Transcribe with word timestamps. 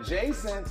Adjacent. 0.00 0.66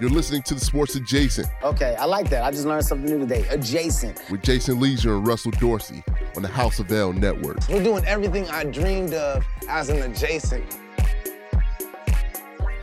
You're 0.00 0.10
listening 0.10 0.42
to 0.42 0.54
the 0.54 0.60
Sports 0.60 0.94
Adjacent 0.94 1.48
Okay, 1.64 1.96
I 1.96 2.04
like 2.04 2.30
that. 2.30 2.44
I 2.44 2.52
just 2.52 2.64
learned 2.64 2.84
something 2.84 3.10
new 3.10 3.18
today. 3.18 3.44
Adjacent. 3.48 4.22
with 4.30 4.42
Jason 4.42 4.78
Lieser 4.78 5.16
and 5.16 5.26
Russell 5.26 5.50
Dorsey 5.52 6.04
on 6.36 6.42
the 6.42 6.48
House 6.48 6.78
of 6.78 6.92
L 6.92 7.12
Network. 7.12 7.56
We're 7.68 7.82
doing 7.82 8.04
everything 8.04 8.48
I 8.48 8.62
dreamed 8.62 9.14
of 9.14 9.44
as 9.68 9.88
an 9.88 10.02
adjacent. 10.02 10.78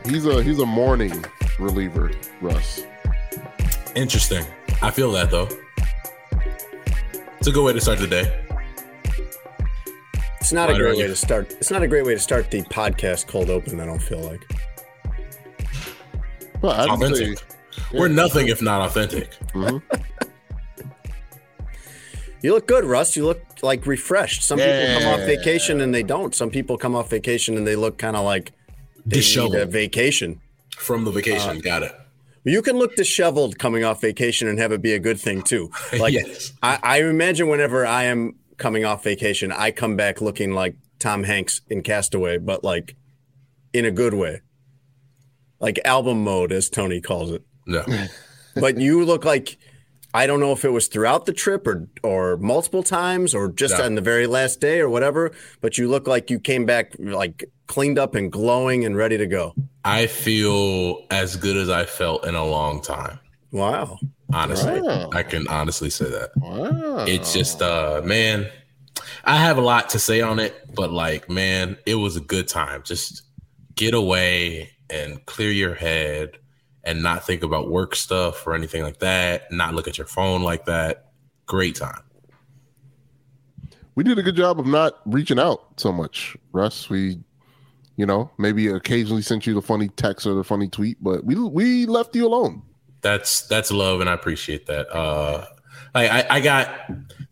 He's 0.04 0.26
a 0.26 0.42
he's 0.42 0.58
a 0.58 0.66
morning 0.66 1.24
reliever, 1.58 2.10
Russ. 2.42 2.82
Interesting. 3.94 4.44
I 4.82 4.90
feel 4.90 5.10
that 5.12 5.30
though. 5.30 5.48
It's 7.38 7.48
a 7.48 7.52
good 7.52 7.64
way 7.64 7.72
to 7.72 7.80
start 7.80 7.98
the 7.98 8.06
day. 8.06 8.45
It's 10.46 10.52
not 10.52 10.70
a 10.70 10.74
great 10.74 10.96
way 10.96 11.02
you- 11.02 11.08
to 11.08 11.16
start. 11.16 11.50
It's 11.58 11.72
not 11.72 11.82
a 11.82 11.88
great 11.88 12.06
way 12.06 12.14
to 12.14 12.20
start 12.20 12.52
the 12.52 12.62
podcast 12.62 13.26
cold 13.26 13.50
open. 13.50 13.80
I 13.80 13.84
don't 13.84 14.00
feel 14.00 14.20
like. 14.20 14.40
Well, 16.62 16.70
I'd 16.70 16.88
Authentic. 16.88 17.38
say 17.40 17.44
We're 17.92 18.06
nothing 18.06 18.46
if 18.46 18.62
not 18.62 18.80
authentic. 18.86 19.30
You 22.42 22.52
look 22.52 22.68
good, 22.68 22.84
Russ. 22.84 23.16
You 23.16 23.24
look 23.24 23.42
like 23.62 23.86
refreshed. 23.86 24.44
Some 24.44 24.58
people 24.60 25.00
come 25.00 25.08
off 25.14 25.20
vacation 25.26 25.80
and 25.80 25.92
they 25.92 26.04
don't. 26.04 26.32
Some 26.32 26.50
people 26.50 26.78
come 26.78 26.94
off 26.94 27.10
vacation 27.10 27.56
and 27.56 27.66
they 27.66 27.74
look 27.74 27.98
kind 27.98 28.14
of 28.14 28.24
like 28.24 28.52
they 29.04 29.16
need 29.16 29.16
a 29.16 29.16
Disheveled 29.16 29.70
vacation. 29.72 30.40
from 30.76 31.02
the 31.04 31.10
Uh, 31.10 31.14
vacation. 31.14 31.58
Got 31.58 31.82
it. 31.82 31.92
You 32.44 32.62
can 32.62 32.76
look 32.76 32.94
disheveled 32.94 33.58
coming 33.58 33.82
off 33.82 34.00
vacation 34.00 34.46
and 34.46 34.60
have 34.60 34.70
it 34.70 34.80
be 34.80 34.92
a 34.92 35.00
good 35.00 35.18
thing 35.18 35.42
too. 35.42 35.72
Like 35.98 36.12
Yes. 36.14 36.52
I, 36.62 36.78
I 36.84 37.00
imagine 37.02 37.48
whenever 37.48 37.84
I 37.84 38.04
am 38.04 38.36
coming 38.56 38.84
off 38.84 39.04
vacation, 39.04 39.52
I 39.52 39.70
come 39.70 39.96
back 39.96 40.20
looking 40.20 40.52
like 40.52 40.76
Tom 40.98 41.24
Hanks 41.24 41.60
in 41.68 41.82
Castaway, 41.82 42.38
but 42.38 42.64
like 42.64 42.96
in 43.72 43.84
a 43.84 43.90
good 43.90 44.14
way. 44.14 44.40
Like 45.60 45.78
album 45.84 46.22
mode, 46.24 46.52
as 46.52 46.68
Tony 46.68 47.00
calls 47.00 47.30
it. 47.30 47.42
No. 47.66 47.84
But 48.58 48.78
you 48.78 49.04
look 49.04 49.26
like 49.26 49.58
I 50.14 50.26
don't 50.26 50.40
know 50.40 50.52
if 50.52 50.64
it 50.64 50.70
was 50.70 50.88
throughout 50.88 51.26
the 51.26 51.34
trip 51.34 51.66
or 51.66 51.88
or 52.02 52.38
multiple 52.38 52.82
times 52.82 53.34
or 53.34 53.48
just 53.52 53.76
No. 53.76 53.84
on 53.84 53.96
the 53.96 54.00
very 54.00 54.26
last 54.26 54.62
day 54.62 54.80
or 54.80 54.88
whatever. 54.88 55.32
But 55.60 55.76
you 55.76 55.88
look 55.90 56.06
like 56.06 56.30
you 56.30 56.40
came 56.40 56.64
back 56.64 56.94
like 56.98 57.44
cleaned 57.66 57.98
up 57.98 58.14
and 58.14 58.32
glowing 58.32 58.86
and 58.86 58.96
ready 58.96 59.18
to 59.18 59.26
go. 59.26 59.54
I 59.84 60.06
feel 60.06 61.04
as 61.10 61.36
good 61.36 61.58
as 61.58 61.68
I 61.68 61.84
felt 61.84 62.26
in 62.26 62.34
a 62.34 62.46
long 62.46 62.80
time. 62.80 63.18
Wow. 63.52 63.98
Honestly. 64.32 64.80
Wow. 64.80 65.10
I 65.12 65.22
can 65.22 65.46
honestly 65.48 65.90
say 65.90 66.10
that. 66.10 66.30
wow. 66.36 67.04
It's 67.06 67.32
just 67.32 67.62
uh 67.62 68.02
man, 68.04 68.48
I 69.24 69.36
have 69.36 69.56
a 69.58 69.60
lot 69.62 69.88
to 69.90 69.98
say 69.98 70.20
on 70.20 70.38
it, 70.38 70.54
but 70.74 70.90
like 70.92 71.30
man, 71.30 71.76
it 71.86 71.94
was 71.94 72.16
a 72.16 72.20
good 72.20 72.48
time. 72.48 72.82
Just 72.84 73.22
get 73.74 73.94
away 73.94 74.70
and 74.90 75.24
clear 75.26 75.50
your 75.50 75.74
head 75.74 76.38
and 76.84 77.02
not 77.02 77.26
think 77.26 77.42
about 77.42 77.68
work 77.70 77.94
stuff 77.96 78.46
or 78.46 78.54
anything 78.54 78.82
like 78.82 78.98
that, 79.00 79.50
not 79.50 79.74
look 79.74 79.88
at 79.88 79.98
your 79.98 80.06
phone 80.06 80.42
like 80.42 80.64
that. 80.66 81.10
Great 81.46 81.74
time. 81.76 82.02
we 83.94 84.04
did 84.04 84.18
a 84.18 84.22
good 84.22 84.36
job 84.36 84.60
of 84.60 84.66
not 84.66 85.00
reaching 85.06 85.38
out 85.38 85.64
so 85.76 85.90
much, 85.92 86.36
Russ. 86.52 86.88
We, 86.90 87.18
you 87.96 88.06
know, 88.06 88.30
maybe 88.38 88.68
occasionally 88.68 89.22
sent 89.22 89.46
you 89.46 89.54
the 89.54 89.62
funny 89.62 89.88
text 89.88 90.26
or 90.26 90.34
the 90.34 90.44
funny 90.44 90.68
tweet, 90.68 91.02
but 91.02 91.24
we 91.24 91.34
we 91.34 91.86
left 91.86 92.14
you 92.14 92.26
alone. 92.26 92.62
That's 93.02 93.42
that's 93.46 93.70
love 93.70 94.00
and 94.00 94.10
I 94.10 94.14
appreciate 94.14 94.66
that. 94.66 94.88
Uh 94.94 95.46
like 95.94 96.10
I, 96.10 96.26
I 96.28 96.40
got 96.40 96.68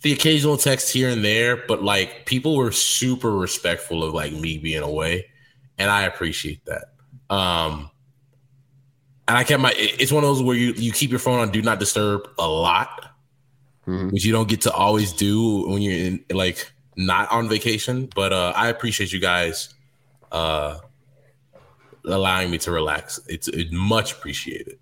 the 0.03 0.13
occasional 0.13 0.57
text 0.57 0.93
here 0.93 1.09
and 1.11 1.25
there, 1.25 1.57
but 1.67 1.83
like 1.83 2.27
people 2.27 2.57
were 2.57 2.73
super 2.73 3.33
respectful 3.37 4.03
of 4.05 4.15
like 4.15 4.33
me 4.33 4.59
being 4.59 4.83
away, 4.83 5.27
and 5.79 5.91
I 5.91 6.03
appreciate 6.03 6.61
that. 6.67 6.85
Um 7.35 7.91
and 9.27 9.37
I 9.39 9.45
kept 9.45 9.61
my 9.61 9.73
it's 9.77 10.13
one 10.13 10.23
of 10.23 10.29
those 10.29 10.43
where 10.43 10.57
you 10.57 10.73
you 10.75 10.93
keep 10.93 11.11
your 11.11 11.19
phone 11.19 11.41
on 11.41 11.51
do 11.51 11.63
not 11.63 11.79
disturb 11.81 12.29
a 12.39 12.47
lot, 12.49 13.11
Mhm. 13.87 14.13
which 14.13 14.25
you 14.25 14.33
don't 14.33 14.49
get 14.49 14.61
to 14.63 14.73
always 14.73 15.13
do 15.13 15.67
when 15.69 15.83
you're 15.83 15.93
in 16.07 16.25
like 16.31 16.71
not 16.97 17.31
on 17.33 17.49
vacation. 17.49 18.09
But 18.15 18.33
uh 18.33 18.53
I 18.55 18.69
appreciate 18.69 19.13
you 19.13 19.21
guys 19.21 19.75
uh 20.31 20.79
allowing 22.05 22.51
me 22.51 22.59
to 22.59 22.71
relax. 22.71 23.19
It's 23.29 23.49
it 23.49 23.73
much 23.73 24.13
appreciated. 24.13 24.79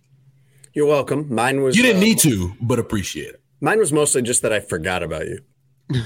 You're 0.75 0.87
welcome. 0.87 1.33
Mine 1.35 1.63
was 1.63 1.77
You 1.77 1.83
didn't 1.83 2.01
need 2.01 2.19
to, 2.21 2.55
but 2.61 2.79
appreciate 2.79 3.29
it. 3.35 3.43
Mine 3.61 3.79
was 3.79 3.93
mostly 3.93 4.23
just 4.23 4.43
that 4.43 4.53
I 4.53 4.61
forgot 4.61 5.03
about 5.03 5.27
you. 5.27 5.39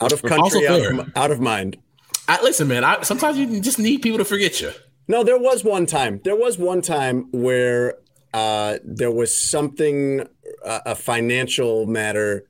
out 0.00 0.12
of 0.12 0.22
country, 0.22 0.66
out 0.66 0.80
of, 0.84 1.12
out 1.16 1.30
of 1.30 1.40
mind. 1.40 1.78
I, 2.26 2.42
listen, 2.42 2.68
man. 2.68 2.84
I, 2.84 3.02
sometimes 3.02 3.38
you 3.38 3.60
just 3.60 3.78
need 3.78 4.02
people 4.02 4.18
to 4.18 4.24
forget 4.24 4.60
you. 4.60 4.72
No, 5.06 5.24
there 5.24 5.38
was 5.38 5.64
one 5.64 5.86
time. 5.86 6.20
There 6.24 6.36
was 6.36 6.58
one 6.58 6.82
time 6.82 7.28
where 7.32 7.94
uh, 8.34 8.78
there 8.84 9.10
was 9.10 9.34
something, 9.34 10.26
uh, 10.64 10.80
a 10.84 10.94
financial 10.94 11.86
matter, 11.86 12.44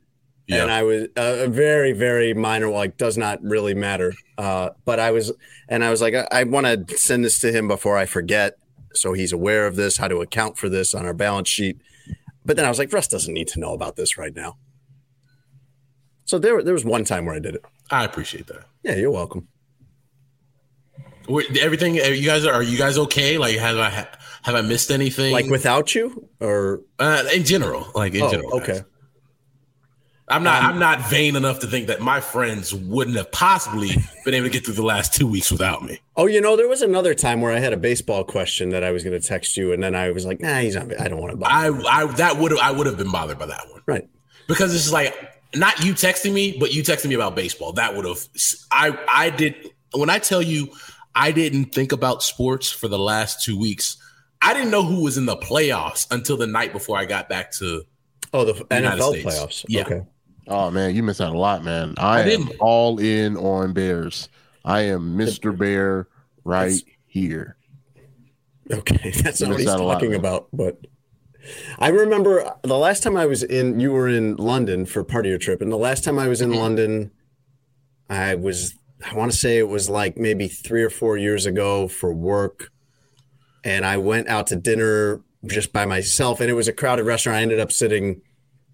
Yeah. 0.49 0.63
and 0.63 0.71
I 0.71 0.83
was 0.83 1.05
uh, 1.17 1.45
a 1.45 1.49
very, 1.49 1.93
very 1.93 2.35
minor, 2.35 2.69
like 2.71 2.97
does 2.97 3.17
not 3.17 3.41
really 3.43 3.75
matter. 3.75 4.15
Uh, 4.37 4.71
but 4.85 4.99
I 4.99 5.13
was, 5.13 5.31
and 5.69 5.85
I 5.85 5.91
was 5.91 6.01
like, 6.01 6.15
I, 6.15 6.27
I 6.33 6.45
want 6.45 6.89
to 6.89 6.97
send 6.99 7.25
this 7.25 7.39
to 7.41 7.53
him 7.53 7.69
before 7.69 7.97
I 7.97 8.07
forget, 8.07 8.59
so 8.99 9.13
he's 9.13 9.33
aware 9.33 9.67
of 9.67 9.77
this, 9.77 9.97
how 9.97 10.09
to 10.09 10.21
account 10.21 10.59
for 10.59 10.69
this 10.69 10.95
on 10.95 11.07
our 11.07 11.15
balance 11.15 11.49
sheet. 11.49 11.81
But 12.45 12.57
then 12.57 12.65
I 12.65 12.69
was 12.69 12.79
like, 12.79 12.93
Russ 12.93 13.09
doesn't 13.09 13.33
need 13.33 13.49
to 13.49 13.61
know 13.61 13.75
about 13.75 13.97
this 13.97 14.17
right 14.17 14.35
now. 14.35 14.57
So 16.25 16.39
there, 16.39 16.63
there 16.63 16.75
was 16.75 16.85
one 16.85 17.05
time 17.05 17.27
where 17.27 17.35
I 17.35 17.39
did 17.39 17.55
it. 17.55 17.65
I 17.91 18.05
appreciate 18.05 18.47
that. 18.49 18.65
Yeah, 18.83 18.97
you're 18.97 19.11
welcome. 19.11 19.49
Everything 21.61 21.95
you 21.95 22.25
guys 22.25 22.47
are, 22.47 22.53
are 22.53 22.63
you 22.63 22.79
guys 22.79 22.97
okay? 22.97 23.37
Like, 23.37 23.57
have 23.57 23.77
I 23.77 23.91
have 24.43 24.55
I 24.55 24.63
missed 24.63 24.91
anything? 24.91 25.33
Like 25.33 25.47
without 25.47 25.95
you, 25.95 26.27
or 26.41 26.81
uh, 26.99 27.25
in 27.35 27.45
general, 27.45 27.87
like 27.95 28.15
in 28.15 28.23
oh, 28.23 28.31
general. 28.31 28.57
guys. 28.59 28.85
I'm 30.31 30.43
not. 30.43 30.63
Um, 30.63 30.71
I'm 30.71 30.79
not 30.79 31.09
vain 31.09 31.37
enough 31.37 31.61
to 31.61 31.67
think 31.67 31.87
that 31.87 32.01
my 32.01 32.21
friends 32.21 32.75
wouldn't 32.75 33.17
have 33.17 33.31
possibly 33.33 33.91
been 34.25 34.35
able 34.35 34.47
to 34.47 34.53
get 34.53 34.65
through 34.65 34.75
the 34.75 34.83
last 34.83 35.15
two 35.15 35.27
weeks 35.27 35.51
without 35.51 35.83
me. 35.83 36.01
Oh, 36.17 36.27
you 36.27 36.41
know, 36.41 36.57
there 36.57 36.69
was 36.69 36.83
another 36.83 37.15
time 37.15 37.41
where 37.41 37.53
I 37.53 37.59
had 37.59 37.73
a 37.73 37.77
baseball 37.77 38.25
question 38.25 38.71
that 38.71 38.85
I 38.85 38.91
was 38.91 39.05
going 39.05 39.19
to 39.19 39.27
text 39.27 39.57
you, 39.57 39.73
and 39.73 39.83
then 39.83 39.95
I 39.95 40.11
was 40.11 40.27
like, 40.27 40.41
"Nah, 40.41 40.59
he's 40.59 40.77
on. 40.77 40.93
I 40.99 41.09
don't 41.09 41.21
want 41.21 41.33
to 41.33 41.37
bother." 41.37 41.83
I, 41.87 42.03
I 42.03 42.07
that 42.13 42.37
would 42.37 42.53
have 42.53 42.61
I 42.61 42.71
would 42.71 42.87
have 42.87 42.99
been 42.99 43.11
bothered 43.11 43.39
by 43.39 43.47
that 43.47 43.65
one 43.71 43.83
right. 43.87 44.09
because 44.47 44.75
it's 44.75 44.93
like 44.93 45.15
not 45.55 45.85
you 45.85 45.93
texting 45.95 46.33
me, 46.33 46.57
but 46.59 46.73
you 46.73 46.83
texting 46.83 47.09
me 47.09 47.15
about 47.15 47.35
baseball. 47.35 47.73
That 47.73 47.97
would 47.97 48.05
have. 48.05 48.19
I 48.71 48.99
I 49.09 49.31
did 49.31 49.71
when 49.95 50.11
I 50.11 50.19
tell 50.19 50.43
you 50.43 50.69
I 51.15 51.33
didn't 51.33 51.75
think 51.75 51.93
about 51.93 52.23
sports 52.23 52.71
for 52.71 52.89
the 52.89 52.99
last 52.99 53.43
two 53.43 53.59
weeks. 53.59 53.97
I 54.41 54.55
didn't 54.55 54.71
know 54.71 54.85
who 54.85 55.03
was 55.03 55.19
in 55.19 55.27
the 55.27 55.37
playoffs 55.37 56.07
until 56.13 56.37
the 56.37 56.47
night 56.47 56.73
before 56.73 56.97
I 56.97 57.07
got 57.07 57.29
back 57.29 57.51
to. 57.53 57.83
Oh, 58.33 58.45
the 58.45 58.55
United 58.55 59.01
NFL 59.01 59.11
States. 59.11 59.25
playoffs. 59.25 59.65
Yeah. 59.69 59.83
Okay. 59.83 60.03
Oh 60.49 60.71
man, 60.71 60.95
you 60.95 61.03
miss 61.03 61.21
out 61.21 61.35
a 61.35 61.39
lot, 61.39 61.63
man. 61.65 61.95
I, 61.99 62.19
I 62.19 62.21
am 62.23 62.29
didn't. 62.29 62.57
all 62.61 62.99
in 62.99 63.37
on 63.37 63.73
Bears. 63.73 64.29
I 64.65 64.83
am 64.83 65.17
Mr. 65.17 65.57
Bear 65.57 66.09
right 66.45 66.65
That's- 66.71 66.83
here. 67.07 67.57
Okay, 68.71 69.11
that's 69.23 69.41
not 69.41 69.51
what 69.51 69.61
he's 69.61 69.69
a 69.69 69.79
lot, 69.79 69.95
talking 69.95 70.15
about. 70.15 70.49
But 70.53 70.79
I 71.79 71.89
remember 71.89 72.55
the 72.63 72.77
last 72.77 73.03
time 73.03 73.17
I 73.17 73.27
was 73.27 73.43
in. 73.43 73.81
You 73.81 73.93
were 73.93 74.09
in 74.09 74.37
London 74.37 74.85
for 74.87 75.05
part 75.05 75.25
of 75.27 75.31
your 75.31 75.39
trip, 75.39 75.63
and 75.63 75.73
the 75.73 75.77
last 75.77 76.05
time 76.05 76.19
I 76.19 76.29
was 76.29 76.41
Mm-hmm. 76.41 76.53
in 76.53 76.59
London, 76.59 77.11
I 78.11 78.35
was. 78.35 78.75
I 79.09 79.15
want 79.15 79.31
to 79.31 79.39
say 79.39 79.59
it 79.59 79.69
was 79.69 79.89
like 79.89 80.17
maybe 80.17 80.49
three 80.49 80.83
or 80.83 80.91
four 80.91 81.17
years 81.17 81.47
ago 81.47 81.87
for 81.89 82.13
work, 82.13 82.71
and 83.65 83.85
I 83.87 83.97
went 83.97 84.29
out 84.29 84.49
to 84.49 84.57
dinner 84.57 85.23
just 85.47 85.73
by 85.73 85.87
myself, 85.87 86.41
and 86.41 86.51
it 86.51 86.55
was 86.55 86.67
a 86.69 86.73
crowded 86.73 87.05
restaurant. 87.05 87.39
I 87.39 87.43
ended 87.43 87.61
up 87.61 87.71
sitting 87.73 88.21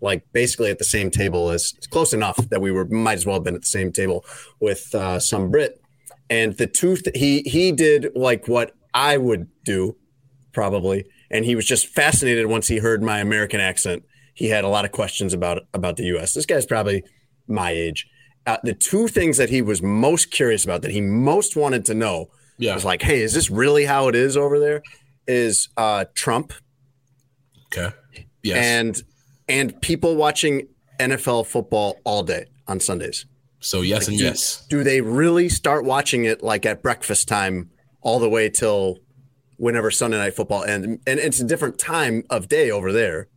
like 0.04 0.22
basically 0.32 0.70
at 0.70 0.78
the 0.78 0.84
same 0.84 1.10
table 1.10 1.50
as 1.50 1.72
close 1.90 2.12
enough 2.12 2.36
that 2.50 2.60
we 2.60 2.70
were 2.70 2.84
might 2.84 3.14
as 3.20 3.24
well 3.26 3.36
have 3.36 3.44
been 3.44 3.54
at 3.56 3.62
the 3.62 3.66
same 3.78 3.90
table 3.90 4.24
with 4.60 4.94
uh, 4.94 5.18
some 5.18 5.50
Brit. 5.50 5.80
And 6.30 6.56
the 6.56 6.66
two 6.66 6.96
th- 6.96 7.16
he 7.16 7.40
he 7.56 7.72
did 7.72 8.08
like 8.14 8.46
what 8.46 8.72
I 8.92 9.16
would 9.16 9.48
do 9.64 9.96
probably, 10.52 11.04
and 11.30 11.44
he 11.44 11.56
was 11.56 11.66
just 11.66 11.86
fascinated 11.88 12.46
once 12.46 12.68
he 12.68 12.78
heard 12.78 13.02
my 13.02 13.18
American 13.20 13.60
accent. 13.60 14.04
He 14.34 14.46
had 14.48 14.64
a 14.64 14.68
lot 14.68 14.84
of 14.84 14.92
questions 14.92 15.32
about 15.34 15.62
about 15.74 15.96
the 15.96 16.04
U.S. 16.14 16.34
This 16.34 16.46
guy's 16.46 16.66
probably 16.66 17.02
my 17.46 17.70
age. 17.70 18.06
Uh, 18.46 18.58
the 18.62 18.74
two 18.74 19.08
things 19.08 19.36
that 19.38 19.48
he 19.48 19.62
was 19.62 19.80
most 19.82 20.30
curious 20.30 20.64
about, 20.64 20.82
that 20.82 20.90
he 20.90 21.00
most 21.00 21.56
wanted 21.56 21.84
to 21.86 21.94
know, 21.94 22.26
Yeah. 22.58 22.74
was 22.74 22.84
like, 22.84 23.02
"Hey, 23.02 23.20
is 23.22 23.32
this 23.34 23.50
really 23.50 23.84
how 23.86 24.08
it 24.08 24.14
is 24.14 24.36
over 24.36 24.58
there?" 24.58 24.82
Is 25.26 25.68
uh, 25.76 26.04
Trump 26.14 26.52
Okay. 27.66 27.94
Yes. 28.42 28.56
and 28.58 29.02
and 29.48 29.80
people 29.82 30.16
watching 30.16 30.68
NFL 31.00 31.46
football 31.46 31.98
all 32.04 32.22
day 32.22 32.46
on 32.66 32.80
Sundays. 32.80 33.26
so 33.60 33.80
yes 33.80 34.08
and 34.08 34.18
do- 34.18 34.24
yes. 34.24 34.66
Do 34.68 34.84
they 34.84 35.00
really 35.00 35.48
start 35.48 35.84
watching 35.84 36.24
it 36.24 36.42
like 36.42 36.64
at 36.66 36.82
breakfast 36.82 37.28
time 37.28 37.70
all 38.00 38.18
the 38.18 38.28
way 38.28 38.48
till 38.50 38.98
whenever 39.56 39.90
Sunday 39.90 40.18
night 40.18 40.34
football 40.34 40.64
ends? 40.64 40.86
And 41.06 41.18
it's 41.20 41.40
a 41.40 41.44
different 41.44 41.78
time 41.78 42.24
of 42.30 42.48
day 42.48 42.70
over 42.70 42.92
there. 42.92 43.28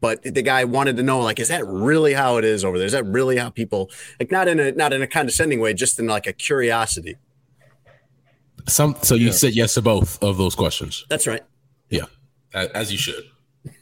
but 0.00 0.22
the 0.22 0.42
guy 0.42 0.62
wanted 0.64 0.96
to 0.98 1.02
know 1.02 1.20
like, 1.20 1.40
is 1.40 1.48
that 1.48 1.66
really 1.66 2.12
how 2.12 2.36
it 2.36 2.44
is 2.44 2.64
over 2.64 2.76
there? 2.78 2.86
Is 2.86 2.92
that 2.92 3.04
really 3.06 3.36
how 3.38 3.50
people 3.50 3.90
like 4.20 4.30
not 4.30 4.46
in 4.46 4.60
a 4.60 4.70
not 4.72 4.92
in 4.92 5.02
a 5.02 5.06
condescending 5.06 5.58
way, 5.60 5.74
just 5.74 5.98
in 5.98 6.06
like 6.06 6.26
a 6.26 6.32
curiosity? 6.32 7.16
Some 8.68 8.96
so 9.02 9.14
you 9.14 9.32
said 9.32 9.54
yes 9.54 9.74
to 9.74 9.82
both 9.82 10.22
of 10.22 10.36
those 10.38 10.54
questions. 10.54 11.04
That's 11.08 11.26
right. 11.26 11.42
Yeah, 11.88 12.06
as 12.52 12.90
you 12.92 12.98
should, 12.98 13.24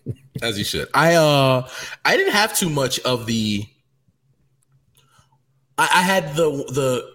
as 0.42 0.58
you 0.58 0.64
should. 0.64 0.88
I 0.94 1.14
uh, 1.14 1.68
I 2.04 2.16
didn't 2.16 2.32
have 2.32 2.56
too 2.56 2.68
much 2.68 3.00
of 3.00 3.26
the. 3.26 3.66
I, 5.78 5.84
I 5.84 6.02
had 6.02 6.34
the 6.34 6.50
the 6.50 7.14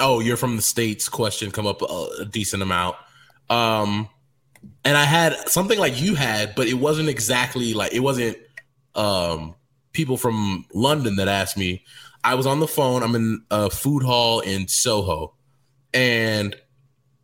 oh 0.00 0.20
you're 0.20 0.36
from 0.36 0.56
the 0.56 0.62
states 0.62 1.08
question 1.08 1.50
come 1.50 1.66
up 1.66 1.82
a, 1.82 2.08
a 2.20 2.24
decent 2.24 2.62
amount, 2.62 2.96
um, 3.50 4.08
and 4.84 4.96
I 4.96 5.04
had 5.04 5.48
something 5.48 5.78
like 5.78 6.00
you 6.00 6.14
had, 6.14 6.54
but 6.54 6.66
it 6.66 6.74
wasn't 6.74 7.08
exactly 7.08 7.74
like 7.74 7.92
it 7.92 8.00
wasn't 8.00 8.38
um 8.94 9.54
people 9.92 10.16
from 10.16 10.66
London 10.74 11.16
that 11.16 11.28
asked 11.28 11.56
me. 11.56 11.84
I 12.24 12.34
was 12.34 12.46
on 12.46 12.58
the 12.58 12.66
phone. 12.66 13.02
I'm 13.02 13.14
in 13.14 13.44
a 13.50 13.70
food 13.70 14.02
hall 14.02 14.40
in 14.40 14.66
Soho, 14.66 15.34
and 15.94 16.56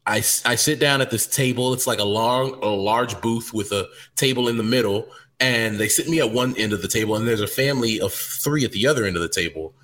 I, 0.06 0.16
I 0.16 0.56
sit 0.56 0.81
down 0.81 1.00
at 1.00 1.10
this 1.10 1.26
table. 1.26 1.72
It's 1.72 1.87
like 1.87 2.00
a 2.00 2.04
long, 2.04 2.58
a 2.62 2.66
large 2.66 3.20
booth 3.20 3.52
with 3.52 3.72
a 3.72 3.88
table 4.16 4.49
in 4.49 4.56
the 4.56 4.64
middle, 4.64 5.06
and 5.38 5.78
they 5.78 5.88
sit 5.88 6.08
me 6.08 6.20
at 6.20 6.32
one 6.32 6.56
end 6.56 6.72
of 6.72 6.82
the 6.82 6.88
table, 6.88 7.14
and 7.14 7.26
there's 7.26 7.40
a 7.40 7.46
family 7.46 8.00
of 8.00 8.12
three 8.12 8.64
at 8.64 8.72
the 8.72 8.87
other 8.87 9.04
end 9.04 9.16
of 9.16 9.22
the 9.22 9.28
table. 9.28 9.75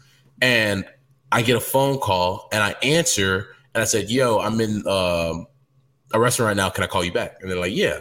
And 0.40 0.84
I 1.30 1.42
get 1.42 1.56
a 1.56 1.60
phone 1.60 1.98
call, 1.98 2.48
and 2.52 2.62
I 2.62 2.74
answer, 2.82 3.48
and 3.74 3.82
I 3.82 3.84
said, 3.84 4.10
"Yo, 4.10 4.38
I'm 4.38 4.60
in 4.60 4.86
um, 4.88 5.46
a 6.12 6.18
restaurant 6.18 6.48
right 6.48 6.56
now. 6.56 6.70
Can 6.70 6.84
I 6.84 6.88
call 6.88 7.04
you 7.04 7.12
back?" 7.12 7.36
And 7.40 7.50
they're 7.50 7.58
like, 7.58 7.74
"Yeah." 7.74 8.00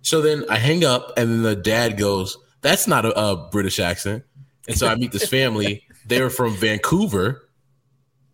So 0.00 0.22
then 0.22 0.44
I 0.48 0.56
hang 0.56 0.84
up, 0.84 1.12
and 1.18 1.30
then 1.30 1.42
the 1.42 1.56
dad 1.56 1.98
goes, 1.98 2.38
"That's 2.62 2.86
not 2.86 3.04
a, 3.04 3.18
a 3.18 3.48
British 3.50 3.78
accent." 3.78 4.24
And 4.68 4.76
so 4.76 4.86
I 4.86 4.94
meet 4.94 5.12
this 5.12 5.28
family. 5.28 5.84
they 6.06 6.20
were 6.22 6.30
from 6.30 6.54
Vancouver 6.54 7.47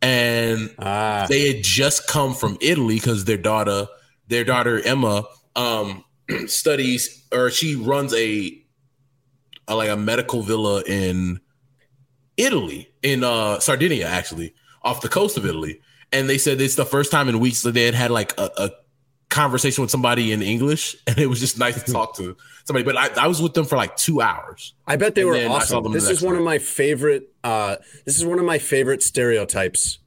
and 0.04 0.74
Ah, 0.78 1.26
they 1.28 1.48
had 1.52 1.64
just 1.64 2.06
come 2.06 2.34
from 2.34 2.58
Italy 2.60 2.96
because 2.96 3.24
their 3.24 3.38
daughter, 3.38 3.86
their 4.28 4.44
daughter 4.44 4.80
Emma, 4.80 5.24
um, 5.56 6.04
studies 6.46 7.26
or 7.32 7.50
she 7.50 7.74
runs 7.74 8.12
a, 8.14 8.62
a 9.66 9.74
like 9.74 9.88
a 9.88 9.96
medical 9.96 10.42
villa 10.42 10.82
in 10.86 11.40
Italy, 12.36 12.88
in 13.02 13.24
uh 13.24 13.58
Sardinia, 13.60 14.06
actually, 14.06 14.54
off 14.82 15.00
the 15.00 15.08
coast 15.08 15.36
of 15.36 15.46
Italy. 15.46 15.80
And 16.12 16.28
they 16.28 16.38
said 16.38 16.60
it's 16.60 16.76
the 16.76 16.84
first 16.84 17.10
time 17.10 17.28
in 17.28 17.40
weeks 17.40 17.62
that 17.62 17.72
they 17.72 17.84
had 17.86 17.94
had 17.94 18.10
like 18.10 18.38
a, 18.38 18.50
a 18.56 18.70
conversation 19.34 19.82
with 19.82 19.90
somebody 19.90 20.32
in 20.32 20.40
English, 20.42 20.96
and 21.06 21.18
it 21.18 21.26
was 21.26 21.40
just 21.40 21.58
nice 21.58 21.82
to 21.82 21.92
talk 21.92 22.16
to 22.16 22.36
somebody. 22.64 22.84
But 22.84 22.96
I, 22.96 23.24
I 23.24 23.26
was 23.26 23.42
with 23.42 23.54
them 23.54 23.64
for 23.64 23.76
like 23.76 23.96
two 23.96 24.20
hours. 24.20 24.74
I 24.86 24.96
bet 24.96 25.14
they 25.14 25.22
And 25.22 25.30
were 25.30 25.36
then 25.36 25.50
I 25.50 25.58
saw 25.60 25.80
awesome. 25.80 25.92
This 25.92 26.08
is 26.08 26.22
one 26.22 26.36
of 26.36 26.42
my 26.42 26.58
favorite. 26.58 27.32
Uh, 27.42 27.76
this 28.04 28.16
is 28.16 28.24
one 28.24 28.38
of 28.38 28.44
my 28.44 28.58
favorite 28.58 29.02
stereotypes 29.02 29.98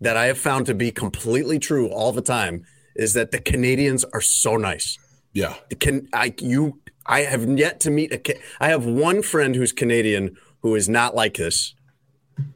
that 0.00 0.16
I 0.16 0.26
have 0.26 0.38
found 0.38 0.66
to 0.66 0.74
be 0.74 0.90
completely 0.92 1.58
true 1.58 1.88
all 1.88 2.12
the 2.12 2.22
time. 2.22 2.64
Is 2.94 3.12
that 3.12 3.30
the 3.30 3.40
Canadians 3.40 4.04
are 4.14 4.22
so 4.22 4.56
nice. 4.56 4.98
Yeah, 5.34 5.54
The 5.68 5.76
can 5.76 6.08
I 6.14 6.34
you 6.40 6.80
I 7.04 7.20
have 7.22 7.46
yet 7.58 7.80
to 7.80 7.90
meet 7.90 8.12
a. 8.12 8.38
I 8.58 8.68
have 8.68 8.86
one 8.86 9.20
friend 9.22 9.54
who's 9.54 9.72
Canadian 9.72 10.36
who 10.62 10.74
is 10.74 10.88
not 10.88 11.14
like 11.14 11.34
this. 11.34 11.74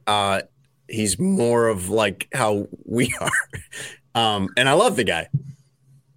Uh, 0.06 0.42
he's 0.88 1.18
more 1.18 1.68
of 1.68 1.90
like 1.90 2.28
how 2.32 2.68
we 2.84 3.14
are, 3.20 3.30
um, 4.14 4.48
and 4.56 4.68
I 4.68 4.72
love 4.72 4.96
the 4.96 5.04
guy. 5.04 5.28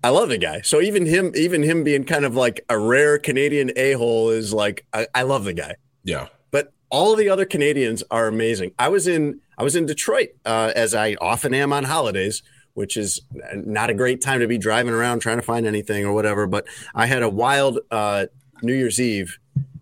I 0.04 0.10
love 0.10 0.30
the 0.30 0.38
guy. 0.38 0.62
So 0.62 0.82
even 0.82 1.06
him, 1.06 1.32
even 1.36 1.64
him 1.64 1.84
being 1.84 2.04
kind 2.04 2.26
of 2.26 2.36
like 2.36 2.66
a 2.70 2.78
rare 2.78 3.18
Canadian 3.18 3.72
a 3.78 3.94
hole 3.94 4.30
is 4.30 4.54
like 4.54 4.86
I, 4.94 5.08
I 5.16 5.24
love 5.24 5.46
the 5.46 5.54
guy 5.54 5.76
yeah. 6.04 6.28
but 6.52 6.74
all 6.90 7.16
the 7.16 7.30
other 7.30 7.46
Canadians 7.46 8.04
are 8.12 8.28
amazing. 8.28 8.74
I 8.78 8.90
was 8.90 9.08
in 9.08 9.40
I 9.58 9.64
was 9.64 9.76
in 9.76 9.86
Detroit 9.86 10.30
uh, 10.46 10.72
as 10.76 10.94
I 10.94 11.16
often 11.22 11.54
am 11.54 11.72
on 11.74 11.86
holidays, 11.86 12.44
which 12.74 12.98
is 12.98 13.22
not 13.54 13.90
a 13.90 13.94
great 13.94 14.22
time 14.22 14.40
to 14.40 14.48
be 14.48 14.58
driving 14.58 14.94
around 14.94 15.20
trying 15.20 15.38
to 15.38 15.44
find 15.44 15.66
anything 15.66 16.06
or 16.06 16.14
whatever. 16.14 16.48
But 16.48 16.66
I 16.94 17.06
had 17.06 17.24
a 17.24 17.30
wild 17.30 17.80
uh, 17.92 18.28
New 18.62 18.74
Year's 18.74 19.00
Eve 19.00 19.38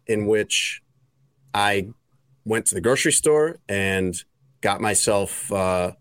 in 0.08 0.28
which 0.28 0.82
I 1.54 1.88
went 2.46 2.66
to 2.68 2.76
the 2.76 2.82
grocery 2.82 3.12
store 3.12 3.60
and 3.70 4.16
got 4.62 4.82
myself 4.82 5.52
uh, 5.52 5.94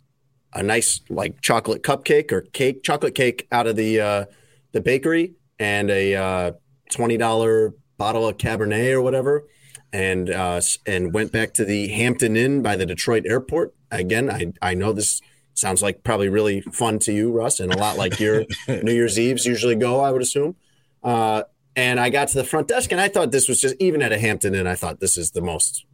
a 0.53 0.63
nice 0.63 1.01
like 1.09 1.41
chocolate 1.41 1.83
cupcake 1.83 2.33
or 2.33 2.43
cake, 2.43 2.83
chocolate 2.83 3.15
cake 3.15 3.47
out 3.53 3.67
of 3.67 3.77
the 3.77 4.01
uh, 4.01 4.25
the 4.73 4.81
bakery, 4.81 5.35
and 5.59 5.91
a 5.91 6.15
uh, 6.15 6.53
twenty 6.91 7.17
dollar 7.17 7.75
bottle 7.99 8.27
of 8.27 8.37
Cabernet 8.37 8.93
or 8.93 9.03
whatever 9.03 9.45
and 9.93 10.31
uh, 10.31 10.61
and 10.87 11.13
went 11.13 11.33
back 11.33 11.53
to 11.55 11.65
the 11.65 11.89
Hampton 11.89 12.37
Inn 12.37 12.63
by 12.63 12.77
the 12.77 12.87
Detroit 12.87 13.25
airport. 13.27 13.75
Again, 13.91 14.31
I 14.31 14.53
I 14.63 14.75
know 14.75 14.93
this 14.93 15.21
sounds 15.55 15.83
like 15.83 16.05
probably 16.05 16.29
really 16.29 16.61
fun 16.61 16.99
to 17.01 17.13
you, 17.13 17.33
Russ, 17.33 17.61
and 17.61 17.73
a 17.73 17.79
lot 17.79 17.97
like 17.97 18.21
your 18.21 18.45
New 18.69 18.93
Year's 18.93 19.19
Eves 19.19 19.47
usually 19.47 19.75
go. 19.75 20.01
I 20.01 20.11
would 20.11 20.23
assume. 20.23 20.57
Uh, 21.03 21.45
and 21.77 21.99
I 21.99 22.11
got 22.11 22.29
to 22.29 22.35
the 22.35 22.45
front 22.45 22.69
desk, 22.69 22.93
and 22.93 23.01
I 23.01 23.09
thought 23.09 23.33
this 23.33 23.49
was 23.49 23.61
just 23.61 23.77
even 23.79 24.03
at 24.03 24.13
a 24.13 24.19
Hampton 24.19 24.55
Inn. 24.55 24.67
I 24.67 24.75
thought 24.75 25.01
this 25.01 25.17
is 25.17 25.33
the 25.33 25.41
most 25.41 25.87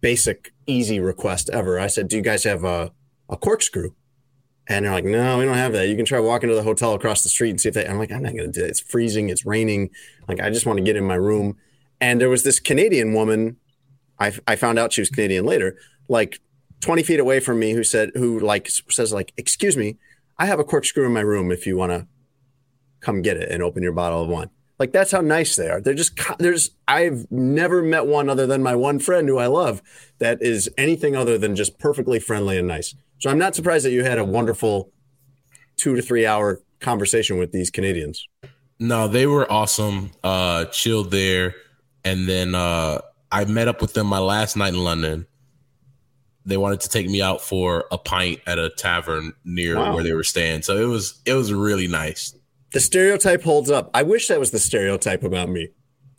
basic, 0.00 0.52
easy 0.66 1.00
request 1.00 1.50
ever. 1.50 1.78
I 1.78 1.88
said, 1.88 2.08
"Do 2.08 2.16
you 2.16 2.22
guys 2.22 2.44
have 2.44 2.64
a 2.64 2.92
a 3.30 3.36
corkscrew?" 3.36 3.92
And 4.66 4.84
they're 4.84 4.92
like, 4.92 5.04
"No, 5.04 5.38
we 5.38 5.44
don't 5.44 5.56
have 5.56 5.72
that. 5.72 5.88
You 5.88 5.96
can 5.96 6.04
try 6.04 6.20
walking 6.20 6.48
to 6.48 6.54
the 6.54 6.62
hotel 6.62 6.94
across 6.94 7.22
the 7.22 7.28
street 7.28 7.50
and 7.50 7.60
see 7.60 7.68
if 7.68 7.74
they." 7.74 7.86
I'm 7.86 7.98
like, 7.98 8.12
"I'm 8.12 8.22
not 8.22 8.34
going 8.34 8.52
to 8.52 8.60
do 8.60 8.64
it. 8.64 8.70
It's 8.70 8.80
freezing. 8.80 9.28
It's 9.30 9.46
raining. 9.46 9.90
Like, 10.28 10.40
I 10.40 10.50
just 10.50 10.66
want 10.66 10.78
to 10.78 10.84
get 10.84 10.96
in 10.96 11.04
my 11.04 11.14
room." 11.14 11.56
And 12.00 12.20
there 12.20 12.30
was 12.30 12.44
this 12.44 12.60
Canadian 12.60 13.12
woman. 13.12 13.56
I, 14.18 14.32
I 14.46 14.56
found 14.56 14.78
out 14.78 14.92
she 14.92 15.00
was 15.00 15.08
Canadian 15.08 15.46
later, 15.46 15.78
like 16.08 16.40
20 16.80 17.02
feet 17.02 17.20
away 17.20 17.40
from 17.40 17.58
me, 17.58 17.72
who 17.72 17.82
said, 17.82 18.10
who 18.14 18.38
like 18.38 18.68
says, 18.68 19.12
like, 19.12 19.32
excuse 19.38 19.78
me, 19.78 19.96
I 20.38 20.46
have 20.46 20.58
a 20.58 20.64
corkscrew 20.64 21.06
in 21.06 21.12
my 21.12 21.20
room 21.20 21.50
if 21.50 21.66
you 21.66 21.76
want 21.76 21.92
to 21.92 22.06
come 23.00 23.22
get 23.22 23.36
it 23.36 23.50
and 23.50 23.62
open 23.62 23.82
your 23.82 23.92
bottle 23.92 24.22
of 24.22 24.28
wine. 24.28 24.50
Like 24.78 24.92
that's 24.92 25.12
how 25.12 25.20
nice 25.20 25.56
they 25.56 25.68
are. 25.68 25.80
They're 25.80 25.92
just 25.92 26.18
there's 26.38 26.70
I've 26.88 27.30
never 27.30 27.82
met 27.82 28.06
one 28.06 28.30
other 28.30 28.46
than 28.46 28.62
my 28.62 28.74
one 28.74 28.98
friend 28.98 29.28
who 29.28 29.36
I 29.36 29.46
love 29.46 29.82
that 30.18 30.40
is 30.40 30.70
anything 30.78 31.14
other 31.14 31.36
than 31.36 31.54
just 31.54 31.78
perfectly 31.78 32.18
friendly 32.18 32.56
and 32.56 32.66
nice. 32.66 32.94
So 33.20 33.30
I'm 33.30 33.38
not 33.38 33.54
surprised 33.54 33.84
that 33.84 33.92
you 33.92 34.02
had 34.02 34.18
a 34.18 34.24
wonderful 34.24 34.90
two 35.76 35.94
to 35.96 36.02
three 36.02 36.26
hour 36.26 36.60
conversation 36.80 37.38
with 37.38 37.52
these 37.52 37.70
Canadians. 37.70 38.26
No, 38.78 39.08
they 39.08 39.26
were 39.26 39.50
awesome. 39.50 40.10
Uh, 40.24 40.64
chilled 40.66 41.10
there, 41.10 41.54
and 42.04 42.26
then 42.28 42.54
uh, 42.54 43.00
I 43.30 43.44
met 43.44 43.68
up 43.68 43.80
with 43.82 43.92
them 43.92 44.06
my 44.06 44.18
last 44.18 44.56
night 44.56 44.72
in 44.72 44.82
London. 44.82 45.26
They 46.46 46.56
wanted 46.56 46.80
to 46.80 46.88
take 46.88 47.06
me 47.08 47.20
out 47.20 47.42
for 47.42 47.84
a 47.92 47.98
pint 47.98 48.40
at 48.46 48.58
a 48.58 48.70
tavern 48.70 49.34
near 49.44 49.76
Wow. 49.76 49.94
where 49.94 50.02
they 50.02 50.14
were 50.14 50.24
staying, 50.24 50.62
so 50.62 50.76
it 50.78 50.86
was 50.86 51.20
it 51.26 51.34
was 51.34 51.52
really 51.52 51.86
nice. 51.86 52.34
The 52.72 52.80
stereotype 52.80 53.42
holds 53.42 53.70
up. 53.70 53.90
I 53.92 54.02
wish 54.02 54.28
that 54.28 54.40
was 54.40 54.50
the 54.50 54.58
stereotype 54.58 55.22
about 55.24 55.50
me. 55.50 55.68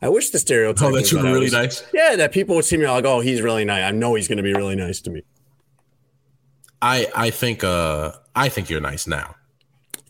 I 0.04 0.10
wish 0.10 0.30
the 0.30 0.38
stereotype. 0.40 0.90
Oh, 0.90 0.96
that 0.96 1.12
you 1.12 1.18
were 1.18 1.24
really 1.24 1.46
was- 1.46 1.54
nice. 1.54 1.84
Yeah, 1.94 2.16
that 2.18 2.32
people 2.32 2.56
would 2.56 2.66
see 2.66 2.78
me 2.78 2.88
like, 2.88 3.06
oh, 3.06 3.22
he's 3.22 3.42
really 3.42 3.66
nice. 3.66 3.84
I 3.84 3.92
know 3.92 4.14
he's 4.14 4.28
going 4.28 4.38
to 4.38 4.44
be 4.44 4.54
really 4.54 4.76
nice 4.76 5.02
to 5.02 5.10
me. 5.10 5.24
I 6.82 7.08
I 7.16 7.30
think 7.30 7.64
uh 7.64 8.14
I 8.36 8.50
think 8.50 8.70
you're 8.70 8.82
nice 8.82 9.08
now, 9.08 9.36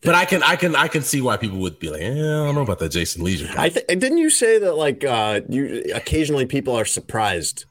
but 0.04 0.16
I 0.16 0.26
can 0.26 0.44
I 0.44 0.56
can 0.56 0.76
I 0.76 0.88
can 0.88 1.02
see 1.02 1.22
why 1.22 1.38
people 1.38 1.60
would 1.60 1.80
be 1.80 1.90
like, 1.90 2.02
eh, 2.02 2.12
I 2.12 2.46
don't 2.46 2.56
know 2.56 2.62
about 2.62 2.80
that 2.80 2.90
Jason 2.92 3.24
Lieser. 3.24 3.48
Guy. 3.48 3.64
I 3.64 3.70
th- 3.70 3.88
didn't 3.88 4.18
you 4.18 4.30
say 4.30 4.60
that 4.60 4.76
like 4.76 5.04
uh, 5.04 5.42
you 5.50 5.84
occasionally 5.94 6.46
people 6.46 6.76
are 6.76 6.86
surprised 6.86 7.66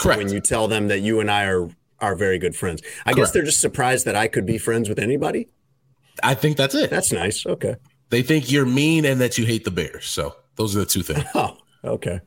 Correct. 0.00 0.18
when 0.18 0.32
you 0.32 0.40
tell 0.40 0.68
them 0.68 0.88
that 0.88 1.00
you 1.00 1.20
and 1.20 1.30
I 1.30 1.44
are 1.44 1.68
are 2.00 2.14
very 2.14 2.38
good 2.38 2.54
friends. 2.54 2.82
I 3.04 3.12
guess 3.12 3.32
they're 3.32 3.44
just 3.44 3.60
surprised 3.60 4.04
that 4.06 4.14
I 4.16 4.28
could 4.28 4.46
be 4.46 4.56
friends 4.58 4.88
with 4.88 4.98
anybody. 4.98 5.48
I 6.22 6.34
think 6.34 6.56
that's 6.56 6.74
it. 6.74 6.90
That's 6.90 7.12
nice. 7.12 7.44
Okay. 7.46 7.76
They 8.10 8.22
think 8.22 8.50
you're 8.50 8.66
mean 8.66 9.04
and 9.04 9.20
that 9.20 9.36
you 9.36 9.44
hate 9.44 9.64
the 9.64 9.70
Bears. 9.70 10.06
So 10.06 10.36
those 10.56 10.74
are 10.76 10.80
the 10.80 10.86
two 10.86 11.02
things. 11.02 11.24
Oh, 11.34 11.56
okay. 11.84 12.20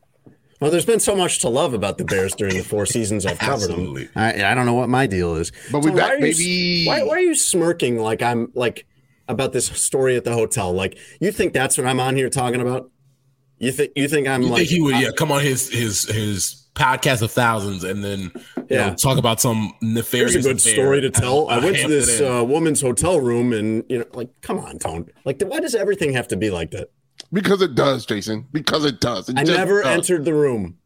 Well, 0.62 0.70
there's 0.70 0.86
been 0.86 1.00
so 1.00 1.16
much 1.16 1.40
to 1.40 1.48
love 1.48 1.74
about 1.74 1.98
the 1.98 2.04
Bears 2.04 2.34
during 2.36 2.56
the 2.56 2.62
four 2.62 2.86
seasons 2.86 3.26
I've 3.26 3.40
covered 3.40 3.66
them. 3.68 4.08
I, 4.14 4.44
I 4.44 4.54
don't 4.54 4.64
know 4.64 4.74
what 4.74 4.88
my 4.88 5.08
deal 5.08 5.34
is. 5.34 5.50
But 5.72 5.80
we 5.80 5.90
why 5.90 5.96
back, 5.96 6.20
are 6.20 6.26
you. 6.26 6.86
Why, 6.86 7.02
why 7.02 7.16
are 7.16 7.20
you 7.20 7.34
smirking 7.34 7.98
like 7.98 8.22
I'm 8.22 8.52
like 8.54 8.86
about 9.26 9.52
this 9.52 9.66
story 9.66 10.16
at 10.16 10.24
the 10.24 10.32
hotel? 10.32 10.72
Like 10.72 10.96
you 11.20 11.32
think 11.32 11.52
that's 11.52 11.76
what 11.76 11.86
I'm 11.88 11.98
on 11.98 12.14
here 12.14 12.30
talking 12.30 12.60
about? 12.60 12.90
You 13.58 13.72
think 13.72 13.90
you 13.96 14.06
think 14.08 14.28
I'm 14.28 14.42
You 14.42 14.48
like 14.50 14.58
think 14.58 14.70
he 14.70 14.80
would 14.80 14.94
I- 14.94 15.00
yeah 15.02 15.10
come 15.16 15.32
on 15.32 15.42
his 15.42 15.68
his 15.68 16.04
his 16.04 16.64
podcast 16.76 17.22
of 17.22 17.30
thousands 17.32 17.82
and 17.84 18.02
then 18.04 18.30
you 18.56 18.64
Yeah. 18.70 18.90
know, 18.90 18.94
talk 18.94 19.18
about 19.18 19.40
some 19.40 19.72
nefarious 19.82 20.32
Here's 20.32 20.46
a 20.46 20.48
good 20.50 20.56
affair 20.58 20.72
story 20.74 21.00
to 21.00 21.10
tell. 21.10 21.48
I 21.50 21.56
at 21.56 21.62
went 21.64 21.76
to 21.78 21.88
this 21.88 22.20
uh, 22.20 22.44
woman's 22.46 22.80
hotel 22.80 23.20
room, 23.20 23.52
and 23.52 23.84
you 23.88 23.98
know, 23.98 24.04
like, 24.14 24.30
come 24.40 24.58
on, 24.60 24.78
Tone. 24.78 25.10
Like, 25.24 25.42
why 25.42 25.58
does 25.60 25.74
everything 25.74 26.12
have 26.14 26.28
to 26.28 26.36
be 26.36 26.50
like 26.50 26.70
that? 26.70 26.90
Because 27.32 27.62
it 27.62 27.74
does, 27.74 28.04
Jason. 28.06 28.46
Because 28.52 28.84
it 28.84 29.00
does. 29.00 29.28
It 29.28 29.38
I 29.38 29.42
never 29.44 29.82
does. 29.82 29.86
entered 30.10 30.24
the 30.24 30.34
room. 30.34 30.78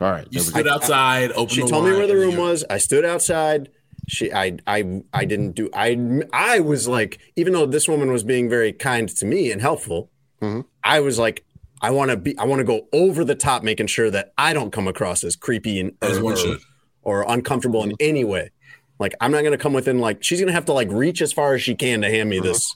All 0.00 0.10
right. 0.10 0.26
you 0.30 0.40
stood 0.40 0.64
go. 0.64 0.72
outside, 0.72 1.30
opened 1.32 1.50
She 1.52 1.60
the 1.62 1.66
told 1.68 1.84
me 1.84 1.92
where 1.92 2.06
the 2.06 2.16
room 2.16 2.32
you- 2.36 2.40
was. 2.40 2.64
I 2.70 2.78
stood 2.78 3.04
outside. 3.04 3.68
She, 4.08 4.32
I, 4.32 4.56
I, 4.66 5.02
I 5.12 5.24
didn't 5.26 5.52
do. 5.52 5.68
I, 5.74 6.22
I 6.32 6.60
was 6.60 6.88
like, 6.88 7.20
even 7.36 7.52
though 7.52 7.66
this 7.66 7.86
woman 7.86 8.10
was 8.10 8.24
being 8.24 8.48
very 8.48 8.72
kind 8.72 9.08
to 9.08 9.26
me 9.26 9.50
and 9.52 9.60
helpful, 9.60 10.10
Mhm. 10.40 10.64
I 10.82 11.00
was 11.00 11.18
like, 11.18 11.44
I 11.82 11.90
want 11.90 12.10
to 12.10 12.16
be 12.16 12.36
I 12.38 12.44
want 12.44 12.60
to 12.60 12.64
go 12.64 12.88
over 12.94 13.24
the 13.24 13.34
top 13.34 13.62
making 13.62 13.88
sure 13.88 14.10
that 14.10 14.32
I 14.38 14.54
don't 14.54 14.70
come 14.72 14.88
across 14.88 15.22
as 15.22 15.36
creepy 15.36 15.78
and 15.80 15.92
As 16.00 16.16
or, 16.18 16.22
one 16.24 16.32
or- 16.32 16.36
should. 16.36 16.58
or 17.02 17.24
uncomfortable 17.28 17.84
in 17.84 17.92
any 18.00 18.24
way. 18.24 18.50
Like 18.98 19.14
I'm 19.20 19.30
not 19.32 19.40
going 19.40 19.52
to 19.52 19.58
come 19.58 19.74
within 19.74 19.98
like 19.98 20.22
she's 20.24 20.40
going 20.40 20.48
to 20.48 20.52
have 20.54 20.64
to 20.66 20.72
like 20.72 20.88
reach 20.90 21.20
as 21.22 21.32
far 21.32 21.54
as 21.54 21.62
she 21.62 21.74
can 21.74 22.00
to 22.00 22.08
hand 22.10 22.28
me 22.30 22.38
this 22.40 22.74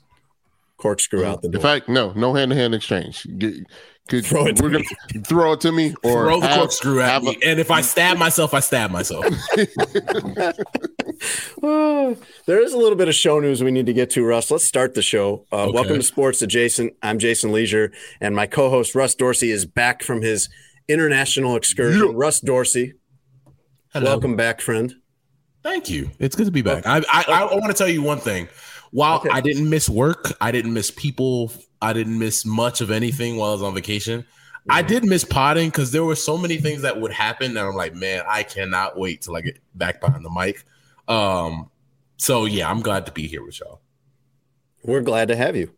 corkscrew 0.76 1.24
out 1.24 1.42
the 1.42 1.48
door. 1.48 1.58
In 1.60 1.62
fact, 1.62 1.88
no, 1.88 2.12
no 2.12 2.34
hand 2.34 2.50
to 2.50 2.56
hand 2.56 2.74
exchange. 2.74 3.26
Get, 3.38 3.54
could, 4.06 4.26
Throw 4.26 4.46
it 4.46 4.56
to 4.56 4.62
we're 4.62 4.68
gonna 4.68 4.84
throw 5.24 5.52
it 5.54 5.62
to 5.62 5.72
me 5.72 5.94
or 6.04 6.24
Throw 6.26 6.40
the 6.40 6.46
have- 6.46 6.58
corkscrew 6.58 7.00
at 7.00 7.08
have 7.08 7.22
me, 7.22 7.38
and 7.42 7.58
if 7.58 7.70
I 7.70 7.80
stab 7.80 8.18
myself, 8.18 8.52
I 8.52 8.60
stab 8.60 8.90
myself. 8.90 9.24
Oh, 11.62 12.16
there 12.46 12.60
is 12.62 12.74
a 12.74 12.76
little 12.76 12.96
bit 12.96 13.08
of 13.08 13.14
show 13.14 13.40
news 13.40 13.62
we 13.64 13.70
need 13.70 13.86
to 13.86 13.92
get 13.94 14.10
to, 14.10 14.24
Russ. 14.24 14.50
Let's 14.50 14.64
start 14.64 14.94
the 14.94 15.02
show. 15.02 15.46
Uh, 15.50 15.64
Okay. 15.64 15.72
Welcome 15.72 15.96
to 15.96 16.02
Sports 16.02 16.42
Adjacent. 16.42 16.92
I'm 17.02 17.18
Jason 17.18 17.50
Lieser, 17.52 17.92
and 18.20 18.36
my 18.36 18.46
co-host 18.46 18.94
Russ 18.94 19.14
Dorsey 19.14 19.50
is 19.50 19.64
back 19.64 20.02
from 20.02 20.20
his 20.20 20.48
international 20.86 21.56
excursion. 21.56 22.08
Yeah. 22.08 22.12
Russ 22.14 22.40
Dorsey, 22.40 22.92
Hello. 23.94 24.04
welcome 24.10 24.36
back, 24.36 24.60
friend. 24.60 24.94
Thank 25.62 25.88
you. 25.88 26.10
It's 26.18 26.36
good 26.36 26.44
to 26.44 26.52
be 26.52 26.60
back. 26.60 26.86
I 26.86 26.98
I, 27.10 27.24
I, 27.26 27.54
want 27.54 27.68
to 27.68 27.72
tell 27.74 27.88
you 27.88 28.02
one 28.02 28.18
thing. 28.18 28.48
While 28.94 29.16
Okay. 29.16 29.28
I 29.32 29.40
didn't 29.40 29.68
miss 29.68 29.88
work, 29.88 30.34
I 30.40 30.52
didn't 30.52 30.72
miss 30.72 30.92
people. 30.92 31.52
I 31.82 31.92
didn't 31.92 32.16
miss 32.16 32.46
much 32.46 32.80
of 32.80 32.92
anything 32.92 33.36
while 33.36 33.50
I 33.50 33.52
was 33.54 33.62
on 33.62 33.74
vacation. 33.74 34.24
I 34.70 34.82
did 34.82 35.04
miss 35.04 35.24
potting 35.24 35.68
because 35.68 35.90
there 35.90 36.04
were 36.04 36.14
so 36.14 36.38
many 36.38 36.58
things 36.58 36.82
that 36.82 37.00
would 37.00 37.10
happen 37.10 37.54
that 37.54 37.66
I'm 37.66 37.74
like, 37.74 37.92
man, 37.96 38.22
I 38.28 38.44
cannot 38.44 38.96
wait 38.96 39.22
till 39.22 39.34
I 39.34 39.40
get 39.40 39.58
back 39.74 40.00
behind 40.00 40.24
the 40.24 40.30
mic. 40.30 40.64
Um, 41.08 41.70
so 42.18 42.44
yeah, 42.44 42.70
I'm 42.70 42.82
glad 42.82 43.04
to 43.06 43.12
be 43.12 43.26
here 43.26 43.44
with 43.44 43.58
y'all. 43.58 43.80
We're 44.84 45.02
glad 45.02 45.26
to 45.28 45.34
have 45.36 45.56
you, 45.56 45.72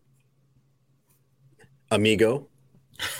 amigo 1.91 2.49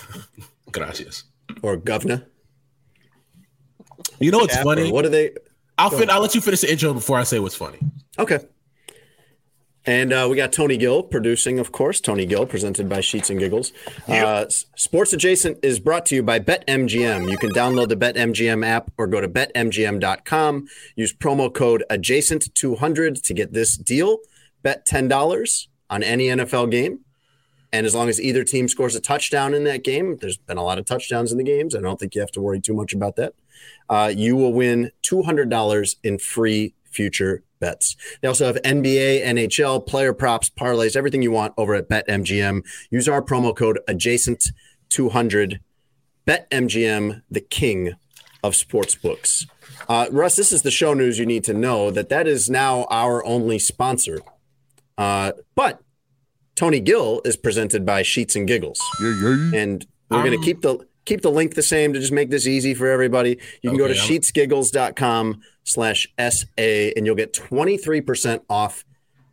Gracias. 0.71 1.23
or 1.63 1.75
governor. 1.75 2.23
You 4.19 4.29
know 4.29 4.37
what's 4.39 4.57
funny? 4.57 4.91
What 4.91 5.05
are 5.05 5.09
they? 5.09 5.31
I'll 5.79 5.89
fin- 5.89 6.11
I'll 6.11 6.21
let 6.21 6.35
you 6.35 6.41
finish 6.41 6.61
the 6.61 6.71
intro 6.71 6.93
before 6.93 7.17
I 7.17 7.23
say 7.23 7.39
what's 7.39 7.55
funny. 7.55 7.79
Okay. 8.19 8.39
And 9.87 10.11
uh, 10.11 10.27
we 10.29 10.35
got 10.35 10.51
Tony 10.51 10.75
Gill 10.75 11.01
producing, 11.01 11.59
of 11.59 11.71
course. 11.71 12.01
Tony 12.01 12.25
Gill, 12.25 12.45
presented 12.45 12.89
by 12.89 12.99
Sheets 12.99 13.29
and 13.29 13.39
Giggles. 13.39 13.71
Uh, 14.05 14.45
Sports 14.75 15.13
Adjacent 15.13 15.59
is 15.63 15.79
brought 15.79 16.05
to 16.07 16.15
you 16.15 16.21
by 16.21 16.39
BetMGM. 16.39 17.31
You 17.31 17.37
can 17.37 17.51
download 17.51 17.87
the 17.87 17.95
BetMGM 17.95 18.65
app 18.65 18.91
or 18.97 19.07
go 19.07 19.21
to 19.21 19.29
betmgm.com. 19.29 20.67
Use 20.97 21.13
promo 21.13 21.53
code 21.53 21.85
adjacent200 21.89 23.23
to 23.23 23.33
get 23.33 23.53
this 23.53 23.77
deal. 23.77 24.17
Bet 24.61 24.85
$10 24.85 25.67
on 25.89 26.03
any 26.03 26.27
NFL 26.27 26.69
game. 26.69 26.99
And 27.71 27.85
as 27.85 27.95
long 27.95 28.09
as 28.09 28.19
either 28.19 28.43
team 28.43 28.67
scores 28.67 28.95
a 28.95 28.99
touchdown 28.99 29.53
in 29.53 29.63
that 29.65 29.85
game, 29.85 30.17
there's 30.17 30.37
been 30.37 30.57
a 30.57 30.63
lot 30.63 30.79
of 30.79 30.85
touchdowns 30.85 31.31
in 31.31 31.37
the 31.37 31.43
games. 31.45 31.75
I 31.75 31.79
don't 31.79 31.97
think 31.97 32.13
you 32.13 32.19
have 32.21 32.31
to 32.31 32.41
worry 32.41 32.59
too 32.59 32.73
much 32.73 32.93
about 32.93 33.15
that. 33.15 33.35
Uh, 33.89 34.11
you 34.13 34.35
will 34.35 34.53
win 34.53 34.91
$200 35.03 35.95
in 36.03 36.19
free 36.19 36.73
future 36.83 37.43
bets. 37.59 37.95
They 38.21 38.27
also 38.27 38.45
have 38.45 38.55
NBA, 38.63 39.23
NHL, 39.25 39.85
player 39.85 40.13
props, 40.13 40.49
parlays, 40.49 40.95
everything 40.95 41.21
you 41.21 41.31
want 41.31 41.53
over 41.57 41.75
at 41.75 41.89
BetMGM. 41.89 42.63
Use 42.89 43.07
our 43.07 43.21
promo 43.21 43.55
code 43.55 43.79
adjacent200. 43.87 45.59
BetMGM, 46.25 47.21
the 47.31 47.41
king 47.41 47.93
of 48.43 48.53
sportsbooks. 48.53 49.47
Uh, 49.87 50.07
Russ, 50.11 50.35
this 50.35 50.51
is 50.51 50.61
the 50.61 50.71
show 50.71 50.93
news 50.93 51.17
you 51.19 51.25
need 51.25 51.43
to 51.45 51.53
know 51.53 51.89
that 51.91 52.09
that 52.09 52.27
is 52.27 52.49
now 52.49 52.85
our 52.89 53.25
only 53.25 53.59
sponsor. 53.59 54.19
Uh, 54.97 55.31
but 55.55 55.81
Tony 56.55 56.79
Gill 56.79 57.21
is 57.23 57.37
presented 57.37 57.85
by 57.85 58.01
Sheets 58.01 58.35
and 58.35 58.47
Giggles 58.47 58.81
Yeah, 59.01 59.13
yeah. 59.21 59.59
and 59.61 59.85
we're 60.09 60.23
going 60.23 60.33
Um, 60.33 60.39
to 60.41 60.45
keep 60.45 60.61
the 60.61 60.79
keep 61.07 61.21
the 61.21 61.31
link 61.31 61.55
the 61.55 61.63
same 61.63 61.93
to 61.93 61.99
just 61.99 62.11
make 62.11 62.29
this 62.29 62.45
easy 62.45 62.73
for 62.75 62.87
everybody. 62.87 63.39
You 63.63 63.69
can 63.71 63.77
go 63.77 63.87
to 63.87 63.93
Okay, 63.93 63.99
I'm- 64.01 64.09
sheetsgiggles.com 64.09 65.41
slash 65.63 66.07
SA 66.19 66.91
and 66.95 67.05
you'll 67.05 67.15
get 67.15 67.33
23% 67.33 68.41
off 68.49 68.85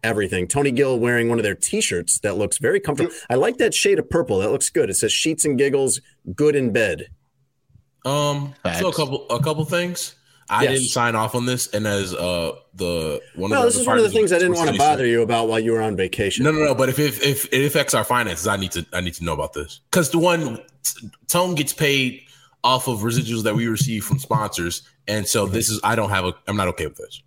everything. 0.03 0.47
Tony 0.47 0.71
Gill 0.71 0.99
wearing 0.99 1.29
one 1.29 1.39
of 1.39 1.43
their 1.43 1.55
t-shirts 1.55 2.19
that 2.21 2.37
looks 2.37 2.59
very 2.59 2.79
comfortable. 2.81 3.13
I 3.29 3.35
like 3.35 3.57
that 3.59 3.75
shade 3.75 3.99
of 3.99 4.09
purple. 4.09 4.39
That 4.39 4.51
looks 4.51 4.71
good. 4.71 4.89
It 4.91 4.95
says 4.95 5.13
Sheets 5.13 5.45
and 5.45 5.59
Giggles, 5.59 6.01
good 6.35 6.55
in 6.57 6.73
bed. 6.73 7.09
Um, 8.05 8.55
so 8.79 8.89
a 8.89 8.93
couple 8.93 9.27
a 9.31 9.43
couple 9.43 9.65
things. 9.65 10.15
I 10.51 10.65
Yes. 10.65 10.73
didn't 10.75 10.89
sign 10.91 11.15
off 11.15 11.35
on 11.35 11.47
this, 11.47 11.69
and 11.69 11.87
as 11.87 12.13
uh 12.15 12.53
the 12.75 13.23
one 13.35 13.51
Well, 13.51 13.63
of 13.63 13.73
this 13.73 13.81
is 13.81 13.87
one 13.87 13.97
of 13.97 14.05
the 14.05 14.11
things 14.11 14.31
I 14.31 14.39
didn't 14.39 14.57
want 14.57 14.67
to 14.69 14.73
to 14.75 14.79
bother 14.79 15.07
you 15.07 15.23
about 15.23 15.49
while 15.49 15.59
you 15.59 15.73
were 15.73 15.81
on 15.81 15.97
vacation. 15.97 16.45
No, 16.45 16.53
no, 16.53 16.63
no. 16.67 16.75
But 16.75 16.91
if 16.91 16.99
if, 16.99 17.23
if 17.25 17.49
it 17.51 17.65
affects 17.65 17.95
our 17.95 18.05
finances, 18.05 18.47
I 18.47 18.59
need 18.59 18.73
to 18.73 18.85
I 18.93 19.01
need 19.01 19.15
to 19.15 19.25
know 19.25 19.33
about 19.33 19.55
this 19.55 19.81
because 19.91 20.11
the 20.11 20.19
one 20.19 20.59
Tone 21.29 21.55
gets 21.55 21.73
paid 21.73 22.23
off 22.63 22.89
of 22.89 23.01
residuals 23.01 23.43
that 23.45 23.55
we 23.55 23.67
receive 23.67 24.05
from 24.05 24.19
sponsors, 24.19 24.83
and 25.07 25.27
so 25.27 25.47
this 25.47 25.69
is 25.71 25.81
I 25.85 25.97
don't 25.97 26.11
have 26.11 26.25
a 26.25 26.35
I'm 26.47 26.57
not 26.57 26.69
okay 26.69 26.87
with 26.87 26.97
this. 26.97 27.23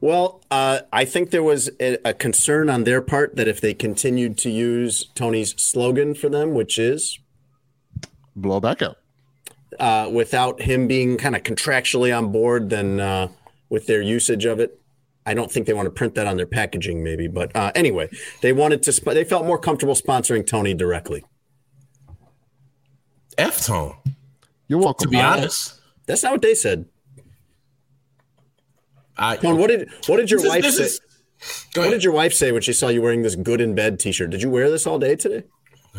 Well, 0.00 0.42
uh, 0.50 0.80
I 0.92 1.04
think 1.04 1.30
there 1.30 1.44
was 1.44 1.70
a, 1.78 1.96
a 2.04 2.12
concern 2.12 2.68
on 2.68 2.84
their 2.84 3.00
part 3.00 3.36
that 3.36 3.46
if 3.46 3.60
they 3.60 3.72
continued 3.72 4.36
to 4.38 4.50
use 4.50 5.06
Tony's 5.14 5.54
slogan 5.62 6.14
for 6.14 6.28
them, 6.28 6.54
which 6.54 6.76
is 6.78 7.18
Blow 8.34 8.58
back 8.60 8.82
out. 8.82 8.96
uh, 9.78 10.08
without 10.12 10.62
him 10.62 10.88
being 10.88 11.18
kind 11.18 11.36
of 11.36 11.42
contractually 11.42 12.16
on 12.16 12.32
board 12.32 12.70
then 12.70 12.98
uh, 12.98 13.28
with 13.68 13.86
their 13.86 14.00
usage 14.02 14.44
of 14.44 14.58
it. 14.58 14.80
I 15.24 15.34
don't 15.34 15.52
think 15.52 15.66
they 15.66 15.72
want 15.72 15.86
to 15.86 15.90
print 15.92 16.16
that 16.16 16.26
on 16.26 16.36
their 16.36 16.46
packaging, 16.46 17.04
maybe. 17.04 17.28
But 17.28 17.54
uh, 17.54 17.70
anyway, 17.76 18.08
they 18.40 18.52
wanted 18.52 18.82
to. 18.84 18.90
Sp- 18.90 19.14
they 19.14 19.22
felt 19.22 19.46
more 19.46 19.58
comfortable 19.58 19.94
sponsoring 19.94 20.44
Tony 20.44 20.74
directly. 20.74 21.24
F 23.38 23.66
tone. 23.66 23.94
You're 24.68 24.78
welcome. 24.80 25.04
To 25.06 25.08
be 25.10 25.20
honest, 25.20 25.80
That's 26.06 26.22
not 26.22 26.32
what 26.32 26.42
they 26.42 26.54
said. 26.54 26.86
I 29.16 29.36
Tone, 29.36 29.58
what 29.58 29.68
did 29.68 29.88
what 30.06 30.16
did 30.16 30.30
your 30.30 30.38
This 30.40 30.44
is- 30.46 30.50
wife 30.50 30.62
this 30.62 30.76
say? 30.76 30.84
is- 30.84 31.00
Go 31.74 31.80
What 31.80 31.86
ahead. 31.88 31.94
did 31.96 32.04
your 32.04 32.12
wife 32.12 32.32
say 32.32 32.52
when 32.52 32.62
she 32.62 32.72
saw 32.72 32.88
you 32.88 33.02
wearing 33.02 33.22
this 33.22 33.34
"Good 33.34 33.60
in 33.60 33.74
Bed" 33.74 33.98
T-shirt? 33.98 34.30
Did 34.30 34.42
you 34.42 34.48
wear 34.50 34.70
this 34.70 34.86
all 34.86 34.98
day 34.98 35.16
today? 35.16 35.42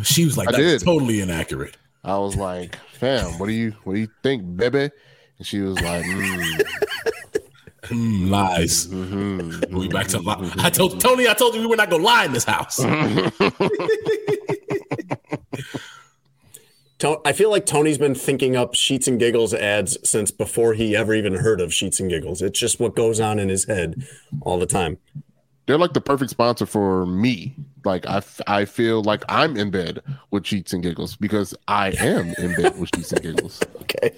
she 0.03 0.23
was 0.25 0.37
like, 0.37 0.47
I 0.47 0.51
"That's 0.53 0.63
did. 0.63 0.85
totally 0.85 1.19
inaccurate." 1.21 1.77
I 2.03 2.17
was 2.17 2.35
like, 2.35 2.77
fam, 2.93 3.37
what 3.39 3.45
do 3.47 3.53
you 3.53 3.71
what 3.83 3.93
do 3.95 3.99
you 3.99 4.07
think, 4.23 4.55
baby? 4.57 4.89
And 5.37 5.47
she 5.47 5.59
was 5.61 5.79
like, 5.81 6.03
mm, 6.05 6.61
Mm, 7.83 8.29
lies. 8.29 8.87
mhm, 8.87 9.69
We 9.71 9.87
back 9.89 10.07
to 10.07 10.19
li- 10.19 10.51
I 10.59 10.69
told 10.69 10.99
Tony. 11.01 11.27
I 11.27 11.33
told 11.33 11.53
you 11.55 11.61
we 11.61 11.67
were 11.67 11.75
not 11.75 11.89
gonna 11.89 12.03
lie 12.03 12.23
in 12.25 12.31
this 12.33 12.45
house. 12.45 12.79
I 17.25 17.33
feel 17.33 17.49
like 17.49 17.65
Tony's 17.65 17.97
been 17.97 18.15
thinking 18.15 18.55
up 18.55 18.75
Sheets 18.75 19.07
and 19.07 19.19
Giggles 19.19 19.53
ads 19.53 19.97
since 20.09 20.31
before 20.31 20.73
he 20.73 20.95
ever 20.95 21.13
even 21.13 21.35
heard 21.35 21.59
of 21.61 21.73
Sheets 21.73 21.99
and 21.99 22.09
Giggles. 22.09 22.41
It's 22.41 22.59
just 22.59 22.79
what 22.79 22.95
goes 22.95 23.19
on 23.19 23.39
in 23.39 23.49
his 23.49 23.65
head 23.65 24.05
all 24.41 24.57
the 24.59 24.65
time. 24.65 24.97
they're 25.65 25.77
like 25.77 25.93
the 25.93 26.01
perfect 26.01 26.29
sponsor 26.31 26.65
for 26.65 27.05
me. 27.05 27.55
Like 27.85 28.05
I, 28.07 28.17
f- 28.17 28.41
I 28.47 28.65
feel 28.65 29.01
like 29.03 29.23
I'm 29.27 29.57
in 29.57 29.69
bed 29.71 30.01
with 30.31 30.45
Sheets 30.45 30.71
and 30.73 30.81
Giggles 30.81 31.15
because 31.17 31.53
I 31.67 31.89
am 31.99 32.33
in 32.37 32.55
bed 32.55 32.79
with 32.79 32.89
Sheets 32.95 33.11
and 33.11 33.21
Giggles. 33.21 33.61
Okay. 33.83 34.15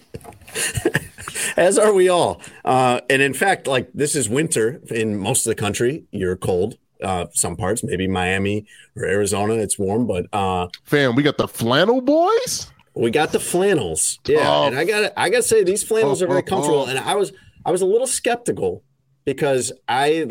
As 1.57 1.77
are 1.77 1.91
we 1.93 2.07
all. 2.07 2.39
Uh, 2.63 3.01
and 3.09 3.21
in 3.21 3.33
fact, 3.33 3.67
like 3.67 3.89
this 3.93 4.15
is 4.15 4.29
winter 4.29 4.79
in 4.89 5.17
most 5.17 5.45
of 5.45 5.51
the 5.51 5.55
country. 5.59 6.05
You're 6.11 6.35
cold. 6.37 6.77
Uh, 7.03 7.25
some 7.33 7.55
parts, 7.57 7.83
maybe 7.83 8.07
Miami 8.07 8.65
or 8.95 9.03
Arizona, 9.05 9.55
it's 9.55 9.77
warm, 9.77 10.07
but 10.07 10.27
uh, 10.33 10.67
Fam, 10.85 11.13
we 11.15 11.23
got 11.23 11.37
the 11.37 11.47
flannel 11.47 11.99
boys. 11.99 12.67
We 12.95 13.11
got 13.11 13.31
the 13.31 13.39
flannels. 13.39 14.19
Yeah, 14.27 14.39
Oh. 14.47 14.63
and 14.67 14.77
I 14.77 14.85
got 14.85 15.11
I 15.17 15.29
got 15.29 15.37
to 15.37 15.43
say 15.43 15.63
these 15.63 15.83
flannels 15.83 16.21
are 16.21 16.27
very 16.27 16.39
Oh, 16.39 16.43
oh, 16.45 16.49
comfortable. 16.49 16.79
oh. 16.81 16.85
And 16.87 16.99
I 16.99 17.15
was 17.15 17.33
I 17.65 17.71
was 17.71 17.81
a 17.81 17.85
little 17.85 18.07
skeptical 18.07 18.83
because 19.25 19.71
I 19.87 20.27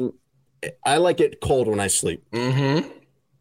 I 0.84 0.96
like 0.98 1.20
it 1.20 1.40
cold 1.40 1.68
when 1.68 1.80
I 1.80 1.88
sleep. 1.88 2.24
mm-hmm. 2.32 2.88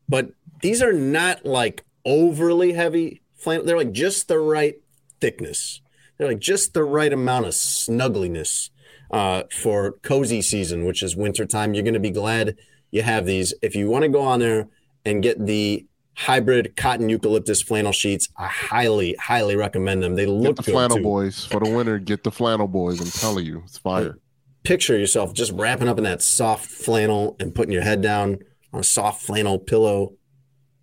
but 0.10 0.32
these 0.62 0.82
are 0.82 0.94
not 0.94 1.46
like 1.46 1.86
overly 2.06 2.74
heavy 2.74 3.22
flannel. 3.36 3.66
They're 3.66 3.78
like 3.78 3.92
just 3.94 4.28
the 4.28 4.40
right 4.40 4.76
thickness. 5.22 5.82
They're 6.18 6.28
like 6.28 6.40
just 6.40 6.74
the 6.74 6.84
right 6.84 7.12
amount 7.12 7.46
of 7.46 7.54
snuggliness 7.54 8.70
uh, 9.12 9.44
for 9.52 9.94
cozy 10.04 10.42
season, 10.42 10.86
which 10.86 11.02
is 11.04 11.16
wintertime. 11.16 11.74
You're 11.74 11.84
going 11.84 11.94
to 11.96 12.00
be 12.00 12.12
glad 12.12 12.56
you 12.92 13.02
have 13.04 13.26
these. 13.26 13.54
If 13.62 13.76
you 13.76 13.90
want 13.90 14.04
to 14.04 14.10
go 14.10 14.22
on 14.22 14.40
there 14.40 14.68
and 15.06 15.22
get 15.24 15.46
the 15.46 15.86
hybrid 16.16 16.76
cotton 16.76 17.10
eucalyptus 17.10 17.62
flannel 17.62 17.92
sheets, 17.92 18.30
I 18.38 18.48
highly, 18.48 19.16
highly 19.16 19.56
recommend 19.56 20.04
them. 20.04 20.16
They 20.16 20.26
Get 20.26 20.32
look 20.32 20.56
the 20.58 20.64
good 20.64 20.72
flannel 20.72 20.98
too. 20.98 21.04
boys 21.04 21.46
for 21.46 21.60
the 21.60 21.70
winter. 21.70 22.00
Get 22.00 22.24
the 22.24 22.32
flannel 22.32 22.68
boys. 22.68 23.00
I'm 23.00 23.08
telling 23.08 23.46
you, 23.46 23.64
it's 23.66 23.78
fire. 23.78 24.18
Picture 24.64 24.98
yourself 24.98 25.34
just 25.34 25.52
wrapping 25.52 25.88
up 25.88 25.98
in 25.98 26.04
that 26.06 26.22
soft 26.22 26.66
flannel 26.66 27.36
and 27.40 27.54
putting 27.54 27.74
your 27.74 27.82
head 27.82 28.02
down 28.02 28.40
on 28.72 28.80
a 28.80 28.84
soft 28.84 29.22
flannel 29.24 29.60
pillow. 29.60 30.14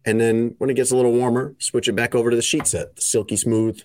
And 0.05 0.21
then 0.21 0.55
when 0.59 0.71
it 0.71 0.75
gets 0.75 0.91
a 0.91 0.97
little 0.97 1.13
warmer, 1.13 1.55
switch 1.59 1.89
it 1.89 1.93
back 1.93 2.15
over 2.15 2.31
to 2.31 2.37
the 2.37 2.43
sheet 2.43 2.67
set, 2.67 2.97
the 2.97 3.03
silky 3.03 3.37
smooth, 3.37 3.81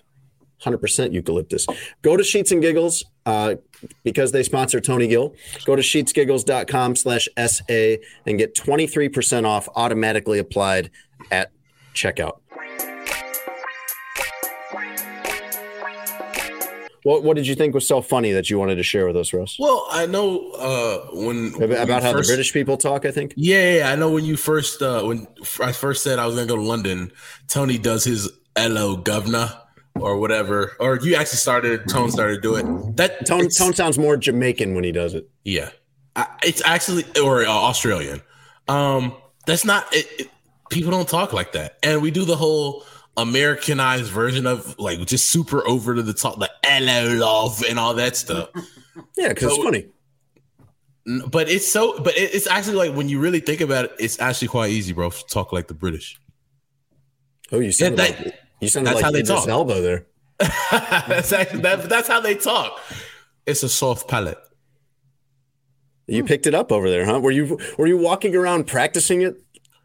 100% 0.64 1.12
eucalyptus. 1.12 1.66
Go 2.02 2.16
to 2.16 2.24
Sheets 2.24 2.50
and 2.50 2.62
Giggles 2.62 3.04
uh, 3.26 3.56
because 4.04 4.32
they 4.32 4.42
sponsor 4.42 4.80
Tony 4.80 5.06
Gill. 5.06 5.34
Go 5.64 5.76
to 5.76 5.82
sheetsgiggles.com 5.82 6.96
slash 6.96 7.28
SA 7.36 7.96
and 8.26 8.38
get 8.38 8.54
23% 8.54 9.44
off 9.44 9.68
automatically 9.76 10.38
applied 10.38 10.90
at 11.30 11.50
checkout. 11.94 12.38
What 17.02 17.22
What 17.22 17.36
did 17.36 17.46
you 17.46 17.54
think 17.54 17.72
was 17.72 17.86
so 17.86 18.02
funny 18.02 18.32
that 18.32 18.50
you 18.50 18.58
wanted 18.58 18.76
to 18.76 18.82
share 18.82 19.06
with 19.06 19.16
us, 19.16 19.32
Russ? 19.32 19.56
Well, 19.60 19.86
I 19.90 20.06
know 20.06 20.50
uh, 20.52 20.98
when 21.12 21.54
About 21.62 22.02
how 22.02 22.10
first, 22.12 22.28
the 22.28 22.32
British 22.34 22.52
people 22.52 22.76
talk. 22.76 23.04
I 23.06 23.12
think. 23.12 23.32
Yeah, 23.36 23.76
yeah, 23.78 23.92
I 23.92 23.94
know 23.94 24.10
when 24.10 24.24
you 24.24 24.36
first 24.36 24.82
uh, 24.82 25.02
when 25.04 25.28
I 25.60 25.70
first 25.70 26.02
said 26.02 26.18
I 26.18 26.26
was 26.26 26.34
gonna 26.34 26.48
go 26.48 26.56
to 26.56 26.62
London. 26.62 27.12
Tony 27.46 27.78
does 27.78 28.02
his 28.02 28.28
"Hello, 28.56 28.96
governor" 28.96 29.52
or 29.94 30.18
whatever, 30.18 30.72
or 30.80 30.98
you 31.00 31.14
actually 31.14 31.36
started. 31.36 31.88
Tone 31.88 32.10
started 32.10 32.42
doing 32.42 32.66
it. 32.66 32.96
That 32.96 33.24
Tone 33.24 33.48
Tone 33.50 33.72
sounds 33.72 33.98
more 33.98 34.16
Jamaican 34.16 34.74
when 34.74 34.82
he 34.82 34.90
does 34.90 35.14
it. 35.14 35.30
Yeah, 35.44 35.70
I, 36.16 36.26
it's 36.42 36.60
actually 36.64 37.04
or 37.22 37.44
uh, 37.44 37.48
Australian. 37.48 38.20
Um, 38.66 39.14
that's 39.46 39.64
not 39.64 39.86
it, 39.94 40.08
it- 40.18 40.30
People 40.70 40.90
don't 40.90 41.08
talk 41.08 41.32
like 41.32 41.52
that, 41.52 41.78
and 41.82 42.02
we 42.02 42.10
do 42.10 42.24
the 42.24 42.36
whole 42.36 42.84
Americanized 43.16 44.10
version 44.10 44.46
of 44.46 44.78
like 44.78 45.04
just 45.06 45.30
super 45.30 45.66
over 45.66 45.94
to 45.94 46.02
the 46.02 46.12
top, 46.12 46.38
the 46.38 46.50
hello 46.64 47.14
love 47.14 47.62
and 47.68 47.78
all 47.78 47.94
that 47.94 48.16
stuff. 48.16 48.50
Yeah, 49.16 49.28
because 49.28 49.52
it's 49.52 49.62
funny. 49.62 49.86
But 51.28 51.48
it's 51.48 51.70
so, 51.70 51.98
but 52.02 52.16
it, 52.16 52.34
it's 52.34 52.46
actually 52.46 52.76
like 52.76 52.94
when 52.94 53.08
you 53.08 53.20
really 53.20 53.40
think 53.40 53.60
about 53.60 53.86
it, 53.86 53.92
it's 53.98 54.18
actually 54.20 54.48
quite 54.48 54.70
easy, 54.70 54.92
bro. 54.92 55.10
To 55.10 55.26
talk 55.26 55.52
like 55.52 55.68
the 55.68 55.74
British. 55.74 56.18
Oh, 57.52 57.60
you 57.60 57.72
sounded 57.72 57.98
that- 57.98 58.24
like 58.24 58.34
you 58.60 58.68
sounded 58.68 58.88
that's 58.88 58.96
like 58.96 59.04
how 59.04 59.10
they 59.12 59.22
talk. 59.22 59.48
Elba 59.48 59.80
there. 59.80 60.06
that's 61.08 61.32
actually 61.32 61.60
that, 61.60 61.88
that's 61.88 62.08
how 62.08 62.20
they 62.20 62.34
talk. 62.34 62.80
It's 63.46 63.62
a 63.62 63.68
soft 63.68 64.08
palate. 64.08 64.38
You 66.08 66.24
picked 66.24 66.46
it 66.46 66.54
up 66.54 66.70
over 66.70 66.90
there, 66.90 67.04
huh? 67.04 67.20
Were 67.20 67.30
you 67.30 67.58
Were 67.78 67.86
you 67.86 67.98
walking 67.98 68.34
around 68.34 68.66
practicing 68.66 69.22
it? 69.22 69.36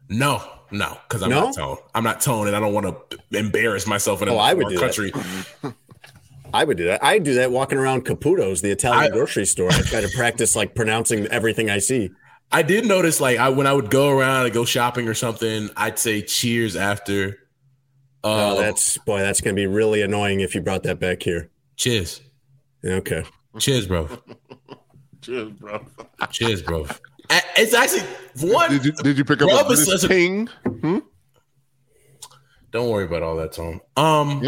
No, 0.08 0.42
no, 0.72 0.98
because 1.08 1.22
I'm 1.22 1.30
No? 1.30 1.44
not 1.46 1.54
tone. 1.54 1.76
I'm 1.94 2.04
not 2.04 2.20
tone, 2.20 2.46
and 2.48 2.56
I 2.56 2.60
don't 2.60 2.72
want 2.72 2.86
to 3.10 3.18
embarrass 3.38 3.86
myself 3.86 4.22
in 4.22 4.28
a 4.28 4.34
Oh, 4.34 4.38
I 4.38 4.54
would 4.54 4.64
foreign 4.76 4.76
do 4.76 5.12
that. 5.12 5.22
country. 5.62 5.72
I 6.54 6.64
would 6.64 6.76
do 6.76 6.84
that. 6.86 7.02
I 7.02 7.18
do 7.18 7.34
that 7.34 7.50
walking 7.50 7.78
around 7.78 8.04
Caputo's, 8.04 8.60
the 8.60 8.70
Italian 8.70 9.04
I- 9.12 9.14
grocery 9.14 9.46
store. 9.46 9.70
I 9.70 9.80
try 9.82 10.00
to 10.02 10.08
practice 10.16 10.54
like 10.56 10.74
pronouncing 10.74 11.26
everything 11.28 11.70
I 11.70 11.78
see. 11.78 12.10
I 12.50 12.60
did 12.62 12.84
notice, 12.84 13.20
like, 13.20 13.38
I 13.38 13.48
when 13.48 13.66
I 13.66 13.72
would 13.72 13.90
go 13.90 14.10
around 14.10 14.44
and 14.44 14.52
go 14.52 14.64
shopping 14.66 15.08
or 15.08 15.14
something, 15.14 15.70
I'd 15.76 15.98
say 15.98 16.20
cheers 16.20 16.76
after. 16.76 17.38
Uh, 18.24 18.52
Oh, 18.54 18.60
that's 18.60 18.98
boy, 18.98 19.20
that's 19.20 19.40
gonna 19.40 19.54
be 19.54 19.66
really 19.66 20.02
annoying 20.02 20.40
if 20.40 20.54
you 20.54 20.60
brought 20.60 20.82
that 20.84 21.00
back 21.00 21.22
here. 21.22 21.50
cheers, 21.76 22.20
Okay. 22.84 23.24
cheers, 23.58 23.86
bro, 23.86 24.08
Cheers, 25.22 25.50
bro. 25.52 25.86
cheers, 26.30 26.62
bro. 26.62 26.86
A- 27.32 27.40
It's 27.56 27.74
actually 27.74 28.02
one. 28.40 28.70
Did 28.70 28.84
you 28.84 28.92
did 28.92 29.18
you 29.18 29.24
pick 29.24 29.42
up 29.42 29.48
Rob 29.48 29.66
a 29.66 29.70
is 29.72 29.84
British 29.84 30.02
such 30.02 30.04
a- 30.04 30.08
ping? 30.08 30.48
Don't 32.70 32.88
worry 32.90 33.04
about 33.04 33.22
all 33.22 33.36
that, 33.36 33.52
Tom. 33.52 33.80
Um, 33.96 34.40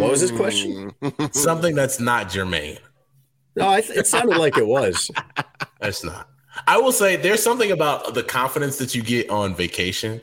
What 0.00 0.10
was 0.10 0.20
his 0.20 0.32
question? 0.32 0.92
something 1.32 1.74
that's 1.74 2.00
not 2.00 2.30
germane. 2.30 2.78
No, 3.56 3.68
I 3.68 3.80
th- 3.82 3.98
it 3.98 4.06
sounded 4.06 4.36
like 4.38 4.56
it 4.56 4.66
was. 4.66 5.10
That's 5.80 6.02
not. 6.02 6.28
I 6.66 6.78
will 6.78 6.92
say 6.92 7.16
there's 7.16 7.42
something 7.42 7.70
about 7.70 8.14
the 8.14 8.22
confidence 8.22 8.78
that 8.78 8.94
you 8.94 9.02
get 9.02 9.30
on 9.30 9.54
vacation. 9.54 10.20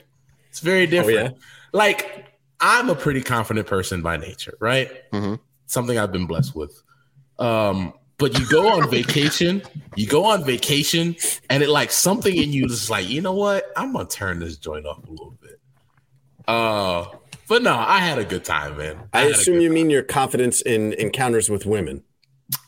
It's 0.50 0.60
very 0.60 0.86
different. 0.86 1.34
yeah? 1.36 1.38
Like 1.72 2.26
I'm 2.60 2.90
a 2.90 2.94
pretty 2.94 3.22
confident 3.22 3.66
person 3.66 4.02
by 4.02 4.16
nature, 4.16 4.54
right? 4.60 4.90
Mhm. 5.12 5.38
Something 5.66 5.98
I've 5.98 6.12
been 6.12 6.26
blessed 6.26 6.54
with. 6.56 6.82
Um, 7.38 7.92
but 8.18 8.38
you 8.38 8.46
go 8.48 8.68
on 8.68 8.90
vacation, 8.90 9.62
you 9.96 10.06
go 10.06 10.24
on 10.24 10.44
vacation, 10.44 11.16
and 11.50 11.62
it 11.62 11.68
like 11.68 11.90
something 11.92 12.34
in 12.36 12.52
you 12.52 12.66
is 12.66 12.90
like, 12.90 13.08
you 13.08 13.20
know 13.22 13.32
what? 13.32 13.66
I'm 13.76 13.92
gonna 13.92 14.08
turn 14.08 14.40
this 14.40 14.56
joint 14.56 14.86
up 14.86 15.06
a 15.06 15.10
little 15.10 15.36
bit. 15.40 15.60
Uh, 16.46 17.06
but 17.48 17.62
no, 17.62 17.74
I 17.76 17.98
had 18.00 18.18
a 18.18 18.24
good 18.24 18.44
time, 18.44 18.76
man. 18.76 18.98
I 19.12 19.22
a 19.24 19.30
assume 19.30 19.60
you 19.60 19.70
mean 19.70 19.88
your 19.90 20.02
confidence 20.02 20.60
in 20.62 20.92
encounters 20.94 21.48
with 21.48 21.64
women. 21.64 22.02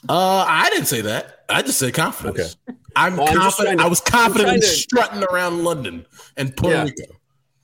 Uh, 0.09 0.45
I 0.47 0.71
didn't 0.71 0.87
say 0.87 1.01
that. 1.03 1.45
I 1.49 1.63
just 1.63 1.79
said 1.79 1.95
confidence. 1.95 2.57
I'm 2.97 3.17
Well, 3.17 3.29
I'm 3.29 3.35
just 3.35 3.57
confident. 3.57 3.79
to- 3.81 3.85
I 3.85 3.89
was 3.89 4.01
confident 4.01 4.49
in 4.55 4.61
to- 4.61 4.67
strutting 4.67 5.23
around 5.25 5.65
London 5.65 6.07
and 6.37 6.57
Puerto 6.57 6.77
Yeah. 6.77 6.85
Rico. 6.85 7.05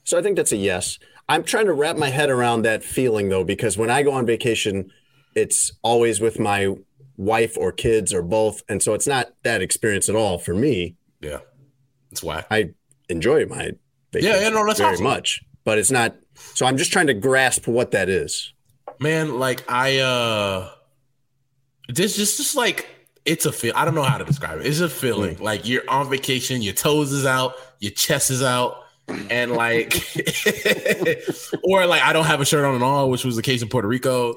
So 0.03 0.17
I 0.17 0.21
think 0.21 0.35
that's 0.35 0.51
a 0.51 0.57
yes. 0.57 0.99
I'm 1.29 1.43
trying 1.43 1.65
to 1.65 1.73
wrap 1.73 1.97
my 1.97 2.09
head 2.09 2.29
around 2.29 2.61
that 2.63 2.83
feeling 2.83 3.29
though, 3.29 3.43
because 3.43 3.77
when 3.77 3.89
I 3.89 4.01
go 4.03 4.11
on 4.11 4.25
vacation, 4.25 4.91
it's 5.35 5.71
always 5.83 6.19
with 6.21 6.39
my 6.39 6.73
wife 7.17 7.57
or 7.57 7.71
kids 7.71 8.13
or 8.13 8.21
both. 8.21 8.61
And 8.69 8.81
so 8.81 8.93
it's 8.93 9.07
not 9.07 9.33
that 9.43 9.61
experience 9.61 10.07
at 10.07 10.15
all 10.15 10.37
for 10.37 10.53
me. 10.53 10.95
Yeah, 11.19 11.39
it's 12.11 12.23
whack. 12.23 12.47
I 12.49 12.69
enjoy 13.09 13.45
my 13.45 13.71
vacation 14.11 14.41
yeah, 14.41 14.49
no, 14.49 14.65
that's 14.65 14.79
very 14.79 14.93
awesome. 14.93 15.03
much, 15.03 15.43
but 15.63 15.77
it's 15.77 15.91
not. 15.91 16.15
So 16.35 16.65
I'm 16.65 16.77
just 16.77 16.91
trying 16.91 17.07
to 17.07 17.13
grasp 17.13 17.67
what 17.67 17.91
that 17.91 18.09
is. 18.09 18.53
Man, 18.99 19.39
like 19.39 19.69
I 19.69 19.99
uh, 19.99 20.71
this 21.89 22.15
just 22.15 22.37
just 22.37 22.55
like 22.55 22.87
it's 23.25 23.45
a 23.45 23.51
feel. 23.51 23.73
I 23.75 23.85
don't 23.85 23.95
know 23.95 24.03
how 24.03 24.17
to 24.17 24.25
describe 24.25 24.59
it. 24.59 24.65
It's 24.65 24.79
a 24.79 24.89
feeling. 24.89 25.37
Like 25.39 25.67
you're 25.67 25.87
on 25.89 26.09
vacation, 26.09 26.61
your 26.61 26.73
toes 26.73 27.11
is 27.11 27.25
out, 27.25 27.55
your 27.79 27.91
chest 27.91 28.31
is 28.31 28.41
out. 28.41 28.83
And 29.29 29.53
like, 29.53 29.93
or 31.63 31.85
like 31.85 32.01
I 32.01 32.11
don't 32.11 32.25
have 32.25 32.41
a 32.41 32.45
shirt 32.45 32.65
on 32.65 32.75
at 32.75 32.81
all, 32.81 33.09
which 33.09 33.23
was 33.23 33.35
the 33.35 33.41
case 33.41 33.61
in 33.61 33.69
Puerto 33.69 33.87
Rico. 33.87 34.35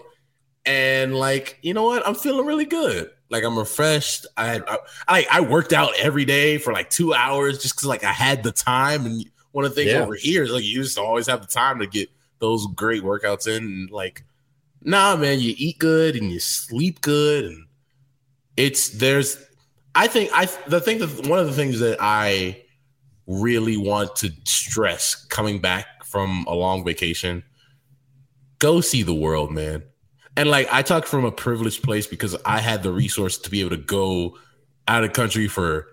And 0.67 1.15
like, 1.15 1.59
you 1.63 1.75
know 1.75 1.85
what? 1.85 2.07
I'm 2.07 2.15
feeling 2.15 2.47
really 2.47 2.67
good. 2.67 3.11
Like 3.31 3.45
I'm 3.45 3.59
refreshed. 3.59 4.27
I 4.37 4.61
I, 4.67 4.79
I, 5.09 5.27
I 5.31 5.41
worked 5.41 5.73
out 5.73 5.93
every 5.99 6.25
day 6.25 6.59
for 6.59 6.73
like 6.73 6.91
two 6.91 7.15
hours 7.15 7.63
just 7.63 7.77
because 7.77 7.87
like 7.89 8.05
I 8.05 8.13
had 8.13 8.43
the 8.43 8.53
time. 8.53 9.07
And 9.07 9.25
one 9.53 9.65
of 9.65 9.71
the 9.75 9.77
things 9.77 9.93
Yeah. 9.93 10.03
over 10.03 10.15
here 10.15 10.43
is 10.43 10.51
like 10.51 10.65
you 10.65 10.71
used 10.71 10.97
to 10.97 11.03
always 11.03 11.27
have 11.29 11.41
the 11.41 11.47
time 11.47 11.79
to 11.79 11.87
get 11.87 12.09
those 12.41 12.67
great 12.75 13.03
workouts 13.03 13.47
in. 13.47 13.63
And 13.65 13.91
like, 13.91 14.25
nah, 14.83 15.17
man, 15.17 15.41
you 15.41 15.55
eat 15.57 15.79
good 15.79 16.17
and 16.17 16.31
you 16.31 16.41
sleep 16.41 17.01
good, 17.01 17.45
and 17.45 17.67
it's 18.57 18.91
there's. 18.91 19.39
I 19.95 20.07
think 20.07 20.31
I 20.35 20.47
the 20.67 20.81
thing 20.81 20.99
that 20.99 21.27
one 21.27 21.39
of 21.39 21.47
the 21.47 21.53
things 21.53 21.81
that 21.81 21.99
I 22.01 22.63
really 23.27 23.77
want 23.77 24.17
to 24.17 24.31
stress 24.45 25.25
coming 25.27 25.61
back 25.61 26.05
from 26.05 26.45
a 26.49 26.55
long 26.55 26.85
vacation, 26.85 27.45
go 28.59 28.81
see 28.81 29.03
the 29.03 29.15
world, 29.15 29.51
man. 29.53 29.83
And 30.37 30.49
like 30.49 30.69
I 30.73 30.83
talk 30.83 31.07
from 31.07 31.25
a 31.25 31.33
privileged 31.33 31.83
place 31.83 32.07
because 32.07 32.37
I 32.45 32.61
had 32.61 32.83
the 32.83 32.93
resource 32.93 33.39
to 33.39 33.51
be 33.51 33.61
able 33.61 33.71
to 33.71 33.77
go 33.77 34.37
out 34.89 35.05
of 35.05 35.13
country 35.13 35.49
for 35.49 35.87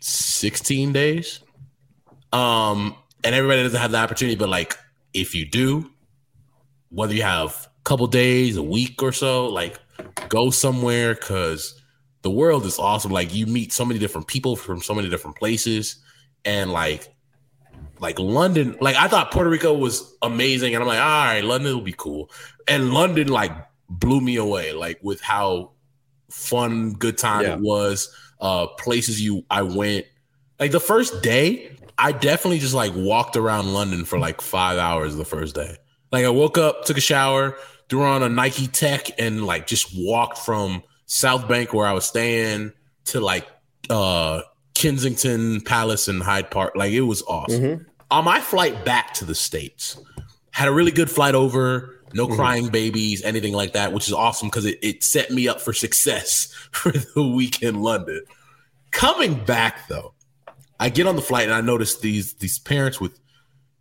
16 0.00 0.92
days. 0.92 1.40
Um, 2.32 2.96
and 3.24 3.34
everybody 3.34 3.62
doesn't 3.62 3.80
have 3.80 3.92
the 3.92 3.98
opportunity, 3.98 4.36
but 4.36 4.48
like 4.48 4.76
if 5.14 5.34
you 5.34 5.46
do, 5.46 5.90
whether 6.90 7.14
you 7.14 7.22
have 7.22 7.68
a 7.80 7.82
couple 7.84 8.06
days, 8.06 8.56
a 8.56 8.62
week 8.62 9.02
or 9.02 9.12
so, 9.12 9.46
like 9.48 9.78
go 10.28 10.50
somewhere 10.50 11.14
because 11.14 11.80
the 12.22 12.30
world 12.30 12.66
is 12.66 12.78
awesome. 12.78 13.12
Like 13.12 13.34
you 13.34 13.46
meet 13.46 13.72
so 13.72 13.84
many 13.84 13.98
different 13.98 14.26
people 14.26 14.56
from 14.56 14.80
so 14.80 14.94
many 14.94 15.08
different 15.08 15.36
places, 15.36 15.96
and 16.44 16.72
like 16.72 17.14
like 18.00 18.18
London, 18.18 18.76
like 18.80 18.96
I 18.96 19.08
thought 19.08 19.30
Puerto 19.30 19.48
Rico 19.48 19.72
was 19.72 20.16
amazing, 20.22 20.74
and 20.74 20.82
I'm 20.82 20.88
like, 20.88 20.98
all 20.98 21.24
right, 21.24 21.44
London 21.44 21.74
will 21.74 21.82
be 21.82 21.94
cool. 21.96 22.30
And 22.68 22.92
London 22.92 23.28
like 23.28 23.52
blew 23.88 24.20
me 24.20 24.36
away, 24.36 24.72
like 24.72 24.98
with 25.02 25.20
how 25.20 25.72
fun, 26.30 26.92
good 26.94 27.18
time 27.18 27.42
Yeah. 27.44 27.54
it 27.54 27.60
was. 27.60 28.08
Uh 28.40 28.66
places 28.66 29.20
you 29.20 29.44
I 29.50 29.62
went. 29.62 30.06
Like 30.60 30.70
the 30.72 30.80
first 30.80 31.22
day, 31.22 31.76
I 31.98 32.12
definitely 32.12 32.58
just 32.58 32.74
like 32.74 32.92
walked 32.94 33.36
around 33.36 33.72
London 33.72 34.04
for 34.04 34.18
like 34.18 34.40
five 34.40 34.78
hours 34.78 35.16
the 35.16 35.24
first 35.24 35.54
day. 35.54 35.76
Like 36.12 36.24
I 36.24 36.28
woke 36.30 36.58
up, 36.58 36.84
took 36.84 36.96
a 36.98 37.00
shower, 37.00 37.56
threw 37.88 38.02
on 38.04 38.22
a 38.22 38.28
Nike 38.28 38.66
Tech, 38.66 39.08
and 39.18 39.44
like 39.46 39.66
just 39.66 39.88
walked 39.96 40.38
from 40.38 40.82
South 41.06 41.48
Bank 41.48 41.72
where 41.72 41.86
I 41.86 41.92
was 41.92 42.04
staying 42.06 42.72
to 43.06 43.20
like 43.20 43.46
uh 43.88 44.42
Kensington 44.74 45.62
Palace 45.62 46.06
and 46.08 46.22
Hyde 46.22 46.50
Park. 46.50 46.74
Like 46.76 46.92
it 46.92 47.00
was 47.02 47.22
awesome. 47.22 47.62
Mhm. 47.62 47.86
On 48.10 48.24
my 48.24 48.40
flight 48.40 48.84
back 48.84 49.14
to 49.14 49.24
the 49.24 49.34
States, 49.34 49.98
had 50.50 50.68
a 50.68 50.72
really 50.72 50.92
good 50.92 51.10
flight 51.10 51.34
over, 51.34 51.95
no 52.16 52.26
Mhm. 52.26 52.34
crying 52.36 52.68
babies, 52.68 53.22
anything 53.22 53.52
like 53.52 53.72
that, 53.74 53.92
which 53.92 54.08
is 54.08 54.12
awesome 54.14 54.48
because 54.48 54.64
it, 54.64 54.78
it 54.82 55.04
set 55.04 55.30
me 55.30 55.46
up 55.48 55.60
for 55.60 55.72
success 55.72 56.48
for 56.72 56.90
the 56.92 57.22
week 57.26 57.62
in 57.62 57.82
London. 57.82 58.22
Coming 58.90 59.44
back 59.44 59.86
though, 59.88 60.14
I 60.80 60.88
get 60.88 61.06
on 61.06 61.16
the 61.16 61.22
flight 61.22 61.44
and 61.44 61.54
I 61.54 61.60
notice 61.60 61.98
these 62.00 62.32
these 62.34 62.58
parents 62.58 63.00
with 63.00 63.18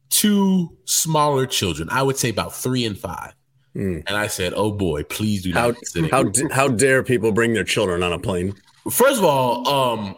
two 0.10 0.78
smaller 0.86 1.46
children. 1.46 1.88
I 1.92 2.04
would 2.04 2.18
say 2.18 2.30
about 2.30 2.54
three 2.56 2.86
and 2.86 2.98
five. 2.98 3.34
Mm. 3.76 4.04
And 4.08 4.16
I 4.16 4.28
said, 4.28 4.54
"Oh 4.56 4.72
boy, 4.72 5.04
please 5.04 5.44
do 5.44 5.52
How 5.52 5.68
not 5.72 5.86
sitting." 5.86 6.10
how 6.10 6.24
d- 6.24 6.48
how 6.52 6.68
dare 6.70 7.04
people 7.04 7.32
bring 7.34 7.54
their 7.54 7.66
children 7.66 8.04
on 8.04 8.14
a 8.14 8.20
plane? 8.20 8.54
First 8.90 9.18
of 9.20 9.26
all, 9.26 9.68
um, 9.68 10.16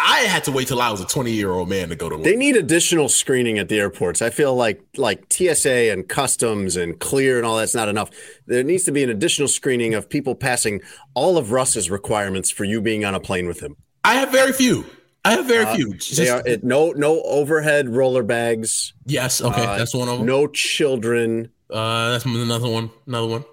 I 0.00 0.20
had 0.20 0.44
to 0.44 0.52
wait 0.52 0.68
till 0.68 0.80
I 0.80 0.90
was 0.90 1.00
a 1.00 1.04
20 1.06 1.32
year 1.32 1.50
old 1.50 1.68
man 1.68 1.88
to 1.88 1.96
go 1.96 2.08
to 2.08 2.16
They 2.18 2.36
need 2.36 2.56
additional 2.56 3.08
screening 3.08 3.58
at 3.58 3.68
the 3.68 3.78
airports. 3.78 4.22
I 4.22 4.30
feel 4.30 4.54
like 4.54 4.80
like 4.96 5.24
TSA 5.32 5.92
and 5.92 6.08
customs 6.08 6.76
and 6.76 6.98
clear 7.00 7.36
and 7.38 7.46
all 7.46 7.56
that's 7.56 7.74
not 7.74 7.88
enough. 7.88 8.10
There 8.46 8.62
needs 8.62 8.84
to 8.84 8.92
be 8.92 9.02
an 9.02 9.10
additional 9.10 9.48
screening 9.48 9.94
of 9.94 10.08
people 10.08 10.34
passing 10.34 10.80
all 11.14 11.36
of 11.36 11.50
Russ's 11.52 11.90
requirements 11.90 12.50
for 12.50 12.64
you 12.64 12.80
being 12.80 13.04
on 13.04 13.14
a 13.14 13.20
plane 13.20 13.46
with 13.48 13.60
him. 13.60 13.76
I 14.04 14.14
have 14.14 14.30
very 14.30 14.52
few. 14.52 14.84
I 15.24 15.32
have 15.32 15.46
very 15.46 15.64
Uh, 15.64 15.74
few. 15.74 15.90
They 15.92 15.96
Just- 15.98 16.30
are 16.30 16.42
it, 16.46 16.62
no 16.64 16.92
no 16.92 17.20
overhead 17.22 17.88
roller 17.88 18.22
bags, 18.22 18.94
yes, 19.04 19.40
okay, 19.42 19.64
uh, 19.64 19.76
that's 19.76 19.94
one 19.94 20.08
of 20.08 20.18
them. 20.18 20.26
no 20.26 20.46
children. 20.46 21.50
Uh, 21.70 22.12
that's 22.12 22.24
another 22.24 22.68
one. 22.68 22.90
Another 23.06 23.26
one. 23.26 23.44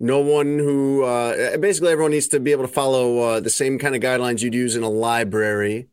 No 0.00 0.20
one 0.20 0.58
who 0.58 1.02
uh, 1.02 1.56
basically 1.58 1.90
everyone 1.90 2.12
needs 2.12 2.28
to 2.28 2.40
be 2.40 2.52
able 2.52 2.62
to 2.64 2.72
follow 2.72 3.18
uh, 3.18 3.40
the 3.40 3.50
same 3.50 3.78
kind 3.78 3.96
of 3.96 4.00
guidelines 4.02 4.42
you'd 4.42 4.54
use 4.54 4.76
in 4.76 4.82
a 4.84 4.88
library, 4.88 5.88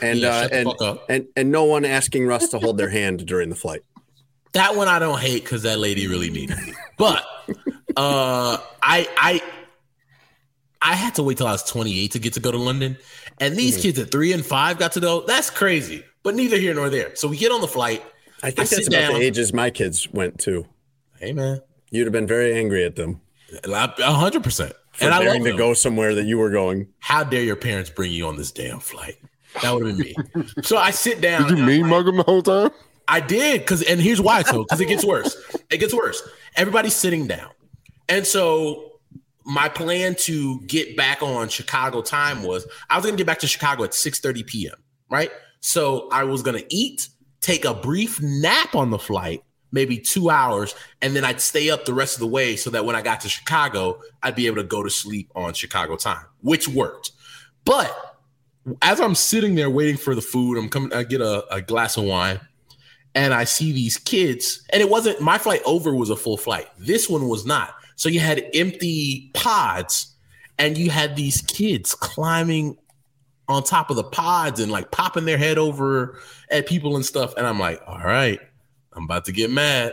and 0.00 0.20
Yeah, 0.20 0.34
uh, 0.34 0.48
and, 0.50 0.68
and 1.08 1.26
and 1.36 1.50
no 1.52 1.64
one 1.64 1.84
asking 1.84 2.26
Russ 2.26 2.48
to 2.50 2.58
hold 2.58 2.78
their 2.78 2.88
hand 2.88 3.26
during 3.26 3.50
the 3.50 3.56
flight. 3.56 3.82
That 4.52 4.76
one 4.76 4.88
I 4.88 4.98
don't 4.98 5.20
hate 5.20 5.42
because 5.44 5.62
that 5.64 5.78
lady 5.78 6.08
really 6.08 6.30
needed 6.30 6.56
me. 6.66 6.72
But 6.96 7.22
uh, 7.96 8.56
I 8.82 9.06
I 9.18 9.42
I 10.80 10.94
had 10.94 11.14
to 11.16 11.22
wait 11.22 11.36
till 11.38 11.46
I 11.46 11.52
was 11.52 11.64
28 11.64 12.12
to 12.12 12.18
get 12.18 12.32
to 12.34 12.40
go 12.40 12.50
to 12.50 12.56
London, 12.58 12.96
and 13.40 13.56
these 13.56 13.74
Mm-hmm. 13.74 13.82
kids 13.82 13.98
at 13.98 14.10
three 14.10 14.32
and 14.32 14.44
five 14.44 14.78
got 14.78 14.92
to 14.92 15.00
go. 15.00 15.20
That's 15.26 15.50
crazy. 15.50 16.02
But 16.22 16.34
neither 16.34 16.56
here 16.56 16.74
nor 16.74 16.88
there. 16.88 17.14
So 17.14 17.28
we 17.28 17.36
get 17.36 17.52
on 17.52 17.60
the 17.60 17.68
flight. 17.68 18.02
I 18.42 18.50
think 18.50 18.60
I 18.72 18.76
that's 18.76 18.88
about 18.88 19.00
down. 19.00 19.14
the 19.14 19.20
ages 19.26 19.52
my 19.52 19.68
kids 19.70 20.08
went 20.12 20.38
to. 20.40 20.66
Hey 21.20 21.32
man, 21.32 21.60
You'd 21.90 22.04
have 22.04 22.12
been 22.12 22.26
very 22.26 22.54
angry 22.54 22.84
at 22.84 22.96
them 22.96 23.20
a 23.64 24.12
hundred 24.12 24.42
percent. 24.42 24.72
And 25.00 25.14
I 25.14 25.18
love 25.24 25.38
to 25.38 25.44
them. 25.44 25.56
go 25.56 25.74
somewhere 25.74 26.14
that 26.14 26.24
you 26.24 26.38
were 26.38 26.50
going. 26.50 26.88
How 26.98 27.22
dare 27.22 27.42
your 27.42 27.56
parents 27.56 27.88
bring 27.88 28.10
you 28.10 28.26
on 28.26 28.36
this 28.36 28.50
damn 28.50 28.80
flight? 28.80 29.16
That 29.62 29.72
would 29.74 29.86
have 29.86 29.96
been 29.96 30.14
me. 30.34 30.48
so 30.62 30.76
I 30.76 30.90
sit 30.90 31.20
down. 31.20 31.48
Did 31.48 31.58
you 31.58 31.64
mean 31.64 31.86
mug 31.86 32.08
him 32.08 32.16
the 32.16 32.22
whole 32.24 32.42
time? 32.42 32.70
I 33.06 33.20
did 33.20 33.60
because, 33.60 33.82
and 33.82 34.00
here's 34.00 34.20
why. 34.20 34.42
So, 34.42 34.64
because 34.64 34.80
it 34.80 34.86
gets 34.86 35.04
worse. 35.04 35.34
It 35.70 35.78
gets 35.78 35.94
worse. 35.94 36.22
Everybody's 36.56 36.94
sitting 36.94 37.26
down, 37.26 37.50
and 38.08 38.26
so 38.26 39.00
my 39.46 39.68
plan 39.68 40.14
to 40.16 40.60
get 40.62 40.94
back 40.96 41.22
on 41.22 41.48
Chicago 41.48 42.02
time 42.02 42.42
was 42.42 42.66
I 42.90 42.96
was 42.96 43.04
going 43.04 43.14
to 43.16 43.18
get 43.18 43.26
back 43.26 43.38
to 43.38 43.46
Chicago 43.46 43.84
at 43.84 43.92
6:30 43.92 44.46
p.m. 44.46 44.74
Right. 45.10 45.30
So 45.60 46.08
I 46.10 46.24
was 46.24 46.42
going 46.42 46.58
to 46.58 46.66
eat, 46.74 47.08
take 47.40 47.64
a 47.64 47.72
brief 47.74 48.20
nap 48.20 48.74
on 48.74 48.90
the 48.90 48.98
flight, 48.98 49.42
maybe 49.72 49.98
two 49.98 50.30
hours, 50.30 50.74
and 51.02 51.14
then 51.14 51.24
I'd 51.24 51.40
stay 51.40 51.70
up 51.70 51.84
the 51.84 51.94
rest 51.94 52.14
of 52.14 52.20
the 52.20 52.26
way 52.26 52.56
so 52.56 52.70
that 52.70 52.84
when 52.84 52.96
I 52.96 53.02
got 53.02 53.20
to 53.20 53.28
Chicago, 53.28 54.00
I'd 54.22 54.34
be 54.34 54.46
able 54.46 54.56
to 54.56 54.64
go 54.64 54.82
to 54.82 54.90
sleep 54.90 55.30
on 55.34 55.54
Chicago 55.54 55.96
time, 55.96 56.24
which 56.40 56.68
worked. 56.68 57.12
But 57.64 58.16
as 58.82 59.00
I'm 59.00 59.14
sitting 59.14 59.54
there 59.54 59.70
waiting 59.70 59.96
for 59.96 60.14
the 60.14 60.22
food, 60.22 60.58
I'm 60.58 60.68
coming. 60.68 60.92
I 60.92 61.04
get 61.04 61.20
a, 61.20 61.44
a 61.52 61.60
glass 61.60 61.96
of 61.96 62.04
wine 62.04 62.40
and 63.14 63.34
I 63.34 63.44
see 63.44 63.72
these 63.72 63.96
kids, 63.96 64.62
and 64.70 64.80
it 64.80 64.88
wasn't 64.88 65.20
my 65.20 65.38
flight 65.38 65.62
over 65.64 65.94
was 65.94 66.10
a 66.10 66.16
full 66.16 66.36
flight. 66.36 66.68
This 66.78 67.08
one 67.08 67.28
was 67.28 67.44
not. 67.44 67.74
So 67.96 68.08
you 68.08 68.20
had 68.20 68.44
empty 68.54 69.30
pods, 69.34 70.14
and 70.58 70.78
you 70.78 70.90
had 70.90 71.16
these 71.16 71.42
kids 71.42 71.94
climbing 71.94 72.76
on 73.48 73.64
top 73.64 73.90
of 73.90 73.96
the 73.96 74.04
pods 74.04 74.60
and 74.60 74.70
like 74.70 74.90
popping 74.90 75.24
their 75.24 75.38
head 75.38 75.58
over 75.58 76.20
at 76.50 76.66
people 76.66 76.96
and 76.96 77.04
stuff. 77.04 77.34
And 77.36 77.46
I'm 77.46 77.58
like, 77.58 77.80
all 77.86 77.98
right, 77.98 78.38
I'm 78.98 79.04
about 79.04 79.24
to 79.26 79.32
get 79.32 79.50
mad. 79.50 79.92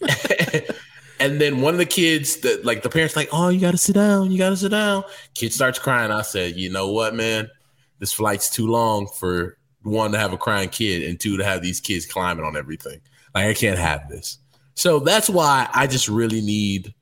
and 1.20 1.40
then 1.40 1.60
one 1.60 1.74
of 1.74 1.78
the 1.78 1.86
kids 1.86 2.36
that 2.38 2.64
like 2.64 2.82
the 2.82 2.88
parents 2.88 3.16
like, 3.16 3.28
oh, 3.32 3.48
you 3.48 3.60
gotta 3.60 3.76
sit 3.76 3.94
down, 3.94 4.30
you 4.30 4.38
gotta 4.38 4.56
sit 4.56 4.70
down. 4.70 5.04
Kid 5.34 5.52
starts 5.52 5.78
crying. 5.78 6.12
I 6.12 6.22
said, 6.22 6.56
you 6.56 6.70
know 6.70 6.90
what, 6.90 7.14
man? 7.14 7.50
This 7.98 8.12
flight's 8.12 8.48
too 8.48 8.66
long 8.68 9.08
for 9.08 9.58
one 9.82 10.12
to 10.12 10.18
have 10.18 10.32
a 10.32 10.38
crying 10.38 10.68
kid 10.68 11.02
and 11.02 11.18
two 11.18 11.36
to 11.36 11.44
have 11.44 11.62
these 11.62 11.80
kids 11.80 12.06
climbing 12.06 12.44
on 12.44 12.56
everything. 12.56 13.00
Like 13.34 13.46
I 13.46 13.54
can't 13.54 13.78
have 13.78 14.08
this. 14.08 14.38
So 14.74 15.00
that's 15.00 15.28
why 15.28 15.68
I 15.74 15.86
just 15.86 16.08
really 16.08 16.40
need. 16.40 16.94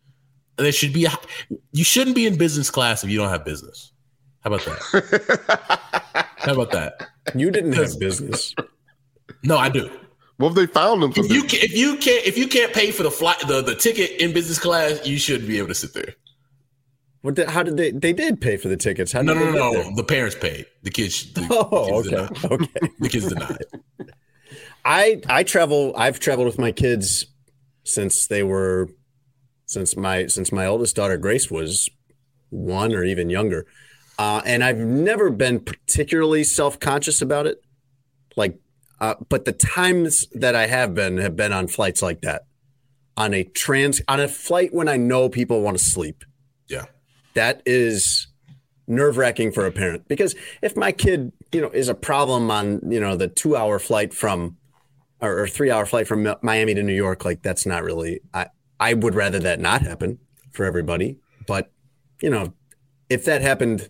There 0.56 0.72
should 0.72 0.92
be. 0.92 1.04
A, 1.06 1.12
you 1.72 1.84
shouldn't 1.84 2.16
be 2.16 2.26
in 2.26 2.36
business 2.36 2.70
class 2.70 3.04
if 3.04 3.10
you 3.10 3.18
don't 3.18 3.30
have 3.30 3.44
business. 3.44 3.92
How 4.40 4.52
about 4.52 4.64
that? 4.64 6.26
How 6.36 6.52
about 6.54 6.72
that? 6.72 7.08
You 7.34 7.50
didn't 7.50 7.72
have 7.74 7.98
business. 7.98 8.54
No, 9.44 9.56
I 9.56 9.68
do. 9.68 9.90
What 10.38 10.50
if 10.50 10.54
they 10.54 10.66
found 10.66 11.02
him 11.02 11.12
for 11.12 11.20
If 11.24 11.30
you 11.30 11.42
can, 11.44 11.60
if 11.62 11.76
you 11.76 11.96
can't 11.96 12.26
if 12.26 12.36
you 12.38 12.48
can't 12.48 12.72
pay 12.72 12.90
for 12.90 13.02
the 13.02 13.10
flight 13.10 13.38
the, 13.46 13.62
the 13.62 13.74
ticket 13.76 14.20
in 14.20 14.32
business 14.32 14.58
class, 14.58 15.06
you 15.06 15.18
should 15.18 15.46
be 15.46 15.58
able 15.58 15.68
to 15.68 15.74
sit 15.74 15.94
there. 15.94 16.14
What? 17.20 17.34
Did, 17.34 17.48
how 17.48 17.62
did 17.62 17.76
they? 17.76 17.92
They 17.92 18.12
did 18.12 18.40
pay 18.40 18.56
for 18.56 18.68
the 18.68 18.76
tickets. 18.76 19.12
How 19.12 19.22
No, 19.22 19.34
did 19.34 19.40
no, 19.40 19.52
they 19.52 19.58
no, 19.58 19.70
get 19.72 19.78
no. 19.78 19.82
there? 19.84 19.94
The 19.96 20.04
parents 20.04 20.34
paid. 20.34 20.66
The 20.82 20.90
kids. 20.90 21.32
The, 21.32 21.46
Oh, 21.50 22.02
the 22.02 22.10
kids 22.10 22.10
did 22.10 22.14
okay, 22.18 22.38
not. 22.42 22.52
okay. 22.52 22.88
The 22.98 23.08
kids 23.08 23.28
did 23.28 23.38
not. 23.38 23.62
I 24.84 25.20
I 25.28 25.42
travel. 25.44 25.92
I've 25.96 26.18
traveled 26.18 26.46
with 26.46 26.58
my 26.58 26.72
kids 26.72 27.26
since 27.84 28.26
they 28.26 28.42
were 28.42 28.88
since 29.66 29.96
my 29.96 30.26
since 30.26 30.50
my 30.50 30.66
oldest 30.66 30.96
daughter 30.96 31.16
Grace 31.16 31.50
was 31.50 31.88
one 32.50 32.92
or 32.92 33.04
even 33.04 33.30
younger, 33.30 33.66
uh, 34.18 34.42
and 34.44 34.64
I've 34.64 34.78
never 34.78 35.30
been 35.30 35.60
particularly 35.60 36.42
self 36.42 36.80
conscious 36.80 37.22
about 37.22 37.46
it. 37.46 37.62
Like, 38.36 38.58
uh, 39.02 39.16
but 39.28 39.44
the 39.44 39.52
times 39.52 40.26
that 40.32 40.54
I 40.54 40.66
have 40.66 40.94
been 40.94 41.18
have 41.18 41.36
been 41.36 41.52
on 41.52 41.66
flights 41.66 42.00
like 42.00 42.22
that, 42.22 42.46
on 43.16 43.34
a 43.34 43.44
trans 43.44 44.00
on 44.08 44.20
a 44.20 44.28
flight 44.28 44.72
when 44.72 44.88
I 44.88 44.96
know 44.96 45.28
people 45.28 45.60
want 45.60 45.76
to 45.76 45.84
sleep. 45.84 46.24
Yeah. 46.68 46.86
that 47.34 47.62
is 47.66 48.28
nerve 48.86 49.16
wracking 49.16 49.52
for 49.52 49.66
a 49.66 49.72
parent 49.72 50.08
because 50.08 50.34
if 50.60 50.76
my 50.76 50.92
kid, 50.92 51.32
you 51.52 51.60
know, 51.60 51.70
is 51.70 51.88
a 51.88 51.94
problem 51.94 52.50
on, 52.50 52.80
you 52.90 53.00
know, 53.00 53.16
the 53.16 53.28
two 53.28 53.56
hour 53.56 53.78
flight 53.78 54.12
from 54.12 54.56
or, 55.20 55.46
three 55.46 55.70
hour 55.70 55.86
flight 55.86 56.08
from 56.08 56.34
Miami 56.42 56.74
to 56.74 56.82
New 56.82 56.94
York, 56.94 57.24
like 57.24 57.42
that's 57.42 57.64
not 57.64 57.84
really, 57.84 58.20
I, 58.34 58.48
I 58.80 58.94
would 58.94 59.14
rather 59.14 59.38
that 59.40 59.60
not 59.60 59.82
happen 59.82 60.18
for 60.52 60.64
everybody. 60.64 61.18
But, 61.46 61.70
you 62.20 62.30
know, 62.30 62.54
if 63.08 63.24
that 63.26 63.40
happened 63.40 63.88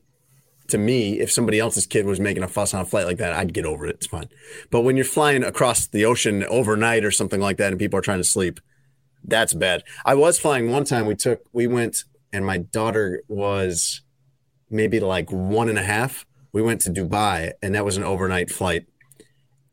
to 0.73 0.79
me, 0.79 1.21
if 1.21 1.31
somebody 1.31 1.59
else's 1.59 1.87
kid 1.87 2.07
was 2.07 2.19
making 2.19 2.43
a 2.43 2.49
fuss 2.49 2.73
on 2.73 2.81
a 2.81 2.87
flight 2.87 3.05
like 3.05 3.19
that, 3.19 3.35
I'd 3.35 3.53
get 3.53 3.67
over 3.67 3.87
it. 3.87 3.97
It's 3.97 4.07
fine. 4.07 4.31
But 4.71 4.81
when 4.81 4.97
you're 4.97 5.05
flying 5.05 5.45
across 5.45 5.87
the 5.87 6.07
ocean 6.07 6.45
overnight 6.45 7.05
or 7.05 7.11
something 7.11 7.41
like 7.41 7.59
that 7.59 7.73
and 7.73 7.79
people 7.79 7.99
are 7.99 8.03
trying 8.03 8.21
to 8.21 8.25
sleep, 8.25 8.59
that's 9.23 9.53
bad. 9.53 9.85
I 10.07 10.15
was 10.15 10.39
flying 10.39 10.71
one 10.71 10.85
time. 10.85 11.05
We 11.05 11.15
took, 11.15 11.43
we 11.53 11.67
went, 11.67 12.05
and 12.33 12.47
my 12.47 12.57
daughter 12.57 13.23
was 13.29 14.01
maybe 14.71 14.99
like 14.99 15.31
one 15.31 15.69
and 15.69 15.79
a 15.79 15.83
half. 15.83 16.25
We 16.53 16.63
went 16.63 16.81
to 16.83 16.91
Dubai, 16.91 17.53
and 17.63 17.75
that 17.75 17.85
was 17.85 17.99
an 17.99 18.05
overnight 18.05 18.51
flight. 18.51 18.87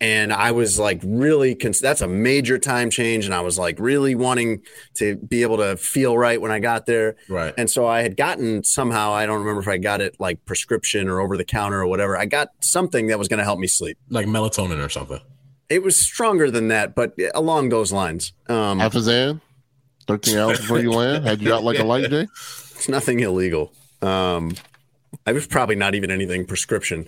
And 0.01 0.31
I 0.31 0.51
was 0.51 0.79
like, 0.79 1.01
really, 1.03 1.55
cons- 1.55 1.81
that's 1.81 2.01
a 2.01 2.07
major 2.07 2.57
time 2.57 2.89
change. 2.89 3.25
And 3.25 3.33
I 3.33 3.41
was 3.41 3.59
like, 3.59 3.79
really 3.79 4.15
wanting 4.15 4.62
to 4.95 5.17
be 5.17 5.41
able 5.41 5.57
to 5.57 5.75
feel 5.75 6.17
right 6.17 6.39
when 6.39 6.51
I 6.51 6.59
got 6.59 6.85
there. 6.85 7.17
Right. 7.27 7.53
And 7.57 7.69
so 7.69 7.85
I 7.85 8.01
had 8.01 8.15
gotten 8.15 8.63
somehow, 8.63 9.12
I 9.12 9.25
don't 9.25 9.39
remember 9.39 9.59
if 9.59 9.67
I 9.67 9.77
got 9.77 9.99
it 9.99 10.15
like 10.17 10.45
prescription 10.45 11.09
or 11.09 11.19
over 11.19 11.35
the 11.35 11.43
counter 11.43 11.81
or 11.81 11.88
whatever. 11.88 12.17
I 12.17 12.25
got 12.25 12.49
something 12.62 13.07
that 13.07 13.19
was 13.19 13.27
going 13.27 13.39
to 13.39 13.43
help 13.43 13.59
me 13.59 13.67
sleep. 13.67 13.97
Like 14.09 14.25
melatonin 14.25 14.83
or 14.83 14.89
something. 14.89 15.19
It 15.69 15.83
was 15.83 15.97
stronger 15.97 16.49
than 16.49 16.69
that, 16.69 16.95
but 16.95 17.13
along 17.35 17.69
those 17.69 17.91
lines. 17.91 18.33
Um, 18.47 18.79
Hafizan, 18.79 19.41
13 20.07 20.38
hours 20.38 20.59
before 20.59 20.79
you 20.79 20.91
land, 20.91 21.25
had 21.25 21.41
you 21.41 21.53
out 21.53 21.63
like 21.63 21.77
a 21.77 21.83
light 21.83 22.09
day? 22.09 22.25
It's 22.75 22.89
nothing 22.89 23.19
illegal. 23.19 23.73
Um, 24.01 24.55
I 25.27 25.33
was 25.33 25.45
probably 25.45 25.75
not 25.75 25.93
even 25.93 26.09
anything 26.09 26.45
prescription, 26.45 27.07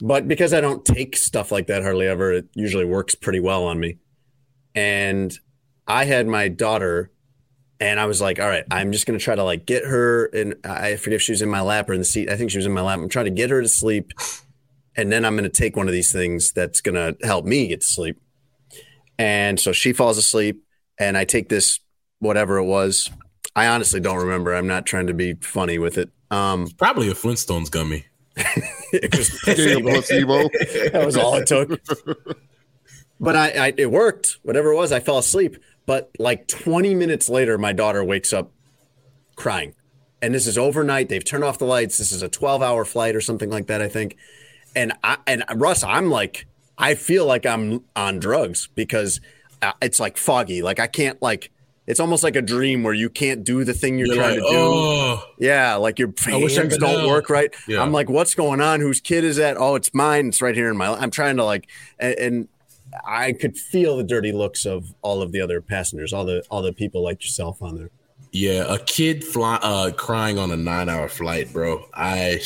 but 0.00 0.26
because 0.26 0.54
I 0.54 0.60
don't 0.60 0.84
take 0.84 1.16
stuff 1.16 1.52
like 1.52 1.66
that 1.66 1.82
hardly 1.82 2.06
ever, 2.06 2.32
it 2.32 2.48
usually 2.54 2.84
works 2.84 3.14
pretty 3.14 3.40
well 3.40 3.64
on 3.64 3.78
me. 3.78 3.98
And 4.74 5.36
I 5.86 6.04
had 6.04 6.26
my 6.26 6.48
daughter, 6.48 7.10
and 7.80 7.98
I 7.98 8.06
was 8.06 8.20
like, 8.20 8.38
"All 8.38 8.48
right, 8.48 8.64
I'm 8.70 8.92
just 8.92 9.06
gonna 9.06 9.18
try 9.18 9.34
to 9.34 9.44
like 9.44 9.66
get 9.66 9.84
her." 9.84 10.26
And 10.26 10.54
I 10.64 10.96
forget 10.96 11.16
if 11.16 11.22
she 11.22 11.32
was 11.32 11.42
in 11.42 11.48
my 11.48 11.60
lap 11.60 11.90
or 11.90 11.92
in 11.92 11.98
the 11.98 12.04
seat. 12.04 12.30
I 12.30 12.36
think 12.36 12.50
she 12.50 12.58
was 12.58 12.66
in 12.66 12.72
my 12.72 12.80
lap. 12.80 12.98
I'm 12.98 13.08
trying 13.08 13.26
to 13.26 13.30
get 13.30 13.50
her 13.50 13.60
to 13.60 13.68
sleep, 13.68 14.12
and 14.96 15.10
then 15.10 15.24
I'm 15.24 15.36
gonna 15.36 15.48
take 15.48 15.76
one 15.76 15.88
of 15.88 15.92
these 15.92 16.12
things 16.12 16.52
that's 16.52 16.80
gonna 16.80 17.14
help 17.22 17.44
me 17.44 17.68
get 17.68 17.80
to 17.80 17.86
sleep. 17.86 18.18
And 19.18 19.60
so 19.60 19.72
she 19.72 19.92
falls 19.92 20.16
asleep, 20.18 20.62
and 20.98 21.18
I 21.18 21.24
take 21.24 21.48
this 21.48 21.80
whatever 22.20 22.58
it 22.58 22.64
was. 22.64 23.10
I 23.56 23.66
honestly 23.66 24.00
don't 24.00 24.18
remember. 24.18 24.54
I'm 24.54 24.68
not 24.68 24.86
trying 24.86 25.08
to 25.08 25.14
be 25.14 25.34
funny 25.34 25.78
with 25.78 25.98
it. 25.98 26.10
Um, 26.30 26.68
Probably 26.78 27.10
a 27.10 27.14
Flintstones 27.14 27.70
gummy. 27.70 28.06
it 29.02 29.16
was 29.16 29.40
Gave 29.42 29.82
placebo. 29.82 30.48
that 30.92 31.02
was 31.04 31.16
all 31.16 31.36
it 31.36 31.46
took. 31.46 31.80
But 33.22 33.36
I, 33.36 33.50
I, 33.50 33.74
it 33.76 33.90
worked. 33.90 34.38
Whatever 34.44 34.72
it 34.72 34.76
was, 34.76 34.92
I 34.92 35.00
fell 35.00 35.18
asleep. 35.18 35.58
But 35.84 36.10
like 36.18 36.48
20 36.48 36.94
minutes 36.94 37.28
later, 37.28 37.58
my 37.58 37.74
daughter 37.74 38.02
wakes 38.02 38.32
up 38.32 38.50
crying, 39.36 39.74
and 40.22 40.34
this 40.34 40.46
is 40.46 40.56
overnight. 40.56 41.10
They've 41.10 41.22
turned 41.22 41.44
off 41.44 41.58
the 41.58 41.66
lights. 41.66 41.98
This 41.98 42.12
is 42.12 42.22
a 42.22 42.30
12 42.30 42.62
hour 42.62 42.84
flight 42.86 43.14
or 43.14 43.20
something 43.20 43.50
like 43.50 43.66
that, 43.66 43.82
I 43.82 43.88
think. 43.88 44.16
And 44.74 44.94
I, 45.04 45.18
and 45.26 45.44
Russ, 45.54 45.84
I'm 45.84 46.08
like, 46.08 46.46
I 46.78 46.94
feel 46.94 47.26
like 47.26 47.44
I'm 47.44 47.84
on 47.94 48.20
drugs 48.20 48.70
because 48.74 49.20
uh, 49.60 49.72
it's 49.82 50.00
like 50.00 50.16
foggy. 50.16 50.62
Like 50.62 50.80
I 50.80 50.86
can't 50.86 51.20
like. 51.20 51.52
It's 51.90 52.00
almost 52.00 52.22
like 52.22 52.36
a 52.36 52.42
dream 52.42 52.82
where 52.82 52.94
you 52.94 53.10
can't 53.10 53.44
do 53.44 53.64
the 53.64 53.74
thing 53.74 53.98
you're, 53.98 54.06
You're 54.08 54.16
trying 54.16 54.40
like, 54.40 54.48
to 54.48 54.54
do. 54.54 54.56
oh, 54.58 55.24
Yeah, 55.38 55.74
like 55.76 55.98
your 55.98 56.12
I 56.26 56.30
I 56.34 56.38
hands 56.38 56.76
don't 56.78 56.80
know. 56.80 57.08
work 57.08 57.28
right. 57.30 57.54
Yeah. 57.68 57.82
I'm 57.82 57.92
like, 57.92 58.08
what's 58.08 58.34
going 58.34 58.60
on? 58.60 58.80
Whose 58.80 59.00
kid 59.00 59.24
is 59.24 59.36
that? 59.36 59.56
Oh, 59.58 59.74
it's 59.74 59.92
mine. 59.92 60.28
It's 60.28 60.40
right 60.40 60.54
here 60.54 60.70
in 60.70 60.76
my. 60.76 60.88
I'm 60.94 61.10
trying 61.10 61.36
to 61.38 61.44
like, 61.44 61.68
and, 61.98 62.14
and 62.18 62.48
I 63.06 63.32
could 63.32 63.56
feel 63.56 63.96
the 63.96 64.04
dirty 64.04 64.32
looks 64.32 64.64
of 64.66 64.92
all 65.02 65.22
of 65.22 65.32
the 65.32 65.40
other 65.40 65.60
passengers, 65.60 66.12
all 66.12 66.24
the 66.24 66.42
all 66.50 66.62
the 66.62 66.72
people 66.72 67.02
like 67.02 67.22
yourself 67.22 67.62
on 67.62 67.76
there. 67.76 67.90
yeah. 68.32 68.64
A 68.72 68.78
kid 68.78 69.24
fly, 69.24 69.58
uh, 69.62 69.90
crying 69.92 70.38
on 70.38 70.50
a 70.50 70.56
nine 70.56 70.88
hour 70.88 71.08
flight, 71.08 71.52
bro. 71.52 71.84
I, 71.94 72.40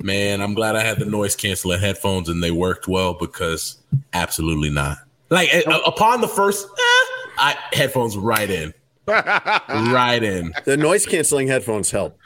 man, 0.03 0.41
I'm 0.41 0.55
glad 0.55 0.77
I 0.77 0.83
had 0.83 0.99
the 0.99 1.05
noise 1.05 1.37
canceling 1.37 1.81
headphones 1.81 2.29
and 2.29 2.43
they 2.43 2.51
worked 2.51 2.89
well 2.89 3.15
because 3.15 3.79
absolutely 4.13 4.71
not. 4.71 4.99
Like 5.29 5.51
upon 5.85 6.21
the 6.21 6.29
first, 6.29 6.69
eh, 6.69 6.96
I 7.39 7.57
headphones 7.73 8.17
right 8.17 8.49
in. 8.51 8.75
right 9.07 10.23
in. 10.23 10.53
The 10.65 10.77
noise 10.77 11.07
canceling 11.07 11.49
headphones 11.49 11.91
help. 11.91 12.19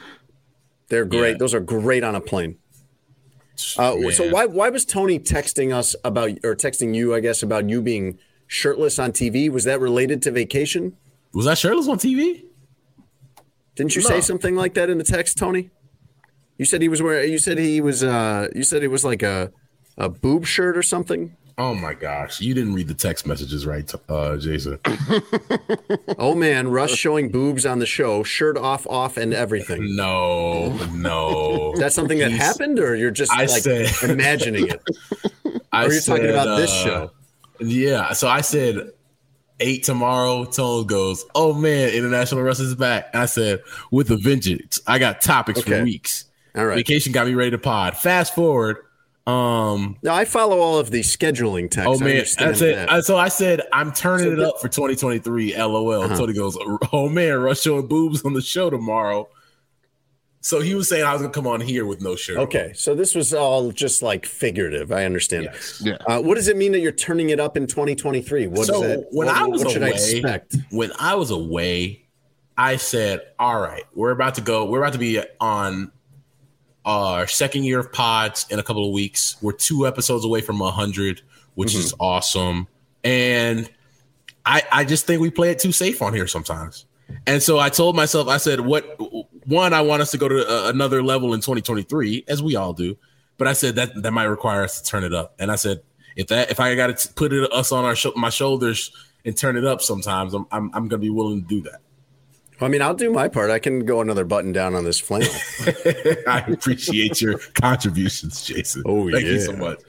They're 0.89 1.05
great. 1.05 1.33
Yeah. 1.33 1.37
Those 1.39 1.55
are 1.55 1.61
great 1.61 2.03
on 2.03 2.15
a 2.15 2.21
plane. 2.21 2.57
Uh, 3.77 4.11
so 4.11 4.31
why 4.31 4.47
why 4.47 4.71
was 4.71 4.85
Tony 4.87 5.19
texting 5.19 5.75
us 5.75 5.95
about 6.05 6.31
or 6.43 6.57
texting 6.57 6.95
you? 6.95 7.15
I 7.15 7.21
guess 7.21 7.43
about 7.43 7.69
you 7.69 7.83
being 7.83 8.19
shirtless 8.47 8.99
on 8.99 9.13
TV. 9.13 9.51
Was 9.51 9.65
that 9.65 9.81
related 9.81 10.23
to 10.23 10.31
vacation? 10.31 10.97
was 11.35 11.45
that 11.45 11.59
shirtless 11.59 11.87
on 11.87 11.99
TV? 11.99 12.45
Didn't 13.77 13.95
you 13.95 14.03
No. 14.03 14.09
say 14.09 14.21
something 14.21 14.57
like 14.57 14.75
that 14.75 14.89
in 14.91 14.99
the 14.99 15.05
text, 15.05 15.37
Tony? 15.39 15.71
You 16.59 16.65
said 16.65 16.83
he 16.83 16.89
was 16.89 17.01
wearing. 17.03 17.31
You 17.31 17.39
said 17.39 17.59
he 17.59 17.81
was. 17.81 18.03
Uh, 18.03 18.49
you 18.55 18.63
said 18.65 18.83
it 18.83 18.89
was 18.89 19.05
like 19.05 19.23
a 19.23 19.53
a 19.99 20.09
boob 20.09 20.47
shirt 20.47 20.77
or 20.77 20.83
something. 20.83 21.37
Oh 21.63 21.75
my 21.75 21.93
gosh, 21.93 22.41
you 22.41 22.55
didn't 22.55 22.73
read 22.73 22.89
the 22.89 22.95
text 22.95 23.27
messages 23.27 23.67
right, 23.67 23.93
uh, 24.09 24.37
Jason. 24.39 24.79
Oh 26.19 26.35
man, 26.35 26.69
Russ 26.69 26.95
showing 26.95 27.31
boobs 27.31 27.67
on 27.67 27.81
the 27.81 27.87
show, 27.87 28.23
shirt 28.23 28.57
off, 28.57 28.87
off, 28.87 29.17
and 29.19 29.35
everything. 29.35 29.95
No, 29.97 30.73
no. 30.95 31.75
That's 31.77 31.95
something 31.95 32.19
that 32.19 32.31
He's- 32.31 32.41
happened, 32.43 32.79
or 32.79 32.95
you're 32.97 33.11
just 33.11 33.31
I 33.33 33.41
like 33.45 33.63
said- 33.63 33.91
imagining 34.09 34.69
it. 34.69 34.83
I 35.73 35.85
Or 35.87 35.93
you're 35.93 36.01
talking 36.01 36.25
said, 36.25 36.31
about 36.31 36.57
this 36.57 36.71
uh, 36.71 36.85
show. 36.85 37.11
Yeah. 37.61 38.13
So 38.13 38.27
I 38.29 38.41
said 38.41 38.93
eight 39.61 39.83
tomorrow. 39.83 40.47
Tone 40.47 40.87
goes, 40.87 41.25
Oh 41.35 41.53
man, 41.53 41.91
International 41.91 42.43
Wrestling's 42.43 42.75
back. 42.75 43.11
And 43.13 43.23
I 43.23 43.27
said, 43.27 43.61
with 43.91 44.11
a 44.11 44.17
vengeance. 44.17 44.81
I 44.87 44.99
got 44.99 45.21
topics 45.21 45.61
Okay. 45.61 45.79
for 45.79 45.85
weeks. 45.85 46.25
All 46.57 46.65
right. 46.65 46.77
Vacation 46.77 47.13
got 47.13 47.27
me 47.27 47.35
ready 47.35 47.51
to 47.51 47.59
pod. 47.59 47.97
Fast 47.99 48.35
forward. 48.35 48.79
Um 49.27 49.97
Now 50.03 50.15
I 50.15 50.25
follow 50.25 50.59
all 50.61 50.79
of 50.79 50.91
the 50.91 51.01
scheduling 51.01 51.71
texts. 51.71 51.87
oh 51.89 51.99
man. 52.03 52.11
understand 52.11 52.51
That's 52.51 52.61
it. 52.63 52.75
that. 52.89 53.05
So 53.05 53.17
I 53.17 53.29
said 53.29 53.61
I'm 53.73 53.93
turning 53.93 54.27
So 54.27 54.33
it 54.33 54.37
the- 54.37 54.49
up 54.49 54.61
for 54.61 54.69
2023. 54.69 55.55
LOL. 55.57 55.93
Uh-huh. 56.03 56.17
Tony 56.17 56.33
goes, 56.33 56.57
Oh 56.93 57.09
man, 57.09 57.39
Russ 57.39 57.63
showing 57.63 57.87
boobs 57.87 58.25
on 58.25 58.33
the 58.33 58.43
show 58.43 58.71
tomorrow. 58.71 59.29
So 60.43 60.61
he 60.61 60.75
was 60.75 60.89
saying 60.89 61.05
I 61.05 61.13
was 61.13 61.21
gonna 61.21 61.35
come 61.35 61.47
on 61.47 61.61
here 61.61 61.85
with 61.85 62.01
no 62.01 62.17
shirt. 62.17 62.39
on. 62.39 62.45
Okay, 62.45 62.73
so 62.75 62.95
this 62.95 63.15
was 63.15 63.35
all 63.35 63.71
just 63.73 64.01
like 64.01 64.25
figurative. 64.25 64.91
I 64.91 65.05
understand. 65.05 65.45
Yes. 65.53 65.83
Yeah. 65.85 65.97
Uh, 66.07 66.21
what 66.23 66.37
does 66.37 66.49
it 66.49 66.57
mean 66.57 66.73
that 66.73 66.81
you're 66.81 66.93
turning 66.93 67.29
it 67.29 67.39
up 67.39 67.59
in 67.59 67.67
2023? 67.67 68.47
What 68.47 68.67
So, 68.67 68.83
is 68.83 68.91
it? 68.91 69.07
when 69.11 69.27
what, 69.27 69.37
I 69.37 69.47
was 69.47 69.63
what 69.65 69.73
should 69.73 69.83
I 69.83 69.89
away- 69.89 69.97
expect? 69.97 70.57
when 70.71 70.93
I 70.99 71.15
was 71.15 71.31
away, 71.31 72.07
I 72.57 72.77
said, 72.77 73.21
"All 73.39 73.61
right, 73.61 73.85
we're 73.95 74.13
about 74.13 74.37
to 74.37 74.41
go. 74.41 74.65
We're 74.65 74.81
about 74.81 74.95
to 74.95 74.99
be 74.99 75.23
on 75.41 75.93
our 76.85 77.27
second 77.27 77.65
year 77.65 77.79
of 77.79 77.93
pods 77.93 78.47
in 78.51 78.59
a 78.59 78.63
couple 78.63 78.87
of 78.87 78.93
weeks. 78.93 79.37
We're 79.43 79.53
two 79.53 79.87
episodes 79.87 80.25
away 80.25 80.41
from 80.41 80.59
hundred, 80.61 81.23
which 81.55 81.75
is 81.75 81.93
Mm-hmm. 81.93 82.03
awesome. 82.03 82.67
And 83.05 83.71
I, 84.47 84.63
I 84.73 84.85
just 84.85 85.07
think 85.07 85.21
we 85.21 85.31
play 85.31 85.51
it 85.51 85.59
too 85.59 85.73
safe 85.73 86.01
on 86.03 86.15
here 86.15 86.27
sometimes. 86.27 86.87
And 87.27 87.43
so 87.43 87.59
I 87.59 87.69
told 87.71 87.97
myself, 87.97 88.29
I 88.29 88.37
said, 88.37 88.61
what 88.61 88.85
one, 89.47 89.73
I 89.75 89.81
want 89.81 90.01
us 90.03 90.11
to 90.13 90.19
go 90.19 90.29
to 90.29 90.47
uh, 90.49 90.69
another 90.71 91.03
level 91.03 91.35
in 91.35 91.41
2023, 91.41 92.25
as 92.29 92.43
we 92.43 92.57
all 92.57 92.73
do. 92.73 92.97
But 93.37 93.49
I 93.49 93.53
said 93.53 93.75
that 93.77 94.03
that 94.03 94.13
might 94.13 94.25
require 94.25 94.63
us 94.63 94.81
to 94.81 94.87
turn 94.89 95.03
it 95.03 95.13
up. 95.15 95.35
And 95.39 95.51
I 95.51 95.57
said, 95.57 95.83
if 96.17 96.29
that 96.29 96.51
if 96.51 96.61
I 96.61 96.75
got 96.75 96.97
to 96.97 97.13
put 97.15 97.33
it 97.33 97.51
us 97.53 97.73
on 97.73 97.85
our 97.85 97.95
sho- 97.97 98.13
my 98.17 98.31
shoulders 98.31 98.93
and 99.25 99.37
turn 99.37 99.57
it 99.57 99.65
up 99.65 99.81
sometimes, 99.83 100.35
I'm 100.35 100.47
I'm, 100.53 100.71
I'm 100.75 100.89
gonna 100.89 101.01
be 101.01 101.11
willing 101.11 101.43
to 101.43 101.49
do 101.49 101.63
that. 101.63 101.81
I 102.61 102.69
mean, 102.69 102.83
I'll 102.83 102.95
do 102.95 103.11
my 103.11 103.29
part. 103.29 103.51
I 103.51 103.59
can 103.59 103.85
go 103.85 104.01
another 104.01 104.25
button 104.25 104.53
down 104.53 104.75
on 104.75 104.85
this 104.85 105.01
flannel. 105.01 105.29
I 106.29 106.45
appreciate 106.49 107.21
your 107.21 107.39
contributions, 107.55 108.43
Jason. 108.45 108.83
Oh, 108.87 109.11
thank 109.11 109.25
you 109.25 109.41
so 109.41 109.55
much. 109.57 109.81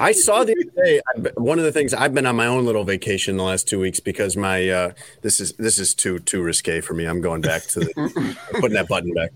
I 0.00 0.12
saw 0.12 0.44
the 0.44 0.52
other 0.54 0.86
day. 0.86 1.30
One 1.36 1.58
of 1.58 1.64
the 1.66 1.72
things 1.72 1.92
I've 1.92 2.14
been 2.14 2.24
on 2.24 2.36
my 2.36 2.46
own 2.46 2.64
little 2.64 2.84
vacation 2.84 3.36
the 3.36 3.42
last 3.42 3.68
two 3.68 3.78
weeks 3.78 4.00
because 4.00 4.34
my 4.34 4.66
uh, 4.68 4.92
this 5.20 5.40
is 5.40 5.52
this 5.54 5.78
is 5.78 5.94
too 5.94 6.20
too 6.20 6.42
risque 6.42 6.80
for 6.80 6.94
me. 6.94 7.04
I'm 7.04 7.20
going 7.20 7.42
back 7.42 7.64
to 7.64 7.80
the, 7.80 8.36
putting 8.52 8.72
that 8.74 8.88
button 8.88 9.12
back. 9.12 9.30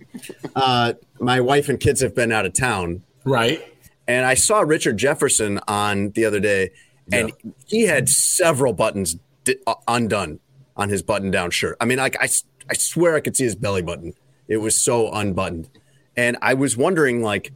Uh, 0.57 0.95
my 1.21 1.41
wife 1.41 1.69
and 1.69 1.79
kids 1.79 2.01
have 2.01 2.15
been 2.15 2.33
out 2.33 2.47
of 2.47 2.55
town, 2.55 3.03
Right? 3.25 3.61
and 4.09 4.25
I 4.25 4.33
saw 4.35 4.61
Richard 4.61 4.97
Jefferson 4.97 5.61
on 5.69 6.11
the 6.13 6.25
other 6.25 6.41
day, 6.41 6.71
and 7.13 7.31
he 7.67 7.83
had 7.83 8.09
several 8.09 8.73
buttons 8.73 9.17
di- 9.45 9.57
uh, 9.67 9.75
undone 9.87 10.41
on 10.77 10.89
his 10.89 11.03
button-down 11.03 11.51
shirt. 11.51 11.77
I 11.81 11.85
mean, 11.85 11.99
like 11.99 12.17
I, 12.21 12.29
I 12.71 12.75
swear 12.75 13.15
I 13.15 13.21
could 13.21 13.37
see 13.37 13.45
his 13.45 13.55
belly 13.57 13.83
button. 13.83 14.15
It 14.49 14.59
was 14.59 14.83
so 14.83 15.11
unbuttoned, 15.13 15.69
and 16.17 16.37
I 16.43 16.55
was 16.55 16.77
wondering, 16.77 17.23
like, 17.23 17.53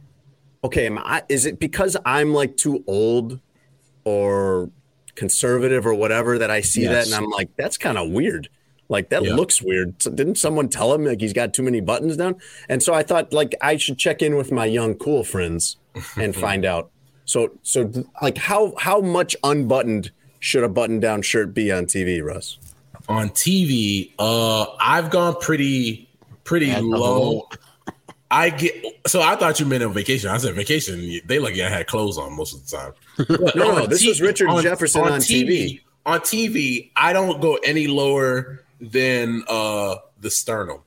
okay, 0.63 0.85
am 0.87 0.97
I? 0.97 1.23
Is 1.29 1.45
it 1.45 1.59
because 1.59 1.97
I'm 2.05 2.33
like 2.33 2.57
too 2.57 2.83
old 2.87 3.39
or 4.03 4.69
conservative 5.15 5.85
or 5.85 5.93
whatever 5.93 6.37
that 6.37 6.51
I 6.51 6.61
see 6.61 6.85
that 6.85 7.05
and 7.07 7.15
I'm 7.15 7.29
like, 7.29 7.49
that's 7.57 7.77
kind 7.77 7.97
of 7.97 8.09
weird. 8.11 8.49
Like 8.89 9.09
that 9.09 9.23
Yeah. 9.23 9.33
looks 9.35 9.61
weird. 9.61 10.01
So 10.01 10.11
didn't 10.11 10.35
someone 10.35 10.69
tell 10.69 10.93
him 10.93 11.03
like 11.05 11.19
he's 11.19 11.33
got 11.33 11.53
too 11.53 11.63
many 11.63 11.81
buttons 11.81 12.15
down? 12.17 12.35
And 12.69 12.81
so 12.81 12.93
I 12.93 13.03
thought 13.03 13.33
like 13.33 13.55
I 13.61 13.77
should 13.77 13.97
check 13.97 14.21
in 14.21 14.37
with 14.37 14.51
my 14.51 14.65
young 14.65 14.93
cool 14.95 15.23
friends 15.23 15.77
and 16.15 16.35
find 16.45 16.63
out. 16.65 16.91
So 17.25 17.57
so 17.63 17.91
like 18.21 18.37
how 18.37 18.73
how 18.77 19.01
much 19.01 19.35
unbuttoned 19.43 20.11
should 20.39 20.63
a 20.63 20.69
button 20.69 20.99
down 20.99 21.21
shirt 21.23 21.53
be 21.53 21.71
on 21.71 21.85
TV, 21.85 22.23
Russ? 22.23 22.57
On 23.09 23.29
TV, 23.29 24.11
uh, 24.19 24.65
I've 24.79 25.09
gone 25.09 25.35
pretty 25.39 26.09
pretty 26.43 26.75
low. 26.75 27.47
I 28.29 28.49
get 28.49 28.83
so 29.07 29.21
I 29.21 29.35
thought 29.37 29.59
you 29.59 29.65
meant 29.65 29.83
on 29.83 29.93
vacation. 29.93 30.29
I 30.29 30.37
said 30.37 30.55
vacation. 30.55 31.21
They 31.25 31.39
lucky 31.39 31.63
I 31.63 31.69
had 31.69 31.87
clothes 31.87 32.17
on 32.17 32.35
most 32.35 32.53
of 32.53 32.67
the 32.67 32.77
time. 32.77 32.93
But 33.27 33.55
No, 33.55 33.71
no, 33.71 33.83
on 33.83 33.89
this 33.89 34.05
was 34.05 34.19
Richard 34.21 34.49
Jefferson 34.61 35.03
on 35.03 35.19
TV. 35.21 35.81
On 36.05 36.19
TV, 36.19 36.91
I 36.97 37.13
don't 37.13 37.39
go 37.41 37.55
any 37.63 37.87
lower 37.87 38.63
than 38.81 39.43
uh 39.47 39.95
the 40.19 40.29
sternum. 40.29 40.79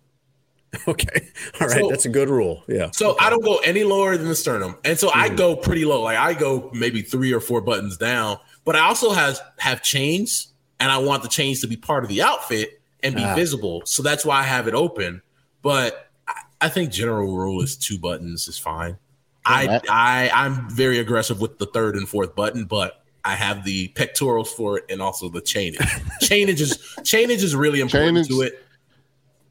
Okay. 0.86 1.28
All 1.60 1.66
right, 1.66 1.80
So- 1.80 1.88
that's 1.88 2.04
a 2.04 2.08
good 2.10 2.28
rule. 2.28 2.62
Yeah. 2.68 2.90
So 2.92 3.16
I 3.18 3.28
don't 3.30 3.42
go 3.44 3.56
any 3.58 3.82
lower 3.82 4.16
than 4.16 4.28
the 4.28 4.36
sternum, 4.36 4.76
and 4.84 4.96
so 4.98 5.10
I 5.12 5.28
go 5.30 5.56
pretty 5.56 5.84
low. 5.84 6.02
Like 6.02 6.16
I 6.18 6.34
go 6.34 6.70
maybe 6.74 7.00
three 7.02 7.32
or 7.32 7.40
four 7.40 7.60
buttons 7.60 7.96
down, 7.96 8.38
but 8.64 8.76
I 8.76 8.80
also 8.80 9.10
has 9.10 9.40
have 9.58 9.82
chains, 9.82 10.49
and 10.80 10.90
I 10.90 10.98
want 10.98 11.22
the 11.22 11.28
chains 11.28 11.60
to 11.60 11.66
be 11.68 11.76
part 11.76 12.02
of 12.02 12.08
the 12.08 12.22
outfit 12.22 12.80
and 13.02 13.14
be 13.14 13.22
Ah. 13.22 13.34
visible. 13.34 13.82
So 13.84 14.02
that's 14.02 14.24
why 14.24 14.40
I 14.40 14.42
have 14.42 14.66
it 14.66 14.74
open. 14.74 15.22
But 15.62 16.10
I, 16.26 16.32
I 16.62 16.68
think 16.68 16.90
general 16.90 17.36
rule 17.36 17.62
is 17.62 17.76
two 17.76 17.98
buttons 17.98 18.48
is 18.48 18.58
fine. 18.58 18.96
I 19.44 19.80
I 19.88 20.30
I'm 20.34 20.68
very 20.70 20.98
aggressive 20.98 21.40
with 21.40 21.58
the 21.58 21.66
third 21.66 21.94
and 21.96 22.08
fourth 22.08 22.34
button, 22.34 22.64
but 22.64 23.02
I 23.24 23.34
have 23.34 23.64
the 23.64 23.88
pectorals 23.88 24.52
for 24.52 24.78
it 24.78 24.84
and 24.90 25.00
also 25.02 25.28
the 25.28 25.40
chainage. 25.40 25.80
chainage 26.22 26.60
is 26.60 26.78
chainage 27.04 27.42
is 27.42 27.54
really 27.54 27.80
important 27.80 28.16
Chainage- 28.18 28.28
to 28.28 28.40
it. 28.42 28.64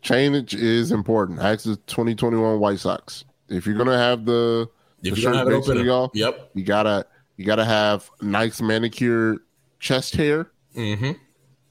Chainage 0.02 0.54
is 0.56 0.92
important. 0.92 1.40
Ask 1.40 1.66
the 1.66 1.76
2021 1.76 2.60
White 2.60 2.80
Sox. 2.80 3.26
If 3.50 3.66
you're 3.66 3.76
gonna 3.78 3.98
have 3.98 4.26
the, 4.26 4.70
If 5.04 5.16
the 5.16 5.22
you're 5.22 5.32
gonna 5.32 5.38
have 5.40 5.48
it 5.50 5.54
open, 5.54 5.90
off, 5.90 6.12
yep. 6.14 6.52
you 6.54 6.64
gotta 6.64 7.06
you 7.36 7.46
gotta 7.46 7.66
have 7.66 8.10
nice 8.22 8.62
manicured 8.62 9.40
chest 9.80 10.16
hair. 10.16 10.52
Mm-hmm. 10.76 11.12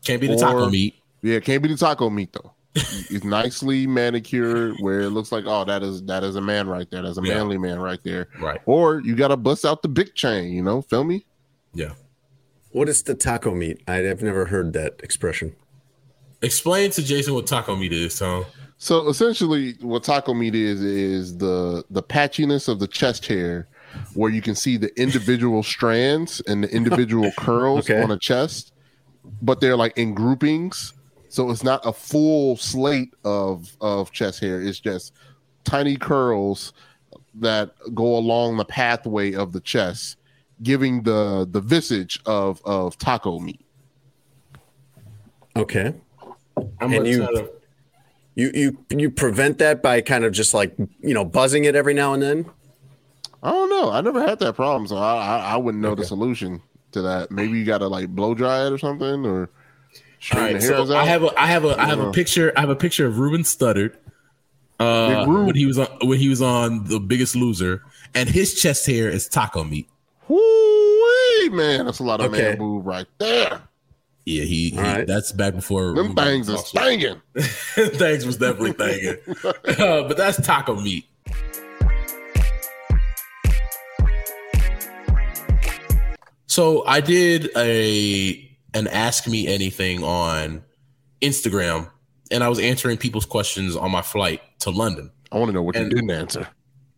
Can't 0.04 0.20
be 0.20 0.26
the 0.28 0.36
taco 0.36 0.68
meat. 0.70 0.94
Yeah, 1.22 1.40
can't 1.40 1.62
be 1.62 1.68
the 1.68 1.76
taco 1.76 2.10
meat 2.10 2.32
though. 2.32 2.52
it's 2.74 3.24
nicely 3.24 3.86
manicured 3.86 4.76
where 4.80 5.00
it 5.00 5.10
looks 5.10 5.32
like 5.32 5.44
oh 5.46 5.64
that 5.64 5.82
is 5.82 6.02
that 6.04 6.22
is 6.22 6.36
a 6.36 6.40
man 6.40 6.68
right 6.68 6.88
there. 6.90 7.02
That's 7.02 7.18
a 7.18 7.22
Yeah. 7.22 7.34
manly 7.34 7.58
man 7.58 7.80
right 7.80 7.98
there. 8.04 8.28
Right. 8.40 8.60
Or 8.66 9.00
you 9.00 9.16
gotta 9.16 9.36
bust 9.36 9.64
out 9.64 9.82
the 9.82 9.88
big 9.88 10.14
chain. 10.14 10.52
You 10.52 10.62
know, 10.62 10.82
feel 10.82 11.04
me? 11.04 11.26
Yeah. 11.74 11.92
What 12.70 12.88
is 12.88 13.02
the 13.02 13.14
taco 13.14 13.54
meat? 13.54 13.82
I, 13.88 14.08
I've 14.08 14.22
never 14.22 14.44
heard 14.44 14.72
that 14.74 15.00
expression. 15.02 15.56
Explain 16.42 16.90
to 16.92 17.02
Jason 17.02 17.34
what 17.34 17.46
taco 17.46 17.74
meat 17.74 17.92
is, 17.92 18.16
Tom. 18.18 18.44
So 18.76 19.08
essentially, 19.08 19.72
what 19.80 20.04
taco 20.04 20.34
meat 20.34 20.54
is 20.54 20.80
is 20.82 21.38
the 21.38 21.84
the 21.90 22.02
patchiness 22.02 22.68
of 22.68 22.78
the 22.78 22.86
chest 22.86 23.26
hair, 23.26 23.66
where 24.14 24.30
you 24.30 24.40
can 24.40 24.54
see 24.54 24.76
the 24.76 24.96
individual 25.00 25.64
strands 25.64 26.40
and 26.46 26.62
the 26.62 26.68
individual 26.70 27.32
curls 27.38 27.90
Okay. 27.90 28.00
on 28.00 28.12
a 28.12 28.18
chest, 28.18 28.72
but 29.42 29.60
they're 29.60 29.76
like 29.76 29.96
in 29.98 30.14
groupings. 30.14 30.94
So 31.28 31.50
it's 31.50 31.62
not 31.62 31.84
a 31.84 31.92
full 31.92 32.56
slate 32.56 33.12
of 33.24 33.76
of 33.80 34.10
chest 34.12 34.40
hair. 34.40 34.60
It's 34.62 34.80
just 34.80 35.12
tiny 35.64 35.96
curls 35.96 36.72
that 37.34 37.72
go 37.94 38.16
along 38.16 38.56
the 38.56 38.64
pathway 38.64 39.34
of 39.34 39.52
the 39.52 39.60
chest, 39.60 40.16
giving 40.62 41.02
the 41.02 41.46
the 41.50 41.60
visage 41.60 42.20
of 42.26 42.62
of 42.64 42.96
taco 42.98 43.38
meat. 43.38 43.60
Okay. 45.56 45.94
I'm 46.80 46.92
And 46.92 47.06
you- 47.06 47.18
to- 47.26 47.50
You 48.34 48.50
you 48.54 48.78
you 48.96 49.10
prevent 49.10 49.58
that 49.58 49.82
by 49.82 50.00
kind 50.00 50.24
of 50.24 50.32
just 50.32 50.54
like 50.54 50.72
you 51.00 51.12
know 51.12 51.24
buzzing 51.24 51.64
it 51.64 51.74
every 51.74 51.92
now 51.92 52.14
and 52.14 52.22
then. 52.22 52.46
I 53.42 53.50
don't 53.50 53.68
know. 53.68 53.90
I 53.90 54.00
never 54.00 54.20
had 54.24 54.38
that 54.38 54.54
problem, 54.54 54.86
so 54.86 54.96
I 54.96 55.16
I, 55.16 55.38
I 55.54 55.56
wouldn't 55.56 55.82
know 55.82 55.96
the 55.96 56.04
solution 56.04 56.62
to 56.92 57.02
that. 57.02 57.30
Maybe 57.30 57.58
you 57.58 57.64
got 57.64 57.78
to 57.78 57.88
like 57.88 58.08
blow 58.08 58.34
dry 58.34 58.66
it 58.66 58.72
or 58.72 58.78
something, 58.78 59.24
or 59.26 59.50
straighten 60.20 60.44
right, 60.54 60.60
the 60.60 60.66
hairs 60.66 60.88
so 60.88 60.94
out. 60.96 61.02
I 61.02 61.06
have 61.06 61.22
a 61.24 61.40
I 61.40 61.46
have 61.46 61.64
a 61.64 61.80
I 61.80 61.86
have 61.86 61.98
Yeah. 61.98 62.08
a 62.08 62.12
picture 62.12 62.52
I 62.56 62.60
have 62.60 62.70
a 62.70 62.76
picture 62.76 63.06
of 63.06 63.18
Ruben 63.18 63.42
Studdard 63.42 63.94
uh, 64.80 65.24
when 65.26 65.54
he 65.54 65.66
was 65.66 65.78
on 65.78 65.88
when 66.02 66.18
he 66.18 66.28
was 66.28 66.40
on 66.42 66.84
The 66.84 67.00
Biggest 67.00 67.34
Loser, 67.36 67.82
and 68.14 68.28
his 68.28 68.54
chest 68.54 68.86
hair 68.86 69.08
is 69.08 69.28
taco 69.28 69.64
meat. 69.64 69.88
Woo-wee, 70.28 71.48
man, 71.50 71.86
that's 71.86 71.98
a 71.98 72.04
lot 72.04 72.20
of 72.20 72.32
Okay. 72.32 72.42
man 72.50 72.58
move 72.58 72.86
right 72.86 73.06
there. 73.18 73.62
Yeah, 74.24 74.42
he, 74.42 74.68
he 74.70 74.78
right. 74.78 75.06
that's 75.06 75.32
back 75.32 75.54
before 75.54 75.94
Them 75.94 76.14
bangs 76.14 76.50
is 76.50 76.70
banging. 76.72 77.20
Thanks 77.38 78.26
was 78.26 78.36
definitely 78.36 78.72
banging. 78.72 79.16
Uh, 79.78 80.06
but 80.06 80.16
that's 80.18 80.44
taco 80.44 80.74
meat. 80.78 81.06
So 86.58 86.84
I 86.84 87.00
did 87.00 87.50
a 87.56 88.50
an 88.74 88.88
ask 88.88 89.28
me 89.28 89.46
anything 89.46 90.02
on 90.02 90.64
Instagram, 91.22 91.88
and 92.32 92.42
I 92.42 92.48
was 92.48 92.58
answering 92.58 92.96
people's 92.96 93.26
questions 93.26 93.76
on 93.76 93.92
my 93.92 94.02
flight 94.02 94.42
to 94.62 94.70
London. 94.70 95.12
I 95.30 95.38
want 95.38 95.50
to 95.50 95.52
know 95.52 95.62
what 95.62 95.76
And- 95.76 95.84
you 95.84 95.94
didn't 95.94 96.10
answer. 96.10 96.48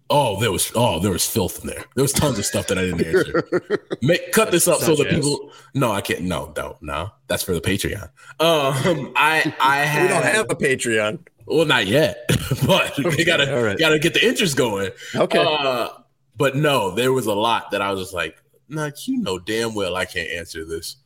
Oh, 0.08 0.40
there 0.40 0.50
was 0.50 0.72
oh, 0.74 0.98
there 1.00 1.10
was 1.12 1.26
filth 1.26 1.60
in 1.60 1.66
there. 1.66 1.84
There 1.94 2.00
was 2.02 2.14
tons 2.14 2.38
of 2.38 2.46
stuff 2.46 2.68
that 2.68 2.78
I 2.78 2.86
didn't 2.86 3.04
answer. 3.04 3.86
Make, 4.02 4.32
cut 4.32 4.50
this 4.50 4.66
up 4.66 4.80
so 4.80 4.96
that 4.96 5.10
people. 5.10 5.52
No, 5.74 5.92
I 5.92 6.00
can't. 6.00 6.22
No, 6.22 6.54
no, 6.56 6.78
no. 6.80 7.10
That's 7.26 7.42
for 7.42 7.52
the 7.52 7.60
Patreon. 7.60 8.04
Um, 8.40 9.12
I 9.14 9.54
I 9.60 9.76
had 9.80 10.02
We 10.04 10.08
don't 10.08 10.24
have 10.24 10.46
a 10.48 10.54
Patreon. 10.56 11.18
well, 11.44 11.66
not 11.66 11.86
yet, 11.86 12.16
but 12.66 12.96
we 12.96 13.26
gotta 13.26 13.54
all 13.54 13.62
right. 13.62 13.78
gotta 13.78 13.98
get 13.98 14.14
the 14.14 14.26
interest 14.26 14.56
going. 14.56 14.90
Okay. 15.14 15.44
Uh, 15.46 15.90
but 16.34 16.56
no, 16.56 16.92
there 16.92 17.12
was 17.12 17.26
a 17.26 17.34
lot 17.34 17.72
that 17.72 17.82
I 17.82 17.90
was 17.92 18.00
just 18.00 18.14
like, 18.14 18.42
nah, 18.70 18.90
you 19.04 19.18
know 19.18 19.38
damn 19.38 19.74
well 19.74 19.96
I 19.96 20.04
can't 20.04 20.30
answer 20.30 20.64
this. 20.64 20.96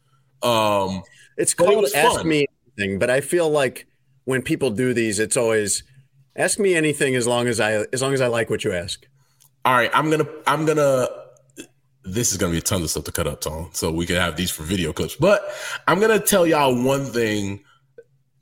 Um, 0.42 1.02
It's 1.36 1.54
But 1.54 1.68
it 1.68 1.74
called 1.74 1.84
Ask 1.94 2.16
fun. 2.16 2.28
Me 2.28 2.46
Anything, 2.76 2.98
but 2.98 3.10
I 3.10 3.20
feel 3.20 3.48
like 3.50 3.86
when 4.24 4.42
people 4.42 4.70
do 4.70 4.94
these, 4.94 5.18
it's 5.18 5.36
always 5.36 5.82
ask 6.36 6.58
me 6.58 6.74
anything 6.74 7.14
as 7.14 7.26
long 7.26 7.46
as 7.46 7.60
I 7.60 7.84
as 7.92 8.02
long 8.02 8.14
as 8.14 8.20
I 8.20 8.26
like 8.26 8.50
what 8.50 8.64
you 8.64 8.72
ask. 8.72 9.06
all 9.64 9.74
right, 9.74 9.90
I'm 9.94 10.10
gonna 10.10 10.26
I'm 10.46 10.66
gonna. 10.66 11.08
This 12.06 12.32
is 12.32 12.36
gonna 12.38 12.52
be 12.52 12.60
tons 12.60 12.84
of 12.84 12.90
stuff 12.90 13.04
to 13.04 13.12
cut 13.12 13.26
up, 13.26 13.40
Tom. 13.40 13.70
So 13.72 13.90
we 13.90 14.04
can 14.04 14.16
have 14.16 14.36
these 14.36 14.50
for 14.50 14.62
video 14.62 14.92
clips. 14.92 15.16
But 15.16 15.42
I'm 15.88 16.00
gonna 16.00 16.18
tell 16.20 16.46
y'all 16.46 16.74
one 16.84 17.06
thing 17.06 17.64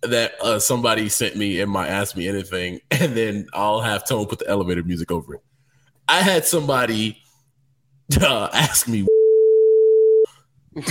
that 0.03 0.33
uh, 0.43 0.59
somebody 0.59 1.09
sent 1.09 1.37
me 1.37 1.61
in 1.61 1.69
my 1.69 1.87
Ask 1.87 2.17
Me 2.17 2.27
Anything, 2.27 2.81
and 2.91 3.17
then 3.17 3.47
I'll 3.53 3.81
have 3.81 4.07
Tone 4.07 4.27
put 4.27 4.41
the 4.41 4.49
elevator 4.49 4.83
music 4.83 5.13
over 5.13 5.35
it. 5.35 5.43
I 6.09 6.23
had 6.23 6.45
somebody 6.45 7.19
uh, 8.21 8.49
ask 8.53 8.89
me. 8.89 9.07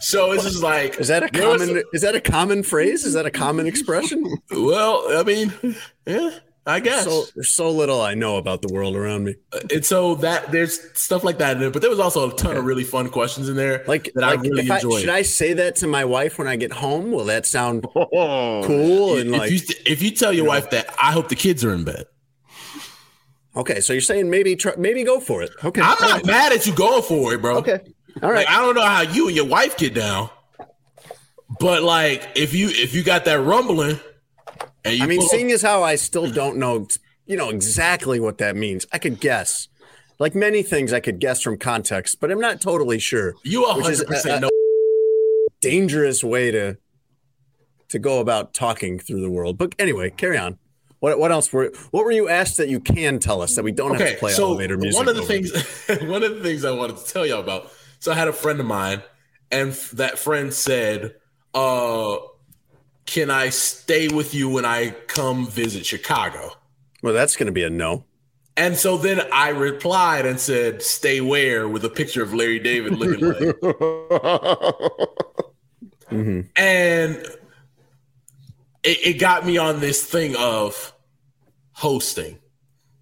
so 0.00 0.32
it's 0.32 0.44
just 0.44 0.62
like 0.62 0.98
Is 1.00 1.08
that 1.08 1.22
a 1.24 1.28
there 1.32 1.48
was- 1.48 1.62
common 1.66 1.82
is 1.92 2.02
that 2.02 2.14
a 2.14 2.20
common 2.20 2.62
phrase? 2.62 3.04
Is 3.04 3.14
that 3.14 3.26
a 3.26 3.30
common 3.30 3.66
expression? 3.66 4.24
well, 4.50 5.04
I 5.10 5.22
mean, 5.22 5.52
yeah, 6.06 6.30
I 6.66 6.80
guess. 6.80 7.04
so 7.04 7.24
there's 7.34 7.50
so 7.52 7.70
little 7.70 8.00
I 8.00 8.14
know 8.14 8.36
about 8.36 8.62
the 8.62 8.72
world 8.72 8.96
around 8.96 9.24
me. 9.24 9.34
Uh, 9.52 9.60
and 9.72 9.84
so 9.84 10.14
that 10.16 10.50
there's 10.52 10.78
stuff 10.98 11.24
like 11.24 11.38
that 11.38 11.52
in 11.56 11.60
there, 11.60 11.70
but 11.70 11.82
there 11.82 11.90
was 11.90 12.00
also 12.00 12.30
a 12.30 12.34
ton 12.34 12.56
of 12.56 12.64
really 12.64 12.84
fun 12.84 13.08
questions 13.10 13.48
in 13.48 13.56
there 13.56 13.84
Like, 13.86 14.10
that 14.14 14.24
I 14.24 14.34
really 14.34 14.62
if 14.64 14.70
I, 14.70 14.76
enjoyed. 14.76 15.00
should 15.00 15.10
I 15.10 15.22
say 15.22 15.52
that 15.54 15.76
to 15.76 15.86
my 15.86 16.04
wife 16.04 16.38
when 16.38 16.48
I 16.48 16.56
get 16.56 16.72
home? 16.72 17.12
Will 17.12 17.24
that 17.26 17.46
sound 17.46 17.86
Oh, 17.94 18.62
cool? 18.64 19.16
And 19.16 19.34
if 19.34 19.38
like, 19.40 19.50
you 19.50 19.60
if 19.86 20.02
you 20.02 20.10
tell 20.10 20.32
your 20.32 20.46
wife 20.46 20.70
that 20.70 20.86
I 21.00 21.12
hope 21.12 21.28
the 21.28 21.36
kids 21.36 21.64
are 21.64 21.72
in 21.74 21.84
bed, 21.84 22.06
okay, 23.56 23.80
so 23.80 23.92
you're 23.92 24.02
saying 24.02 24.30
maybe 24.30 24.56
try, 24.56 24.72
maybe 24.76 25.04
go 25.04 25.20
for 25.20 25.42
it. 25.42 25.50
Okay, 25.64 25.80
I'm 25.80 25.96
not 26.00 26.26
mad 26.26 26.52
at 26.52 26.66
you 26.66 26.74
going 26.74 27.02
for 27.02 27.34
it, 27.34 27.42
bro. 27.42 27.58
okay, 27.58 27.80
all 28.22 28.30
right. 28.30 28.46
Like 28.46 28.48
I 28.48 28.60
don't 28.60 28.74
know 28.74 28.84
how 28.84 29.00
you 29.02 29.28
and 29.28 29.36
your 29.36 29.46
wife 29.46 29.76
get 29.76 29.94
down, 29.94 30.30
but 31.58 31.82
like 31.82 32.28
if 32.36 32.54
you 32.54 32.68
if 32.68 32.94
you 32.94 33.02
got 33.02 33.24
that 33.24 33.40
rumbling, 33.40 33.98
and 34.84 34.96
you 34.96 35.04
I 35.04 35.06
mean, 35.06 35.22
seeing 35.22 35.50
as 35.50 35.62
how 35.62 35.82
I 35.82 35.96
still 35.96 36.30
don't 36.30 36.56
know, 36.56 36.86
you 37.26 37.36
know, 37.36 37.50
exactly 37.50 38.20
what 38.20 38.38
that 38.38 38.56
means. 38.56 38.86
I 38.92 38.98
could 38.98 39.20
guess, 39.20 39.68
like 40.18 40.34
many 40.34 40.62
things, 40.62 40.92
I 40.92 41.00
could 41.00 41.18
guess 41.18 41.42
from 41.42 41.58
context, 41.58 42.20
but 42.20 42.30
I'm 42.30 42.40
not 42.40 42.60
totally 42.60 42.98
sure. 42.98 43.34
you 43.42 43.62
which 43.62 43.88
is 43.88 43.98
hundred 43.98 44.06
percent 44.06 44.42
know. 44.42 44.50
Dangerous 45.60 46.22
way 46.22 46.50
to 46.50 46.76
to 47.88 47.98
go 47.98 48.20
about 48.20 48.54
talking 48.54 48.98
through 48.98 49.20
the 49.20 49.30
world. 49.30 49.58
But 49.58 49.74
anyway, 49.78 50.10
carry 50.10 50.38
on. 50.38 50.58
What 51.00 51.18
what 51.18 51.30
else 51.30 51.52
were 51.52 51.72
what 51.90 52.04
were 52.04 52.10
you 52.10 52.28
asked 52.28 52.56
that 52.56 52.68
you 52.68 52.80
can 52.80 53.18
tell 53.18 53.42
us 53.42 53.54
that 53.56 53.62
we 53.64 53.72
don't 53.72 53.98
have 53.98 54.08
to 54.12 54.16
play 54.16 54.32
so 54.32 54.46
elevator 54.46 54.76
music? 54.78 54.98
one 54.98 55.08
of 55.08 55.14
the 55.16 55.22
over? 55.22 55.28
things 55.32 55.52
one 56.08 56.22
of 56.22 56.36
the 56.36 56.42
things 56.42 56.64
I 56.64 56.70
wanted 56.70 56.96
to 56.98 57.04
tell 57.06 57.26
y'all 57.26 57.40
about. 57.40 57.70
So 57.98 58.12
I 58.12 58.14
had 58.14 58.28
a 58.28 58.32
friend 58.32 58.58
of 58.60 58.66
mine, 58.66 59.02
and 59.50 59.70
f- 59.70 59.90
that 59.92 60.18
friend 60.18 60.52
said, 60.54 61.14
"Uh, 61.54 62.16
can 63.04 63.30
I 63.30 63.50
stay 63.50 64.08
with 64.08 64.34
you 64.34 64.48
when 64.48 64.64
I 64.64 64.90
come 65.06 65.46
visit 65.46 65.84
Chicago?" 65.86 66.52
Well, 67.02 67.12
that's 67.14 67.36
going 67.36 67.46
to 67.46 67.52
be 67.52 67.62
a 67.62 67.70
no. 67.70 68.04
And 68.56 68.74
so 68.76 68.96
then 68.96 69.20
I 69.32 69.50
replied 69.50 70.24
and 70.24 70.40
said, 70.40 70.82
"Stay 70.82 71.20
where?" 71.20 71.68
with 71.68 71.84
a 71.84 71.90
picture 71.90 72.22
of 72.22 72.32
Larry 72.32 72.58
David 72.58 72.96
looking 72.96 73.20
like. 73.26 73.56
Mhm. 76.10 76.48
and 76.56 77.26
it, 78.86 78.98
it 79.16 79.18
got 79.18 79.44
me 79.44 79.58
on 79.58 79.80
this 79.80 80.02
thing 80.04 80.34
of 80.38 80.92
hosting. 81.72 82.38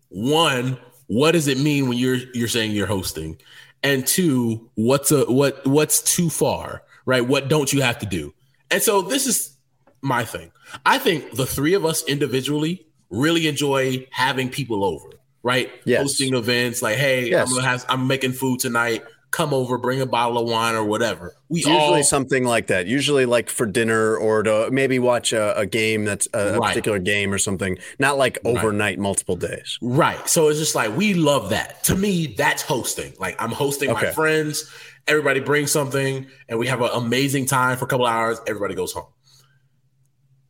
One, 0.08 0.78
what 1.06 1.32
does 1.32 1.48
it 1.48 1.58
mean 1.58 1.88
when 1.88 1.98
you're 1.98 2.18
you're 2.32 2.48
saying 2.48 2.72
you're 2.72 2.86
hosting? 2.86 3.38
And 3.82 4.06
two, 4.06 4.70
what's 4.74 5.12
a 5.12 5.24
what 5.30 5.64
what's 5.66 6.00
too 6.02 6.30
far, 6.30 6.82
right? 7.04 7.26
What 7.26 7.48
don't 7.48 7.72
you 7.72 7.82
have 7.82 7.98
to 7.98 8.06
do? 8.06 8.32
And 8.70 8.82
so 8.82 9.02
this 9.02 9.26
is 9.26 9.56
my 10.00 10.24
thing. 10.24 10.50
I 10.86 10.98
think 10.98 11.32
the 11.32 11.46
three 11.46 11.74
of 11.74 11.84
us 11.84 12.02
individually 12.04 12.86
really 13.10 13.46
enjoy 13.46 14.06
having 14.10 14.48
people 14.48 14.84
over, 14.84 15.08
right? 15.42 15.70
Yes. 15.84 16.00
Hosting 16.00 16.34
events 16.34 16.82
like, 16.82 16.96
hey, 16.96 17.30
Yes. 17.30 17.48
I'm 17.48 17.54
gonna 17.54 17.68
have 17.68 17.84
I'm 17.88 18.06
making 18.06 18.32
food 18.32 18.60
tonight. 18.60 19.04
Come 19.34 19.52
over, 19.52 19.78
bring 19.78 20.00
a 20.00 20.06
bottle 20.06 20.38
of 20.38 20.48
wine 20.48 20.76
or 20.76 20.84
whatever. 20.84 21.34
We 21.48 21.58
usually 21.58 21.74
all 21.76 22.02
something 22.04 22.44
like 22.44 22.68
that. 22.68 22.86
Usually, 22.86 23.26
like 23.26 23.50
for 23.50 23.66
dinner 23.66 24.16
or 24.16 24.44
to 24.44 24.70
maybe 24.70 25.00
watch 25.00 25.32
a, 25.32 25.58
a 25.58 25.66
game 25.66 26.04
that's 26.04 26.28
a, 26.32 26.56
Right. 26.56 26.68
particular 26.68 27.00
game 27.00 27.32
or 27.32 27.38
something. 27.38 27.76
Not 27.98 28.16
like 28.16 28.38
overnight, 28.44 29.00
multiple 29.00 29.34
days. 29.34 29.76
Right. 29.82 30.28
So 30.28 30.50
it's 30.50 30.60
just 30.60 30.76
like 30.76 30.96
we 30.96 31.14
love 31.14 31.50
that. 31.50 31.82
To 31.84 31.96
me, 31.96 32.28
that's 32.38 32.62
hosting. 32.62 33.14
Like 33.18 33.34
I'm 33.42 33.50
hosting 33.50 33.92
my 33.92 34.12
friends. 34.12 34.70
Everybody 35.08 35.40
brings 35.40 35.72
something, 35.72 36.28
and 36.48 36.58
we 36.60 36.68
have 36.68 36.80
an 36.80 36.90
amazing 36.94 37.46
time 37.46 37.76
for 37.76 37.86
a 37.86 37.88
couple 37.88 38.06
hours. 38.06 38.40
Everybody 38.46 38.76
goes 38.76 38.92
home. 38.92 39.08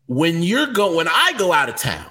When 0.07 0.43
you're 0.43 0.67
go, 0.75 0.95
when 0.97 1.09
I 1.09 1.33
go 1.39 1.55
out 1.55 1.71
of 1.71 1.77
town, 1.77 2.11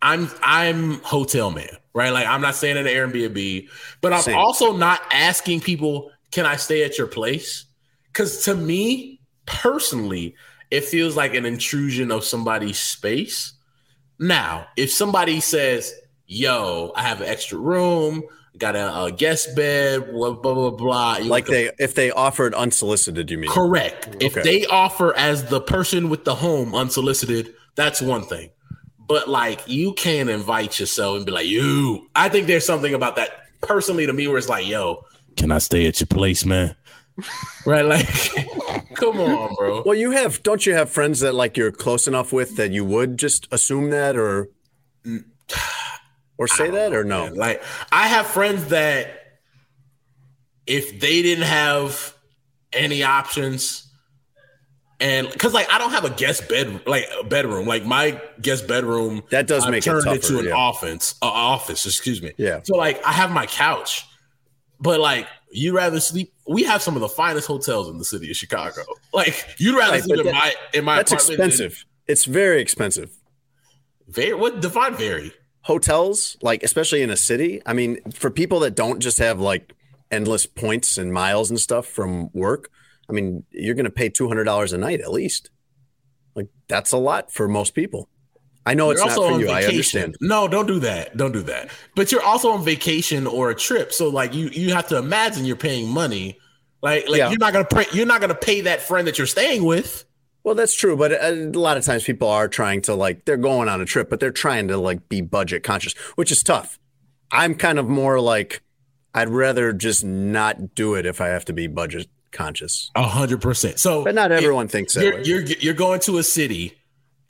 I'm 0.00 0.30
I'm 0.40 1.00
hotel 1.00 1.50
man, 1.50 1.76
right? 1.94 2.10
Like 2.10 2.26
I'm 2.26 2.40
not 2.40 2.54
staying 2.54 2.76
at 2.76 2.86
an 2.86 2.92
Airbnb, 2.92 3.68
but 4.00 4.12
I'm 4.12 4.22
Same. 4.22 4.36
also 4.36 4.76
not 4.76 5.00
asking 5.12 5.60
people, 5.60 6.10
"Can 6.30 6.44
I 6.46 6.56
stay 6.56 6.84
at 6.84 6.98
your 6.98 7.06
place?" 7.06 7.64
Because 8.12 8.44
to 8.44 8.54
me 8.54 9.20
personally, 9.46 10.34
it 10.70 10.84
feels 10.84 11.16
like 11.16 11.34
an 11.34 11.46
intrusion 11.46 12.10
of 12.10 12.24
somebody's 12.24 12.78
space. 12.78 13.52
Now, 14.18 14.66
if 14.76 14.92
somebody 14.92 15.40
says, 15.40 15.94
"Yo, 16.26 16.92
I 16.96 17.02
have 17.02 17.20
an 17.20 17.28
extra 17.28 17.58
room, 17.58 18.22
got 18.58 18.76
a, 18.76 19.04
a 19.04 19.12
guest 19.12 19.54
bed, 19.56 20.10
blah 20.12 20.32
blah 20.34 20.54
blah 20.54 20.70
blah," 20.70 21.16
you 21.18 21.24
Like 21.24 21.46
they, 21.46 21.70
if 21.78 21.94
they 21.94 22.10
offered 22.10 22.54
unsolicited, 22.54 23.30
you 23.30 23.38
mean? 23.38 23.50
correct. 23.50 24.16
If 24.20 24.34
they 24.34 24.66
offer 24.66 25.16
as 25.16 25.44
the 25.44 25.60
person 25.60 26.08
with 26.08 26.24
the 26.24 26.34
home 26.36 26.74
unsolicited, 26.74 27.54
that's 27.74 28.00
one 28.00 28.22
thing. 28.24 28.50
But 29.06 29.28
like, 29.28 29.66
you 29.66 29.92
can't 29.92 30.30
invite 30.30 30.80
yourself 30.80 31.16
and 31.16 31.26
be 31.26 31.32
like, 31.32 31.46
"You." 31.46 32.08
I 32.14 32.28
think 32.28 32.46
there's 32.46 32.66
something 32.66 32.94
about 32.94 33.16
that 33.16 33.30
personally 33.60 34.06
to 34.06 34.12
me 34.12 34.28
where 34.28 34.38
it's 34.38 34.48
like, 34.48 34.66
"Yo, 34.66 35.04
can 35.36 35.52
I 35.52 35.58
stay 35.58 35.86
at 35.86 36.00
your 36.00 36.06
place, 36.06 36.44
man?" 36.44 36.74
right? 37.66 37.84
Like, 37.84 38.06
come 38.94 39.20
on, 39.20 39.54
bro. 39.54 39.82
Well, 39.84 39.94
you 39.94 40.10
have, 40.12 40.42
don't 40.42 40.64
you 40.64 40.74
have 40.74 40.90
friends 40.90 41.20
that 41.20 41.34
like 41.34 41.56
you're 41.56 41.72
close 41.72 42.06
enough 42.06 42.32
with 42.32 42.56
that 42.56 42.72
you 42.72 42.84
would 42.84 43.18
just 43.18 43.46
assume 43.52 43.90
that 43.90 44.16
or 44.16 44.48
or 46.38 46.46
say 46.48 46.70
that 46.70 46.92
or 46.92 47.04
no? 47.04 47.26
Like 47.26 47.62
I 47.92 48.08
have 48.08 48.26
friends 48.26 48.66
that 48.68 49.38
if 50.66 51.00
they 51.00 51.22
didn't 51.22 51.44
have 51.44 52.14
any 52.72 53.02
options 53.02 53.83
and 55.00 55.28
because 55.30 55.52
like 55.52 55.68
I 55.70 55.78
don't 55.78 55.90
have 55.90 56.04
a 56.04 56.10
guest 56.10 56.48
bed 56.48 56.82
like 56.86 57.06
a 57.20 57.24
bedroom 57.24 57.66
like 57.66 57.84
my 57.84 58.20
guest 58.40 58.66
bedroom 58.68 59.22
That 59.30 59.46
does 59.46 59.64
I've 59.64 59.70
make 59.70 59.78
it 59.86 59.90
turned 59.90 60.04
tougher, 60.04 60.14
into 60.16 60.38
an 60.38 60.44
yeah. 60.46 60.70
offense 60.70 61.14
uh, 61.22 61.26
office 61.26 61.84
excuse 61.86 62.22
me 62.22 62.32
Yeah. 62.36 62.60
so 62.62 62.76
like 62.76 63.04
I 63.04 63.12
have 63.12 63.30
my 63.30 63.46
couch 63.46 64.06
but 64.80 65.00
like 65.00 65.26
you'd 65.50 65.74
rather 65.74 66.00
sleep 66.00 66.32
we 66.46 66.62
have 66.64 66.82
some 66.82 66.94
of 66.94 67.00
the 67.00 67.08
finest 67.08 67.46
hotels 67.46 67.88
in 67.88 67.98
the 67.98 68.04
city 68.04 68.30
of 68.30 68.36
Chicago 68.36 68.82
like 69.12 69.44
you'd 69.58 69.76
rather 69.76 69.92
Right, 69.94 70.02
sleep 70.04 70.20
in 70.20 70.26
that- 70.26 70.32
my 70.34 70.54
in 70.72 70.84
my 70.84 70.96
That's 70.96 71.12
apartment 71.12 71.38
than- 71.38 71.48
expensive. 71.50 71.84
It's 72.06 72.24
very 72.26 72.60
expensive. 72.60 73.10
very 74.08 74.34
what 74.34 74.60
define 74.60 74.94
vary 74.94 75.32
Hotels, 75.62 76.36
like 76.42 76.62
especially 76.62 77.00
in 77.00 77.08
a 77.08 77.16
city, 77.16 77.62
I 77.64 77.72
mean, 77.72 77.98
for 78.12 78.28
people 78.30 78.60
that 78.60 78.74
don't 78.76 79.00
just 79.00 79.16
have 79.16 79.40
like 79.40 79.72
endless 80.10 80.44
points 80.44 80.98
and 80.98 81.10
miles 81.10 81.48
and 81.48 81.58
stuff 81.58 81.86
from 81.86 82.28
work, 82.34 82.68
I 83.08 83.12
mean, 83.12 83.44
you're 83.50 83.74
going 83.74 83.84
to 83.84 83.90
pay 83.90 84.10
$200 84.10 84.72
a 84.72 84.78
night 84.78 85.00
at 85.00 85.12
least. 85.12 85.50
Like 86.34 86.48
that's 86.68 86.92
a 86.92 86.96
lot 86.98 87.32
for 87.32 87.48
most 87.48 87.74
people. 87.74 88.08
I 88.66 88.74
know 88.74 88.90
it's 88.90 88.98
You're 89.00 89.08
not 89.08 89.18
also 89.18 89.34
for 89.34 89.40
you. 89.40 89.48
I 89.50 89.64
understand. 89.64 90.16
No, 90.20 90.48
don't 90.48 90.66
do 90.66 90.78
that. 90.80 91.16
Don't 91.16 91.32
do 91.32 91.42
that. 91.42 91.70
But 91.94 92.10
you're 92.10 92.22
also 92.22 92.50
on 92.50 92.64
vacation 92.64 93.26
or 93.26 93.50
a 93.50 93.54
trip, 93.54 93.92
so 93.92 94.08
like 94.08 94.32
you 94.32 94.48
you 94.48 94.72
have 94.72 94.88
to 94.88 94.96
imagine 94.96 95.44
you're 95.44 95.54
paying 95.56 95.86
money. 95.88 96.38
Like 96.82 97.06
like 97.08 97.18
Yeah. 97.18 97.28
you're 97.28 97.38
not 97.38 97.52
gonna 97.52 97.66
pay 97.66 97.84
you're 97.92 98.06
not 98.06 98.22
gonna 98.22 98.34
pay 98.34 98.62
that 98.62 98.80
friend 98.80 99.06
that 99.06 99.18
you're 99.18 99.26
staying 99.26 99.64
with. 99.64 100.06
Well, 100.44 100.54
that's 100.54 100.74
true, 100.74 100.96
but 100.96 101.12
a 101.12 101.50
a 101.50 101.58
lot 101.58 101.76
of 101.76 101.84
times 101.84 102.04
people 102.04 102.28
are 102.28 102.48
trying 102.48 102.80
to 102.82 102.94
like 102.94 103.26
they're 103.26 103.36
going 103.36 103.68
on 103.68 103.82
a 103.82 103.84
trip, 103.84 104.08
but 104.08 104.18
they're 104.18 104.30
trying 104.30 104.68
to 104.68 104.78
like 104.78 105.10
be 105.10 105.20
budget 105.20 105.62
conscious, 105.62 105.92
which 106.16 106.32
is 106.32 106.42
tough. 106.42 106.78
I'm 107.30 107.54
kind 107.56 107.78
of 107.78 107.86
more 107.86 108.18
like 108.18 108.62
I'd 109.12 109.28
rather 109.28 109.74
just 109.74 110.04
not 110.04 110.74
do 110.74 110.94
it 110.94 111.04
if 111.04 111.20
I 111.20 111.28
have 111.28 111.44
to 111.46 111.52
be 111.52 111.66
budget 111.66 112.08
conscious. 112.34 112.90
A 112.94 113.02
hundred 113.02 113.40
percent. 113.40 113.78
So, 113.78 114.04
But 114.04 114.14
not 114.14 114.32
everyone 114.32 114.68
thinks 114.68 114.94
that 114.94 115.02
you're, 115.02 115.20
you're 115.20 115.42
you're 115.60 115.74
going 115.74 116.00
to 116.00 116.18
a 116.18 116.22
city, 116.22 116.74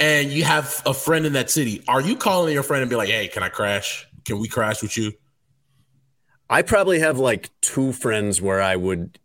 and 0.01 0.31
you 0.31 0.45
have 0.45 0.83
a 0.85 0.95
friend 0.95 1.27
in 1.27 1.35
that 1.35 1.51
city. 1.51 1.85
Are 1.87 2.01
you 2.01 2.17
calling 2.17 2.53
your 2.53 2.65
friend 2.65 2.83
and 2.83 2.91
be 2.91 2.97
like, 2.97 3.09
"Hey, 3.09 3.29
can 3.29 3.43
I 3.43 3.49
crash? 3.49 4.07
Can 4.25 4.41
we 4.41 4.49
crash 4.49 4.83
with 4.83 4.97
you?" 4.97 5.13
I 6.51 6.63
probably 6.63 6.99
have 7.01 7.19
like 7.19 7.51
two 7.63 7.93
friends 7.93 8.41
where 8.41 8.61
I 8.61 8.77
would 8.77 9.19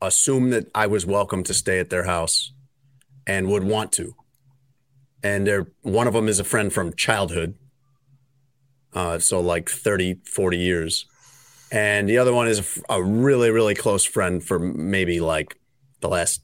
assume 0.00 0.50
that 0.50 0.70
I 0.74 0.86
was 0.86 1.04
welcome 1.04 1.42
to 1.44 1.54
stay 1.54 1.78
at 1.80 1.90
their 1.90 2.04
house 2.04 2.52
and 3.26 3.48
would 3.48 3.64
want 3.64 3.92
to. 3.92 4.14
And 5.22 5.46
they're, 5.46 5.66
one 5.82 6.06
of 6.06 6.14
them 6.14 6.28
is 6.28 6.38
a 6.40 6.44
friend 6.44 6.72
from 6.72 6.94
childhood. 6.94 7.56
Uh, 8.94 9.18
so 9.18 9.40
like 9.40 9.68
30, 9.68 10.20
40 10.24 10.56
years. 10.56 11.06
And 11.72 12.08
the 12.08 12.18
other 12.18 12.32
one 12.32 12.48
is 12.48 12.82
a 12.88 13.02
really, 13.02 13.50
really 13.50 13.74
close 13.74 14.04
friend 14.04 14.42
for 14.42 14.58
maybe 14.58 15.20
like 15.20 15.56
the 16.00 16.08
last 16.08 16.42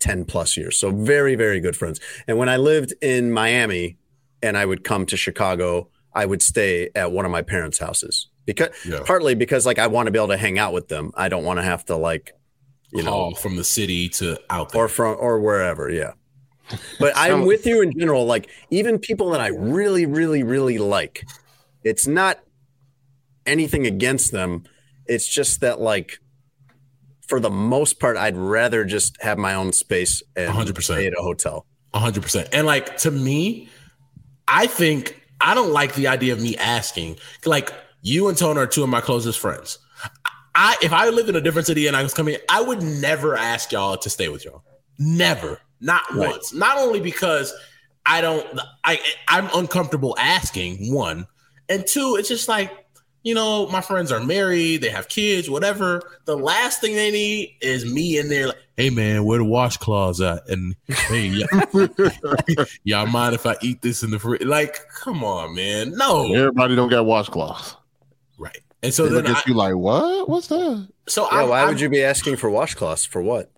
10 0.00 0.24
plus 0.24 0.56
years. 0.56 0.78
So 0.78 0.90
very, 0.90 1.34
very 1.36 1.60
good 1.60 1.76
friends. 1.76 2.00
And 2.26 2.38
when 2.38 2.48
I 2.48 2.56
lived 2.56 2.92
in 3.00 3.30
Miami 3.30 3.96
and 4.42 4.56
I 4.58 4.66
would 4.66 4.82
come 4.84 5.06
to 5.06 5.16
Chicago, 5.16 5.88
I 6.12 6.26
would 6.26 6.42
stay 6.42 6.90
at 6.94 7.12
one 7.12 7.24
of 7.24 7.30
my 7.30 7.42
parents' 7.42 7.78
houses 7.78 8.28
because 8.46 8.68
Yeah. 8.86 9.00
partly 9.06 9.34
because 9.34 9.64
like 9.66 9.78
I 9.78 9.86
want 9.86 10.06
to 10.06 10.10
be 10.10 10.18
able 10.18 10.28
to 10.28 10.36
hang 10.36 10.58
out 10.58 10.72
with 10.72 10.88
them. 10.88 11.12
I 11.14 11.28
don't 11.28 11.44
want 11.44 11.58
to 11.58 11.62
have 11.62 11.84
to 11.86 11.96
like, 11.96 12.32
you 12.92 13.02
know, 13.02 13.32
from 13.34 13.56
the 13.56 13.64
city 13.64 14.08
to 14.10 14.38
out 14.50 14.72
there. 14.72 14.82
or 14.84 14.88
from 14.88 15.16
or 15.18 15.40
wherever. 15.40 15.88
Yeah. 15.90 16.12
But 16.98 17.12
I'm 17.16 17.44
with 17.46 17.66
you 17.66 17.82
in 17.82 17.92
general. 17.98 18.24
Like 18.26 18.48
even 18.70 18.98
people 18.98 19.30
that 19.30 19.40
I 19.40 19.48
really, 19.48 20.06
really, 20.06 20.42
really 20.42 20.78
like, 20.78 21.24
it's 21.82 22.06
not 22.06 22.40
anything 23.46 23.86
against 23.86 24.32
them. 24.32 24.64
It's 25.06 25.28
just 25.28 25.60
that 25.60 25.80
like 25.80 26.18
for 27.26 27.40
the 27.40 27.50
most 27.50 28.00
part, 28.00 28.16
I'd 28.16 28.36
rather 28.36 28.84
just 28.84 29.20
have 29.22 29.38
my 29.38 29.54
own 29.54 29.72
space 29.72 30.22
and 30.36 30.52
100%. 30.52 30.82
stay 30.82 31.06
at 31.06 31.12
a 31.18 31.22
hotel. 31.22 31.66
Hundred 31.94 32.22
percent. 32.22 32.48
And 32.52 32.66
like 32.66 32.96
to 32.98 33.10
me, 33.10 33.68
I 34.48 34.66
think 34.66 35.20
I 35.40 35.54
don't 35.54 35.72
like 35.72 35.94
the 35.94 36.08
idea 36.08 36.32
of 36.32 36.40
me 36.42 36.56
asking. 36.56 37.16
Like 37.44 37.70
you 38.02 38.28
and 38.28 38.36
Tone 38.36 38.58
are 38.58 38.66
two 38.66 38.82
of 38.82 38.88
my 38.88 39.00
closest 39.00 39.38
friends. 39.38 39.78
I 40.56 40.76
if 40.82 40.92
I 40.92 41.08
lived 41.10 41.28
in 41.28 41.36
a 41.36 41.40
different 41.40 41.66
city 41.66 41.86
and 41.86 41.96
I 41.96 42.02
was 42.02 42.12
coming, 42.12 42.36
I 42.48 42.60
would 42.62 42.82
never 42.82 43.36
ask 43.36 43.70
y'all 43.72 43.96
to 43.96 44.10
stay 44.10 44.28
with 44.28 44.44
y'all. 44.44 44.64
Never. 44.98 45.60
Not 45.80 46.02
Right. 46.14 46.30
once. 46.30 46.52
Not 46.52 46.78
only 46.78 47.00
because 47.00 47.52
I 48.06 48.20
don't 48.20 48.46
I 48.84 49.00
I'm 49.28 49.48
uncomfortable 49.54 50.16
asking, 50.18 50.92
one. 50.92 51.26
And 51.68 51.86
two, 51.86 52.16
it's 52.18 52.28
just 52.28 52.48
like 52.48 52.70
you 53.24 53.34
know, 53.34 53.66
my 53.68 53.80
friends 53.80 54.12
are 54.12 54.20
married, 54.20 54.82
they 54.82 54.90
have 54.90 55.08
kids, 55.08 55.50
whatever. 55.50 56.00
The 56.26 56.36
last 56.36 56.80
thing 56.80 56.94
they 56.94 57.10
need 57.10 57.56
is 57.60 57.84
me 57.90 58.18
in 58.18 58.28
there, 58.28 58.46
like, 58.48 58.58
hey 58.76 58.90
man, 58.90 59.24
where 59.24 59.38
the 59.38 59.44
washcloths 59.44 60.20
at? 60.20 60.48
And 60.48 60.76
hey, 60.86 61.26
y'all, 61.26 62.66
y'all 62.84 63.06
mind 63.06 63.34
if 63.34 63.46
I 63.46 63.56
eat 63.62 63.82
this 63.82 64.02
in 64.02 64.10
the 64.10 64.18
fridge? 64.18 64.42
Like, 64.44 64.78
come 64.94 65.24
on, 65.24 65.54
man. 65.54 65.96
No. 65.96 66.32
Everybody 66.32 66.76
don't 66.76 66.90
got 66.90 67.06
washcloths. 67.06 67.74
Right. 68.38 68.58
And 68.82 68.92
so 68.92 69.06
They 69.06 69.12
look 69.14 69.24
then 69.26 69.34
I, 69.36 69.42
you 69.46 69.54
like, 69.54 69.74
what? 69.74 70.28
What's 70.28 70.48
that? 70.48 70.86
so 71.08 71.22
Yeah, 71.32 71.42
I'm, 71.42 71.48
why 71.48 71.60
I'm- 71.60 71.68
would 71.68 71.80
you 71.80 71.88
be 71.88 72.04
asking 72.04 72.36
for 72.36 72.50
washcloths 72.50 73.06
for 73.08 73.22
what? 73.22 73.50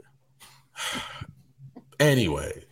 anyway? 2.00 2.62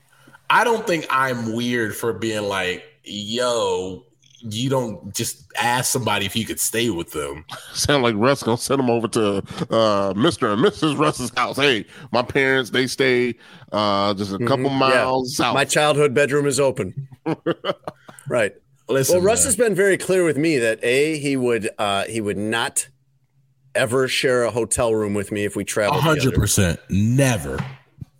I 0.51 0.63
don't 0.65 0.87
think 0.87 1.07
I'm 1.11 1.55
weird 1.55 1.97
for 1.97 2.13
being 2.13 2.45
like, 2.45 2.85
yo, 3.03 4.05
you 4.51 4.69
don't 4.71 5.15
just 5.15 5.45
ask 5.57 5.91
somebody 5.91 6.27
if 6.27 6.37
you 6.37 6.45
could 6.45 6.61
stay 6.61 6.91
with 6.91 7.13
them. 7.13 7.45
Sound 7.73 8.03
like 8.03 8.15
Russ 8.17 8.43
gonna 8.43 8.59
send 8.59 8.79
them 8.79 8.91
over 8.91 9.09
to 9.09 9.37
uh, 9.39 10.13
Mr. 10.15 10.53
and 10.53 10.63
Mrs. 10.65 10.99
Russ's 10.99 11.31
house. 11.37 11.57
Hey, 11.57 11.87
my 12.13 12.23
parents 12.23 12.71
they 12.71 12.87
stay 12.87 13.35
uh, 13.73 14.13
just 14.15 14.33
a 14.33 14.39
couple 14.39 14.67
Mhm. 14.67 14.71
Yeah. 14.73 14.79
miles 14.79 15.37
south. 15.37 15.55
My 15.55 15.65
childhood 15.65 16.13
bedroom 16.15 16.47
is 16.47 16.61
open. 16.61 17.09
right. 18.29 18.53
Listen, 18.89 19.17
Well, 19.17 19.25
Russ 19.25 19.41
man. 19.41 19.47
has 19.47 19.57
been 19.57 19.75
very 19.75 19.97
clear 19.97 20.25
with 20.25 20.37
me 20.37 20.59
that 20.59 20.79
a 20.85 21.19
he 21.19 21.37
would 21.37 21.71
uh, 21.79 22.05
he 22.05 22.21
would 22.21 22.37
not 22.37 22.89
ever 23.75 24.07
share 24.09 24.45
a 24.45 24.51
hotel 24.51 24.95
room 24.95 25.15
with 25.15 25.33
me 25.33 25.45
if 25.45 25.57
we 25.57 25.63
A 25.63 25.67
traveled 25.67 26.03
Hundred 26.03 26.35
percent, 26.35 26.79
never. 26.91 27.59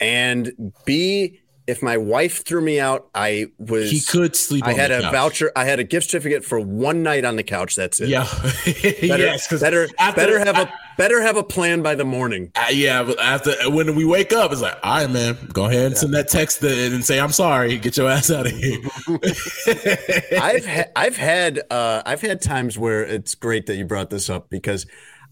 And 0.01 0.73
b 0.87 1.41
if 1.67 1.83
my 1.83 1.97
wife 1.97 2.45
threw 2.45 2.61
me 2.61 2.79
out, 2.79 3.09
I 3.15 3.47
was 3.59 3.91
He 3.91 4.01
could 4.01 4.37
sleep. 4.37 4.67
I 4.67 4.75
had 4.75 4.91
a 4.91 5.01
couch. 5.01 5.13
voucher. 5.13 5.53
I 5.57 5.65
had 5.65 5.81
a 5.81 5.85
gift 5.85 6.11
certificate 6.11 6.45
for 6.45 6.61
one 6.61 7.03
night 7.03 7.25
on 7.25 7.37
the 7.37 7.43
couch. 7.43 7.75
That's 7.75 8.01
it. 8.01 8.11
Yeah, 8.11 8.25
Better, 8.65 9.07
yes, 9.25 9.47
because 9.47 9.61
better, 9.63 9.89
after- 9.99 10.21
better 10.21 10.39
have 10.41 10.57
I- 10.57 10.63
a 10.63 10.69
better 10.99 11.21
have 11.23 11.37
a 11.37 11.43
plan 11.43 11.83
by 11.83 11.95
the 11.95 12.05
morning. 12.05 12.53
Uh, 12.55 12.67
yeah, 12.71 13.03
but 13.03 13.19
after 13.19 13.53
when 13.71 13.95
we 13.97 14.05
wake 14.05 14.33
up, 14.33 14.53
it's 14.53 14.61
like, 14.61 14.79
all 14.83 14.99
right, 14.99 15.11
man, 15.11 15.37
go 15.53 15.65
ahead 15.65 15.87
and 15.87 15.97
send 15.97 16.13
that 16.15 16.29
text 16.29 16.63
and 16.63 17.05
say, 17.05 17.19
I'm 17.19 17.33
sorry, 17.33 17.79
get 17.79 17.97
your 17.97 18.09
ass 18.11 18.31
out 18.31 18.47
of 18.47 18.53
here. 18.53 18.79
I've 20.41 20.67
ha- 20.67 20.91
I've 20.97 21.17
had 21.17 21.61
uh, 21.71 22.03
I've 22.05 22.21
had 22.21 22.41
times 22.43 22.79
where 22.79 23.03
it's 23.05 23.35
great 23.35 23.67
that 23.67 23.77
you 23.77 23.85
brought 23.85 24.11
this 24.11 24.29
up 24.31 24.51
because 24.51 24.87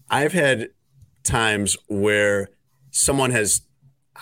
I've 0.09 0.33
had 0.33 0.69
times 1.23 1.77
where 1.87 2.49
someone 2.91 3.31
has 3.31 3.61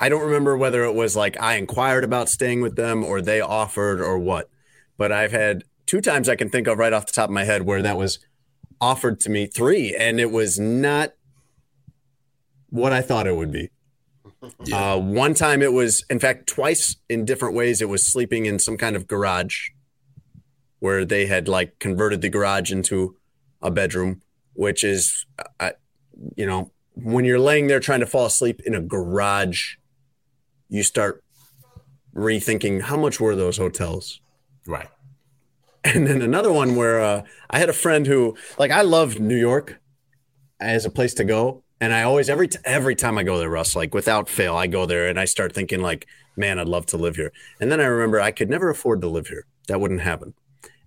I 0.02 0.10
don't 0.10 0.24
remember 0.24 0.58
whether 0.58 0.84
it 0.84 0.96
was 0.96 1.16
like 1.16 1.40
I 1.40 1.56
inquired 1.58 2.04
about 2.04 2.28
staying 2.28 2.62
with 2.62 2.76
them 2.76 3.04
or 3.04 3.22
they 3.22 3.40
offered 3.40 4.02
or 4.02 4.18
what, 4.18 4.50
but 4.98 5.12
I've 5.12 5.32
had 5.32 5.64
two 5.86 6.02
times 6.02 6.28
I 6.28 6.36
can 6.36 6.50
think 6.50 6.66
of 6.66 6.80
right 6.80 6.92
off 6.92 7.06
the 7.06 7.14
top 7.14 7.30
of 7.30 7.34
my 7.34 7.44
head 7.44 7.68
where 7.68 7.84
that 7.84 7.98
was 7.98 8.18
offered 8.82 9.20
to 9.20 9.30
me 9.30 9.46
three 9.46 9.96
and 9.96 10.20
it 10.20 10.32
was 10.32 10.60
not 10.60 11.14
what 12.72 12.92
I 12.92 13.02
thought 13.04 13.28
it 13.28 13.36
would 13.36 13.52
be. 13.52 13.70
Yeah. 14.66 14.94
Uh, 14.94 14.98
one 14.98 15.36
time 15.36 15.62
it 15.62 15.72
was, 15.72 16.04
in 16.10 16.18
fact, 16.18 16.48
twice 16.48 16.96
in 17.08 17.26
different 17.26 17.54
ways, 17.54 17.80
it 17.80 17.88
was 17.88 18.12
sleeping 18.12 18.48
in 18.48 18.58
some 18.58 18.76
kind 18.76 18.96
of 18.96 19.06
garage 19.06 19.70
where 20.80 21.06
they 21.06 21.28
had 21.28 21.48
like 21.48 21.78
converted 21.78 22.22
the 22.22 22.30
garage 22.30 22.72
into 22.72 23.16
a 23.62 23.70
bedroom, 23.70 24.24
which 24.54 24.84
is, 24.84 25.28
uh, 25.60 25.72
you 26.36 26.48
know, 26.48 26.72
when 26.96 27.24
you're 27.24 27.40
laying 27.40 27.68
there 27.68 27.80
trying 27.80 28.00
to 28.00 28.08
fall 28.08 28.26
asleep 28.26 28.62
in 28.66 28.74
a 28.74 28.82
garage, 28.82 29.76
you 30.72 30.84
start 30.84 31.24
rethinking 32.16 32.82
how 32.82 32.98
much 32.98 33.20
were 33.20 33.36
those 33.36 33.58
hotels? 33.58 34.20
right. 34.66 34.88
And 35.84 36.06
then 36.06 36.22
another 36.22 36.54
one 36.54 36.76
where 36.76 37.02
uh, 37.02 37.24
I 37.50 37.58
had 37.58 37.68
a 37.68 37.74
friend 37.74 38.06
who, 38.06 38.38
like, 38.60 38.70
I 38.70 38.82
loved 38.82 39.20
New 39.20 39.36
York 39.36 39.80
as 40.60 40.86
a 40.86 40.92
place 40.92 41.16
to 41.16 41.24
go, 41.24 41.64
and 41.80 41.92
I 41.92 42.04
always 42.04 42.30
every 42.30 42.48
t- 42.48 42.60
every 42.64 42.96
time 42.96 43.18
I 43.18 43.24
go 43.24 43.40
there, 43.40 43.50
Russ, 43.50 43.76
like 43.76 43.94
without 43.94 44.30
fail, 44.30 44.56
I 44.56 44.68
go 44.68 44.86
there 44.86 45.10
and 45.10 45.20
I 45.20 45.26
start 45.26 45.54
thinking 45.54 45.82
like, 45.82 46.06
man, 46.38 46.60
I'd 46.60 46.70
love 46.70 46.86
to 46.88 46.98
live 46.98 47.16
here. 47.16 47.34
And 47.60 47.72
then 47.72 47.82
I 47.82 47.86
remember 47.86 48.22
I 48.22 48.30
could 48.30 48.50
never 48.50 48.70
afford 48.70 49.02
to 49.02 49.08
live 49.08 49.28
here. 49.28 49.48
That 49.68 49.82
wouldn't 49.82 50.02
happen. 50.02 50.36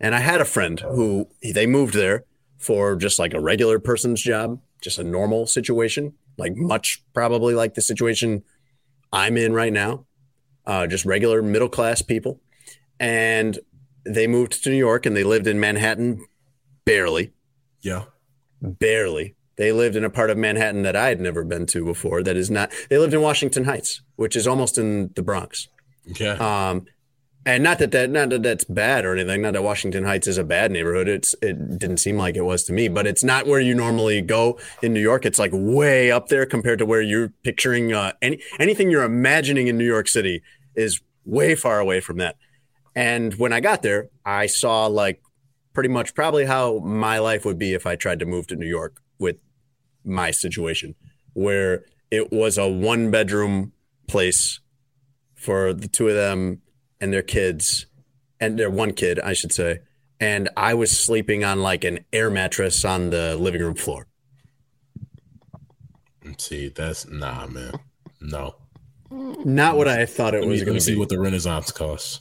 And 0.00 0.14
I 0.14 0.20
had 0.20 0.40
a 0.40 0.44
friend 0.44 0.78
who 0.78 1.28
they 1.42 1.66
moved 1.66 1.94
there 1.94 2.24
for 2.56 2.94
just 2.94 3.18
like 3.18 3.34
a 3.34 3.40
regular 3.40 3.80
person's 3.80 4.22
job, 4.22 4.60
just 4.80 5.00
a 5.00 5.04
normal 5.04 5.48
situation, 5.48 6.14
like 6.38 6.54
much 6.54 7.02
probably 7.12 7.54
like 7.54 7.74
the 7.74 7.82
situation 7.82 8.44
I'm 9.14 9.36
in 9.36 9.52
right 9.52 9.72
now, 9.72 10.06
uh, 10.66 10.86
just 10.86 11.04
regular 11.04 11.42
middle 11.42 11.68
class 11.68 12.02
people. 12.02 12.40
And 13.00 13.58
they 14.04 14.26
moved 14.26 14.62
to 14.64 14.70
New 14.70 14.76
York 14.76 15.06
and 15.06 15.16
they 15.16 15.24
lived 15.24 15.46
in 15.46 15.58
Manhattan 15.60 16.24
barely, 16.84 17.32
Yeah. 17.80 18.04
barely. 18.60 19.34
They 19.56 19.70
lived 19.72 19.94
in 19.96 20.04
a 20.04 20.10
part 20.10 20.30
of 20.30 20.36
Manhattan 20.36 20.82
that 20.82 20.96
I 20.96 21.08
had 21.08 21.20
never 21.20 21.44
been 21.44 21.64
to 21.66 21.84
before. 21.84 22.22
That 22.22 22.36
is 22.36 22.50
not, 22.50 22.72
they 22.90 22.98
lived 22.98 23.14
in 23.14 23.22
Washington 23.22 23.64
Heights, 23.64 24.02
which 24.16 24.34
is 24.36 24.46
almost 24.46 24.78
in 24.78 25.10
the 25.14 25.22
Bronx. 25.22 25.68
Okay. 26.10 26.28
Um, 26.30 26.86
and 27.46 27.62
not 27.62 27.78
that 27.78 27.90
that 27.92 28.10
not 28.10 28.30
that 28.30 28.42
that's 28.42 28.64
bad 28.64 29.04
or 29.04 29.14
anything. 29.14 29.42
Not 29.42 29.52
that 29.52 29.62
Washington 29.62 30.04
Heights 30.04 30.26
is 30.26 30.38
a 30.38 30.44
bad 30.44 30.70
neighborhood. 30.70 31.08
It's 31.08 31.34
it 31.42 31.78
didn't 31.78 31.98
seem 31.98 32.16
like 32.16 32.36
it 32.36 32.44
was 32.44 32.64
to 32.64 32.72
me, 32.72 32.88
but 32.88 33.06
it's 33.06 33.22
not 33.22 33.46
where 33.46 33.60
you 33.60 33.74
normally 33.74 34.22
go 34.22 34.58
in 34.82 34.94
New 34.94 35.00
York. 35.00 35.26
It's 35.26 35.38
like 35.38 35.50
way 35.52 36.10
up 36.10 36.28
there 36.28 36.46
compared 36.46 36.78
to 36.78 36.86
where 36.86 37.02
you're 37.02 37.32
picturing 37.42 37.92
uh, 37.92 38.12
any 38.22 38.42
anything 38.58 38.90
you're 38.90 39.04
imagining 39.04 39.66
in 39.66 39.76
New 39.76 39.86
York 39.86 40.08
City 40.08 40.42
is 40.74 41.00
way 41.24 41.54
far 41.54 41.80
away 41.80 42.00
from 42.00 42.16
that. 42.18 42.36
And 42.96 43.34
when 43.34 43.52
I 43.52 43.60
got 43.60 43.82
there, 43.82 44.08
I 44.24 44.46
saw 44.46 44.86
like 44.86 45.20
pretty 45.74 45.90
much 45.90 46.14
probably 46.14 46.46
how 46.46 46.78
my 46.78 47.18
life 47.18 47.44
would 47.44 47.58
be 47.58 47.74
if 47.74 47.86
I 47.86 47.96
tried 47.96 48.20
to 48.20 48.26
move 48.26 48.46
to 48.46 48.56
New 48.56 48.68
York 48.68 49.02
with 49.18 49.36
my 50.02 50.30
situation, 50.30 50.94
where 51.34 51.84
it 52.10 52.32
was 52.32 52.56
a 52.56 52.68
one 52.68 53.10
bedroom 53.10 53.72
place 54.06 54.60
for 55.34 55.74
the 55.74 55.88
two 55.88 56.08
of 56.08 56.14
them 56.14 56.62
and 57.04 57.12
their 57.12 57.22
kids 57.22 57.84
and 58.40 58.58
they're 58.58 58.70
one 58.70 58.94
kid, 58.94 59.20
I 59.20 59.34
should 59.34 59.52
say, 59.52 59.80
and 60.18 60.48
I 60.56 60.72
was 60.72 60.90
sleeping 60.90 61.44
on 61.44 61.60
like 61.60 61.84
an 61.84 62.00
air 62.14 62.30
mattress 62.30 62.82
on 62.82 63.10
the 63.10 63.36
living 63.36 63.60
room 63.60 63.74
floor. 63.74 64.06
See, 66.38 66.68
that's 66.68 67.06
nah, 67.06 67.46
man. 67.46 67.74
No. 68.22 68.56
Not 69.10 69.76
what 69.76 69.86
I 69.86 70.06
thought 70.06 70.34
it 70.34 70.38
Let 70.38 70.46
me, 70.46 70.52
was 70.52 70.62
going 70.62 70.78
to 70.78 70.80
see 70.80 70.94
be. 70.94 70.98
what 70.98 71.10
the 71.10 71.20
Renaissance 71.20 71.70
costs. 71.70 72.20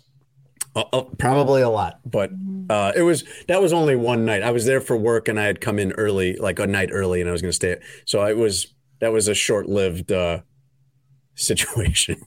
Uh, 0.75 0.83
uh, 0.91 1.03
probably 1.17 1.61
a 1.61 1.69
lot, 1.69 1.99
but 2.05 2.31
uh, 2.69 2.91
it 2.95 3.03
was 3.03 3.23
that 3.47 3.61
was 3.61 3.71
only 3.71 3.95
one 3.95 4.25
night. 4.25 4.43
I 4.43 4.51
was 4.51 4.65
there 4.65 4.81
for 4.81 4.97
work, 4.97 5.27
and 5.27 5.39
I 5.39 5.45
had 5.45 5.61
come 5.61 5.79
in 5.79 5.93
early, 5.93 6.35
like 6.35 6.59
a 6.59 6.67
night 6.67 6.89
early, 6.91 7.21
and 7.21 7.29
I 7.29 7.31
was 7.31 7.41
going 7.41 7.51
to 7.51 7.55
stay. 7.55 7.79
So 8.05 8.23
it 8.25 8.37
was 8.37 8.73
that 8.99 9.13
was 9.13 9.27
a 9.27 9.33
short 9.33 9.69
lived 9.69 10.11
uh, 10.11 10.41
situation. 11.35 12.21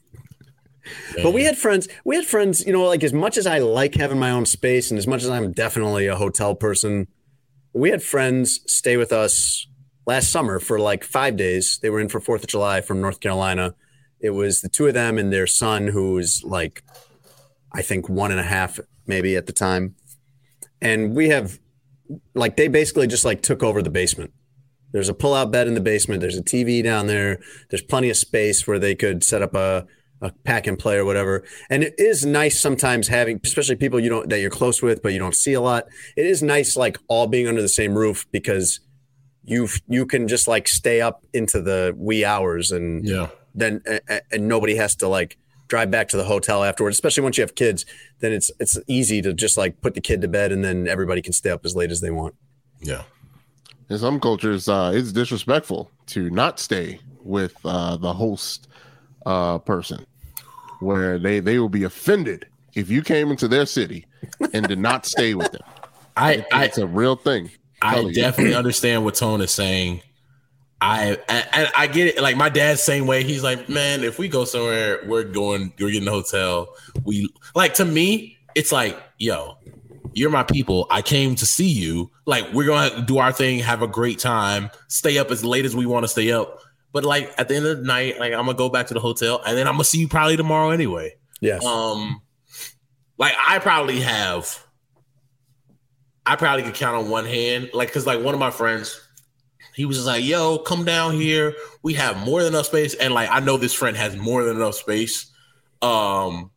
But 1.23 1.33
we 1.33 1.45
had 1.45 1.57
friends. 1.57 1.89
We 2.05 2.17
had 2.17 2.27
friends. 2.27 2.65
You 2.67 2.73
know, 2.73 2.85
like 2.85 3.05
as 3.05 3.13
much 3.13 3.37
as 3.37 3.47
I 3.47 3.59
like 3.59 3.95
having 3.95 4.19
my 4.19 4.31
own 4.31 4.47
space, 4.47 4.91
and 4.91 4.99
as 4.99 5.07
much 5.07 5.23
as 5.23 5.31
I'm 5.31 5.53
definitely 5.53 6.07
a 6.07 6.17
hotel 6.17 6.55
person, 6.55 7.09
we 7.73 7.91
had 7.91 8.03
friends 8.03 8.61
stay 8.67 8.97
with 8.97 9.13
us 9.13 9.67
last 10.07 10.31
summer 10.31 10.59
for 10.59 10.79
like 10.79 11.05
five 11.05 11.37
days. 11.37 11.79
They 11.83 11.91
were 11.91 12.01
in 12.01 12.09
for 12.09 12.21
Fourth 12.21 12.43
of 12.43 12.49
July 12.49 12.81
from 12.81 13.01
North 13.01 13.21
Carolina. 13.21 13.75
It 14.21 14.31
was 14.31 14.61
the 14.63 14.69
two 14.69 14.87
of 14.87 14.95
them 14.95 15.19
and 15.19 15.33
their 15.33 15.47
son, 15.47 15.89
who 15.89 16.15
was 16.15 16.43
like, 16.45 16.83
I 17.73 17.83
think 17.83 18.09
one 18.09 18.31
and 18.31 18.41
a 18.41 18.45
half 18.45 18.81
maybe 19.07 19.37
at 19.37 19.47
the 19.47 19.53
time. 19.53 19.95
And 20.81 21.15
we 21.15 21.29
have, 21.29 21.59
like, 22.35 22.57
they 22.57 22.69
basically 22.69 23.07
just 23.07 23.25
like 23.25 23.43
took 23.43 23.63
over 23.63 23.83
the 23.83 23.91
basement. 23.91 24.33
There's 24.93 25.09
a 25.09 25.15
pull-out 25.15 25.51
bed 25.51 25.69
in 25.69 25.75
the 25.75 25.81
basement. 25.81 26.21
There's 26.21 26.39
a 26.39 26.43
TV 26.43 26.83
down 26.83 27.07
there. 27.07 27.41
There's 27.69 27.83
plenty 27.83 28.09
of 28.09 28.17
space 28.17 28.67
where 28.67 28.79
they 28.79 28.95
could 28.95 29.23
set 29.23 29.43
up 29.43 29.55
a 29.55 29.87
a 30.23 30.33
pack 30.45 30.67
and 30.67 30.79
play 30.79 30.97
or 30.97 31.05
whatever. 31.05 31.45
And 31.69 31.83
it 31.85 31.95
is 31.99 32.25
nice 32.25 32.59
sometimes 32.59 33.09
having, 33.09 33.41
especially 33.45 33.77
people 33.77 34.01
you 34.01 34.09
don't 34.09 34.29
that 34.31 34.41
you're 34.41 34.51
close 34.51 34.81
with, 34.83 35.03
but 35.03 35.13
you 35.13 35.19
don't 35.19 35.35
see 35.35 35.53
a 35.53 35.61
lot. 35.61 35.87
It 36.17 36.27
is 36.27 36.43
nice 36.43 36.77
like 36.77 36.97
all 37.09 37.27
being 37.27 37.47
under 37.49 37.61
the 37.63 37.69
same 37.69 37.95
roof 37.95 38.27
because 38.33 38.81
you 39.45 39.69
you 39.89 40.07
can 40.07 40.27
just 40.27 40.49
like 40.49 40.67
stay 40.69 41.01
up 41.01 41.23
into 41.33 41.61
the 41.61 41.95
wee 41.97 42.25
hours 42.25 42.73
and 42.73 43.07
Yeah. 43.07 43.29
then 43.55 43.83
a- 43.87 44.01
a- 44.09 44.23
and 44.33 44.49
nobody 44.49 44.75
has 44.77 44.97
to 44.97 45.09
like 45.09 45.37
drive 45.69 45.91
back 45.91 46.09
to 46.09 46.17
the 46.17 46.25
hotel 46.25 46.65
afterwards. 46.65 46.97
Especially 46.97 47.23
once 47.23 47.37
you 47.39 47.43
have 47.43 47.55
kids, 47.55 47.85
then 48.21 48.33
it's 48.33 48.51
it's 48.59 48.79
easy 48.87 49.21
to 49.23 49.35
just 49.35 49.57
like 49.59 49.81
put 49.83 49.95
the 49.95 50.01
kid 50.01 50.21
to 50.23 50.29
bed 50.29 50.51
and 50.51 50.65
then 50.65 50.89
everybody 50.89 51.21
can 51.23 51.33
stay 51.33 51.51
up 51.51 51.65
as 51.65 51.77
late 51.77 51.91
as 51.91 52.01
they 52.01 52.11
want. 52.11 52.35
Yeah. 52.81 53.03
In 53.89 53.99
some 53.99 54.19
cultures, 54.19 54.69
uh, 54.69 54.91
it's 54.95 55.13
disrespectful 55.13 55.91
to 56.07 56.29
not 56.31 56.59
stay 56.59 56.99
with 57.23 57.55
uh, 57.65 57.97
the 57.99 58.13
host 58.15 58.67
uh, 59.27 59.59
person, 59.59 60.07
where 60.81 61.19
they 61.19 61.41
they 61.41 61.59
will 61.59 61.69
be 61.69 61.85
offended 61.85 62.47
if 62.75 62.89
you 62.89 63.03
came 63.03 63.31
into 63.31 63.49
their 63.49 63.67
city 63.67 64.07
and 64.53 64.67
did 64.69 64.79
not 64.79 65.05
stay 65.05 65.35
with 65.35 65.53
them. 65.53 65.63
I, 66.17 66.47
I 66.51 66.65
It's 66.65 66.79
a 66.79 66.87
real 66.87 67.17
thing. 67.17 67.51
I 67.83 67.95
Telling 67.97 68.09
you. 68.09 68.15
definitely 68.15 68.55
understand 68.55 69.05
what 69.05 69.17
Tone 69.17 69.43
is 69.43 69.51
saying. 69.51 70.01
I 70.81 71.19
and, 71.29 71.49
and 71.53 71.71
I 71.77 71.87
get 71.87 72.07
it. 72.17 72.23
Like 72.23 72.37
my 72.37 72.49
dad's 72.49 72.83
same 72.83 73.07
way. 73.07 73.23
He's 73.23 73.43
like, 73.43 73.69
man, 73.69 74.03
if 74.05 74.19
we 74.19 74.29
go 74.29 74.45
somewhere, 74.45 75.01
we're 75.07 75.25
going, 75.25 75.73
we're 75.79 75.91
getting 75.91 76.09
a 76.09 76.13
hotel. 76.13 76.69
We 77.05 77.29
like 77.55 77.75
to 77.75 77.85
me, 77.85 78.39
it's 78.55 78.73
like, 78.73 78.99
yo, 79.19 79.59
you're 80.13 80.31
my 80.31 80.43
people. 80.43 80.87
I 80.91 81.03
came 81.03 81.35
to 81.37 81.47
see 81.47 81.69
you. 81.69 82.11
Like 82.25 82.51
we're 82.53 82.67
gonna 82.67 83.05
do 83.05 83.19
our 83.19 83.33
thing, 83.33 83.59
have 83.61 83.83
a 83.83 83.87
great 83.87 84.19
time, 84.19 84.71
stay 84.89 85.19
up 85.19 85.31
as 85.31 85.45
late 85.45 85.65
as 85.65 85.77
we 85.77 85.87
want 85.87 86.05
to 86.05 86.09
stay 86.09 86.33
up. 86.33 86.61
But 86.97 87.05
like 87.05 87.31
at 87.37 87.49
the 87.49 87.57
end 87.57 87.67
of 87.67 87.77
the 87.77 87.85
night, 87.85 88.19
like 88.19 88.33
I'm 88.33 88.47
gonna 88.47 88.55
go 88.55 88.71
back 88.71 88.87
to 88.87 88.95
the 88.95 89.01
hotel, 89.01 89.43
and 89.47 89.55
then 89.55 89.69
I'm 89.69 89.75
gonna 89.75 89.85
see 89.85 89.99
you 89.99 90.09
probably 90.09 90.39
tomorrow 90.39 90.71
anyway. 90.71 91.15
Yes. 91.43 91.63
Um, 91.63 92.23
like 93.19 93.35
I 93.39 93.59
probably 93.59 94.01
have, 94.01 94.65
I 96.25 96.37
probably 96.37 96.63
could 96.63 96.73
count 96.73 96.97
on 96.97 97.11
one 97.11 97.27
hand, 97.27 97.69
like 97.75 97.89
because 97.89 98.07
like 98.07 98.23
one 98.23 98.33
of 98.33 98.41
my 98.41 98.51
friends, 98.51 98.99
he 99.75 99.85
was 99.85 99.99
just 99.99 100.07
like, 100.07 100.25
"Yo, 100.25 100.57
come 100.57 100.87
down 100.87 101.13
here. 101.13 101.55
We 101.83 101.93
have 101.93 102.17
more 102.25 102.43
than 102.43 102.55
enough 102.55 102.65
space." 102.65 102.95
And 102.95 103.13
like 103.13 103.29
I 103.31 103.41
know 103.41 103.59
this 103.59 103.75
friend 103.75 103.95
has 103.95 104.17
more 104.17 104.43
than 104.45 104.57
enough 104.57 104.77
space. 104.77 105.31
Um, 105.83 106.51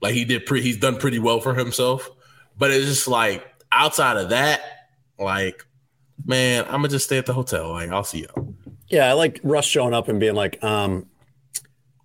like 0.00 0.14
he 0.14 0.24
did 0.24 0.46
pretty, 0.46 0.64
he's 0.64 0.78
done 0.78 0.96
pretty 0.96 1.18
well 1.18 1.40
for 1.40 1.52
himself. 1.52 2.08
But 2.56 2.70
it's 2.70 2.86
just 2.86 3.08
like 3.08 3.44
outside 3.70 4.16
of 4.16 4.30
that, 4.30 4.62
like, 5.18 5.66
man, 6.24 6.64
I'm 6.64 6.76
gonna 6.76 6.88
just 6.88 7.04
stay 7.04 7.18
at 7.18 7.26
the 7.26 7.34
hotel. 7.34 7.72
Like 7.72 7.90
I'll 7.90 8.04
see 8.04 8.20
you. 8.20 8.45
Yeah, 8.88 9.08
I 9.08 9.12
like 9.14 9.40
Russ 9.42 9.66
showing 9.66 9.94
up 9.94 10.08
and 10.08 10.20
being 10.20 10.34
like, 10.34 10.62
um, 10.62 11.06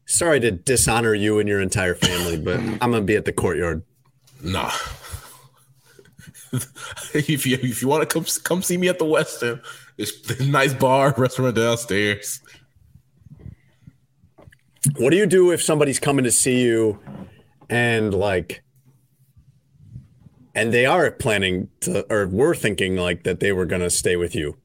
sorry 0.05 0.39
to 0.39 0.51
dishonor 0.51 1.13
you 1.13 1.39
and 1.39 1.47
your 1.47 1.61
entire 1.61 1.95
family, 1.95 2.38
but 2.38 2.59
I'm 2.59 2.91
gonna 2.91 3.01
be 3.01 3.15
at 3.15 3.25
the 3.25 3.34
courtyard. 3.34 3.84
Nah. 4.43 4.71
if 7.13 7.45
you 7.45 7.57
if 7.61 7.82
you 7.82 7.88
want 7.88 8.07
to 8.07 8.13
come 8.13 8.25
come 8.43 8.61
see 8.61 8.77
me 8.77 8.89
at 8.89 8.99
the 8.99 9.05
Westin, 9.05 9.61
it's 9.97 10.39
a 10.39 10.45
nice 10.45 10.73
bar 10.73 11.13
restaurant 11.17 11.55
downstairs. 11.55 12.41
What 14.97 15.11
do 15.11 15.17
you 15.17 15.27
do 15.27 15.51
if 15.51 15.61
somebody's 15.61 15.99
coming 15.99 16.25
to 16.25 16.32
see 16.32 16.61
you 16.61 16.99
and 17.69 18.13
like 18.13 18.63
and 20.53 20.73
they 20.73 20.86
are 20.86 21.09
planning 21.11 21.69
to 21.82 22.11
or 22.11 22.27
were 22.27 22.55
thinking 22.55 22.97
like 22.97 23.23
that 23.23 23.39
they 23.39 23.51
were 23.51 23.65
gonna 23.65 23.89
stay 23.89 24.15
with 24.15 24.36
you? 24.36 24.57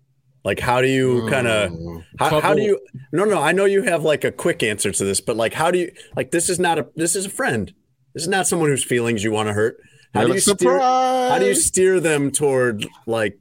Like 0.46 0.60
how 0.60 0.80
do 0.80 0.86
you 0.86 1.28
kind 1.28 1.48
of 1.48 1.72
how, 2.20 2.40
how 2.40 2.54
do 2.54 2.62
you 2.62 2.78
no 3.10 3.24
no 3.24 3.42
I 3.42 3.50
know 3.50 3.64
you 3.64 3.82
have 3.82 4.04
like 4.04 4.22
a 4.22 4.30
quick 4.30 4.62
answer 4.62 4.92
to 4.92 5.04
this, 5.04 5.20
but 5.20 5.36
like 5.36 5.52
how 5.52 5.72
do 5.72 5.80
you 5.80 5.90
like 6.14 6.30
this 6.30 6.48
is 6.48 6.60
not 6.60 6.78
a 6.78 6.86
this 6.94 7.16
is 7.16 7.26
a 7.26 7.30
friend. 7.30 7.74
This 8.14 8.22
is 8.22 8.28
not 8.28 8.46
someone 8.46 8.68
whose 8.68 8.84
feelings 8.84 9.24
you 9.24 9.32
want 9.32 9.48
to 9.48 9.52
hurt. 9.52 9.76
How 10.14 10.20
do 10.20 10.28
you 10.28 10.34
like, 10.34 10.42
steer 10.42 10.78
how 10.78 11.40
do 11.40 11.46
you 11.46 11.54
steer 11.56 11.98
them 11.98 12.30
toward 12.30 12.86
like 13.08 13.40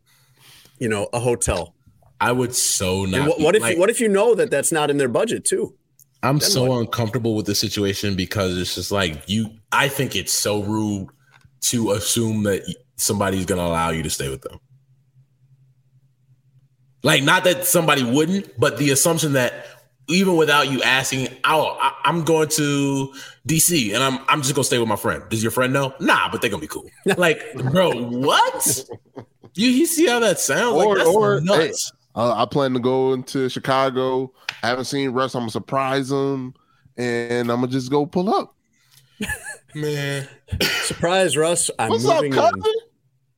you 0.79 0.89
know 0.89 1.07
a 1.13 1.19
hotel? 1.19 1.75
I 2.19 2.31
would 2.31 2.55
so 2.55 3.05
not. 3.05 3.19
And 3.19 3.27
what, 3.27 3.39
what 3.39 3.55
if 3.55 3.61
like, 3.61 3.77
what 3.77 3.91
if 3.91 4.01
you 4.01 4.07
know 4.07 4.33
that 4.33 4.49
that's 4.49 4.71
not 4.71 4.89
in 4.89 4.97
their 4.97 5.07
budget 5.07 5.45
too? 5.45 5.75
I'm 6.23 6.39
then 6.39 6.49
so 6.49 6.63
what? 6.65 6.79
uncomfortable 6.79 7.35
with 7.35 7.45
the 7.45 7.53
situation 7.53 8.15
because 8.15 8.57
it's 8.57 8.73
just 8.73 8.91
like 8.91 9.29
you. 9.29 9.51
I 9.71 9.89
think 9.89 10.15
it's 10.15 10.33
so 10.33 10.63
rude 10.63 11.09
to 11.65 11.91
assume 11.91 12.41
that 12.43 12.63
somebody's 12.95 13.45
going 13.45 13.59
to 13.59 13.65
allow 13.65 13.91
you 13.91 14.01
to 14.01 14.09
stay 14.09 14.27
with 14.27 14.41
them. 14.41 14.59
Like, 17.05 17.21
not 17.21 17.43
that 17.43 17.65
somebody 17.65 18.03
wouldn't, 18.03 18.59
but 18.59 18.79
the 18.79 18.89
assumption 18.89 19.33
that 19.33 19.67
even 20.07 20.37
without 20.37 20.71
you 20.71 20.81
asking, 20.81 21.27
oh, 21.43 21.77
I, 21.79 21.93
I'm 22.03 22.23
going 22.23 22.49
to 22.49 23.13
DC 23.47 23.93
and 23.93 24.03
I'm 24.03 24.25
I'm 24.27 24.41
just 24.41 24.55
gonna 24.55 24.63
stay 24.63 24.79
with 24.79 24.87
my 24.87 24.95
friend. 24.95 25.21
Does 25.29 25.43
your 25.43 25.51
friend 25.51 25.71
know? 25.71 25.93
Nah, 25.99 26.31
but 26.31 26.41
they're 26.41 26.49
gonna 26.49 26.61
be 26.61 26.67
cool. 26.67 26.89
like, 27.17 27.43
bro, 27.53 27.91
what? 27.91 28.89
You, 29.53 29.69
you 29.69 29.85
see 29.85 30.07
how 30.07 30.17
that 30.19 30.39
sounds? 30.39 30.83
Or- 30.83 30.95
like, 30.95 30.97
that's 30.97 31.09
or, 31.15 31.41
nuts. 31.41 31.91
Uh, 32.15 32.33
I 32.33 32.45
plan 32.45 32.73
to 32.73 32.79
go 32.79 33.13
into 33.13 33.49
Chicago. 33.49 34.33
I 34.63 34.69
haven't 34.69 34.85
seen 34.85 35.11
Russ. 35.11 35.35
I'm 35.35 35.41
gonna 35.41 35.51
surprise 35.51 36.09
him, 36.09 36.55
and 36.97 37.51
I'm 37.51 37.57
gonna 37.61 37.71
just 37.71 37.91
go 37.91 38.07
pull 38.07 38.33
up. 38.33 38.55
Man, 39.75 40.27
Surprise, 40.81 41.37
Russ! 41.37 41.69
I'm 41.77 41.89
What's 41.89 42.05
up, 42.05 42.23
moving 42.23 42.39
on. 42.39 42.51
cousin? 42.51 42.73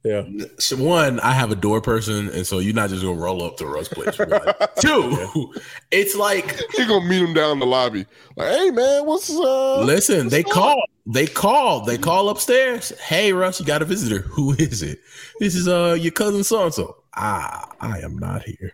Yeah. 0.03 0.23
So 0.59 0.77
one, 0.77 1.19
I 1.19 1.33
have 1.33 1.51
a 1.51 1.55
door 1.55 1.81
person, 1.81 2.29
and 2.29 2.47
so 2.47 2.59
you're 2.59 2.73
not 2.73 2.89
just 2.89 3.01
gonna 3.03 3.19
roll 3.19 3.43
up 3.43 3.57
to 3.57 3.65
Russ 3.65 3.89
place. 3.89 4.17
One. 4.17 4.29
Two, 4.79 5.53
it's 5.91 6.15
like 6.15 6.61
you're 6.77 6.87
gonna 6.87 7.05
meet 7.05 7.21
him 7.21 7.33
down 7.33 7.51
in 7.53 7.59
the 7.59 7.65
lobby? 7.65 8.05
Like, 8.37 8.55
hey 8.57 8.69
man, 8.71 9.05
what's 9.05 9.29
up? 9.29 9.85
listen, 9.85 10.29
they 10.29 10.43
up?" 10.43 10.49
call, 10.51 10.83
they 11.07 11.25
call, 11.27 11.83
they 11.83 11.97
call 11.97 12.29
upstairs. 12.29 12.97
Hey 13.01 13.33
Russ, 13.33 13.59
you 13.59 13.65
got 13.65 13.81
a 13.81 13.85
visitor. 13.85 14.21
Who 14.21 14.53
is 14.53 14.81
it? 14.81 14.99
This 15.39 15.55
is 15.55 15.67
uh 15.67 15.97
your 15.99 16.11
cousin 16.13 16.43
so 16.43 16.63
and 16.65 16.73
so. 16.73 17.03
Ah, 17.15 17.69
I 17.81 17.99
am 17.99 18.17
not 18.17 18.43
here. 18.43 18.73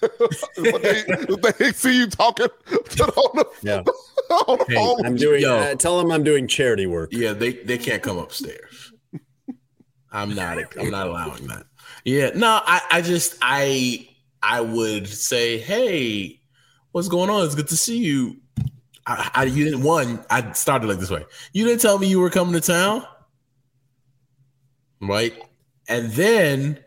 But 0.00 0.82
they, 0.82 1.02
they 1.58 1.72
see 1.72 1.96
you 1.98 2.06
talking 2.06 2.48
to 2.68 2.96
the, 2.96 3.04
on 3.06 3.36
the, 3.38 3.46
Yeah. 3.62 3.78
on 4.30 4.58
the 4.58 4.64
Hey, 4.68 4.74
phone. 4.74 5.04
I'm 5.06 5.16
doing. 5.16 5.42
Yo. 5.42 5.56
Uh, 5.56 5.74
tell 5.74 5.98
them 5.98 6.10
I'm 6.12 6.22
doing 6.22 6.46
charity 6.46 6.86
work. 6.86 7.10
Yeah, 7.12 7.32
they 7.32 7.52
they 7.54 7.78
can't 7.78 8.02
come 8.02 8.18
upstairs. 8.18 8.75
I'm 10.16 10.34
not. 10.34 10.58
I'm 10.78 10.90
not 10.90 11.08
allowing 11.08 11.46
that. 11.48 11.66
Yeah, 12.04 12.30
no, 12.34 12.60
I 12.64 12.80
I 12.90 13.02
just 13.02 13.36
I 13.42 14.08
I 14.42 14.62
would 14.62 15.06
say, 15.06 15.58
hey, 15.58 16.40
what's 16.92 17.08
going 17.08 17.28
on? 17.28 17.44
It's 17.44 17.54
good 17.54 17.68
to 17.68 17.76
see 17.76 17.98
you. 17.98 18.38
I, 19.06 19.30
I 19.34 19.44
you 19.44 19.64
didn't 19.64 19.82
one. 19.82 20.24
I 20.30 20.52
started 20.52 20.86
like 20.88 20.98
this 20.98 21.10
way. 21.10 21.24
You 21.52 21.66
didn't 21.66 21.82
tell 21.82 21.98
me 21.98 22.06
you 22.06 22.18
were 22.20 22.30
coming 22.30 22.54
to 22.54 22.60
town, 22.60 23.04
right? 25.02 25.34
And 25.88 26.10
then 26.12 26.82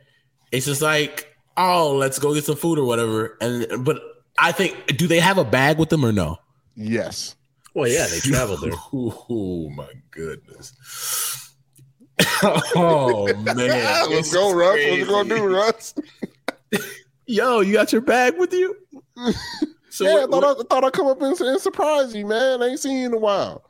it's 0.51 0.65
just 0.65 0.81
like, 0.81 1.35
oh, 1.55 1.95
let's 1.95 2.17
go 2.17 2.33
get 2.33 2.45
some 2.45 2.55
food 2.55 2.79
or 2.79 2.85
whatever. 2.85 3.37
And 3.41 3.85
but 3.85 4.01
I 4.39 4.51
think, 4.51 4.97
do 4.97 5.05
they 5.05 5.19
have 5.19 5.37
a 5.37 5.45
bag 5.45 5.77
with 5.77 5.89
them 5.89 6.03
or 6.03 6.11
no? 6.11 6.39
yes. 6.75 7.35
Well, 7.75 7.87
yeah, 7.87 8.07
they 8.07 8.19
travel 8.19 8.57
there. 8.57 8.71
Oh 8.93 9.69
my 9.69 9.89
goodness. 10.09 11.48
oh 12.75 13.27
man. 13.43 13.55
Let's 14.09 14.33
go, 14.33 14.49
is 14.49 14.55
Russ. 14.55 14.73
What 14.73 14.97
you 14.97 15.05
gonna 15.05 15.29
do, 15.29 15.45
Russ? 15.45 15.95
Yo, 17.25 17.59
you 17.61 17.73
got 17.73 17.91
your 17.91 18.01
bag 18.01 18.37
with 18.37 18.53
you? 18.53 18.75
So 19.89 20.03
yeah, 20.05 20.09
I 20.11 20.25
what- 20.25 20.31
thought 20.31 20.59
I, 20.59 20.63
thought 20.63 20.83
I'd 20.83 20.93
come 20.93 21.07
up 21.07 21.21
and, 21.21 21.39
and 21.39 21.61
surprise 21.61 22.15
you, 22.15 22.25
man. 22.25 22.61
I 22.61 22.67
ain't 22.67 22.79
seen 22.79 22.97
you 22.99 23.05
in 23.07 23.13
a 23.13 23.17
while. 23.17 23.63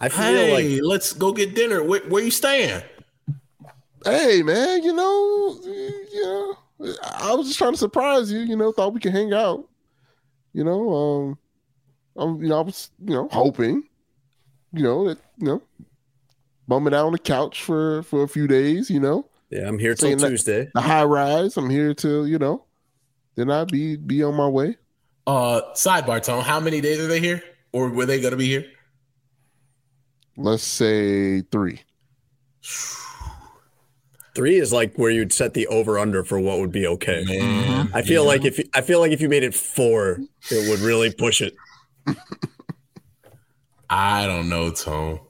I 0.00 0.08
feel 0.08 0.22
Hey, 0.24 0.74
like 0.74 0.82
let's 0.84 1.12
go 1.12 1.32
get 1.32 1.54
dinner. 1.54 1.82
Where, 1.82 2.00
where 2.08 2.22
you 2.22 2.30
staying? 2.30 2.82
Hey 4.04 4.42
man, 4.42 4.82
you 4.82 4.92
know, 4.92 5.58
you 5.64 6.22
know, 6.80 6.94
I 7.02 7.34
was 7.34 7.46
just 7.46 7.58
trying 7.58 7.72
to 7.72 7.78
surprise 7.78 8.30
you. 8.30 8.40
You 8.40 8.56
know, 8.56 8.72
thought 8.72 8.92
we 8.94 9.00
could 9.00 9.12
hang 9.12 9.32
out. 9.32 9.68
You 10.52 10.64
know, 10.64 10.94
um, 10.94 11.38
I'm, 12.16 12.42
you 12.42 12.48
know, 12.48 12.58
I 12.58 12.62
was, 12.62 12.90
you 13.04 13.14
know, 13.14 13.28
hoping, 13.32 13.82
you 14.72 14.82
know, 14.82 15.08
that 15.08 15.18
you 15.38 15.46
know, 15.46 15.62
bumming 16.68 16.94
out 16.94 17.06
on 17.06 17.12
the 17.12 17.18
couch 17.18 17.62
for 17.62 18.02
for 18.04 18.22
a 18.22 18.28
few 18.28 18.46
days. 18.46 18.90
You 18.90 19.00
know, 19.00 19.28
yeah, 19.50 19.68
I'm 19.68 19.78
here 19.78 19.94
till 19.94 20.08
Saying 20.08 20.18
Tuesday. 20.18 20.68
the 20.74 20.80
high 20.80 21.04
rise. 21.04 21.56
I'm 21.56 21.70
here 21.70 21.94
till 21.94 22.26
you 22.26 22.38
know, 22.38 22.64
then 23.34 23.50
I 23.50 23.64
be 23.64 23.96
be 23.96 24.22
on 24.22 24.34
my 24.34 24.48
way. 24.48 24.76
Uh, 25.26 25.60
sidebar, 25.74 26.22
Tone. 26.22 26.42
How 26.42 26.60
many 26.60 26.80
days 26.80 27.00
are 27.00 27.08
they 27.08 27.20
here, 27.20 27.42
or 27.72 27.88
were 27.88 28.06
they 28.06 28.20
gonna 28.20 28.36
be 28.36 28.46
here? 28.46 28.66
Let's 30.36 30.62
say 30.62 31.42
three. 31.42 31.80
Three 34.34 34.56
is 34.56 34.70
like 34.70 34.94
where 34.96 35.10
you'd 35.10 35.32
set 35.32 35.54
the 35.54 35.66
over 35.68 35.98
under 35.98 36.22
for 36.22 36.38
what 36.38 36.58
would 36.60 36.70
be 36.70 36.86
okay. 36.86 37.24
Man, 37.26 37.90
I 37.94 38.02
feel 38.02 38.22
yeah. 38.22 38.28
like 38.28 38.44
if 38.44 38.58
you, 38.58 38.64
I 38.74 38.82
feel 38.82 39.00
like 39.00 39.12
if 39.12 39.22
you 39.22 39.30
made 39.30 39.42
it 39.42 39.54
four, 39.54 40.18
it 40.50 40.68
would 40.68 40.80
really 40.80 41.10
push 41.10 41.40
it. 41.40 41.54
I 43.88 44.26
don't 44.26 44.50
know, 44.50 44.70
Tone. 44.72 45.20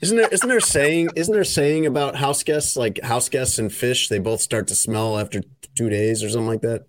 Isn't 0.00 0.16
there 0.16 0.28
isn't 0.28 0.48
there 0.48 0.60
saying 0.60 1.10
isn't 1.16 1.32
there 1.34 1.44
saying 1.44 1.86
about 1.86 2.14
house 2.14 2.42
guests 2.44 2.76
like 2.76 3.00
house 3.02 3.28
guests 3.28 3.58
and 3.58 3.72
fish 3.72 4.08
they 4.08 4.18
both 4.18 4.40
start 4.40 4.68
to 4.68 4.74
smell 4.74 5.18
after 5.18 5.40
two 5.74 5.88
days 5.88 6.22
or 6.22 6.28
something 6.28 6.46
like 6.46 6.60
that? 6.60 6.86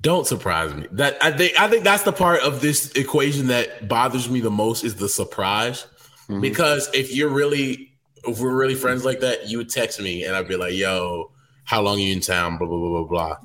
Don't 0.00 0.26
surprise 0.26 0.74
me. 0.74 0.86
That 0.92 1.16
I 1.22 1.32
think 1.32 1.58
I 1.60 1.68
think 1.68 1.82
that's 1.82 2.04
the 2.04 2.12
part 2.12 2.40
of 2.42 2.60
this 2.60 2.92
equation 2.92 3.48
that 3.48 3.88
bothers 3.88 4.28
me 4.28 4.40
the 4.40 4.50
most 4.50 4.84
is 4.84 4.96
the 4.96 5.08
surprise. 5.08 5.86
Mhm. 6.28 6.40
Because 6.40 6.88
if 6.94 7.14
you're 7.14 7.30
really 7.30 7.90
if 8.26 8.38
we're 8.38 8.54
really 8.54 8.74
friends 8.74 9.04
like 9.04 9.20
that, 9.20 9.48
you 9.48 9.58
would 9.58 9.68
text 9.70 10.00
me 10.00 10.24
and 10.24 10.36
I'd 10.36 10.48
be 10.48 10.56
like, 10.56 10.74
yo, 10.74 11.32
how 11.64 11.82
long 11.82 11.96
are 11.96 12.00
you 12.00 12.12
in 12.12 12.20
town? 12.20 12.58
Blah 12.58 12.68
blah 12.68 12.78
blah 12.78 12.90
blah 12.90 13.08
blah. 13.08 13.36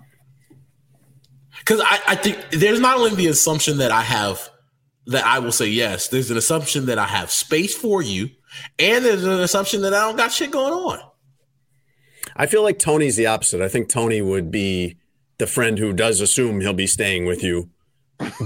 Because 1.59 1.81
I, 1.81 1.99
I 2.07 2.15
think 2.15 2.37
there's 2.51 2.79
not 2.79 2.97
only 2.97 3.15
the 3.15 3.27
assumption 3.27 3.77
that 3.79 3.91
I 3.91 4.01
have 4.01 4.49
that 5.09 5.25
I 5.25 5.39
will 5.39 5.51
say 5.51 5.67
yes, 5.67 6.07
there's 6.07 6.31
an 6.31 6.37
assumption 6.37 6.85
that 6.87 6.97
I 6.97 7.05
have 7.05 7.31
space 7.31 7.75
for 7.75 8.01
you, 8.01 8.29
and 8.77 9.03
there's 9.05 9.23
an 9.23 9.39
assumption 9.41 9.81
that 9.81 9.93
I 9.93 10.01
don't 10.01 10.17
got 10.17 10.31
shit 10.31 10.51
going 10.51 10.73
on. 10.73 10.99
I 12.35 12.45
feel 12.45 12.63
like 12.63 12.79
Tony's 12.79 13.15
the 13.15 13.25
opposite. 13.27 13.61
I 13.61 13.67
think 13.67 13.89
Tony 13.89 14.21
would 14.21 14.51
be 14.51 14.97
the 15.37 15.47
friend 15.47 15.77
who 15.79 15.93
does 15.93 16.21
assume 16.21 16.61
he'll 16.61 16.73
be 16.73 16.87
staying 16.87 17.25
with 17.25 17.43
you, 17.43 17.69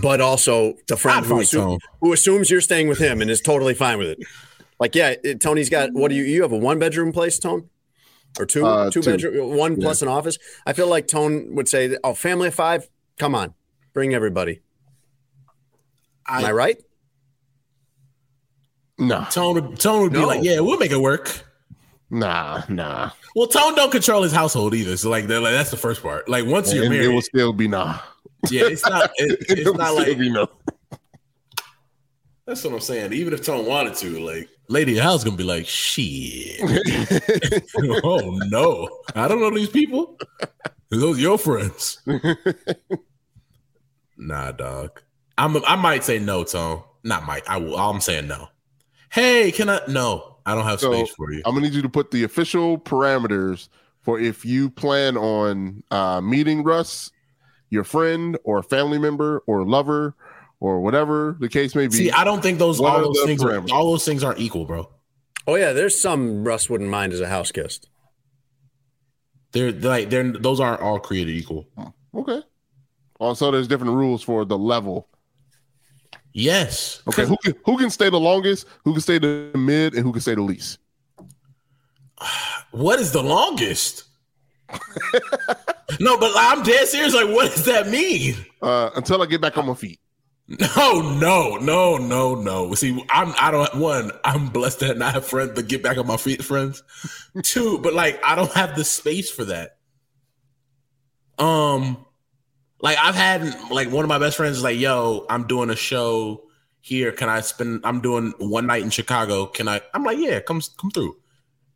but 0.02 0.22
also 0.22 0.76
the 0.88 0.98
friend 0.98 1.26
who, 1.26 1.40
assume- 1.40 1.80
who 2.02 2.14
assumes 2.14 2.50
you're 2.50 2.62
staying 2.62 2.88
with 2.88 3.00
him 3.00 3.22
and 3.22 3.30
is 3.30 3.42
totally 3.42 3.74
fine 3.74 3.98
with 3.98 4.08
it. 4.08 4.20
Like, 4.80 4.96
yeah, 4.96 5.16
it- 5.24 5.40
Tony's 5.42 5.70
got 5.70 5.94
what 5.94 6.10
do 6.10 6.16
you 6.16 6.24
you 6.24 6.42
have 6.42 6.52
a 6.52 6.58
one 6.58 6.80
bedroom 6.80 7.12
place, 7.12 7.38
Tone? 7.40 7.70
Or 8.40 8.48
two, 8.48 8.66
Uh, 8.66 8.90
two 8.90 9.02
two. 9.04 9.12
bedroom, 9.12 9.56
one 9.56 9.76
plus 9.80 10.02
an 10.02 10.08
office. 10.08 10.40
I 10.66 10.74
feel 10.74 10.88
like 10.88 11.08
Tone 11.08 11.54
would 11.54 11.70
say, 11.70 11.96
"Oh, 12.04 12.16
family 12.16 12.48
of 12.48 12.56
five, 12.56 12.90
come 13.20 13.36
on, 13.36 13.54
bring 13.94 14.16
everybody." 14.16 14.62
Am 16.28 16.46
I, 16.46 16.50
I, 16.50 16.52
right? 16.52 16.78
No. 18.98 19.26
Tone, 19.32 19.76
Tone 19.76 20.04
would 20.04 20.14
be 20.14 20.20
No. 20.20 20.28
like, 20.28 20.44
yeah, 20.44 20.60
we'll 20.60 20.78
make 20.78 20.92
it 20.92 21.02
work. 21.02 21.44
nah, 22.10 22.64
nah. 22.70 23.12
Well, 23.36 23.48
Tone 23.48 23.76
don't 23.76 23.92
control 23.92 24.22
his 24.24 24.32
household 24.32 24.74
either. 24.76 24.96
So 24.98 25.10
like, 25.10 25.28
like 25.28 25.42
that's 25.44 25.72
the 25.72 25.78
first 25.78 26.04
part. 26.04 26.30
Like 26.30 26.46
once 26.46 26.74
you're 26.74 26.86
And 26.86 26.94
it 26.94 27.08
will 27.08 27.22
still 27.22 27.54
be 27.54 27.68
nah. 27.68 28.00
yeah, 28.50 28.66
it's 28.66 28.88
not. 28.88 29.12
It, 29.18 29.40
It 29.50 29.60
it's 29.60 29.66
will 29.70 29.76
not 29.76 29.94
still 29.94 30.08
like 30.10 30.18
be 30.20 30.30
no. 30.30 30.48
that's 32.46 32.64
what 32.64 32.74
I'm 32.74 32.80
saying. 32.80 33.14
Even 33.14 33.34
if 33.34 33.44
Tone 33.44 33.66
wanted 33.66 33.96
to, 33.96 34.20
like, 34.20 34.50
lady 34.70 34.92
of 34.92 34.98
the 34.98 35.04
house 35.04 35.24
gonna 35.24 35.36
be 35.38 35.44
like, 35.44 35.66
shit. 35.66 36.60
oh 38.04 38.40
no, 38.50 38.88
I 39.16 39.28
don't 39.28 39.40
know 39.42 39.50
these 39.50 39.70
people. 39.70 40.18
Those 40.90 41.20
your 41.20 41.40
friends? 41.40 42.00
nah, 44.18 44.52
dog. 44.52 45.02
I'm. 45.38 45.58
I 45.66 45.76
might 45.76 46.04
say 46.04 46.20
no, 46.20 46.44
Tone. 46.44 46.84
Not 47.04 47.26
Mike. 47.26 47.44
I 47.50 47.58
will. 47.58 47.78
I'm 47.78 48.00
saying 48.02 48.28
no. 48.28 48.50
Hey, 49.12 49.52
can 49.52 49.70
I? 49.70 49.82
No, 49.88 50.38
I 50.46 50.56
don't 50.56 50.66
have 50.66 50.80
So, 50.80 50.92
space 50.92 51.14
for 51.16 51.32
you. 51.32 51.42
I'm 51.46 51.54
gonna 51.54 51.68
need 51.68 51.74
you 51.74 51.82
to 51.82 51.90
put 51.90 52.12
the 52.12 52.24
official 52.24 52.78
parameters 52.78 53.70
for 54.02 54.20
if 54.20 54.46
you 54.46 54.70
plan 54.70 55.18
on 55.18 55.84
uh, 55.92 56.22
meeting 56.22 56.64
Russ, 56.64 57.12
your 57.70 57.84
friend 57.84 58.38
or 58.44 58.62
family 58.64 59.00
member 59.00 59.44
or 59.48 59.66
lover 59.66 60.16
or 60.60 60.82
whatever 60.82 61.36
the 61.40 61.50
case 61.50 61.76
may 61.76 61.88
be. 61.88 61.94
See, 61.94 62.12
I 62.12 62.24
don't 62.24 62.42
think 62.42 62.60
those 62.60 62.80
What 62.80 62.96
all 62.96 63.02
those 63.02 63.18
the 63.18 63.28
things 63.28 63.44
are, 63.44 63.64
all 63.72 63.92
those 63.92 64.06
things 64.06 64.24
aren't 64.24 64.40
equal, 64.40 64.66
bro. 64.66 64.90
Oh 65.48 65.56
yeah, 65.56 65.74
there's 65.74 66.00
some 66.00 66.44
Russ 66.44 66.70
wouldn't 66.70 66.90
mind 66.90 67.14
as 67.14 67.20
a 67.20 67.28
house 67.28 67.52
guest. 67.52 67.90
They're 69.52 69.72
like 69.72 70.10
they're 70.10 70.32
those 70.32 70.60
aren't 70.60 70.82
all 70.82 71.00
created 71.00 71.36
equal. 71.36 71.68
okay. 72.16 72.42
Also, 73.20 73.52
there's 73.52 73.68
different 73.68 73.94
rules 73.94 74.22
for 74.24 74.44
the 74.44 74.58
level. 74.58 75.08
Yes. 76.34 77.02
Okay, 77.08 77.26
who 77.26 77.38
can, 77.38 77.56
who 77.64 77.78
can 77.78 77.90
stay 77.90 78.10
the 78.10 78.20
longest? 78.20 78.66
Who 78.84 78.94
can 78.94 79.02
stay 79.02 79.20
the 79.20 79.52
mid? 79.56 79.94
And 79.94 80.04
who 80.04 80.12
can 80.12 80.22
stay 80.22 80.36
the 80.36 80.42
least? 80.42 80.80
What 82.72 83.00
is 83.00 83.12
the 83.12 83.22
longest? 83.22 84.06
no, 86.00 86.18
but 86.18 86.32
I'm 86.36 86.64
dead 86.64 86.88
serious. 86.88 87.14
Like, 87.14 87.30
what 87.30 87.52
does 87.52 87.66
that 87.66 87.90
mean? 87.90 88.36
Uh, 88.62 88.90
until 88.96 89.22
I 89.22 89.28
get 89.28 89.42
back 89.42 89.58
on 89.58 89.68
my 89.68 89.76
feet. 89.76 90.00
No, 90.48 91.02
no, 91.02 91.56
no, 91.58 91.98
no, 91.98 92.36
no. 92.36 92.74
See, 92.74 93.04
I'm 93.10 93.34
I 93.40 93.50
don't 93.50 93.76
one, 93.76 94.12
I'm 94.26 94.50
blessed 94.50 94.82
that 94.82 95.02
I 95.02 95.12
have 95.12 95.26
friends 95.26 95.56
to 95.56 95.64
get 95.64 95.82
back 95.82 95.98
on 95.98 96.06
my 96.06 96.18
feet, 96.18 96.44
friends. 96.44 96.84
Two, 97.44 97.80
but 97.80 97.94
like 97.94 98.20
I 98.24 98.36
don't 98.36 98.52
have 98.52 98.76
the 98.76 98.84
space 98.84 99.32
for 99.32 99.46
that. 99.46 99.78
Um 101.40 102.06
like 102.84 102.98
I've 102.98 103.16
had 103.16 103.42
like 103.72 103.90
one 103.90 104.04
of 104.04 104.10
my 104.10 104.20
best 104.20 104.38
friends 104.38 104.58
is 104.58 104.64
like, 104.64 104.78
yo, 104.78 105.26
I'm 105.30 105.48
doing 105.48 105.70
a 105.72 105.76
show 105.76 106.44
here. 106.82 107.14
Can 107.14 107.30
I 107.30 107.40
spend 107.40 107.82
I'm 107.86 108.02
doing 108.02 108.34
one 108.38 108.68
night 108.68 108.84
in 108.84 108.90
Chicago. 108.92 109.48
Can 109.48 109.68
I 109.70 109.82
I'm 109.94 110.04
like, 110.04 110.18
yeah, 110.20 110.42
come 110.42 110.62
come 110.80 110.92
through. 110.92 111.18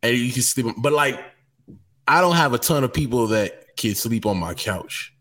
And 0.03 0.15
you 0.15 0.31
can 0.31 0.43
sleep 0.43 0.67
but 0.77 0.91
like 0.93 1.19
I 2.07 2.21
don't 2.21 2.35
have 2.35 2.53
a 2.53 2.57
ton 2.59 2.83
of 2.83 2.93
people 2.93 3.27
that 3.27 3.75
can 3.77 3.95
sleep 3.95 4.25
on 4.25 4.37
my 4.37 4.53
couch. 4.53 5.13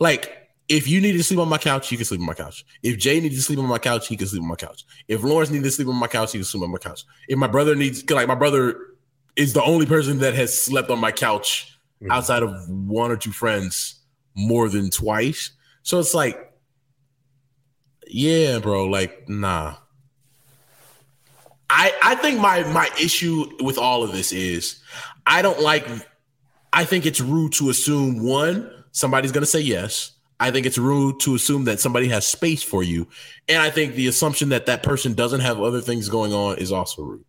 Like 0.00 0.34
if 0.68 0.88
you 0.88 1.00
need 1.00 1.12
to 1.12 1.22
sleep 1.22 1.40
on 1.40 1.48
my 1.48 1.58
couch, 1.58 1.92
you 1.92 1.98
can 1.98 2.06
sleep 2.06 2.20
on 2.20 2.26
my 2.26 2.34
couch. 2.34 2.64
If 2.82 2.98
Jay 2.98 3.20
needs 3.20 3.36
to 3.36 3.42
sleep 3.42 3.58
on 3.58 3.66
my 3.66 3.78
couch, 3.78 4.08
he 4.08 4.16
can 4.16 4.26
sleep 4.26 4.42
on 4.42 4.48
my 4.48 4.54
couch. 4.56 4.84
If 5.08 5.22
Lawrence 5.22 5.50
needs 5.50 5.64
to 5.64 5.70
sleep 5.70 5.88
on 5.88 5.96
my 5.96 6.08
couch, 6.08 6.32
he 6.32 6.38
can 6.38 6.44
sleep 6.44 6.62
on 6.62 6.70
my 6.72 6.78
couch. 6.78 7.04
If 7.28 7.38
my 7.38 7.46
brother 7.46 7.74
needs, 7.74 8.08
like 8.10 8.28
my 8.28 8.34
brother 8.34 8.78
is 9.36 9.52
the 9.52 9.62
only 9.62 9.84
person 9.86 10.18
that 10.18 10.34
has 10.34 10.62
slept 10.62 10.90
on 10.90 10.98
my 10.98 11.12
couch 11.12 11.78
Mhm. 12.02 12.12
outside 12.12 12.42
of 12.42 12.50
one 12.68 13.10
or 13.10 13.16
two 13.16 13.32
friends 13.32 13.97
more 14.34 14.68
than 14.68 14.90
twice. 14.90 15.50
So 15.82 15.98
it's 15.98 16.14
like, 16.14 16.52
yeah, 18.06 18.58
bro, 18.58 18.84
like 18.84 19.28
nah. 19.28 19.76
I 21.70 21.92
I 22.02 22.14
think 22.16 22.40
my 22.40 22.62
my 22.72 22.88
issue 23.00 23.46
with 23.60 23.78
all 23.78 24.02
of 24.02 24.12
this 24.12 24.32
is 24.32 24.80
I 25.26 25.42
don't 25.42 25.60
like. 25.60 25.86
I 26.72 26.84
think 26.84 27.06
it's 27.06 27.20
rude 27.20 27.52
to 27.54 27.70
assume 27.70 28.22
one 28.22 28.70
somebody's 28.92 29.32
to 29.32 29.46
say 29.46 29.60
yes. 29.60 30.12
I 30.40 30.50
think 30.50 30.66
it's 30.66 30.78
rude 30.78 31.18
to 31.20 31.34
assume 31.34 31.64
that 31.64 31.80
somebody 31.80 32.08
has 32.08 32.26
space 32.26 32.62
for 32.62 32.82
you, 32.82 33.08
and 33.48 33.60
I 33.60 33.70
think 33.70 33.94
the 33.94 34.06
assumption 34.06 34.50
that 34.50 34.66
that 34.66 34.82
person 34.82 35.14
doesn't 35.14 35.40
have 35.40 35.60
other 35.60 35.80
things 35.80 36.08
going 36.08 36.32
on 36.32 36.58
is 36.58 36.70
also 36.70 37.02
rude. 37.02 37.24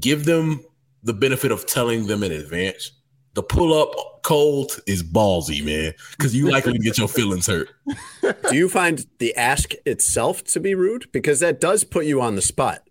Give 0.00 0.24
them 0.24 0.64
the 1.02 1.12
benefit 1.12 1.52
of 1.52 1.66
telling 1.66 2.06
them 2.06 2.22
in 2.22 2.32
advance. 2.32 2.92
The 3.34 3.42
pull 3.42 3.74
up 3.74 4.22
cold 4.22 4.80
is 4.86 5.02
ballsy, 5.02 5.62
man, 5.64 5.92
because 6.16 6.34
you 6.34 6.50
likely 6.50 6.74
to 6.74 6.78
get 6.78 6.98
your 6.98 7.08
feelings 7.08 7.46
hurt. 7.48 7.68
Do 8.22 8.56
you 8.56 8.68
find 8.68 9.04
the 9.18 9.34
ask 9.36 9.72
itself 9.84 10.44
to 10.44 10.60
be 10.60 10.74
rude? 10.74 11.10
Because 11.12 11.40
that 11.40 11.60
does 11.60 11.84
put 11.84 12.06
you 12.06 12.20
on 12.20 12.36
the 12.36 12.42
spot. 12.42 12.88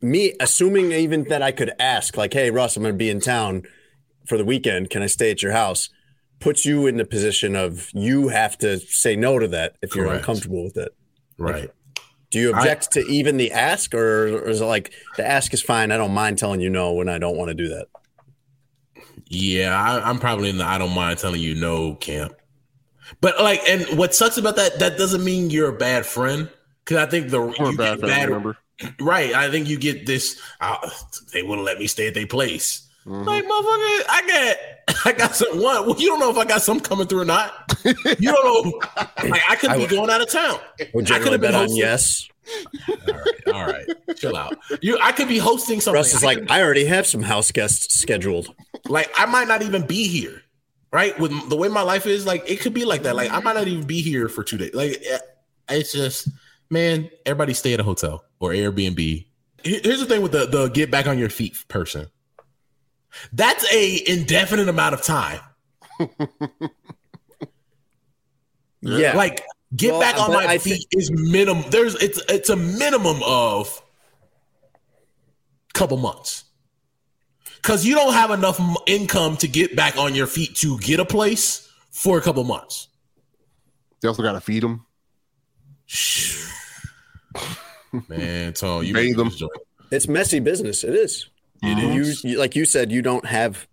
Me 0.00 0.32
assuming 0.38 0.92
even 0.92 1.24
that 1.24 1.42
I 1.42 1.50
could 1.50 1.72
ask, 1.80 2.16
like, 2.16 2.32
hey, 2.32 2.50
Russ, 2.50 2.76
I'm 2.76 2.82
going 2.82 2.94
to 2.94 2.98
be 2.98 3.10
in 3.10 3.20
town 3.20 3.64
for 4.26 4.38
the 4.38 4.44
weekend. 4.44 4.90
Can 4.90 5.02
I 5.02 5.06
stay 5.06 5.30
at 5.30 5.42
your 5.42 5.52
house? 5.52 5.90
Puts 6.40 6.64
you 6.64 6.86
in 6.86 6.96
the 6.96 7.04
position 7.04 7.56
of 7.56 7.90
you 7.94 8.28
have 8.28 8.56
to 8.58 8.78
say 8.78 9.16
no 9.16 9.38
to 9.38 9.48
that 9.48 9.76
if 9.82 9.94
you're 9.96 10.06
Correct. 10.06 10.20
uncomfortable 10.20 10.62
with 10.64 10.76
it. 10.76 10.94
Right. 11.38 11.70
Do 12.30 12.38
you 12.38 12.52
I- 12.54 12.58
object 12.58 12.92
to 12.92 13.00
even 13.06 13.38
the 13.38 13.50
ask, 13.52 13.92
or, 13.94 14.28
or 14.38 14.48
is 14.48 14.60
it 14.60 14.66
like 14.66 14.92
the 15.16 15.26
ask 15.26 15.52
is 15.52 15.62
fine? 15.62 15.90
I 15.90 15.96
don't 15.96 16.14
mind 16.14 16.38
telling 16.38 16.60
you 16.60 16.70
no 16.70 16.92
when 16.92 17.08
I 17.08 17.18
don't 17.18 17.36
want 17.36 17.48
to 17.48 17.54
do 17.54 17.68
that. 17.68 17.86
Yeah, 19.26 19.78
I, 19.78 20.08
I'm 20.08 20.18
probably 20.18 20.50
in 20.50 20.58
the 20.58 20.64
I 20.64 20.78
don't 20.78 20.94
mind 20.94 21.18
telling 21.18 21.40
you 21.40 21.54
no 21.54 21.94
camp. 21.96 22.34
But 23.20 23.40
like, 23.40 23.60
and 23.68 23.98
what 23.98 24.14
sucks 24.14 24.36
about 24.38 24.56
that, 24.56 24.78
that 24.78 24.96
doesn't 24.98 25.24
mean 25.24 25.50
you're 25.50 25.68
a 25.68 25.76
bad 25.76 26.06
friend. 26.06 26.48
Because 26.84 26.98
I 26.98 27.06
think 27.10 27.30
the 27.30 27.40
you 27.58 27.76
bad 27.76 28.00
get 28.00 28.08
family 28.10 28.32
member. 28.34 28.58
right. 29.00 29.32
I 29.34 29.50
think 29.50 29.68
you 29.68 29.78
get 29.78 30.04
this. 30.06 30.38
Uh, 30.60 30.76
they 31.32 31.42
wouldn't 31.42 31.64
let 31.64 31.78
me 31.78 31.86
stay 31.86 32.08
at 32.08 32.14
their 32.14 32.26
place. 32.26 32.86
Mhm. 33.06 33.24
Like, 33.26 33.44
motherfucker, 33.44 34.04
I 34.08 34.56
got, 34.88 34.96
I 35.06 35.12
got 35.12 35.34
some. 35.34 35.60
One, 35.62 35.86
well, 35.86 35.96
you 35.98 36.08
don't 36.08 36.20
know 36.20 36.30
if 36.30 36.36
I 36.38 36.44
got 36.44 36.62
some 36.62 36.80
coming 36.80 37.06
through 37.06 37.20
or 37.22 37.24
not. 37.26 37.52
You 37.84 37.94
don't 38.32 38.44
know. 38.66 38.80
Like, 39.28 39.42
I 39.48 39.56
could 39.56 39.70
I 39.70 39.74
be 39.76 39.80
would- 39.82 39.90
going 39.90 40.10
out 40.10 40.20
of 40.22 40.30
town. 40.30 40.58
Would 40.94 41.10
I 41.10 41.18
could've 41.18 41.40
been 41.40 41.52
bet 41.52 41.54
on 41.54 41.60
hosting- 41.68 41.78
yes. 41.78 42.28
All 42.88 43.14
right, 43.14 43.54
all 43.54 43.66
right, 43.66 43.86
chill 44.16 44.36
out. 44.36 44.58
You, 44.82 44.98
I 45.02 45.12
could 45.12 45.28
be 45.28 45.38
hosting 45.38 45.80
something. 45.80 45.98
Russ 45.98 46.12
is 46.14 46.22
I 46.22 46.26
like, 46.26 46.38
could- 46.40 46.50
I 46.50 46.60
already 46.62 46.84
have 46.84 47.06
some 47.06 47.22
house 47.22 47.50
guests 47.52 47.94
scheduled. 47.98 48.54
Like, 48.88 49.10
I 49.16 49.26
might 49.26 49.48
not 49.48 49.62
even 49.62 49.86
be 49.86 50.06
here. 50.08 50.42
Right, 50.92 51.18
with 51.18 51.48
the 51.48 51.56
way 51.56 51.66
my 51.66 51.82
life 51.82 52.06
is, 52.06 52.24
like, 52.24 52.48
it 52.48 52.60
could 52.60 52.72
be 52.72 52.84
like 52.84 53.02
that. 53.02 53.16
Like, 53.16 53.32
I 53.32 53.40
might 53.40 53.54
not 53.54 53.66
even 53.66 53.84
be 53.84 54.00
here 54.00 54.28
for 54.28 54.44
two 54.44 54.56
days. 54.56 54.74
Like, 54.74 55.02
eh, 55.04 55.18
it's 55.70 55.92
just, 55.92 56.28
man, 56.70 57.10
everybody 57.26 57.52
stay 57.52 57.74
at 57.74 57.80
a 57.80 57.82
hotel 57.82 58.24
or 58.38 58.50
Airbnb. 58.50 59.26
Here's 59.64 59.98
the 59.98 60.06
thing 60.06 60.22
with 60.22 60.30
the 60.30 60.46
the 60.46 60.68
get 60.68 60.92
back 60.92 61.08
on 61.08 61.18
your 61.18 61.30
feet 61.30 61.56
person. 61.66 62.06
That's 63.32 63.64
a 63.72 64.04
indefinite 64.06 64.68
amount 64.68 64.94
of 64.94 65.02
time. 65.02 65.40
Yeah. 68.84 69.16
Like 69.16 69.42
get 69.74 69.92
Well, 69.92 70.00
back 70.00 70.18
on 70.18 70.32
my 70.32 70.46
I 70.46 70.58
feet 70.58 70.86
is 70.92 71.10
minimum. 71.10 71.64
There's 71.70 71.94
it's 71.96 72.20
it's 72.28 72.50
a 72.50 72.56
minimum 72.56 73.22
of 73.24 73.82
couple 75.72 75.96
months 75.96 76.44
because 77.64 77.86
you 77.86 77.94
don't 77.94 78.12
have 78.12 78.30
enough 78.30 78.60
income 78.86 79.38
to 79.38 79.48
get 79.48 79.74
back 79.74 79.96
on 79.96 80.14
your 80.14 80.26
feet 80.26 80.54
to 80.56 80.78
get 80.80 81.00
a 81.00 81.04
place 81.04 81.66
for 81.90 82.18
a 82.18 82.20
couple 82.20 82.44
months. 82.44 82.88
They 84.02 84.08
also 84.08 84.22
got 84.22 84.32
to 84.32 84.40
feed 84.42 84.62
them. 84.62 84.84
Man, 88.08 88.52
Tone, 88.52 88.84
you 88.84 88.92
Bathe 88.92 89.16
them. 89.16 89.30
it's 89.90 90.08
messy 90.08 90.40
business. 90.40 90.84
It 90.84 90.94
is. 90.94 91.30
It 91.62 91.78
You, 91.78 92.12
you- 92.30 92.38
like 92.38 92.54
you 92.54 92.66
said, 92.66 92.92
you 92.92 93.00
don't 93.00 93.24
have 93.24 93.66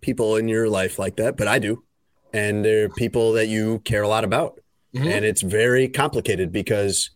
people 0.00 0.34
in 0.36 0.48
your 0.48 0.68
life 0.68 0.98
like 0.98 1.14
that, 1.16 1.36
but 1.36 1.46
I 1.46 1.60
do. 1.60 1.84
And 2.32 2.64
they're 2.64 2.88
people 2.88 3.32
that 3.34 3.46
you 3.46 3.78
care 3.84 4.02
a 4.02 4.08
lot 4.08 4.24
about. 4.24 4.58
Mhm. 4.96 5.06
And 5.06 5.24
it's 5.24 5.42
very 5.42 5.88
complicated 5.88 6.50
because 6.50 7.10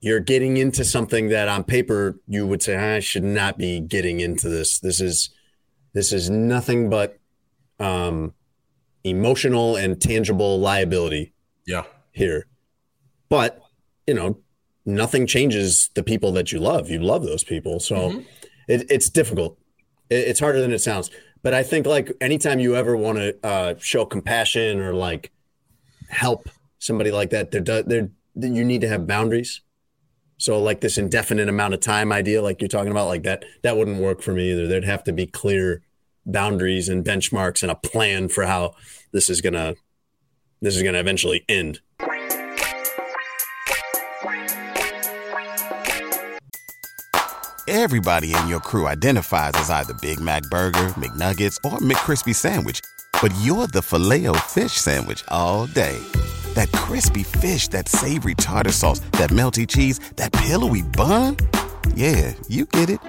you're 0.00 0.20
getting 0.20 0.56
into 0.56 0.84
something 0.84 1.28
that 1.28 1.48
on 1.48 1.64
paper 1.64 2.18
you 2.26 2.46
would 2.46 2.62
say, 2.62 2.76
I 2.76 3.00
should 3.00 3.24
not 3.24 3.58
be 3.58 3.80
getting 3.80 4.20
into 4.20 4.48
this. 4.48 4.78
This 4.78 5.00
is 5.00 5.30
this 5.92 6.12
is 6.12 6.30
nothing 6.30 6.88
but 6.88 7.18
um 7.78 8.32
emotional 9.04 9.76
and 9.76 10.00
tangible 10.00 10.58
liability 10.58 11.32
Yeah, 11.66 11.84
here. 12.12 12.46
But, 13.28 13.60
you 14.06 14.14
know, 14.14 14.38
nothing 14.84 15.26
changes 15.26 15.88
the 15.94 16.02
people 16.02 16.32
that 16.32 16.52
you 16.52 16.58
love. 16.58 16.90
You 16.90 16.98
love 17.00 17.24
those 17.24 17.44
people. 17.44 17.80
So 17.80 17.94
Mhm. 17.96 18.24
it, 18.68 18.90
it's 18.90 19.08
difficult. 19.08 19.58
It, 20.10 20.28
it's 20.28 20.40
harder 20.40 20.60
than 20.60 20.72
it 20.72 20.80
sounds. 20.80 21.10
But 21.42 21.54
I 21.54 21.62
think 21.62 21.86
like 21.86 22.12
anytime 22.20 22.58
you 22.60 22.76
ever 22.76 22.96
want 22.96 23.18
to 23.18 23.36
uh, 23.46 23.74
show 23.78 24.04
compassion 24.04 24.80
or 24.80 24.92
like 24.92 25.30
help 26.08 26.48
somebody 26.78 27.10
like 27.10 27.30
that, 27.30 27.50
they're, 27.50 27.60
do- 27.62 27.82
they're, 27.82 28.10
you 28.34 28.64
need 28.64 28.80
to 28.82 28.88
have 28.88 29.06
boundaries. 29.06 29.62
So 30.40 30.58
like 30.58 30.80
this 30.80 30.96
indefinite 30.96 31.50
amount 31.50 31.74
of 31.74 31.80
time 31.80 32.10
idea, 32.10 32.40
like 32.40 32.62
you're 32.62 32.68
talking 32.68 32.90
about, 32.90 33.08
like 33.08 33.24
that, 33.24 33.44
that 33.62 33.76
wouldn't 33.76 34.00
work 34.00 34.22
for 34.22 34.32
me 34.32 34.52
either. 34.52 34.66
There'd 34.66 34.84
have 34.84 35.04
to 35.04 35.12
be 35.12 35.26
clear 35.26 35.82
boundaries 36.24 36.88
and 36.88 37.04
benchmarks 37.04 37.62
and 37.62 37.70
a 37.70 37.74
plan 37.74 38.30
for 38.30 38.46
how 38.46 38.74
this 39.12 39.28
is 39.28 39.42
gonna, 39.42 39.74
this 40.62 40.76
is 40.76 40.82
gonna 40.82 40.98
eventually 40.98 41.44
end. 41.46 41.80
Everybody 47.68 48.34
in 48.34 48.48
your 48.48 48.60
crew 48.60 48.86
identifies 48.86 49.52
as 49.56 49.68
either 49.68 49.92
Big 50.00 50.20
Mac 50.20 50.44
Burger, 50.44 50.88
McNuggets, 50.96 51.58
or 51.64 51.78
McCrispy 51.80 52.34
Sandwich. 52.34 52.80
But 53.20 53.32
you're 53.42 53.66
the 53.66 53.82
Filet-O-Fish 53.82 54.72
Sandwich 54.72 55.22
all 55.28 55.66
day. 55.66 56.00
That 56.54 56.72
crispy 56.72 57.22
fish, 57.22 57.68
that 57.68 57.88
savory 57.88 58.34
tartar 58.34 58.72
sauce, 58.72 59.00
that 59.12 59.30
melty 59.30 59.66
cheese, 59.66 60.00
that 60.16 60.32
pillowy 60.32 60.82
bun. 60.82 61.36
Yeah, 61.94 62.34
you 62.48 62.66
get 62.66 62.90
it. 62.90 63.00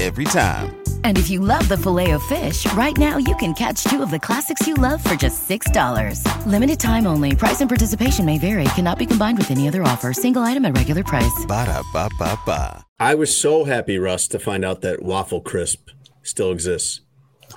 Every 0.00 0.24
time. 0.24 0.82
And 1.04 1.16
if 1.16 1.30
you 1.30 1.38
love 1.38 1.68
the 1.68 1.76
filet 1.76 2.10
of 2.10 2.22
fish, 2.24 2.66
right 2.72 2.96
now 2.96 3.18
you 3.18 3.36
can 3.36 3.54
catch 3.54 3.84
two 3.84 4.02
of 4.02 4.10
the 4.10 4.18
classics 4.18 4.66
you 4.66 4.74
love 4.74 5.02
for 5.02 5.14
just 5.14 5.48
$6. 5.48 6.46
Limited 6.46 6.80
time 6.80 7.06
only. 7.06 7.36
Price 7.36 7.60
and 7.60 7.70
participation 7.70 8.24
may 8.24 8.38
vary. 8.38 8.64
Cannot 8.74 8.98
be 8.98 9.06
combined 9.06 9.38
with 9.38 9.52
any 9.52 9.68
other 9.68 9.82
offer. 9.84 10.12
Single 10.12 10.42
item 10.42 10.64
at 10.64 10.76
regular 10.76 11.04
price. 11.04 11.46
Ba-da-ba-ba-ba. 11.46 12.84
I 12.98 13.14
was 13.14 13.36
so 13.36 13.64
happy, 13.64 13.98
Russ, 13.98 14.26
to 14.28 14.38
find 14.40 14.64
out 14.64 14.80
that 14.80 15.02
Waffle 15.02 15.40
Crisp 15.40 15.88
still 16.22 16.50
exists. 16.50 17.00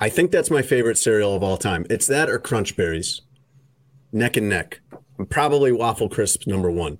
I 0.00 0.08
think 0.08 0.30
that's 0.30 0.50
my 0.50 0.62
favorite 0.62 0.98
cereal 0.98 1.34
of 1.34 1.42
all 1.42 1.56
time. 1.56 1.86
It's 1.88 2.06
that 2.06 2.28
or 2.28 2.38
Crunch 2.38 2.76
Berries, 2.76 3.22
neck 4.12 4.36
and 4.36 4.48
neck. 4.48 4.80
Probably 5.28 5.72
Waffle 5.72 6.08
Crisp 6.08 6.46
number 6.46 6.70
one. 6.70 6.98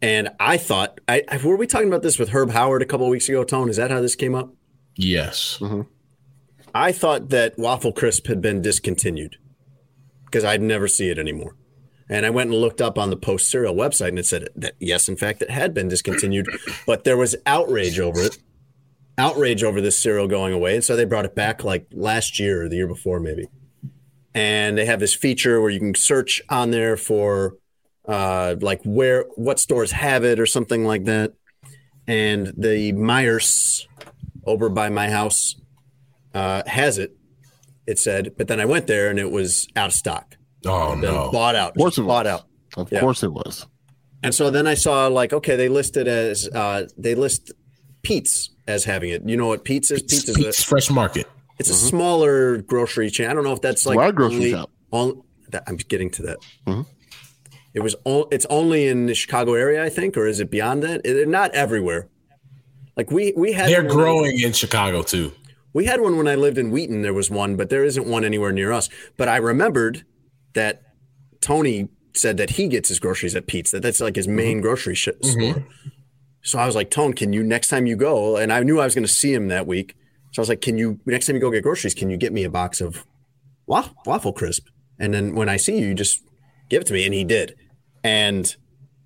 And 0.00 0.28
I 0.38 0.56
thought, 0.58 1.00
I, 1.08 1.24
I 1.28 1.38
were 1.38 1.56
we 1.56 1.66
talking 1.66 1.88
about 1.88 2.02
this 2.02 2.18
with 2.18 2.30
Herb 2.30 2.50
Howard 2.50 2.82
a 2.82 2.86
couple 2.86 3.06
of 3.06 3.10
weeks 3.10 3.28
ago? 3.28 3.42
Tone, 3.44 3.68
is 3.68 3.76
that 3.76 3.90
how 3.90 4.00
this 4.00 4.14
came 4.14 4.34
up? 4.34 4.54
yes. 4.98 5.58
Mm-hmm. 5.60 5.82
I 6.74 6.92
thought 6.92 7.30
that 7.30 7.58
Waffle 7.58 7.92
Crisp 7.92 8.26
had 8.26 8.42
been 8.42 8.60
discontinued 8.60 9.36
because 10.26 10.44
I'd 10.44 10.60
never 10.60 10.86
see 10.86 11.08
it 11.08 11.18
anymore. 11.18 11.56
And 12.10 12.26
I 12.26 12.30
went 12.30 12.50
and 12.50 12.60
looked 12.60 12.80
up 12.80 12.98
on 12.98 13.10
the 13.10 13.16
Post 13.16 13.50
Cereal 13.50 13.74
website 13.74 14.08
and 14.08 14.18
it 14.18 14.26
said 14.26 14.48
that 14.56 14.74
yes, 14.78 15.08
in 15.08 15.16
fact, 15.16 15.42
it 15.42 15.50
had 15.50 15.72
been 15.72 15.88
discontinued, 15.88 16.46
but 16.86 17.04
there 17.04 17.16
was 17.16 17.36
outrage 17.46 17.98
over 17.98 18.20
it. 18.20 18.38
Outrage 19.16 19.64
over 19.64 19.80
this 19.80 19.98
cereal 19.98 20.28
going 20.28 20.52
away. 20.52 20.74
And 20.74 20.84
so 20.84 20.94
they 20.94 21.04
brought 21.04 21.24
it 21.24 21.34
back 21.34 21.64
like 21.64 21.86
last 21.92 22.38
year 22.38 22.64
or 22.64 22.68
the 22.68 22.76
year 22.76 22.86
before, 22.86 23.18
maybe. 23.18 23.48
And 24.38 24.78
they 24.78 24.84
have 24.86 25.00
this 25.00 25.14
feature 25.14 25.60
where 25.60 25.70
you 25.70 25.80
can 25.80 25.94
search 25.96 26.40
on 26.48 26.70
there 26.70 26.96
for 26.96 27.56
uh, 28.06 28.54
like 28.60 28.80
where, 28.84 29.24
what 29.34 29.58
stores 29.58 29.90
have 29.90 30.22
it 30.24 30.38
or 30.38 30.46
something 30.46 30.84
like 30.84 31.04
that. 31.06 31.32
And 32.06 32.46
the 32.56 32.92
Meijer's 32.92 33.88
over 34.46 34.68
by 34.68 34.90
my 34.90 35.10
house 35.10 35.56
uh, 36.34 36.62
has 36.66 36.98
it. 36.98 37.16
It 37.86 37.98
said, 37.98 38.34
but 38.36 38.46
then 38.48 38.60
I 38.60 38.64
went 38.64 38.86
there 38.86 39.10
and 39.10 39.18
it 39.18 39.30
was 39.32 39.66
out 39.74 39.88
of 39.88 39.92
stock. 39.94 40.36
Oh 40.64 40.94
no. 40.94 41.30
bought 41.32 41.56
out. 41.56 41.70
Of 41.72 41.76
course 41.78 41.96
just 41.96 42.04
it 42.04 42.06
bought 42.06 42.26
was. 42.26 42.34
out. 42.34 42.44
Of 42.76 42.92
Yeah. 42.92 43.00
course 43.00 43.22
it 43.22 43.32
was. 43.32 43.66
And 44.22 44.34
so 44.34 44.50
then 44.50 44.66
I 44.66 44.74
saw 44.74 45.06
like, 45.08 45.32
okay, 45.32 45.56
they 45.56 45.68
listed 45.68 46.06
as 46.06 46.48
uh, 46.54 46.86
they 46.96 47.14
list 47.14 47.52
Pete's 48.02 48.50
as 48.66 48.84
having 48.84 49.10
it. 49.10 49.22
You 49.26 49.36
know 49.36 49.46
what 49.48 49.64
Pete's 49.64 49.90
is? 49.90 50.02
Pete's 50.02 50.28
is 50.28 50.36
Pete's 50.36 50.60
a, 50.62 50.66
Fresh 50.66 50.90
Market. 50.90 51.26
It's 51.58 51.70
a 51.70 51.72
mm-hmm. 51.72 51.88
smaller 51.88 52.58
grocery 52.58 53.10
chain. 53.10 53.28
I 53.28 53.34
don't 53.34 53.44
know 53.44 53.52
if 53.52 53.60
that's 53.60 53.86
like 53.86 53.96
Why 53.96 54.10
grocery 54.10 54.36
only- 54.36 54.50
shop? 54.52 54.70
on- 54.90 55.22
that, 55.50 55.64
I'm 55.66 55.76
getting 55.76 56.10
to 56.10 56.22
that. 56.22 56.38
Mhm. 56.66 56.86
It 57.74 57.80
was 57.80 57.96
o- 58.04 58.28
it's 58.30 58.46
only 58.50 58.86
in 58.86 59.06
the 59.06 59.14
Chicago 59.14 59.54
area, 59.54 59.82
I 59.82 59.88
think, 59.88 60.16
or 60.16 60.26
is 60.26 60.40
it 60.40 60.50
beyond 60.50 60.82
that? 60.82 61.04
They're 61.04 61.26
not 61.26 61.54
everywhere. 61.54 62.08
Like 62.96 63.10
we 63.10 63.32
we 63.36 63.52
had 63.52 63.68
They're 63.70 63.84
one- 63.84 63.96
growing 63.96 64.40
in 64.40 64.52
Chicago 64.52 65.02
too. 65.02 65.32
We 65.72 65.84
had 65.84 66.00
one 66.00 66.16
when 66.16 66.26
I 66.26 66.34
lived 66.34 66.58
in 66.58 66.70
Wheaton. 66.70 67.02
There 67.02 67.14
was 67.14 67.30
one, 67.30 67.56
but 67.56 67.70
there 67.70 67.84
isn't 67.84 68.06
one 68.06 68.24
anywhere 68.24 68.52
near 68.52 68.72
us. 68.72 68.88
But 69.16 69.28
I 69.28 69.36
remembered 69.36 70.04
that 70.54 70.82
Tony 71.40 71.88
said 72.14 72.36
that 72.38 72.50
he 72.50 72.68
gets 72.68 72.88
his 72.88 72.98
groceries 72.98 73.36
at 73.36 73.46
Pete's. 73.46 73.70
That 73.70 73.82
that's 73.82 74.00
like 74.00 74.16
his 74.16 74.26
main 74.26 74.56
mm-hmm. 74.56 74.62
grocery 74.62 74.94
sh- 74.94 75.08
store. 75.22 75.54
Mm-hmm. 75.54 75.88
So 76.42 76.58
I 76.58 76.66
was 76.66 76.74
like, 76.74 76.90
Tone, 76.90 77.12
can 77.12 77.32
you 77.32 77.42
next 77.42 77.68
time 77.68 77.86
you 77.86 77.96
go? 77.96 78.36
And 78.36 78.52
I 78.52 78.62
knew 78.62 78.80
I 78.80 78.84
was 78.84 78.94
going 78.94 79.06
to 79.06 79.12
see 79.12 79.32
him 79.32 79.48
that 79.48 79.66
week. 79.66 79.94
So 80.38 80.42
I 80.42 80.42
was 80.42 80.48
like, 80.50 80.60
can 80.60 80.78
you 80.78 81.00
next 81.04 81.26
time 81.26 81.34
you 81.34 81.40
go 81.40 81.50
get 81.50 81.64
groceries, 81.64 81.94
can 81.94 82.10
you 82.10 82.16
get 82.16 82.32
me 82.32 82.44
a 82.44 82.48
box 82.48 82.80
of 82.80 83.04
waffle, 83.66 83.96
waffle 84.06 84.32
crisp? 84.32 84.68
And 84.96 85.12
then 85.12 85.34
when 85.34 85.48
I 85.48 85.56
see 85.56 85.80
you, 85.80 85.88
you 85.88 85.94
just 85.94 86.22
give 86.68 86.82
it 86.82 86.86
to 86.86 86.92
me. 86.92 87.04
And 87.04 87.12
he 87.12 87.24
did. 87.24 87.56
And 88.04 88.54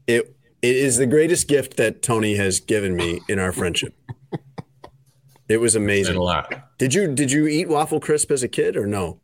it 0.06 0.36
it 0.60 0.76
is 0.76 0.98
the 0.98 1.06
greatest 1.06 1.48
gift 1.48 1.78
that 1.78 2.02
Tony 2.02 2.34
has 2.36 2.60
given 2.60 2.94
me 2.94 3.22
in 3.30 3.38
our 3.38 3.50
friendship. 3.50 3.94
It 5.48 5.58
was 5.58 5.74
amazing. 5.74 6.16
a 6.16 6.22
lot. 6.22 6.52
Did 6.76 6.92
you 6.92 7.08
did 7.14 7.32
you 7.32 7.46
eat 7.46 7.66
waffle 7.66 7.98
crisp 7.98 8.30
as 8.30 8.42
a 8.42 8.48
kid 8.48 8.76
or 8.76 8.86
no? 8.86 9.18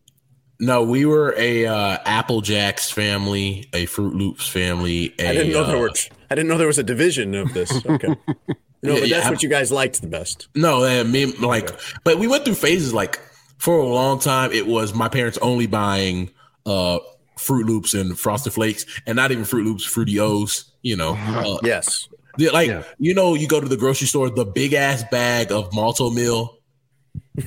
No, 0.59 0.83
we 0.83 1.05
were 1.05 1.35
a 1.37 1.67
uh, 1.67 1.99
Apple 2.07 2.41
Jacks 2.41 2.91
family, 2.91 3.69
a 3.75 3.85
Froot 3.85 4.15
Loops 4.15 4.49
family. 4.49 5.15
I 5.21 5.29
I 5.29 5.33
didn't 5.35 5.53
know 5.53 5.67
there 5.67 5.77
uh, 5.77 5.81
were. 5.81 5.91
I 6.31 6.35
didn't 6.35 6.49
know 6.49 6.57
there 6.57 6.67
was 6.69 6.79
a 6.79 6.83
division 6.83 7.35
of 7.35 7.53
this. 7.53 7.85
Okay. 7.85 8.17
No, 8.83 8.95
Yeah, 8.95 9.01
but 9.01 9.09
yeah, 9.09 9.17
that's 9.17 9.27
I- 9.27 9.31
what 9.31 9.43
you 9.43 9.49
guys 9.49 9.73
liked 9.73 10.01
the 10.01 10.07
best. 10.09 10.49
No, 10.55 10.85
and 10.85 11.11
me 11.11 11.27
like, 11.27 11.71
but 12.05 12.19
we 12.19 12.27
went 12.29 12.45
through 12.45 12.55
phases. 12.55 12.95
Like 12.95 13.19
for 13.59 13.79
a 13.79 13.87
long 13.87 14.19
time, 14.21 14.53
it 14.53 14.67
was 14.67 14.95
my 14.95 15.09
parents 15.09 15.39
only 15.43 15.67
buying 15.67 16.31
uh 16.67 16.99
Froot 17.37 17.67
Loops 17.67 17.95
and 17.95 18.19
Frosted 18.19 18.53
Flakes, 18.53 18.85
and 19.07 19.17
not 19.17 19.31
even 19.33 19.45
Froot 19.45 19.65
Loops, 19.65 19.85
Fruity 19.85 20.19
O's. 20.21 20.65
You 20.83 20.97
know, 20.97 21.15
uh, 21.15 21.59
Yes. 21.65 22.09
like 22.39 22.69
Yeah. 22.69 22.83
you 22.99 23.15
know, 23.15 23.35
you 23.35 23.49
go 23.49 23.61
to 23.61 23.67
the 23.69 23.77
grocery 23.77 24.07
store, 24.07 24.31
the 24.31 24.45
big 24.45 24.73
ass 24.75 25.03
bag 25.11 25.51
of 25.51 25.73
Malt-O-Meal. 25.75 26.58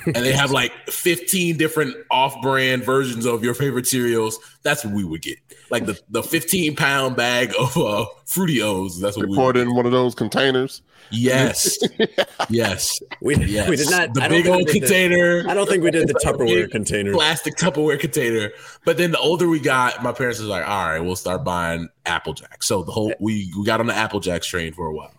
And 0.06 0.16
they 0.16 0.32
have 0.34 0.52
like 0.52 0.72
15 0.88 1.58
different 1.58 1.96
off-brand 2.10 2.84
versions 2.84 3.26
of 3.26 3.44
your 3.44 3.54
favorite 3.54 3.88
cereals. 3.88 4.40
That's 4.64 4.84
what 4.86 4.94
we 4.94 5.04
would 5.04 5.22
get. 5.22 5.38
Like 5.70 5.86
the, 5.86 6.00
the 6.10 6.24
15 6.24 6.76
pound 6.76 7.16
bag 7.16 7.54
of 7.60 7.76
uh, 7.78 8.06
Fruity 8.26 8.62
O's. 8.62 9.00
That's 9.00 9.18
what 9.18 9.24
They 9.26 9.30
we 9.32 9.36
pour 9.36 9.48
would 9.48 9.58
it 9.58 9.62
in 9.62 9.76
one 9.76 9.86
of 9.86 9.92
those 9.92 10.16
containers. 10.16 10.82
Yes. 11.14 11.78
yes. 12.50 13.02
We, 13.22 13.36
Yes. 13.36 13.70
we 13.70 13.76
did 13.76 13.90
not. 13.90 14.14
The 14.14 14.24
I 14.24 14.28
big 14.30 14.48
old 14.48 14.58
we 14.60 14.64
did 14.66 14.74
the- 14.76 14.80
container. 14.80 15.44
I 15.50 15.54
don't 15.54 15.68
think 15.68 15.84
we 15.84 15.92
did 15.92 16.08
the 16.08 16.14
Tupperware 16.14 16.70
container. 16.72 17.12
Plastic 17.14 17.56
Tupperware 17.56 18.00
container. 18.00 18.52
But 18.86 18.98
then 18.98 19.12
the 19.12 19.20
older 19.20 19.48
we 19.48 19.60
got, 19.60 20.02
my 20.04 20.12
parents 20.14 20.40
was 20.40 20.48
like, 20.48 20.66
all 20.68 20.86
right, 20.88 21.00
we'll 21.00 21.16
start 21.18 21.44
buying 21.44 21.90
Apple 22.06 22.34
Jacks. 22.34 22.68
So 22.68 22.84
the 22.84 22.92
whole 22.92 23.14
we, 23.20 23.52
we 23.58 23.66
got 23.66 23.80
on 23.80 23.88
the 23.88 23.96
Apple 23.96 24.20
Jacks 24.22 24.48
train 24.48 24.74
for 24.74 24.88
a 24.88 24.94
while. 24.94 25.14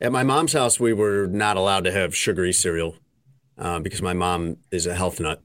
At 0.00 0.12
my 0.12 0.22
mom's 0.22 0.52
house, 0.52 0.78
we 0.80 0.92
were 0.92 1.26
not 1.26 1.56
allowed 1.56 1.84
to 1.84 1.92
have 1.92 2.14
sugary 2.16 2.52
cereal 2.52 2.96
uh, 3.58 3.78
because 3.80 4.02
my 4.02 4.12
mom 4.12 4.56
is 4.70 4.86
a 4.86 4.94
health 4.94 5.20
nut. 5.20 5.42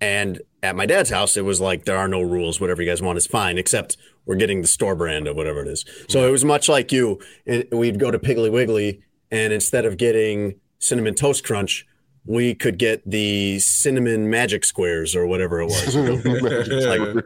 And 0.00 0.40
at 0.62 0.74
my 0.74 0.86
dad's 0.86 1.10
house, 1.10 1.36
it 1.36 1.44
was 1.44 1.60
like 1.60 1.84
there 1.84 1.96
are 1.96 2.08
no 2.08 2.20
rules. 2.22 2.60
Whatever 2.60 2.82
you 2.82 2.90
guys 2.90 3.00
want 3.02 3.18
is 3.18 3.26
fine, 3.26 3.56
except 3.58 3.96
we're 4.26 4.36
getting 4.36 4.60
the 4.62 4.66
store 4.68 4.96
brand 4.96 5.28
of 5.28 5.36
whatever 5.36 5.62
it 5.62 5.68
is. 5.68 5.84
So 6.08 6.26
it 6.26 6.30
was 6.32 6.44
much 6.44 6.68
like 6.68 6.90
you. 6.92 7.20
It, 7.46 7.72
we'd 7.72 7.98
go 8.00 8.10
to 8.10 8.18
Piggly 8.18 8.50
Wiggly, 8.50 9.00
and 9.30 9.52
instead 9.52 9.84
of 9.84 9.96
getting 9.96 10.56
cinnamon 10.80 11.14
toast 11.14 11.44
crunch, 11.44 11.86
we 12.24 12.54
could 12.54 12.78
get 12.78 13.08
the 13.08 13.58
cinnamon 13.60 14.28
magic 14.30 14.64
squares 14.64 15.14
or 15.14 15.26
whatever 15.26 15.60
it 15.60 15.66
was. 15.66 15.96
Like- 17.16 17.24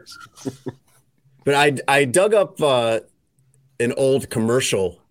But 1.45 1.55
I 1.55 1.77
I 1.87 2.05
dug 2.05 2.33
up 2.33 2.61
uh, 2.61 2.99
an 3.79 3.93
old 3.93 4.29
commercial 4.29 5.01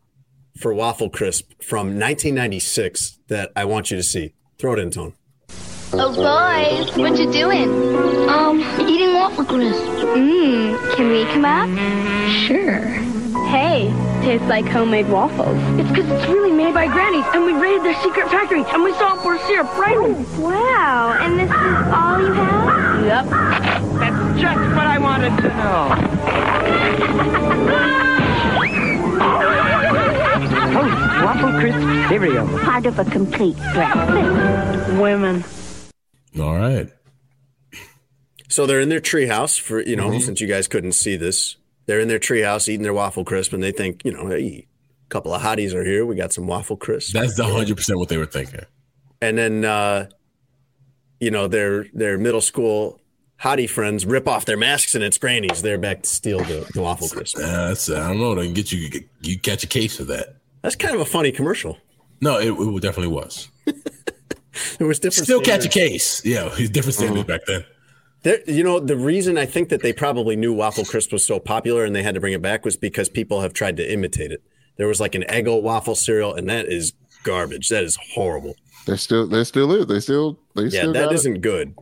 for 0.60 0.72
Waffle 0.74 1.08
Crisp 1.10 1.50
from 1.62 1.98
1996 1.98 3.18
that 3.28 3.50
I 3.56 3.64
want 3.64 3.90
you 3.90 3.96
to 3.96 4.02
see. 4.02 4.34
Throw 4.58 4.72
it 4.72 4.78
in, 4.78 4.90
Tone. 4.90 5.12
Oh, 5.92 6.14
boys, 6.14 6.96
what 6.96 7.18
you 7.18 7.30
doing? 7.30 7.68
Um, 8.28 8.60
eating 8.88 9.12
waffle 9.12 9.44
crisp. 9.44 9.82
Mmm, 9.82 10.94
can 10.96 11.08
we 11.10 11.24
come 11.26 11.44
out? 11.44 11.68
Sure. 12.46 12.80
Hey, 13.48 13.92
tastes 14.22 14.46
like 14.46 14.64
homemade 14.66 15.08
waffles. 15.10 15.58
It's 15.78 15.90
because 15.90 16.10
it's 16.10 16.26
really 16.28 16.52
made 16.52 16.72
by 16.72 16.86
grannies, 16.86 17.26
and 17.34 17.44
we 17.44 17.52
raided 17.52 17.84
their 17.84 17.94
secret 18.02 18.30
factory, 18.30 18.64
and 18.64 18.82
we 18.82 18.94
saw 18.94 19.12
it 19.14 19.20
pour 19.20 19.36
syrup 19.46 19.76
right 19.76 19.94
in. 19.96 20.24
Wow, 20.40 21.12
and 21.20 21.38
this 21.38 21.50
is 21.50 21.76
all 21.92 22.18
you 22.18 22.32
have? 22.32 23.04
Yep. 23.04 23.26
That's 24.00 24.40
just 24.40 24.58
what 24.74 24.86
I 24.86 24.96
wanted 24.98 25.36
to 25.42 25.48
know. 25.48 25.92
waffle 31.26 31.58
crisp 31.58 32.08
cereal. 32.08 32.46
Part 32.60 32.86
of 32.86 32.98
a 33.00 33.04
complete 33.04 33.56
breakfast. 33.74 34.92
Women. 34.92 35.44
All 36.38 36.56
right. 36.56 36.88
So 38.48 38.64
they're 38.64 38.80
in 38.80 38.90
their 38.90 39.00
treehouse 39.00 39.58
for 39.60 39.80
you 39.82 39.96
know 39.96 40.18
since 40.20 40.40
you 40.40 40.46
guys 40.46 40.68
couldn't 40.68 40.92
see 40.92 41.16
this, 41.16 41.56
they're 41.86 41.98
in 41.98 42.06
their 42.06 42.20
treehouse 42.20 42.68
eating 42.68 42.84
their 42.84 42.94
waffle 42.94 43.24
crisp, 43.24 43.52
and 43.52 43.60
they 43.60 43.72
think 43.72 44.04
you 44.04 44.12
know, 44.12 44.28
hey, 44.28 44.68
a 45.04 45.08
couple 45.08 45.34
of 45.34 45.42
hotties 45.42 45.74
are 45.74 45.84
here. 45.84 46.06
We 46.06 46.14
got 46.14 46.32
some 46.32 46.46
waffle 46.46 46.76
crisp. 46.76 47.12
That's 47.12 47.34
the 47.34 47.42
100% 47.42 47.96
what 47.96 48.08
they 48.08 48.18
were 48.18 48.26
thinking. 48.26 48.60
and 49.20 49.36
then 49.36 49.64
uh, 49.64 50.08
you 51.18 51.32
know 51.32 51.48
their 51.48 51.86
their 51.92 52.18
middle 52.18 52.40
school 52.40 53.00
hottie 53.42 53.68
friends 53.68 54.06
rip 54.06 54.28
off 54.28 54.44
their 54.44 54.56
masks 54.56 54.94
and 54.94 55.02
it's 55.02 55.18
grannies. 55.18 55.60
They're 55.60 55.76
back 55.76 56.02
to 56.02 56.08
steal 56.08 56.38
the, 56.38 56.70
the 56.72 56.82
waffle 56.82 57.08
crisp. 57.08 57.36
Uh, 57.36 57.68
that's, 57.68 57.90
I 57.90 58.08
don't 58.08 58.18
know. 58.18 58.34
They 58.34 58.44
can 58.46 58.54
get 58.54 58.72
you, 58.72 59.04
you 59.20 59.38
catch 59.38 59.62
a 59.64 59.66
case 59.66 60.00
of 60.00 60.06
that. 60.06 60.35
That's 60.66 60.74
kind 60.74 60.96
of 60.96 61.00
a 61.00 61.04
funny 61.04 61.30
commercial. 61.30 61.78
No, 62.20 62.40
it, 62.40 62.48
it 62.50 62.82
definitely 62.82 63.12
was. 63.14 63.48
It 64.80 64.84
was 64.84 64.98
different. 64.98 65.26
Still 65.26 65.40
catch 65.40 65.64
a 65.64 65.68
case. 65.68 66.24
Yeah, 66.24 66.48
different 66.72 66.94
standards 66.94 67.24
back 67.26 67.42
then. 67.46 67.64
There, 68.22 68.40
you 68.50 68.64
know, 68.64 68.80
the 68.80 68.96
reason 68.96 69.36
I 69.38 69.44
think 69.46 69.68
that 69.68 69.82
they 69.82 69.92
probably 69.92 70.34
knew 70.34 70.52
waffle 70.52 70.84
crisp 70.84 71.12
was 71.12 71.24
so 71.24 71.38
popular 71.38 71.84
and 71.84 71.94
they 71.94 72.02
had 72.02 72.14
to 72.14 72.20
bring 72.20 72.32
it 72.32 72.40
back 72.42 72.64
was 72.64 72.76
because 72.76 73.08
people 73.08 73.42
have 73.42 73.52
tried 73.52 73.76
to 73.76 73.92
imitate 73.92 74.32
it. 74.32 74.42
There 74.76 74.88
was 74.88 74.98
like 74.98 75.14
an 75.14 75.24
Eggo 75.28 75.62
waffle 75.62 75.94
cereal, 75.94 76.34
and 76.34 76.48
that 76.48 76.66
is 76.66 76.94
garbage. 77.22 77.68
That 77.68 77.84
is 77.84 77.96
horrible. 78.14 78.56
They 78.86 78.96
still, 78.96 79.26
they 79.28 79.44
still 79.44 79.70
is. 79.72 79.86
They 79.86 80.00
still, 80.00 80.38
they 80.56 80.62
Yeah, 80.64 80.68
still. 80.80 80.92
that 80.94 81.04
got 81.04 81.12
it. 81.12 81.16
isn't 81.16 81.40
good. 81.42 81.74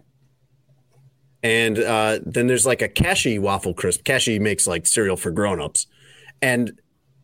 And 1.42 1.78
uh, 1.78 2.18
then 2.26 2.48
there's 2.48 2.66
like 2.66 2.82
a 2.82 2.88
Kashi 2.88 3.38
waffle 3.38 3.72
crisp. 3.72 4.04
Kashi 4.04 4.38
makes 4.40 4.66
like 4.66 4.86
cereal 4.86 5.16
for 5.16 5.30
grown-ups. 5.30 5.86
And 6.42 6.72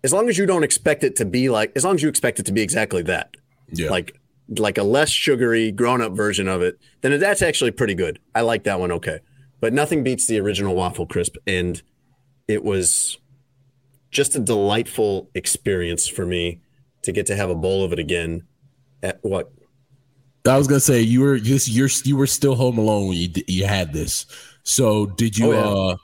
as 0.02 0.12
long 0.12 0.28
as 0.28 0.38
you 0.38 0.46
don't 0.46 0.64
expect 0.64 1.04
it 1.04 1.16
to 1.16 1.24
be 1.24 1.48
like, 1.50 1.72
as 1.76 1.84
long 1.84 1.94
as 1.94 2.02
you 2.02 2.08
expect 2.08 2.38
it 2.40 2.46
to 2.46 2.52
be 2.52 2.62
exactly 2.62 3.02
that, 3.02 3.36
Yeah. 3.72 3.90
like 3.90 4.16
like 4.58 4.78
a 4.78 4.82
less 4.82 5.10
sugary 5.10 5.70
grown-up 5.70 6.12
version 6.12 6.48
of 6.48 6.60
it, 6.60 6.76
then 7.02 7.20
that's 7.20 7.40
actually 7.40 7.70
pretty 7.70 7.94
good. 7.94 8.18
I 8.34 8.40
like 8.40 8.64
that 8.64 8.80
one 8.80 8.90
okay. 8.92 9.20
But 9.60 9.72
nothing 9.72 10.02
beats 10.02 10.26
the 10.26 10.40
original 10.40 10.74
waffle 10.74 11.06
crisp. 11.06 11.36
And 11.46 11.80
it 12.48 12.64
was 12.64 13.18
just 14.10 14.34
a 14.34 14.40
delightful 14.40 15.30
experience 15.36 16.08
for 16.08 16.26
me 16.26 16.60
to 17.02 17.12
get 17.12 17.26
to 17.26 17.36
have 17.36 17.48
a 17.48 17.54
bowl 17.54 17.84
of 17.84 17.92
it 17.92 18.00
again 18.00 18.42
at 19.04 19.18
what 19.22 19.52
I 20.46 20.56
was 20.58 20.66
gonna 20.66 20.80
say 20.80 21.00
you 21.00 21.20
were 21.20 21.36
you 21.36 21.58
you're 21.66 21.88
you 22.04 22.16
were 22.16 22.26
still 22.26 22.54
home 22.56 22.78
alone 22.78 23.08
when 23.08 23.18
you 23.18 23.28
you 23.46 23.66
had 23.66 23.92
this. 23.92 24.26
So 24.62 25.06
did 25.06 25.38
you? 25.38 25.52
Oh, 25.52 25.52
yeah. 25.52 25.92
uh 25.92 25.96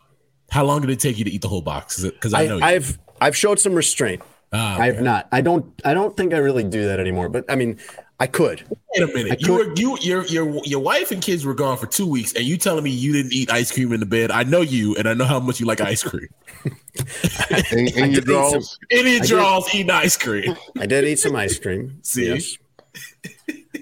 How 0.50 0.64
long 0.64 0.82
did 0.82 0.90
it 0.90 1.00
take 1.00 1.18
you 1.18 1.24
to 1.24 1.30
eat 1.30 1.42
the 1.42 1.48
whole 1.48 1.62
box? 1.62 2.02
Because 2.02 2.32
I, 2.32 2.42
I, 2.44 2.46
know 2.46 2.56
you. 2.58 2.62
I've 2.62 2.98
I've 3.20 3.36
showed 3.36 3.58
some 3.58 3.74
restraint. 3.74 4.22
Ah, 4.52 4.78
I 4.78 4.86
have 4.86 5.00
not. 5.00 5.28
I 5.32 5.40
don't. 5.40 5.66
I 5.84 5.92
don't 5.94 6.16
think 6.16 6.32
I 6.32 6.38
really 6.38 6.64
do 6.64 6.84
that 6.86 7.00
anymore. 7.00 7.28
But 7.28 7.44
I 7.48 7.56
mean, 7.56 7.78
I 8.20 8.26
could. 8.26 8.64
Wait 8.94 9.02
a 9.02 9.06
minute. 9.12 9.32
I 9.32 9.36
You 9.46 9.52
were 9.54 9.74
you 9.74 9.98
your 10.00 10.24
your 10.26 10.60
your 10.64 10.80
wife 10.80 11.10
and 11.10 11.20
kids 11.20 11.44
were 11.44 11.54
gone 11.54 11.76
for 11.76 11.86
two 11.86 12.06
weeks, 12.06 12.32
and 12.34 12.44
you 12.44 12.56
telling 12.56 12.84
me 12.84 12.90
you 12.90 13.12
didn't 13.12 13.32
eat 13.32 13.50
ice 13.50 13.72
cream 13.72 13.92
in 13.92 14.00
the 14.00 14.06
bed? 14.06 14.30
I 14.30 14.44
know 14.44 14.60
you, 14.60 14.94
and 14.96 15.08
I 15.08 15.14
know 15.14 15.24
how 15.24 15.40
much 15.40 15.60
you 15.60 15.66
like 15.66 15.80
ice 15.80 16.02
cream. 16.02 16.28
in, 17.72 17.88
in 17.88 17.88
your 17.88 17.96
did 17.96 18.08
eat 18.08 18.14
some- 18.14 18.24
drawers. 18.24 18.78
Any 18.90 19.20
draws 19.20 19.74
eating 19.74 19.90
ice 19.90 20.16
cream? 20.16 20.56
I 20.78 20.86
did 20.86 21.04
eat 21.04 21.18
some 21.18 21.36
ice 21.36 21.58
cream. 21.58 21.98
See? 22.02 22.28
Yes. 22.28 22.56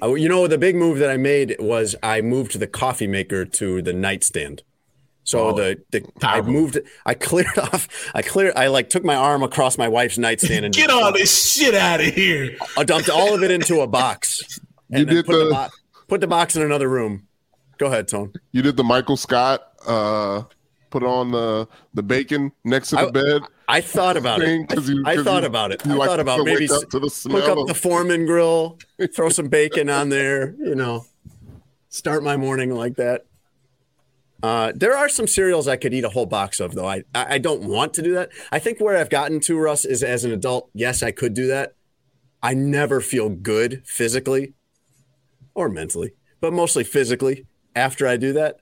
Uh, 0.03 0.15
you 0.15 0.29
know, 0.29 0.47
the 0.49 0.59
big 0.59 0.75
move 0.75 0.99
that 0.99 1.11
I 1.11 1.17
made 1.17 1.57
was 1.61 1.95
I 2.03 2.21
moved 2.21 2.59
the 2.59 2.67
coffee 2.67 3.07
maker 3.07 3.45
to 3.45 3.81
the 3.81 3.93
nightstand. 3.93 4.63
So 5.25 5.49
Oh, 5.49 5.53
the, 5.53 5.83
the 5.91 6.07
I 6.23 6.41
moved 6.43 6.79
I 7.07 7.15
cleared 7.15 7.59
off 7.59 7.89
I 8.15 8.23
cleared 8.23 8.55
I 8.57 8.67
like 8.69 8.91
took 8.91 9.05
my 9.05 9.15
arm 9.17 9.43
across 9.43 9.79
my 9.79 9.89
wife's 9.89 10.19
nightstand 10.19 10.65
and 10.67 10.75
Get 10.83 10.91
all 10.91 11.13
this 11.13 11.55
shit 11.55 11.75
out 11.75 12.01
of 12.01 12.07
here. 12.07 12.57
I 12.77 12.85
dumped 12.85 13.09
all 13.11 13.35
of 13.35 13.43
it 13.43 13.51
into 13.51 13.81
a 13.81 13.87
box. 13.87 14.61
And 14.91 14.99
You 15.01 15.05
then 15.07 15.15
did 15.17 15.27
put 15.27 15.39
the, 15.39 15.45
the- 15.47 15.51
bo- 15.51 15.69
put 16.09 16.21
the 16.21 16.27
box 16.27 16.57
in 16.57 16.63
another 16.63 16.89
room. 16.91 17.27
Go 17.79 17.87
ahead, 17.87 18.07
Tone. 18.07 18.33
You 18.53 18.61
did 18.63 18.77
the 18.77 18.85
Michael 18.85 19.17
Scott. 19.17 19.63
uh 19.87 20.43
Put 20.91 21.03
on 21.03 21.33
the 21.33 21.67
the 21.95 22.03
bacon 22.05 22.53
next 22.65 22.91
to 22.91 22.97
the 22.97 23.09
I- 23.09 23.11
bed. 23.11 23.43
I 23.67 23.81
thought 23.81 24.17
about 24.19 24.41
thing 24.41 24.65
it. 24.65 24.69
'cause 24.69 24.89
you- 24.91 25.03
I 25.07 25.17
'cause 25.17 25.25
thought 25.25 25.43
you- 25.43 25.49
about 25.49 25.73
it. 25.73 25.85
you 25.87 25.93
I 25.93 25.97
like 25.97 26.09
thought 26.11 26.21
about 26.21 26.45
maybe 26.45 26.71
up 26.71 26.89
to 26.91 26.99
the 27.01 27.09
hook 27.33 27.49
up 27.49 27.59
of- 27.59 27.67
the 27.67 27.75
Foreman 27.75 28.27
grill, 28.27 28.79
throw 29.17 29.31
some 29.31 29.49
bacon 29.49 29.89
on 29.89 30.11
there, 30.11 30.55
you 30.59 30.75
know, 30.75 31.07
start 31.89 32.23
my 32.23 32.37
morning 32.37 32.71
like 32.75 32.97
that. 32.97 33.25
Uh, 34.45 34.73
there 34.77 34.95
are 34.95 35.09
some 35.09 35.27
cereals 35.27 35.67
I 35.67 35.77
could 35.77 35.95
eat 35.95 36.05
a 36.05 36.11
whole 36.11 36.27
box 36.27 36.61
of, 36.61 36.75
though. 36.75 36.87
I, 36.87 37.03
I 37.15 37.39
don't 37.39 37.63
want 37.63 37.95
to 37.95 38.03
do 38.03 38.13
that. 38.13 38.29
I 38.53 38.59
think 38.59 38.79
where 38.79 38.95
I've 38.95 39.09
gotten 39.09 39.41
to, 39.41 39.59
Russ, 39.59 39.87
is 39.87 40.03
as 40.03 40.23
an 40.23 40.33
adult, 40.33 40.69
yes, 40.75 41.03
I 41.03 41.13
could 41.13 41.33
do 41.33 41.47
that. 41.47 41.77
I 42.43 42.53
never 42.53 43.01
feel 43.01 43.31
good 43.31 43.81
physically 43.87 44.53
or 45.55 45.71
mentally, 45.71 46.13
but 46.43 46.53
mostly 46.53 46.85
physically 46.85 47.47
after 47.75 48.07
I 48.07 48.19
do 48.19 48.35
that. 48.35 48.61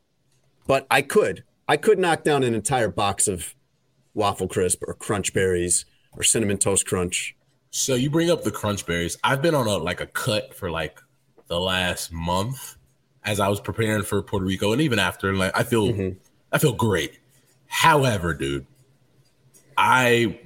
But 0.68 0.86
I 0.88 1.02
could. 1.02 1.42
I 1.66 1.78
could 1.78 1.98
knock 1.98 2.22
down 2.22 2.44
an 2.44 2.54
entire 2.54 2.88
box 2.88 3.26
of 3.26 3.52
waffle 4.14 4.46
crisp 4.46 4.84
or 4.86 4.94
crunch 4.94 5.34
berries 5.34 5.84
or 6.12 6.22
cinnamon 6.22 6.58
toast 6.58 6.86
crunch. 6.86 7.34
So 7.72 7.96
you 7.96 8.08
bring 8.08 8.30
up 8.30 8.44
the 8.44 8.52
crunch 8.52 8.86
berries. 8.86 9.18
I've 9.24 9.42
been 9.42 9.56
on 9.56 9.66
a 9.66 9.78
like 9.78 10.00
a 10.00 10.06
cut 10.06 10.54
for 10.54 10.70
like 10.70 11.00
the 11.48 11.58
last 11.58 12.12
month 12.12 12.76
as 13.24 13.40
I 13.40 13.48
was 13.48 13.60
preparing 13.60 14.02
for 14.02 14.22
Puerto 14.22 14.44
Rico 14.46 14.72
and 14.72 14.80
even 14.80 14.98
after 14.98 15.34
like 15.34 15.56
I 15.58 15.62
feel 15.62 15.88
Mm-hmm. 15.88 16.18
I 16.52 16.58
feel 16.58 16.72
great. 16.72 17.18
However, 17.66 18.34
dude, 18.34 18.66
I 19.76 20.38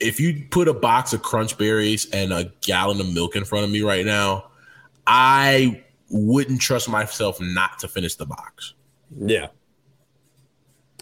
if 0.00 0.18
you 0.20 0.44
put 0.50 0.68
a 0.68 0.74
box 0.74 1.12
of 1.12 1.22
crunch 1.22 1.56
berries 1.58 2.08
and 2.10 2.32
a 2.32 2.52
gallon 2.60 3.00
of 3.00 3.12
milk 3.12 3.36
in 3.36 3.44
front 3.44 3.64
of 3.64 3.70
me 3.70 3.82
right 3.82 4.04
now, 4.04 4.46
I 5.06 5.82
wouldn't 6.10 6.60
trust 6.60 6.88
myself 6.88 7.38
not 7.40 7.78
to 7.80 7.88
finish 7.88 8.16
the 8.16 8.26
box. 8.26 8.74
Yeah. 9.18 9.48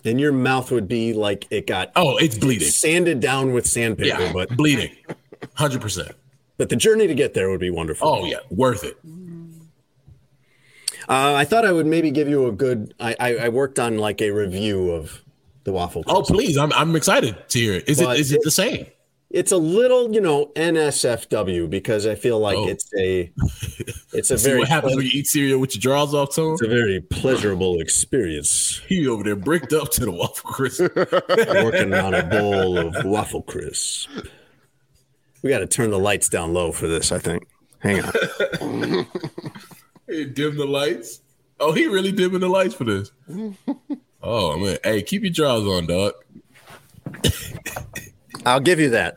And 0.04 0.18
your 0.20 0.32
mouth 0.32 0.70
would 0.70 0.88
be 0.88 1.12
like 1.12 1.46
it 1.50 1.66
got 1.66 1.92
Oh, 1.96 2.16
it's 2.16 2.38
bleeding. 2.38 2.68
sanded 2.68 3.20
down 3.20 3.52
with 3.52 3.66
sandpaper, 3.66 4.22
Yeah, 4.22 4.32
but 4.32 4.56
bleeding. 4.56 4.94
100%. 5.56 6.12
but 6.56 6.68
the 6.70 6.76
journey 6.76 7.06
to 7.06 7.14
get 7.14 7.34
there 7.34 7.50
would 7.50 7.60
be 7.60 7.70
wonderful. 7.70 8.08
Oh 8.08 8.24
yeah, 8.24 8.38
worth 8.50 8.84
it. 8.84 8.96
Uh, 11.10 11.34
I 11.34 11.44
thought 11.44 11.64
I 11.66 11.72
would 11.72 11.86
maybe 11.86 12.10
give 12.12 12.28
you 12.28 12.46
a 12.46 12.52
good. 12.52 12.94
I, 13.00 13.16
I, 13.18 13.36
I 13.36 13.48
worked 13.48 13.78
on 13.80 13.98
like 13.98 14.22
a 14.22 14.30
review 14.30 14.92
of 14.92 15.20
the 15.64 15.72
waffle. 15.72 16.04
Oh, 16.06 16.22
please. 16.22 16.56
I'm 16.56 16.72
I'm 16.72 16.94
excited 16.94 17.36
to 17.48 17.58
hear 17.58 17.74
it. 17.74 17.88
Is 17.88 18.00
But 18.00 18.16
it 18.16 18.20
is 18.20 18.30
it 18.32 18.40
the 18.44 18.50
same? 18.52 18.86
It's 19.28 19.52
a 19.52 19.56
little, 19.56 20.12
you 20.12 20.20
know, 20.20 20.46
NSFW 20.56 21.68
because 21.70 22.04
I 22.06 22.14
feel 22.16 22.38
like 22.40 22.56
Oh. 22.56 22.68
it's 22.68 22.88
a 22.98 23.30
It's 24.12 24.30
a 24.30 24.36
very 24.36 24.60
what 24.60 24.68
happens 24.68 24.96
when 24.96 25.04
you 25.04 25.10
eat 25.12 25.26
cereal 25.26 25.58
with 25.60 25.74
your 25.74 25.80
drawers 25.80 26.14
off, 26.14 26.34
Tone? 26.34 26.52
it's 26.54 26.62
a 26.62 26.68
very 26.68 27.00
pleasurable 27.00 27.80
experience. 27.80 28.80
He 28.88 29.06
over 29.06 29.22
there 29.24 29.36
bricked 29.36 29.72
up 29.72 29.90
to 29.92 30.04
the 30.04 30.10
waffle 30.12 30.50
crisp. 30.50 30.80
Working 30.96 31.94
on 31.94 32.14
a 32.14 32.24
bowl 32.24 32.76
of 32.78 33.04
waffle 33.04 33.42
crisp. 33.42 34.08
We 35.42 35.50
got 35.50 35.60
to 35.60 35.66
turn 35.66 35.90
the 35.90 35.98
lights 35.98 36.28
down 36.28 36.52
low 36.52 36.70
for 36.72 36.86
this. 36.88 37.12
I 37.12 37.18
think. 37.18 37.46
Hang 37.80 38.02
on. 38.04 39.06
Dim 40.10 40.56
the 40.56 40.66
lights. 40.66 41.20
Oh, 41.58 41.72
he 41.72 41.86
really 41.86 42.10
dimming 42.12 42.40
the 42.40 42.48
lights 42.48 42.74
for 42.74 42.84
this. 42.84 43.12
Oh 44.22 44.58
man, 44.58 44.76
hey, 44.84 45.02
keep 45.02 45.22
your 45.22 45.32
drawers 45.32 45.62
on, 45.64 45.86
dog. 45.86 46.12
I'll 48.44 48.60
give 48.60 48.78
you 48.78 48.90
that. 48.90 49.14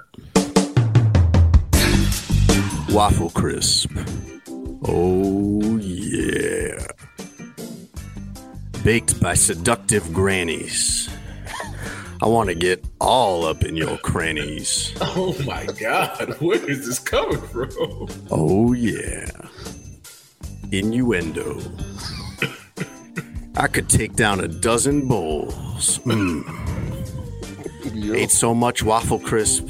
Waffle 2.90 3.30
crisp. 3.32 3.92
Oh 4.88 5.78
yeah. 5.78 6.88
Baked 8.86 9.20
by 9.20 9.34
seductive 9.34 10.14
grannies. 10.14 11.10
I 12.22 12.28
want 12.28 12.48
to 12.48 12.56
get 12.56 12.86
all 13.02 13.44
up 13.46 13.66
in 13.66 13.76
your 13.76 13.98
crannies. 13.98 14.94
Oh 15.02 15.36
my 15.46 15.66
god, 15.66 16.38
where 16.40 16.70
is 16.70 16.86
this 16.88 17.00
coming 17.00 17.42
from? 17.42 18.08
Oh 18.32 18.72
yeah. 18.72 19.30
Innuendo. 20.74 21.60
I 23.56 23.68
could 23.68 23.88
take 23.90 24.16
down 24.16 24.40
a 24.40 24.48
dozen 24.48 25.08
bowls. 25.08 26.00
Mm. 26.00 26.44
Ate 28.16 28.32
so 28.32 28.56
much 28.56 28.82
waffle 28.82 29.20
crisp, 29.20 29.68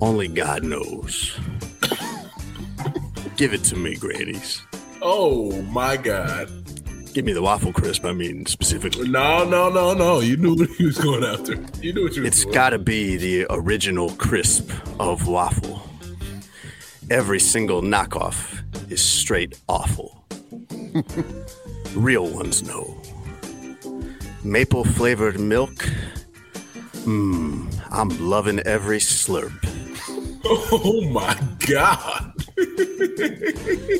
only 0.00 0.28
God 0.28 0.62
knows. 0.62 1.36
Give 3.36 3.52
it 3.52 3.64
to 3.64 3.76
me, 3.76 3.96
grannies. 3.96 4.62
Oh 5.00 5.60
my 5.62 5.96
god. 5.96 6.48
Give 7.12 7.24
me 7.24 7.32
the 7.32 7.42
waffle 7.42 7.72
crisp, 7.72 8.04
I 8.04 8.12
mean, 8.12 8.46
specifically. 8.46 9.08
No, 9.08 9.44
no, 9.44 9.68
no, 9.68 9.92
no. 9.92 10.20
You 10.20 10.36
knew 10.36 10.54
what 10.54 10.70
he 10.70 10.86
was 10.86 10.98
going 10.98 11.24
after. 11.24 11.54
You 11.82 11.92
knew 11.92 12.04
what 12.04 12.14
you 12.14 12.22
were 12.22 12.28
It's 12.28 12.44
doing. 12.44 12.54
gotta 12.54 12.78
be 12.78 13.16
the 13.16 13.46
original 13.50 14.10
crisp 14.12 14.70
of 15.00 15.26
waffle. 15.26 15.82
Every 17.10 17.40
single 17.40 17.82
knockoff 17.82 18.61
is 18.92 19.02
straight 19.02 19.58
awful. 19.68 20.24
Real 21.94 22.26
ones 22.28 22.62
know. 22.62 23.00
Maple 24.44 24.84
flavored 24.84 25.40
milk. 25.40 25.74
Mmm, 27.06 27.72
I'm 27.90 28.10
loving 28.20 28.60
every 28.60 28.98
slurp. 28.98 29.58
Oh 30.44 31.00
my 31.10 31.38
god. 31.68 32.32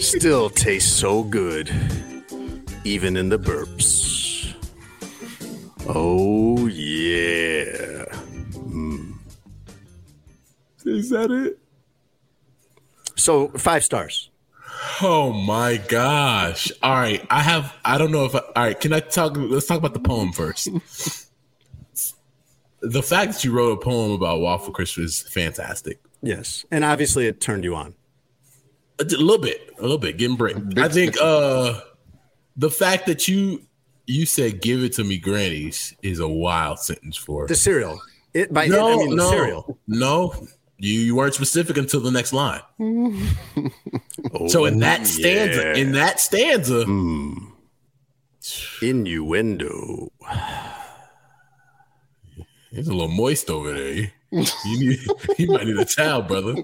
Still 0.01 0.51
tastes 0.51 0.93
so 0.93 1.23
good, 1.23 1.71
even 2.83 3.17
in 3.17 3.29
the 3.29 3.39
burps. 3.39 4.53
Oh, 5.87 6.67
yeah. 6.67 8.05
Hmm. 8.57 9.13
Is 10.85 11.11
that 11.11 11.31
it? 11.31 11.59
So, 13.17 13.49
five 13.51 13.85
stars. 13.85 14.32
Oh 15.03 15.33
my 15.33 15.77
gosh. 15.77 16.71
All 16.83 16.95
right. 16.95 17.25
I 17.31 17.43
have 17.43 17.75
I 17.85 17.99
don't 17.99 18.11
know 18.11 18.25
if 18.25 18.35
I, 18.35 18.39
all 18.39 18.53
right, 18.57 18.79
can 18.79 18.93
I 18.93 19.01
talk 19.01 19.37
let's 19.37 19.67
talk 19.67 19.79
about 19.79 19.95
the 19.95 20.01
poem 20.01 20.33
first. 20.33 20.69
the 22.81 23.03
fact 23.03 23.33
that 23.33 23.45
you 23.45 23.53
wrote 23.53 23.73
a 23.73 23.77
poem 23.77 24.13
about 24.13 24.41
waffle 24.41 24.73
crisp 24.73 24.99
is 24.99 25.23
fantastic. 25.23 26.01
Yes. 26.23 26.65
And 26.71 26.85
obviously, 26.85 27.27
it 27.27 27.41
turned 27.41 27.65
you 27.65 27.75
on. 27.75 27.95
A 29.01 29.05
little 29.05 29.39
bit, 29.39 29.71
a 29.79 29.83
little 29.83 29.99
bit, 29.99 30.17
getting 30.17 30.37
break. 30.37 30.57
I 30.79 30.89
think 30.89 31.17
uh 31.21 31.81
the 32.57 32.71
fact 32.71 33.07
that 33.07 33.27
you 33.29 33.63
you 34.07 34.27
said 34.27 34.61
give 34.61 34.83
it 34.83 34.93
to 34.95 35.05
me 35.05 35.19
grannies 35.19 35.95
is 36.03 36.19
a 36.19 36.29
wild 36.29 36.79
sentence 36.79 37.17
for 37.17 37.47
The 37.47 37.55
cereal. 37.55 38.01
It, 38.35 38.53
by 38.53 38.67
no, 38.67 38.89
it, 38.89 38.93
I 38.93 38.97
mean 38.97 39.11
the 39.11 39.17
no, 39.17 39.31
cereal. 39.31 39.79
no. 39.87 40.35
You 40.83 40.99
you 40.99 41.15
weren't 41.15 41.33
specific 41.33 41.77
until 41.77 42.01
the 42.01 42.11
next 42.11 42.33
line. 42.33 42.61
Oh, 42.81 44.49
So 44.49 44.65
in 44.65 44.81
that 44.81 45.03
oh, 45.03 45.05
stanza, 45.05 45.61
yeah. 45.63 45.75
in 45.77 45.93
that 45.93 46.19
stanza, 46.19 46.85
hmm. 46.85 47.35
innuendo. 48.83 50.11
it's 52.73 52.89
a 52.89 52.93
little 52.93 53.07
moist 53.07 53.49
over 53.49 53.73
there. 53.73 53.93
You, 53.93 54.11
you 54.65 54.79
need 54.81 54.99
you 55.39 55.47
might 55.53 55.67
need 55.67 55.79
a 55.79 55.85
towel, 55.85 56.23
brother. 56.23 56.55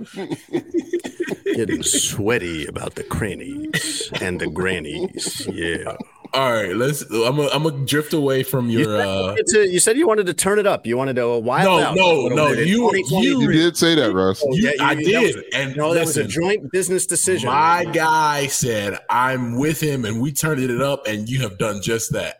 Getting 1.55 1.85
sweaty 1.85 2.66
about 2.66 2.97
the 2.97 3.05
crannies 3.05 4.11
and 4.21 4.41
the 4.41 4.49
grannies. 4.49 5.47
Yeah. 5.47 5.97
All 6.35 6.53
right, 6.53 6.76
let's. 6.76 7.03
I'm 7.11 7.37
gonna 7.37 7.49
I'm 7.53 7.62
gonna 7.62 7.85
drift 7.87 8.12
away 8.12 8.43
from 8.43 8.68
You 8.68 8.81
your. 8.81 8.99
said, 8.99 9.05
you 9.05 9.11
uh 9.11 9.22
wanted 9.29 9.47
to, 9.47 9.68
you 9.72 9.81
said 9.81 9.97
you 9.97 10.07
wanted 10.07 10.26
to 10.26 10.35
turn 10.35 10.59
it 10.59 10.66
up. 10.66 10.87
You 10.87 10.97
wanted 10.97 11.16
to 11.16 11.26
uh, 11.26 11.39
wild 11.39 11.64
No, 11.64 11.87
out. 11.87 11.97
no, 11.97 12.26
a 12.26 12.35
no, 12.35 12.49
you- 12.53 12.93
you- 12.95 13.41
You 13.43 13.53
did 13.53 13.76
say 13.76 13.95
that, 13.95 14.12
Russ. 14.12 14.43
Oh, 14.45 14.55
You- 14.55 14.72
yeah, 14.76 14.85
I 14.85 14.95
did, 14.95 15.37
was- 15.37 15.45
and 15.55 15.76
no, 15.76 15.95
that 15.95 16.05
was 16.05 16.16
a 16.18 16.24
joint 16.24 16.70
business 16.70 17.07
decision. 17.07 17.49
My 17.49 17.85
guy 17.85 18.47
said, 18.49 18.99
"I'm 19.09 19.57
with 19.59 19.81
him," 19.81 20.05
and 20.05 20.20
we 20.20 20.33
turned 20.33 20.61
it 20.61 20.81
up, 20.83 21.07
and 21.07 21.29
you 21.29 21.41
have 21.41 21.57
done 21.59 21.81
just 21.83 22.12
that. 22.12 22.37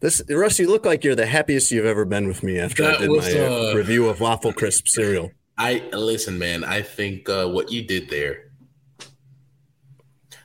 This 0.00 0.22
Russ, 0.30 0.58
you 0.58 0.66
look 0.68 0.86
like 0.86 1.04
you're 1.04 1.14
the 1.14 1.26
happiest 1.26 1.70
you've 1.70 1.84
ever 1.84 2.06
been 2.06 2.26
with 2.26 2.42
me 2.42 2.58
after 2.58 2.84
I 2.84 2.96
did 2.96 3.10
was, 3.10 3.32
my 3.34 3.40
uh, 3.40 3.50
uh, 3.50 3.74
review 3.74 4.08
of 4.08 4.18
waffle 4.20 4.52
crisp 4.52 4.88
cereal. 4.88 5.30
I 5.60 5.82
listen, 5.92 6.38
man. 6.38 6.64
I 6.64 6.80
think 6.80 7.28
uh, 7.28 7.46
what 7.46 7.70
you 7.70 7.82
did 7.82 8.08
there. 8.08 8.50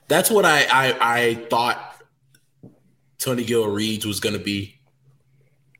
That's 0.09 0.30
what 0.30 0.43
I 0.43 0.66
I, 0.66 0.97
I 0.99 1.36
thought 1.49 2.01
Tony 3.18 3.45
Gill 3.45 3.66
Reads 3.68 4.05
was 4.05 4.20
going 4.20 4.38
to 4.38 4.43
be. 4.43 4.78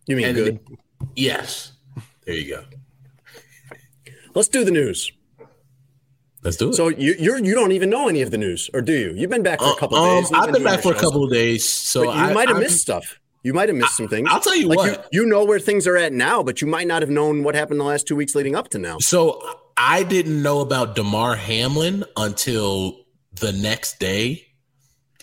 You 0.08 0.16
mean 0.16 0.28
And 0.28 0.36
good? 0.36 0.60
Yes, 1.18 1.74
there 2.26 2.36
you 2.36 2.50
go. 2.56 2.64
Let's 4.34 4.48
do 4.48 4.64
the 4.64 4.72
news. 4.72 5.12
Let's 6.42 6.56
do 6.56 6.70
it. 6.70 6.76
So 6.76 6.88
you 6.88 7.16
you're 7.20 7.44
you 7.44 7.56
don't 7.56 7.74
even 7.74 7.90
know 7.90 8.08
any 8.08 8.22
of 8.22 8.32
the 8.32 8.38
news, 8.38 8.70
or 8.74 8.82
do 8.82 8.94
you? 8.94 9.14
You've 9.16 9.32
been 9.32 9.44
back 9.44 9.60
for 9.60 9.72
a 9.72 9.76
couple 9.76 9.98
Um, 9.98 10.24
days. 10.24 10.32
I've 10.34 10.54
been 10.54 10.64
back 10.64 10.82
for 10.82 10.94
a 10.94 11.00
couple 11.00 11.24
of 11.26 11.32
days, 11.32 11.68
so 11.68 12.06
but 12.06 12.16
you 12.16 12.22
I 12.22 12.34
might 12.34 12.48
have 12.48 12.60
missed 12.60 12.80
stuff. 12.80 13.20
You 13.46 13.54
might 13.54 13.70
have 13.70 13.78
missed 13.78 13.96
some 13.96 14.08
things. 14.08 14.28
I'll 14.32 14.40
tell 14.40 14.56
you 14.56 14.68
like 14.68 14.78
what. 14.78 15.08
You, 15.12 15.22
you 15.22 15.30
know 15.30 15.46
where 15.46 15.60
things 15.60 15.86
are 15.86 15.96
at 15.96 16.12
now, 16.12 16.42
but 16.42 16.62
you 16.62 16.68
might 16.68 16.88
not 16.88 17.04
have 17.04 17.12
known 17.12 17.44
what 17.44 17.54
happened 17.54 17.80
the 17.80 17.84
last 17.84 18.08
two 18.08 18.16
weeks 18.16 18.34
leading 18.34 18.56
up 18.56 18.70
to 18.70 18.80
now. 18.80 18.98
So 18.98 19.40
I 19.78 20.02
didn't 20.02 20.42
know 20.42 20.62
about 20.62 20.96
Damar 20.96 21.36
Hamlin 21.36 22.06
until 22.18 23.06
the 23.40 23.54
next 23.54 24.00
day. 24.00 24.48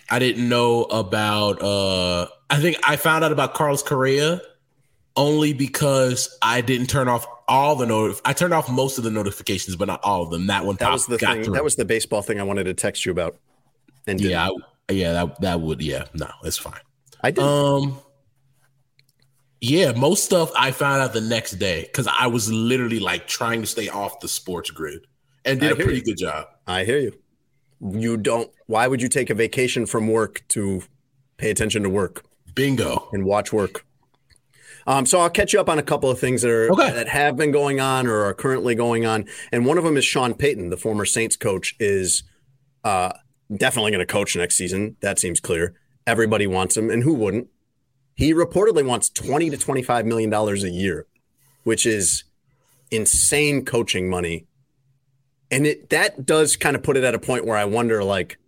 I 0.09 0.21
didn't 0.21 0.49
know 0.49 0.85
about 0.85 1.61
uh 1.63 2.29
I 2.49 2.61
think 2.61 2.77
I 2.85 2.95
found 2.95 3.25
out 3.25 3.33
about 3.33 3.55
Carlos 3.55 3.83
Correa 3.83 4.41
only 5.17 5.53
because 5.53 6.39
I 6.41 6.61
didn't 6.61 6.87
turn 6.87 7.09
off 7.09 7.27
all 7.49 7.75
the 7.75 7.87
notif- 7.87 8.21
I 8.25 8.35
turned 8.35 8.55
off 8.55 8.71
most 8.71 8.99
of 8.99 9.05
the 9.05 9.11
notifications, 9.11 9.75
but 9.75 9.89
not 9.89 9.99
all 10.05 10.23
of 10.23 10.31
them. 10.31 10.47
That 10.47 10.65
one 10.65 10.77
That 10.77 10.93
was 10.93 11.07
the 11.07 11.19
thing. 11.19 11.43
through. 11.43 11.55
That 11.55 11.65
was 11.65 11.75
the 11.75 11.85
baseball 11.85 12.23
thing 12.23 12.39
I 12.39 12.45
wanted 12.45 12.65
to 12.65 12.75
text 12.75 13.05
you 13.05 13.11
about. 13.11 13.37
And 14.07 14.21
yeah, 14.21 14.49
I, 14.89 14.93
yeah, 14.93 15.13
that 15.13 15.41
that 15.41 15.61
would 15.61 15.83
yeah, 15.83 16.05
no, 16.15 16.31
it's 16.45 16.57
fine. 16.57 16.79
I 17.21 17.33
did. 17.33 17.43
Um 17.43 17.99
yeah, 19.63 19.93
most 19.93 20.25
stuff 20.25 20.51
I 20.59 20.73
found 20.73 21.01
out 21.01 21.13
the 21.15 21.21
next 21.21 21.53
day 21.53 21.83
because 21.83 22.07
I 22.09 22.27
was 22.27 22.53
literally 22.53 22.99
like 23.01 23.27
trying 23.27 23.61
to 23.63 23.67
stay 23.67 23.89
off 23.89 24.21
the 24.21 24.29
sports 24.29 24.71
grid 24.71 25.07
and 25.45 25.61
did 25.61 25.71
I 25.71 25.73
a 25.73 25.77
pretty 25.77 25.99
you. 25.99 26.05
good 26.05 26.19
job. 26.19 26.49
I 26.67 26.85
hear 26.85 26.99
you. 26.99 27.13
You 27.81 28.17
don't. 28.17 28.51
Why 28.67 28.87
would 28.89 29.01
you 29.01 29.09
take 29.09 29.31
a 29.31 29.35
vacation 29.35 29.87
from 29.87 30.09
work 30.09 30.43
to 30.49 30.83
pay 31.37 31.51
attention 31.51 31.83
to 31.85 31.89
work 31.89 32.25
Bingo. 32.55 33.09
and 33.13 33.25
watch 33.25 33.53
work? 33.53 33.87
Um, 34.87 35.07
so 35.07 35.21
I'll 35.21 35.31
catch 35.31 35.53
you 35.53 35.61
up 35.61 35.69
on 35.69 35.79
a 35.79 35.83
couple 35.83 36.11
of 36.11 36.19
things 36.19 36.43
that 36.43 36.51
are 36.51 36.71
Okay. 36.73 36.91
that 36.91 37.07
have 37.09 37.37
been 37.37 37.53
going 37.53 37.79
on 37.79 38.07
or 38.09 38.23
are 38.25 38.35
currently 38.35 38.75
going 38.75 39.07
on, 39.07 39.27
and 39.53 39.65
one 39.65 39.79
of 39.79 39.85
them 39.85 39.97
is 39.97 40.05
Sean 40.05 40.35
Payton, 40.35 40.71
the 40.71 40.77
former 40.77 41.05
Saints 41.05 41.37
coach, 41.37 41.77
is 41.79 42.25
uh, 42.83 43.13
definitely 43.57 43.93
going 43.93 44.05
to 44.05 44.13
coach 44.13 44.35
next 44.35 44.57
season. 44.57 44.97
That 45.01 45.21
seems 45.21 45.39
clear. 45.39 45.75
Everybody 46.05 46.49
wants 46.49 46.77
him, 46.77 46.91
and 46.91 47.05
who 47.05 47.15
wouldn't? 47.15 47.47
He 48.23 48.33
reportedly 48.33 48.87
wants 48.87 49.09
twenty 49.09 49.51
to 49.51 49.57
twenty-five 49.57 50.07
million 50.07 50.31
dollars 50.31 50.63
a 50.63 50.71
year, 50.71 51.09
which 51.65 51.85
is 51.85 52.23
insane 52.93 53.65
coaching 53.65 54.09
money. 54.09 54.47
And 55.51 55.67
it 55.67 55.91
that 55.91 56.25
does 56.25 56.55
kind 56.55 56.77
of 56.77 56.85
put 56.85 56.97
it 56.97 57.03
at 57.03 57.17
a 57.17 57.19
point 57.19 57.47
where 57.47 57.57
I 57.57 57.65
wonder, 57.65 58.05
like, 58.05 58.39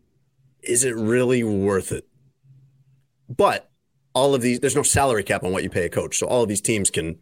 is 0.63 0.85
it 0.85 0.95
really 0.95 1.43
worth 1.43 1.91
it? 1.91 2.07
But 3.29 3.69
all 4.15 4.33
of 4.33 4.43
these, 4.43 4.61
there's 4.61 4.77
no 4.77 4.85
salary 4.85 5.25
cap 5.25 5.43
on 5.43 5.51
what 5.51 5.65
you 5.65 5.71
pay 5.71 5.87
a 5.87 5.89
coach, 5.89 6.19
so 6.19 6.29
all 6.29 6.45
of 6.45 6.49
these 6.49 6.61
teams 6.61 6.89
can, 6.89 7.19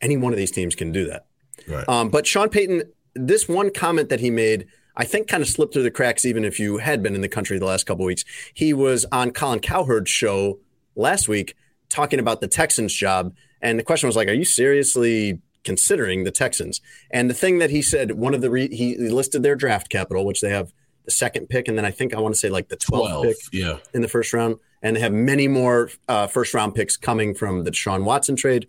any 0.00 0.16
one 0.16 0.32
of 0.32 0.36
these 0.36 0.52
teams 0.52 0.76
can 0.76 0.92
do 0.92 1.04
that. 1.06 1.26
Right. 1.66 1.88
Um, 1.88 2.10
but 2.10 2.28
Sean 2.28 2.48
Payton, 2.48 2.84
this 3.16 3.48
one 3.48 3.72
comment 3.72 4.08
that 4.08 4.20
he 4.20 4.30
made, 4.30 4.68
I 4.96 5.04
think 5.04 5.26
kind 5.26 5.42
of 5.42 5.48
slipped 5.48 5.72
through 5.72 5.82
the 5.82 5.90
cracks, 5.90 6.24
even 6.24 6.44
if 6.44 6.60
you 6.60 6.78
had 6.78 7.02
been 7.02 7.16
in 7.16 7.22
the 7.22 7.28
country 7.28 7.58
the 7.58 7.66
last 7.66 7.86
couple 7.86 8.04
of 8.04 8.06
weeks. 8.06 8.24
He 8.54 8.72
was 8.72 9.04
on 9.10 9.32
Colin 9.32 9.58
Cowherd's 9.58 10.12
show 10.12 10.60
last 10.94 11.28
week 11.28 11.56
talking 11.92 12.18
about 12.18 12.40
the 12.40 12.48
Texans 12.48 12.92
job, 12.92 13.34
and 13.60 13.78
the 13.78 13.82
question 13.82 14.06
was 14.06 14.16
like, 14.16 14.28
"Are 14.28 14.32
you 14.32 14.44
seriously 14.44 15.40
considering 15.64 16.24
the 16.24 16.30
Texans?" 16.30 16.80
And 17.10 17.30
the 17.30 17.34
thing 17.34 17.58
that 17.58 17.70
he 17.70 17.82
said, 17.82 18.12
one 18.12 18.34
of 18.34 18.40
the 18.40 18.50
re- 18.50 18.74
he 18.74 18.96
listed 18.96 19.42
their 19.42 19.54
draft 19.54 19.88
capital, 19.88 20.24
which 20.24 20.40
they 20.40 20.50
have 20.50 20.72
the 21.04 21.10
second 21.10 21.48
pick, 21.48 21.68
and 21.68 21.76
then 21.76 21.84
I 21.84 21.90
think 21.90 22.14
I 22.14 22.20
want 22.20 22.34
to 22.34 22.38
say 22.38 22.48
like 22.48 22.68
the 22.68 22.76
12th 22.76 23.08
12, 23.10 23.24
pick 23.24 23.36
yeah. 23.52 23.78
in 23.92 24.02
the 24.02 24.08
first 24.08 24.32
round, 24.32 24.56
and 24.82 24.96
they 24.96 25.00
have 25.00 25.12
many 25.12 25.48
more 25.48 25.90
uh, 26.08 26.26
first 26.26 26.54
round 26.54 26.74
picks 26.74 26.96
coming 26.96 27.34
from 27.34 27.64
the 27.64 27.70
Deshaun 27.70 28.04
Watson 28.04 28.36
trade. 28.36 28.68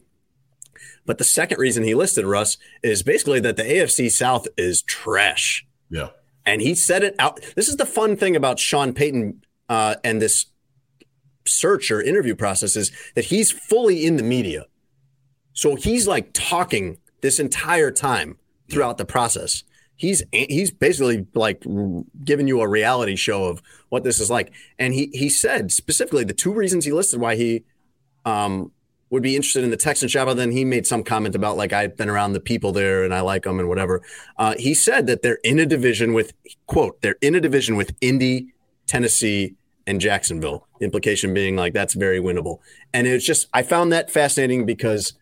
But 1.05 1.17
the 1.17 1.23
second 1.23 1.59
reason 1.59 1.83
he 1.83 1.95
listed 1.95 2.25
Russ 2.25 2.57
is 2.81 3.03
basically 3.03 3.39
that 3.41 3.57
the 3.57 3.63
AFC 3.63 4.09
South 4.09 4.47
is 4.57 4.81
trash. 4.81 5.65
Yeah. 5.89 6.09
And 6.45 6.61
he 6.61 6.75
said 6.75 7.03
it 7.03 7.15
out. 7.19 7.39
This 7.55 7.67
is 7.67 7.77
the 7.77 7.85
fun 7.85 8.15
thing 8.15 8.35
about 8.35 8.59
Sean 8.59 8.93
Payton 8.93 9.43
uh, 9.69 9.95
and 10.03 10.21
this 10.21 10.45
search 11.45 11.91
or 11.91 12.01
interview 12.01 12.35
process 12.35 12.75
is 12.75 12.91
that 13.15 13.25
he's 13.25 13.51
fully 13.51 14.05
in 14.05 14.17
the 14.17 14.23
media. 14.23 14.65
So 15.53 15.75
he's 15.75 16.07
like 16.07 16.31
talking 16.33 16.97
this 17.21 17.39
entire 17.39 17.91
time 17.91 18.37
throughout 18.69 18.97
the 18.97 19.05
process. 19.05 19.63
He's 19.95 20.23
he's 20.31 20.71
basically 20.71 21.27
like 21.33 21.63
giving 22.23 22.47
you 22.47 22.61
a 22.61 22.67
reality 22.67 23.15
show 23.15 23.45
of 23.45 23.61
what 23.89 24.03
this 24.03 24.19
is 24.19 24.29
like. 24.29 24.51
And 24.79 24.93
he 24.93 25.09
he 25.13 25.29
said 25.29 25.71
specifically 25.71 26.23
the 26.23 26.33
two 26.33 26.51
reasons 26.51 26.85
he 26.85 26.91
listed 26.91 27.19
why 27.19 27.35
he 27.35 27.63
um, 28.25 28.71
would 29.11 29.21
be 29.21 29.35
interested 29.35 29.63
in 29.63 29.69
the 29.69 29.77
Texans 29.77 30.11
job. 30.11 30.27
And 30.27 30.39
then 30.39 30.51
he 30.51 30.65
made 30.65 30.87
some 30.87 31.03
comment 31.03 31.35
about 31.35 31.55
like 31.55 31.71
I've 31.71 31.95
been 31.95 32.09
around 32.09 32.33
the 32.33 32.39
people 32.39 32.71
there 32.71 33.03
and 33.03 33.13
I 33.13 33.21
like 33.21 33.43
them 33.43 33.59
and 33.59 33.69
whatever. 33.69 34.01
Uh, 34.37 34.55
he 34.57 34.73
said 34.73 35.05
that 35.07 35.21
they're 35.21 35.39
in 35.43 35.59
a 35.59 35.65
division 35.65 36.13
with 36.13 36.33
quote 36.65 36.99
they're 37.01 37.17
in 37.21 37.35
a 37.35 37.39
division 37.39 37.75
with 37.75 37.95
Indy, 38.01 38.47
Tennessee, 38.87 39.55
and 39.85 40.01
Jacksonville. 40.01 40.67
Implication 40.83 41.33
being 41.33 41.55
like 41.55 41.73
that's 41.73 41.93
very 41.93 42.19
winnable. 42.19 42.59
And 42.93 43.07
it's 43.07 43.25
just 43.25 43.47
I 43.53 43.63
found 43.63 43.91
that 43.91 44.11
fascinating 44.11 44.65
because 44.65 45.13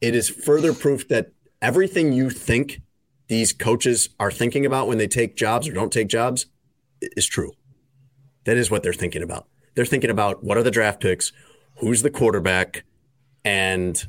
it 0.00 0.14
is 0.14 0.28
further 0.28 0.72
proof 0.72 1.08
that 1.08 1.32
everything 1.60 2.12
you 2.12 2.30
think 2.30 2.80
these 3.28 3.52
coaches 3.52 4.10
are 4.18 4.30
thinking 4.30 4.64
about 4.64 4.88
when 4.88 4.98
they 4.98 5.08
take 5.08 5.36
jobs 5.36 5.68
or 5.68 5.72
don't 5.72 5.92
take 5.92 6.08
jobs 6.08 6.46
is 7.00 7.26
true. 7.26 7.52
That 8.44 8.56
is 8.56 8.70
what 8.70 8.82
they're 8.82 8.92
thinking 8.92 9.22
about. 9.22 9.46
They're 9.74 9.84
thinking 9.84 10.10
about 10.10 10.42
what 10.42 10.56
are 10.56 10.62
the 10.62 10.70
draft 10.70 11.00
picks, 11.00 11.32
who's 11.76 12.02
the 12.02 12.10
quarterback, 12.10 12.84
and 13.44 14.02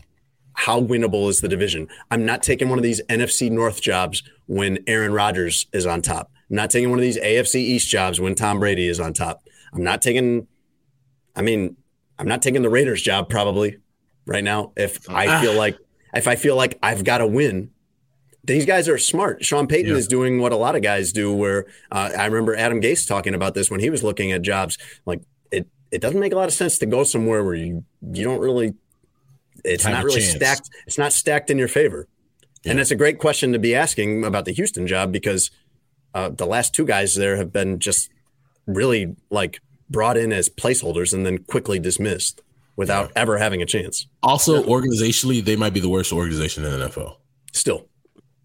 how 0.53 0.81
winnable 0.81 1.29
is 1.29 1.41
the 1.41 1.47
division. 1.47 1.87
I'm 2.09 2.25
not 2.25 2.43
taking 2.43 2.69
one 2.69 2.79
of 2.79 2.83
these 2.83 3.01
NFC 3.07 3.51
North 3.51 3.81
jobs 3.81 4.23
when 4.47 4.79
Aaron 4.87 5.13
Rodgers 5.13 5.67
is 5.73 5.85
on 5.85 6.01
top. 6.01 6.31
I'm 6.49 6.55
not 6.55 6.69
taking 6.69 6.89
one 6.89 6.99
of 6.99 7.03
these 7.03 7.19
AFC 7.19 7.55
East 7.55 7.89
jobs 7.89 8.19
when 8.19 8.35
Tom 8.35 8.59
Brady 8.59 8.87
is 8.87 8.99
on 8.99 9.13
top. 9.13 9.43
I'm 9.73 9.83
not 9.83 10.01
taking, 10.01 10.47
I 11.35 11.41
mean, 11.41 11.77
I'm 12.17 12.27
not 12.27 12.41
taking 12.41 12.61
the 12.61 12.69
Raiders 12.69 13.01
job 13.01 13.29
probably 13.29 13.77
right 14.25 14.43
now 14.43 14.73
if 14.75 15.09
I 15.09 15.41
feel 15.41 15.53
like 15.53 15.77
if 16.13 16.27
I 16.27 16.35
feel 16.35 16.55
like 16.55 16.77
I've 16.83 17.03
got 17.03 17.19
to 17.19 17.27
win. 17.27 17.71
These 18.43 18.65
guys 18.65 18.87
are 18.89 18.97
smart. 18.97 19.43
Sean 19.45 19.67
Payton 19.67 19.91
Yeah. 19.91 19.97
is 19.97 20.07
doing 20.07 20.39
what 20.39 20.51
a 20.51 20.55
lot 20.55 20.75
of 20.75 20.81
guys 20.81 21.11
do. 21.11 21.33
Where 21.33 21.65
uh, 21.91 22.11
I 22.17 22.25
remember 22.25 22.55
Adam 22.55 22.81
Gase 22.81 23.07
talking 23.07 23.35
about 23.35 23.53
this 23.53 23.69
when 23.69 23.79
he 23.79 23.89
was 23.89 24.01
looking 24.03 24.31
at 24.31 24.41
jobs. 24.41 24.77
Like 25.05 25.21
it, 25.51 25.67
it 25.91 26.01
doesn't 26.01 26.19
make 26.19 26.31
a 26.33 26.35
lot 26.35 26.47
of 26.47 26.53
sense 26.53 26.77
to 26.79 26.85
go 26.85 27.03
somewhere 27.03 27.43
where 27.43 27.53
you 27.55 27.83
you 28.11 28.23
don't 28.23 28.39
really. 28.39 28.73
It's 29.65 29.83
Have 29.83 29.93
not 29.93 30.03
really 30.05 30.21
chance. 30.21 30.35
stacked. 30.35 30.69
It's 30.87 30.97
not 30.97 31.11
stacked 31.13 31.49
in 31.49 31.57
your 31.57 31.67
favor. 31.67 32.07
And 32.65 32.79
that's 32.79 32.91
a 32.91 32.95
great 32.95 33.19
question 33.19 33.51
to 33.53 33.59
be 33.59 33.75
asking 33.75 34.23
about 34.23 34.45
the 34.45 34.51
Houston 34.53 34.87
job 34.87 35.11
because 35.11 35.51
uh, 36.13 36.29
the 36.29 36.45
last 36.45 36.73
two 36.73 36.85
guys 36.85 37.15
there 37.15 37.35
have 37.35 37.51
been 37.53 37.77
just 37.79 38.09
really 38.75 39.15
like 39.29 39.61
brought 39.89 40.17
in 40.17 40.31
as 40.31 40.49
placeholders 40.49 41.13
and 41.13 41.25
then 41.25 41.39
quickly 41.39 41.79
dismissed 41.79 42.41
without 42.75 43.11
ever 43.15 43.37
having 43.37 43.61
a 43.61 43.65
chance. 43.65 44.07
Also, 44.23 44.63
organizationally, 44.63 45.43
they 45.43 45.55
might 45.55 45.73
be 45.73 45.79
the 45.79 45.89
worst 45.89 46.13
organization 46.13 46.63
in 46.63 46.71
the 46.79 46.85
NFL. 46.87 47.17
Still, 47.51 47.87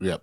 Yep. 0.00 0.22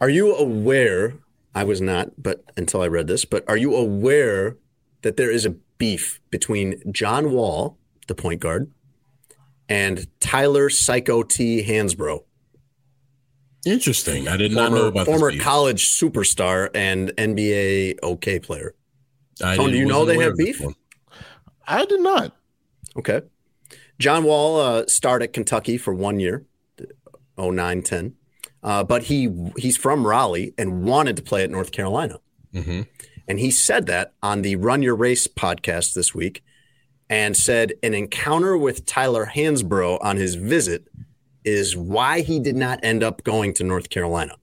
are 0.00 0.08
you 0.10 0.34
aware? 0.34 1.14
I 1.54 1.64
was 1.64 1.80
not, 1.80 2.10
but 2.22 2.44
until 2.56 2.82
I 2.82 2.88
read 2.88 3.06
this, 3.06 3.24
but 3.24 3.44
are 3.48 3.56
you 3.56 3.74
aware 3.76 4.56
that 5.02 5.16
there 5.16 5.30
is 5.30 5.44
a 5.46 5.50
beef 5.78 6.20
between 6.30 6.82
John 6.92 7.30
Wall, 7.32 7.78
the 8.08 8.14
point 8.14 8.40
guard, 8.40 8.70
and 9.68 10.06
Tyler 10.20 10.68
Psycho 10.70 11.22
T 11.22 11.64
Hansbrough, 11.64 12.24
Interesting. 13.64 14.26
I 14.26 14.36
did 14.36 14.50
not 14.52 14.72
know 14.72 14.86
about 14.86 15.06
former 15.06 15.28
this. 15.28 15.36
beef. 15.36 15.42
college 15.44 15.86
superstar 15.88 16.68
and 16.74 17.10
NBA 17.16 17.98
OK 18.02 18.40
player? 18.40 18.74
I 19.42 19.56
Tone, 19.56 19.70
do 19.70 19.76
you 19.76 19.86
know 19.86 20.04
they 20.04 20.18
have 20.18 20.36
beef? 20.36 20.60
one. 20.60 20.74
I 21.66 21.84
did 21.84 22.00
not. 22.00 22.36
Okay. 22.96 23.22
John 23.98 24.24
Wall 24.24 24.60
uh, 24.60 24.84
starred 24.88 25.22
at 25.22 25.32
Kentucky 25.32 25.78
for 25.78 25.94
one 25.94 26.18
year, 26.18 26.44
09 27.38 27.82
10. 27.82 28.14
Uh, 28.62 28.84
but 28.84 29.04
he 29.04 29.28
he's 29.56 29.76
from 29.76 30.06
Raleigh 30.06 30.54
and 30.58 30.84
wanted 30.84 31.16
to 31.16 31.22
play 31.22 31.42
at 31.42 31.50
North 31.50 31.72
Carolina. 31.72 32.18
Mhm. 32.54 32.86
And 33.28 33.38
he 33.40 33.50
said 33.50 33.86
that 33.86 34.12
on 34.22 34.42
the 34.42 34.56
Run 34.56 34.82
Your 34.82 34.94
Race 34.96 35.26
podcast 35.26 35.94
this 35.94 36.14
week 36.14 36.42
and 37.08 37.36
said 37.36 37.72
an 37.82 37.94
encounter 37.94 38.56
with 38.56 38.84
Tyler 38.86 39.30
Hansbrough 39.34 39.98
on 40.02 40.16
his 40.16 40.34
visit 40.34 40.84
is 41.44 41.76
why 41.76 42.20
he 42.20 42.38
did 42.38 42.56
not 42.56 42.78
end 42.82 43.02
up 43.02 43.24
going 43.24 43.52
to 43.54 43.64
North 43.64 43.90
Carolina. 43.90 44.36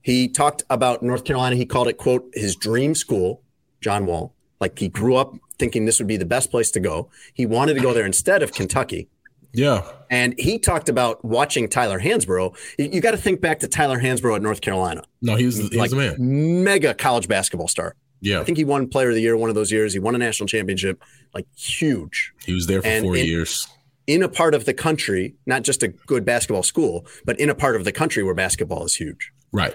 He 0.00 0.28
talked 0.28 0.62
about 0.70 1.02
North 1.02 1.24
Carolina. 1.24 1.56
He 1.56 1.66
called 1.66 1.88
it, 1.88 1.98
quote, 1.98 2.30
his 2.34 2.54
dream 2.56 2.94
school, 2.94 3.42
John 3.80 4.06
Wall. 4.06 4.34
Like 4.60 4.78
he 4.78 4.88
grew 4.88 5.16
up 5.16 5.34
thinking 5.58 5.84
this 5.84 5.98
would 5.98 6.08
be 6.08 6.16
the 6.16 6.24
best 6.26 6.50
place 6.50 6.70
to 6.72 6.80
go. 6.80 7.10
He 7.34 7.46
wanted 7.46 7.74
to 7.74 7.80
go 7.80 7.92
there 7.92 8.06
instead 8.06 8.42
of 8.42 8.52
Kentucky. 8.52 9.08
Yeah. 9.52 9.82
And 10.10 10.34
he 10.38 10.58
talked 10.58 10.88
about 10.88 11.24
watching 11.24 11.68
Tyler 11.68 11.98
Hansbrough. 12.00 12.56
You, 12.78 12.90
you 12.92 13.00
got 13.00 13.12
to 13.12 13.16
think 13.16 13.40
back 13.40 13.60
to 13.60 13.68
Tyler 13.68 13.98
Hansbrough 13.98 14.36
at 14.36 14.42
North 14.42 14.60
Carolina, 14.60 15.02
No, 15.22 15.36
he 15.36 15.46
was, 15.46 15.56
he 15.58 15.76
like 15.78 15.90
was 15.90 15.92
a 15.92 15.96
man. 15.96 16.64
mega 16.64 16.92
college 16.94 17.28
basketball 17.28 17.68
star. 17.68 17.94
Yeah. 18.20 18.40
I 18.40 18.44
think 18.44 18.58
he 18.58 18.64
won 18.64 18.88
Player 18.88 19.08
of 19.10 19.14
the 19.14 19.20
Year 19.22 19.36
one 19.36 19.48
of 19.48 19.54
those 19.54 19.70
years. 19.72 19.92
He 19.92 19.98
won 20.00 20.14
a 20.14 20.18
national 20.18 20.48
championship, 20.48 21.02
like 21.34 21.46
huge 21.56 22.32
he 22.44 22.52
was 22.52 22.66
there 22.66 22.82
for 22.82 22.88
and 22.88 23.04
four 23.04 23.16
in- 23.16 23.24
years. 23.26 23.66
in 24.06 24.22
a 24.22 24.28
part 24.28 24.54
of 24.54 24.64
the 24.64 24.74
country, 24.74 25.34
not 25.46 25.62
just 25.62 25.82
a 25.82 25.88
good 25.88 26.24
basketball 26.24 26.62
school, 26.64 27.06
but 27.24 27.38
in 27.40 27.48
a 27.48 27.54
part 27.54 27.74
of 27.76 27.84
the 27.84 27.92
country 27.92 28.22
where 28.22 28.34
basketball 28.34 28.84
is 28.84 28.96
huge. 28.96 29.32
Right. 29.52 29.74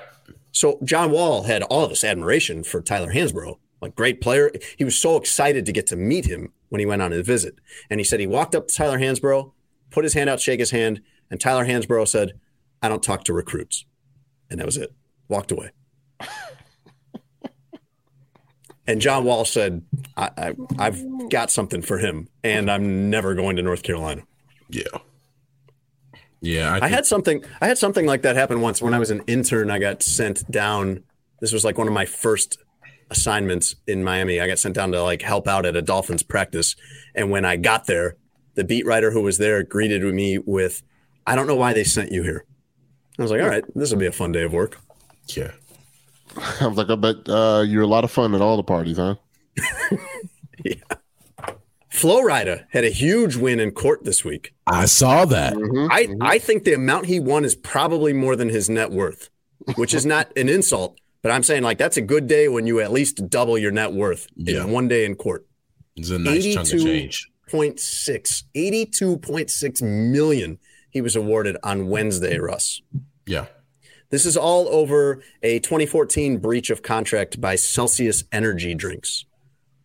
So 0.51 0.77
John 0.83 1.09
Wall 1.09 1.43
had 1.43 1.63
all 1.63 1.87
this 1.87 2.03
admiration 2.03 2.63
for 2.63 2.81
Tyler 2.81 3.11
Hansbrough, 3.13 3.57
like 3.83 3.95
great 3.95 4.21
player. 4.21 4.51
He 4.77 4.83
was 4.83 4.95
so 4.95 5.17
excited 5.17 5.65
to 5.65 5.71
get 5.71 5.87
to 5.87 5.95
meet 5.95 6.25
him 6.25 6.51
when 6.69 6.79
he 6.79 6.85
went 6.85 7.01
on 7.01 7.11
his 7.11 7.25
visit. 7.25 7.55
And 7.89 7.99
he 7.99 8.03
said 8.03 8.19
he 8.19 8.27
walked 8.27 8.55
up 8.55 8.67
to 8.67 8.75
Tyler 8.75 8.97
Hansbrough, 8.97 9.51
put 9.91 10.03
his 10.03 10.13
hand 10.13 10.29
out, 10.29 10.39
shake 10.39 10.59
his 10.59 10.71
hand, 10.71 11.01
and 11.29 11.39
Tyler 11.39 11.65
Hansbrough 11.65 12.07
said, 12.07 12.33
"I 12.81 12.89
don't 12.89 13.03
talk 13.03 13.23
to 13.25 13.33
recruits," 13.33 13.85
and 14.49 14.59
that 14.59 14.65
was 14.65 14.77
it. 14.77 14.93
Walked 15.27 15.51
away. 15.51 15.71
and 18.87 18.99
John 19.01 19.23
Wall 19.23 19.45
said, 19.45 19.83
I, 20.17 20.29
I, 20.37 20.55
"I've 20.79 21.29
got 21.29 21.51
something 21.51 21.81
for 21.81 21.97
him, 21.97 22.27
and 22.43 22.69
I'm 22.71 23.09
never 23.09 23.35
going 23.35 23.55
to 23.57 23.61
North 23.61 23.83
Carolina." 23.83 24.23
Yeah. 24.69 24.83
Yeah. 26.41 26.73
I 26.73 26.79
think- 26.79 26.91
had 26.91 27.05
something. 27.05 27.43
I 27.61 27.67
had 27.67 27.77
something 27.77 28.05
like 28.05 28.21
that 28.23 28.35
happen 28.35 28.61
once 28.61 28.81
when 28.81 28.93
I 28.93 28.99
was 28.99 29.11
an 29.11 29.21
intern. 29.27 29.69
I 29.69 29.79
got 29.79 30.03
sent 30.03 30.49
down. 30.49 31.03
This 31.39 31.51
was 31.51 31.65
like 31.65 31.77
one 31.77 31.87
of 31.87 31.93
my 31.93 32.05
first 32.05 32.57
assignments 33.13 33.75
in 33.87 34.03
Miami. 34.03 34.39
I 34.39 34.47
got 34.47 34.59
sent 34.59 34.75
down 34.75 34.91
to 34.91 35.01
like 35.01 35.21
help 35.21 35.47
out 35.47 35.65
at 35.65 35.75
a 35.75 35.81
Dolphins 35.81 36.23
practice, 36.23 36.75
and 37.15 37.31
when 37.31 37.45
I 37.45 37.55
got 37.55 37.87
there, 37.87 38.17
the 38.55 38.63
beat 38.63 38.85
writer 38.85 39.11
who 39.11 39.21
was 39.21 39.37
there 39.37 39.63
greeted 39.63 40.03
me 40.03 40.37
with, 40.37 40.83
"I 41.25 41.35
don't 41.35 41.47
know 41.47 41.55
why 41.55 41.73
they 41.73 41.83
sent 41.83 42.11
you 42.11 42.23
here." 42.23 42.45
I 43.17 43.21
was 43.21 43.31
like, 43.31 43.41
"All 43.41 43.49
right, 43.49 43.63
this 43.75 43.91
will 43.91 43.99
be 43.99 44.05
a 44.05 44.11
fun 44.11 44.31
day 44.31 44.43
of 44.43 44.53
work." 44.53 44.79
Yeah. 45.27 45.51
I 46.61 46.67
was 46.67 46.77
like, 46.77 46.89
I 46.89 46.95
bet 46.95 47.29
uh, 47.29 47.63
you're 47.65 47.83
a 47.83 47.87
lot 47.87 48.03
of 48.03 48.11
fun 48.11 48.35
at 48.35 48.41
all 48.41 48.57
the 48.57 48.63
parties, 48.63 48.97
huh? 48.97 49.15
Flo 51.89 52.21
Rida 52.23 52.65
had 52.71 52.83
a 52.83 52.89
huge 52.89 53.35
win 53.35 53.59
in 53.59 53.71
court 53.71 54.03
this 54.03 54.25
week. 54.25 54.55
I 54.65 54.85
saw 54.85 55.25
that. 55.25 55.53
I, 55.91 56.07
I 56.21 56.39
think 56.39 56.63
the 56.63 56.73
amount 56.73 57.05
he 57.05 57.19
won 57.19 57.45
is 57.45 57.55
probably 57.55 58.13
more 58.13 58.35
than 58.35 58.49
his 58.49 58.67
net 58.67 58.91
worth, 58.91 59.29
which 59.75 59.93
is 59.93 60.03
not 60.05 60.35
an 60.35 60.49
insult, 60.49 60.99
but 61.23 61.31
I'm 61.31 61.41
saying 61.41 61.63
like 61.63 61.79
that's 61.79 61.97
a 61.97 62.01
good 62.01 62.27
day 62.27 62.47
when 62.47 62.67
you 62.67 62.79
at 62.79 62.91
least 62.91 63.27
double 63.29 63.57
your 63.57 63.71
net 63.71 63.91
worth 63.93 64.27
Yeah. 64.35 64.63
in 64.65 64.71
one 64.71 64.87
day 64.87 65.05
in 65.05 65.15
court. 65.15 65.47
It's 65.95 66.11
a 66.11 66.19
nice 66.19 66.53
chunk 66.53 66.71
of 66.71 66.81
change. 66.81 67.29
82.6, 67.49 68.43
82.6 68.55 69.81
million 70.11 70.59
he 70.89 71.01
was 71.01 71.15
awarded 71.15 71.57
on 71.63 71.87
Wednesday, 71.89 72.37
Russ. 72.37 72.81
Yeah. 73.25 73.45
This 74.09 74.25
is 74.27 74.37
all 74.37 74.67
over 74.69 75.23
a 75.41 75.57
2014 75.59 76.37
breach 76.37 76.69
of 76.69 76.83
contract 76.83 77.41
by 77.41 77.55
Celsius 77.55 78.23
Energy 78.31 78.75
Drinks, 78.75 79.25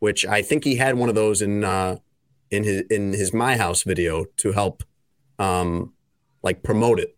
which 0.00 0.26
I 0.26 0.42
think 0.42 0.64
he 0.64 0.76
had 0.76 0.96
one 0.96 1.08
of 1.08 1.14
those 1.14 1.40
in 1.40 1.64
uh, 1.64 1.96
in 2.50 2.64
his 2.64 2.82
in 2.90 3.12
his 3.14 3.32
My 3.32 3.56
House 3.56 3.82
video 3.84 4.26
to 4.38 4.52
help 4.52 4.82
um, 5.38 5.94
like 6.42 6.62
promote 6.62 7.00
it. 7.00 7.16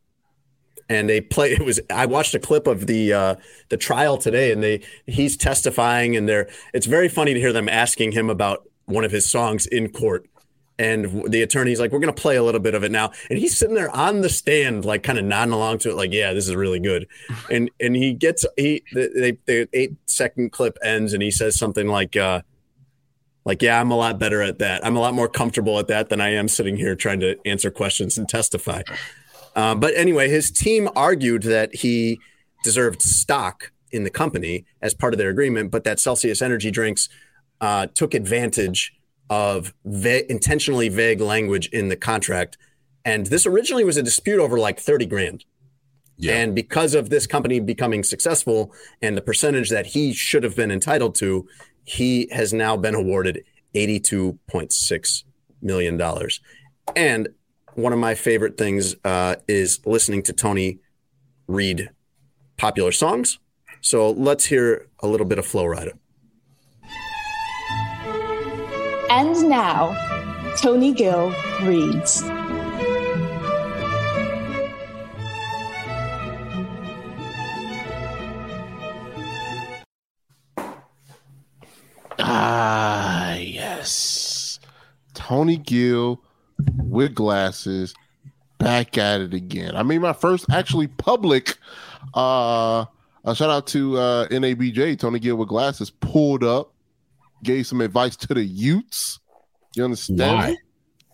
And 0.91 1.09
they 1.09 1.23
play 1.23 1.53
it 1.53 1.65
was 1.65 1.81
I 1.89 2.05
watched 2.05 2.35
a 2.35 2.39
clip 2.39 2.67
of 2.67 2.87
the 2.87 3.13
uh, 3.13 3.37
the 3.71 3.79
trial 3.79 4.19
today, 4.19 4.53
and 4.53 4.63
they 4.63 4.83
he's 5.07 5.37
testifying, 5.37 6.17
and 6.17 6.29
they're 6.29 6.51
it's 6.75 6.87
very 6.87 7.09
funny 7.09 7.33
to 7.33 7.41
hear 7.41 7.53
them 7.53 7.69
asking 7.69 8.13
him 8.13 8.29
about 8.29 8.69
one 8.87 9.05
of 9.05 9.13
his 9.13 9.31
songs 9.31 9.67
in 9.67 9.89
court. 9.89 10.27
And 10.79 11.31
the 11.31 11.43
attorney's 11.43 11.79
like, 11.79 11.93
we're 11.93 11.99
going 11.99 12.15
to 12.15 12.21
play 12.23 12.37
a 12.37 12.43
little 12.43 12.61
bit 12.61 12.75
of 12.75 12.83
it 12.85 12.91
now. 12.91 13.13
And 13.29 13.39
he's 13.39 13.55
sitting 13.55 13.75
there 13.75 13.95
on 13.95 14.23
the 14.23 14.31
stand, 14.31 14.87
like 14.87 15.03
kind 15.03 15.19
of 15.19 15.27
nodding 15.27 15.53
along 15.53 15.79
to 15.81 15.91
it, 15.91 15.95
like, 15.95 16.11
yeah, 16.11 16.33
this 16.33 16.49
is 16.49 16.57
really 16.57 16.81
good. 16.81 17.07
And 17.51 17.71
and 17.81 17.95
he 17.95 18.15
gets, 18.15 18.47
he, 18.57 18.83
the, 18.93 19.37
the 19.47 19.69
eight 19.73 19.93
second 20.07 20.53
clip 20.53 20.79
ends 20.83 21.13
and 21.13 21.23
he 21.23 21.31
says 21.31 21.59
something 21.59 21.87
like, 21.87 22.17
uh, 22.17 22.43
like, 23.45 23.61
yeah, 23.63 23.81
I'm 23.81 23.91
a 23.91 23.97
lot 23.97 24.19
better 24.19 24.41
at 24.43 24.59
that. 24.59 24.85
I'm 24.85 24.97
a 24.97 25.01
lot 25.01 25.15
more 25.15 25.29
comfortable 25.29 25.79
at 25.79 25.89
that 25.89 26.09
than 26.09 26.21
I 26.21 26.31
am 26.31 26.49
sitting 26.49 26.77
here 26.77 26.95
trying 26.95 27.21
to 27.21 27.37
answer 27.45 27.71
questions 27.71 28.17
and 28.17 28.29
testify. 28.29 28.83
Uh, 29.55 29.75
but 29.75 29.95
anyway, 29.97 30.29
his 30.29 30.51
team 30.51 30.89
argued 30.95 31.43
that 31.43 31.75
he 31.77 32.19
deserved 32.63 33.03
stock 33.03 33.73
in 33.91 34.05
the 34.05 34.11
company 34.11 34.65
as 34.81 34.95
part 34.95 35.13
of 35.13 35.19
their 35.19 35.31
agreement, 35.31 35.71
but 35.71 35.85
that 35.85 35.99
Celsius 35.99 36.41
Energy 36.41 36.71
Drinks 36.71 37.09
uh, 37.61 37.87
took 37.95 38.15
advantage 38.15 38.93
of 39.29 39.75
va- 39.85 40.31
intentionally 40.31 40.89
vague 40.89 41.21
language 41.21 41.69
in 41.69 41.89
the 41.89 41.97
contract. 41.97 42.59
And 43.05 43.27
this 43.27 43.47
originally 43.47 43.85
was 43.85 43.97
a 43.97 44.03
dispute 44.03 44.41
over 44.41 44.59
like 44.59 44.79
30 44.79 45.07
grand. 45.07 45.45
Yeah. 46.17 46.35
And 46.35 46.55
because 46.55 46.95
of 46.95 47.09
this 47.09 47.27
company 47.27 47.61
becoming 47.61 48.05
successful 48.05 48.75
and 49.01 49.17
the 49.17 49.23
percentage 49.23 49.71
that 49.71 49.87
he 49.87 50.13
should 50.13 50.43
have 50.43 50.55
been 50.55 50.71
entitled 50.71 51.15
to, 51.17 51.49
he 51.85 52.29
has 52.31 52.53
now 52.53 52.77
been 52.77 52.95
awarded 52.95 53.43
$82.6 53.75 55.25
million. 55.63 56.01
And 56.95 57.29
one 57.81 57.93
of 57.93 57.99
my 57.99 58.15
favorite 58.15 58.57
things 58.57 58.95
uh, 59.05 59.37
is 59.49 59.81
listening 59.87 60.23
to 60.25 60.33
Tony 60.33 60.79
read 61.47 61.91
popular 62.57 62.93
songs. 62.93 63.39
So 63.81 64.11
let's 64.11 64.45
hear 64.45 64.89
a 65.01 65.09
little 65.09 65.27
bit 65.27 65.39
of 65.39 65.47
Flo 65.47 65.65
Rida. 65.65 65.93
And 69.11 69.49
now, 69.49 69.97
Tony 70.59 70.93
Gill 70.93 71.35
reads. 71.63 72.23
Ah, 82.19 83.35
yes. 83.35 84.61
Tony 85.15 85.57
Gill 85.57 86.23
with 86.77 87.15
glasses 87.15 87.95
back 88.59 88.99
at 88.99 89.21
it 89.21 89.35
again. 89.35 89.75
I 89.77 89.83
mean, 89.83 90.01
my 90.01 90.13
first 90.13 90.47
actually 90.51 90.87
public 90.89 91.57
uh 92.15 92.85
a 93.25 93.35
shout 93.35 93.51
out 93.51 93.67
to 93.69 93.97
uh 93.99 94.29
NABJ, 94.29 94.99
Tony 94.99 95.19
Gill 95.19 95.37
with 95.37 95.49
glasses, 95.49 95.91
pulled 95.91 96.43
up, 96.45 96.73
gave 97.43 97.67
some 97.67 97.81
advice 97.81 98.17
to 98.17 98.35
the 98.35 98.43
Utes. 98.45 99.19
You 99.77 99.85
understand? 99.85 100.19
Why? 100.21 100.57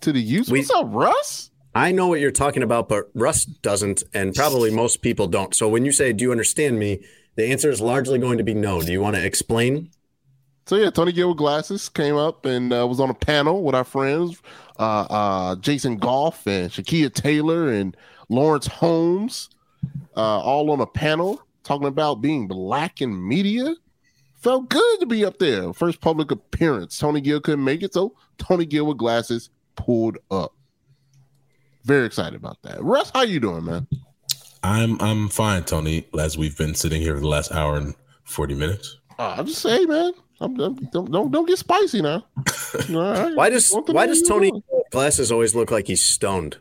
To 0.02 0.12
the 0.12 0.20
Utes. 0.20 0.48
We- 0.51 0.60
What's 0.60 0.70
up, 0.70 0.86
Russ? 0.90 1.51
I 1.74 1.93
know 1.93 2.06
what 2.06 2.20
you're 2.20 2.31
talking 2.31 2.62
about, 2.62 2.89
but 2.89 3.10
Russ 3.14 3.44
doesn't, 3.44 4.02
and 4.14 4.35
probably 4.35 4.70
most 4.70 5.02
people 5.02 5.27
don't. 5.27 5.55
So 5.55 5.68
when 5.68 5.85
you 5.85 5.93
say, 5.93 6.12
Do 6.14 6.24
you 6.24 6.31
understand 6.31 6.78
me? 6.78 7.05
The 7.35 7.44
answer 7.51 7.70
is 7.70 7.82
largely 7.82 8.18
going 8.18 8.39
to 8.39 8.44
be 8.44 8.55
no. 8.55 8.81
Do 8.81 8.90
you 8.93 9.01
want 9.02 9.16
to 9.16 9.23
explain? 9.24 9.90
So 10.67 10.75
yeah, 10.75 10.91
Tony 10.91 11.13
Gill 11.13 11.29
with 11.29 11.39
glasses 11.39 11.89
came 11.89 12.17
up 12.17 12.45
and 12.45 12.73
uh, 12.73 12.87
was 12.89 12.99
on 12.99 13.09
a 13.09 13.15
panel 13.15 13.63
with 13.63 13.77
our 13.77 13.85
friends, 13.85 14.43
uh, 14.81 15.07
uh, 15.09 15.57
Jason 15.57 15.97
Goff 15.97 16.45
and 16.47 16.71
Shakeia 16.73 17.13
Taylor 17.13 17.69
and 17.73 17.97
Laurence 18.29 18.67
Holmes, 18.67 19.49
uh, 20.17 20.41
all 20.41 20.73
on 20.73 20.81
a 20.81 20.87
panel 20.87 21.41
talking 21.63 21.87
about 21.87 22.17
being 22.17 22.49
black 22.49 23.01
in 23.01 23.29
media. 23.29 23.77
Felt 24.41 24.69
good 24.69 25.01
to 25.01 25.07
be 25.07 25.25
up 25.25 25.39
there. 25.39 25.73
First 25.73 26.01
public 26.01 26.33
appearance. 26.33 26.99
Tony 26.99 27.21
Gill 27.21 27.41
couldn't 27.41 27.65
make 27.65 27.85
it, 27.85 27.95
so 27.95 28.15
Tony 28.39 28.67
Gill 28.67 28.87
with 28.87 28.99
glasses 28.99 29.51
pulled 29.77 30.19
up. 30.33 30.53
Very 31.85 32.07
excited 32.07 32.35
about 32.35 32.61
that. 32.63 32.83
Russ, 32.83 33.13
how 33.15 33.23
you 33.23 33.39
doing, 33.39 33.65
man? 33.65 33.87
I'm 34.65 35.01
I'm 35.01 35.29
fine, 35.29 35.63
Tony. 35.63 36.07
As 36.19 36.37
we've 36.37 36.59
been 36.59 36.75
sitting 36.75 37.01
here 37.01 37.15
for 37.15 37.21
the 37.21 37.29
last 37.29 37.53
hour 37.53 37.77
and 37.77 37.95
forty 38.25 38.55
minutes. 38.55 38.99
Uh, 39.17 39.37
I'm 39.39 39.47
just 39.47 39.63
saying, 39.63 39.89
man. 39.89 40.13
I'm, 40.41 40.61
I'm- 40.61 40.75
don't, 40.93 41.11
don't 41.11 41.31
don't 41.31 41.47
get 41.47 41.59
spicy 41.59 42.03
now. 42.03 42.25
All 42.91 42.95
right. 42.95 43.35
Why 43.35 43.51
does 43.51 43.71
why 43.87 44.07
does 44.07 44.23
Tony 44.23 44.51
doing. 44.51 44.63
glasses 44.91 45.33
always 45.33 45.55
look 45.55 45.71
like 45.71 45.87
he's 45.87 46.03
stoned? 46.03 46.59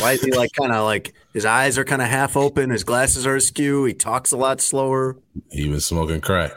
Why 0.00 0.12
is 0.12 0.22
he 0.22 0.30
like 0.32 0.52
kind 0.52 0.72
of 0.72 0.84
like 0.84 1.14
his 1.32 1.44
eyes 1.46 1.78
are 1.78 1.84
kind 1.84 2.02
of 2.02 2.08
half 2.08 2.36
open, 2.36 2.70
his 2.70 2.84
glasses 2.84 3.26
are 3.26 3.34
askew, 3.36 3.84
he 3.84 3.94
talks 3.94 4.30
a 4.32 4.36
lot 4.36 4.60
slower. 4.60 5.16
He 5.50 5.68
was 5.68 5.84
smoking 5.86 6.20
crack. 6.20 6.52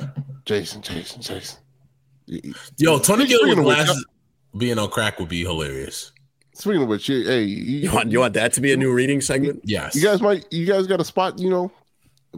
Jason, 0.46 0.82
Jason, 0.82 1.22
Jason. 1.22 1.60
Yo, 2.78 3.00
Tony 3.00 3.26
Gill 3.26 3.40
Speaking 3.40 3.50
with 3.50 3.60
of 3.60 3.66
which, 3.66 3.76
glasses 3.78 4.06
uh, 4.54 4.58
being 4.58 4.78
on 4.78 4.90
crack 4.90 5.20
would 5.20 5.30
be 5.30 5.42
hilarious. 5.44 6.12
Speaking 6.54 6.84
of 6.84 6.90
which, 6.90 7.08
you- 7.10 7.26
hey, 7.26 7.44
You 7.44 7.80
you, 7.80 7.92
want 7.94 8.12
you 8.12 8.20
want 8.20 8.34
that 8.34 8.54
to 8.54 8.62
be 8.62 8.74
a 8.74 8.78
new 8.78 8.94
reading 8.94 9.22
segment? 9.22 9.62
Yes. 9.64 9.96
you 9.96 10.04
guys 10.04 10.22
might, 10.22 10.46
you 10.52 10.66
guys 10.66 10.86
got 10.86 11.00
a 11.00 11.06
spot, 11.06 11.40
you 11.40 11.50
know, 11.50 11.72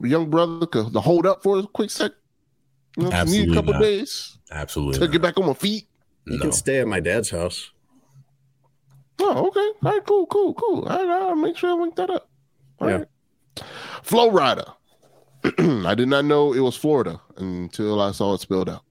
young 0.04 0.30
brother 0.30 0.66
could- 0.68 0.94
to 0.94 1.02
hold 1.02 1.26
up 1.26 1.42
for 1.44 1.60
a 1.60 1.64
quick 1.64 1.90
sec. 1.90 2.12
You 2.98 3.10
know, 3.10 3.24
need 3.24 3.52
a 3.52 3.54
couple 3.54 3.74
not. 3.74 3.82
days 3.82 4.38
Absolutely. 4.52 4.96
to 5.00 5.06
not. 5.06 5.12
get 5.12 5.22
back 5.22 5.38
on 5.38 5.46
my 5.46 5.54
feet. 5.54 5.88
You 6.26 6.38
No. 6.38 6.42
can 6.42 6.52
stay 6.52 6.80
at 6.80 6.88
my 6.88 7.00
dad's 7.00 7.30
house. 7.30 7.72
Oh, 9.20 9.48
okay. 9.48 9.60
All 9.60 9.92
right, 9.94 10.06
cool, 10.06 10.26
cool, 10.26 10.54
cool. 10.56 10.86
All 10.86 10.98
right, 11.08 11.08
I'll 11.30 11.36
make 11.36 11.56
sure 11.58 11.70
I 11.70 11.74
link 11.82 11.96
that 11.96 12.10
up. 12.10 12.30
All 12.80 12.90
Yeah. 12.90 12.96
right. 12.98 13.08
Flo 14.04 14.30
Rida. 14.32 14.74
I 15.88 15.96
did 15.96 16.08
not 16.08 16.26
know 16.26 16.54
it 16.54 16.60
was 16.60 16.76
Florida 16.76 17.20
until 17.38 18.02
I 18.02 18.12
saw 18.12 18.34
it 18.34 18.40
spelled 18.42 18.70
out. 18.70 18.84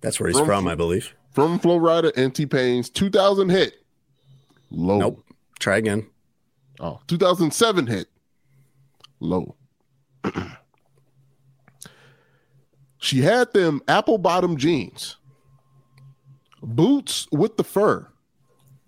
That's 0.00 0.18
where 0.20 0.28
he's 0.28 0.38
From- 0.38 0.46
from, 0.46 0.68
I 0.68 0.74
believe. 0.74 1.14
From 1.32 1.58
Flo 1.58 1.78
Rida 1.78 2.12
and 2.16 2.34
T 2.34 2.46
Pain's 2.46 2.90
2000 2.90 3.50
hit. 3.50 3.74
Low. 4.70 4.98
Nope. 4.98 5.24
Try 5.58 5.76
again. 5.78 6.06
Oh, 6.80 7.00
2007 7.06 7.86
hit. 7.86 8.08
Low. 9.20 9.54
she 13.00 13.22
had 13.22 13.52
them 13.52 13.82
apple 13.88 14.18
bottom 14.18 14.56
jeans, 14.56 15.16
boots 16.62 17.26
with 17.32 17.56
the 17.56 17.64
fur. 17.64 18.06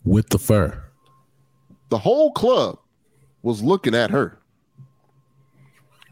With 0.04 0.28
the 0.28 0.38
fur. 0.38 0.84
The 1.88 1.98
whole 1.98 2.30
club 2.32 2.78
was 3.42 3.62
looking 3.62 3.94
at 3.94 4.10
her. 4.10 4.38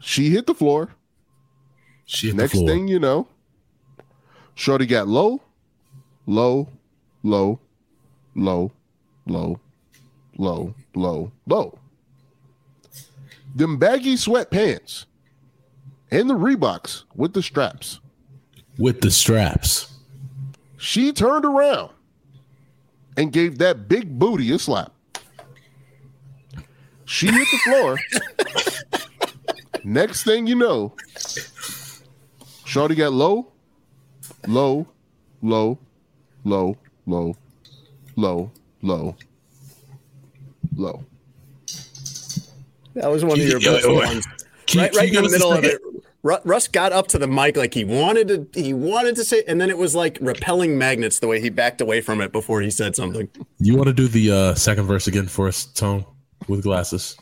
She 0.01 0.31
hit 0.31 0.47
the 0.47 0.55
floor. 0.55 0.89
She 2.05 2.27
hit 2.27 2.35
Next 2.35 2.51
the 2.53 2.57
floor. 2.57 2.69
thing 2.69 2.87
you 2.87 2.99
know, 2.99 3.27
Shorty 4.55 4.87
got 4.87 5.07
low, 5.07 5.39
low, 6.25 6.69
low, 7.21 7.59
low, 8.35 8.71
low, 9.27 9.59
low, 10.37 10.73
low, 10.95 11.31
low. 11.45 11.79
Them 13.55 13.77
baggy 13.77 14.15
sweatpants 14.15 15.05
and 16.11 16.29
the 16.29 16.33
Reeboks 16.33 17.03
with 17.15 17.33
the 17.33 17.41
straps. 17.41 17.99
with 18.77 19.01
the 19.01 19.11
straps. 19.11 19.93
She 20.77 21.11
turned 21.11 21.45
around 21.45 21.91
and 23.17 23.31
gave 23.31 23.57
that 23.59 23.87
big 23.87 24.17
booty 24.17 24.51
a 24.51 24.59
slap. 24.59 24.91
She 27.05 27.27
hit 27.27 27.47
the 27.51 27.57
floor. 27.59 27.97
Next 29.83 30.23
thing 30.23 30.47
you 30.47 30.55
know, 30.55 30.93
Shorty 32.65 32.95
got 32.95 33.13
low, 33.13 33.51
low, 34.47 34.87
low, 35.41 35.77
low, 36.45 36.77
low, 37.05 37.35
low, 38.15 38.51
low, 38.81 39.15
low. 40.75 41.03
That 42.93 43.09
was 43.09 43.23
one 43.23 43.39
of 43.39 43.45
your 43.45 43.59
yo, 43.59 43.75
best 43.75 43.89
ones. 43.89 44.27
Right 44.75 44.95
right 44.95 45.13
in 45.13 45.23
the 45.23 45.29
middle 45.29 45.53
of 45.53 45.63
it. 45.65 45.81
Ru- 46.23 46.37
Russ 46.43 46.67
got 46.67 46.91
up 46.91 47.07
to 47.07 47.17
the 47.17 47.27
mic 47.27 47.57
like 47.57 47.73
he 47.73 47.83
wanted 47.83 48.53
to 48.53 48.61
he 48.61 48.73
wanted 48.73 49.15
to 49.15 49.23
say 49.23 49.43
and 49.47 49.59
then 49.59 49.69
it 49.69 49.77
was 49.77 49.95
like 49.95 50.17
repelling 50.21 50.77
magnets 50.77 51.19
the 51.19 51.27
way 51.27 51.41
he 51.41 51.49
backed 51.49 51.81
away 51.81 52.01
from 52.01 52.21
it 52.21 52.31
before 52.31 52.61
he 52.61 52.69
said 52.69 52.95
something. 52.95 53.29
You 53.59 53.75
want 53.75 53.87
to 53.87 53.93
do 53.93 54.07
the 54.07 54.31
uh, 54.31 54.55
second 54.55 54.85
verse 54.85 55.07
again 55.07 55.27
for 55.27 55.47
us, 55.47 55.65
Tone, 55.65 56.05
with 56.47 56.63
glasses? 56.63 57.17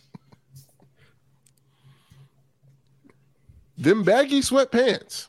Them 3.77 4.03
baggy 4.03 4.41
sweatpants 4.41 5.27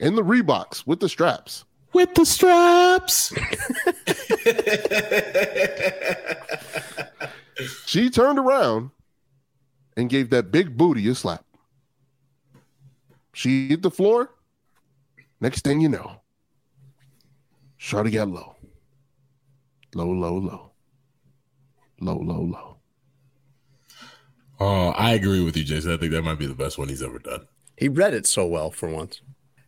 and 0.00 0.16
the 0.16 0.22
Reeboks 0.22 0.86
with 0.86 1.00
the 1.00 1.08
straps. 1.08 1.64
With 1.92 2.14
the 2.14 2.24
straps. 2.24 3.32
She 7.86 8.10
turned 8.10 8.38
around 8.38 8.90
and 9.96 10.08
gave 10.08 10.30
that 10.30 10.52
big 10.52 10.76
booty 10.76 11.08
a 11.08 11.14
slap. 11.14 11.44
She 13.38 13.68
hit 13.68 13.82
the 13.82 13.90
floor. 13.92 14.30
Next 15.40 15.62
thing 15.62 15.80
you 15.80 15.88
know, 15.88 16.22
Shorty 17.76 18.10
got 18.10 18.28
low. 18.28 18.56
Low, 19.94 20.10
low, 20.10 20.38
low. 20.38 20.72
Low, 22.00 22.18
low, 22.18 22.40
low. 22.40 22.76
Oh, 24.58 24.88
I 24.88 25.12
agree 25.12 25.40
with 25.44 25.56
you, 25.56 25.62
Jason. 25.62 25.92
I 25.92 25.98
think 25.98 26.10
that 26.10 26.22
might 26.22 26.40
be 26.40 26.48
the 26.48 26.54
best 26.56 26.78
one 26.78 26.88
he's 26.88 27.00
ever 27.00 27.20
done. 27.20 27.46
He 27.76 27.88
read 27.88 28.12
it 28.12 28.26
so 28.26 28.44
well 28.44 28.72
for 28.72 28.88
once. 28.88 29.20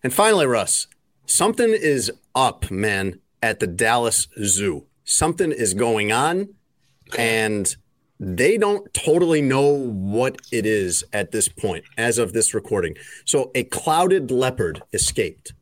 And 0.03 0.13
finally, 0.13 0.47
Russ, 0.47 0.89
something 1.27 1.71
is 1.71 2.11
up, 2.35 2.73
man. 2.73 3.21
at 3.41 3.61
the 3.61 3.69
Dallas 3.69 4.27
Zoo. 4.43 4.87
Something 5.05 5.53
is 5.53 5.75
going 5.75 6.11
on, 6.11 6.55
and 7.17 7.77
they 8.23 8.59
don't 8.59 8.93
totally 8.93 9.41
know 9.41 9.67
what 9.69 10.37
it 10.53 10.67
is 10.67 11.03
at 11.13 11.33
this 11.33 11.49
point 11.49 11.85
as 11.97 12.19
of 12.19 12.35
this 12.35 12.53
recording. 12.53 12.95
So, 13.25 13.51
a 13.55 13.65
clouded 13.65 14.31
leopard 14.31 14.83
escaped. 14.93 15.55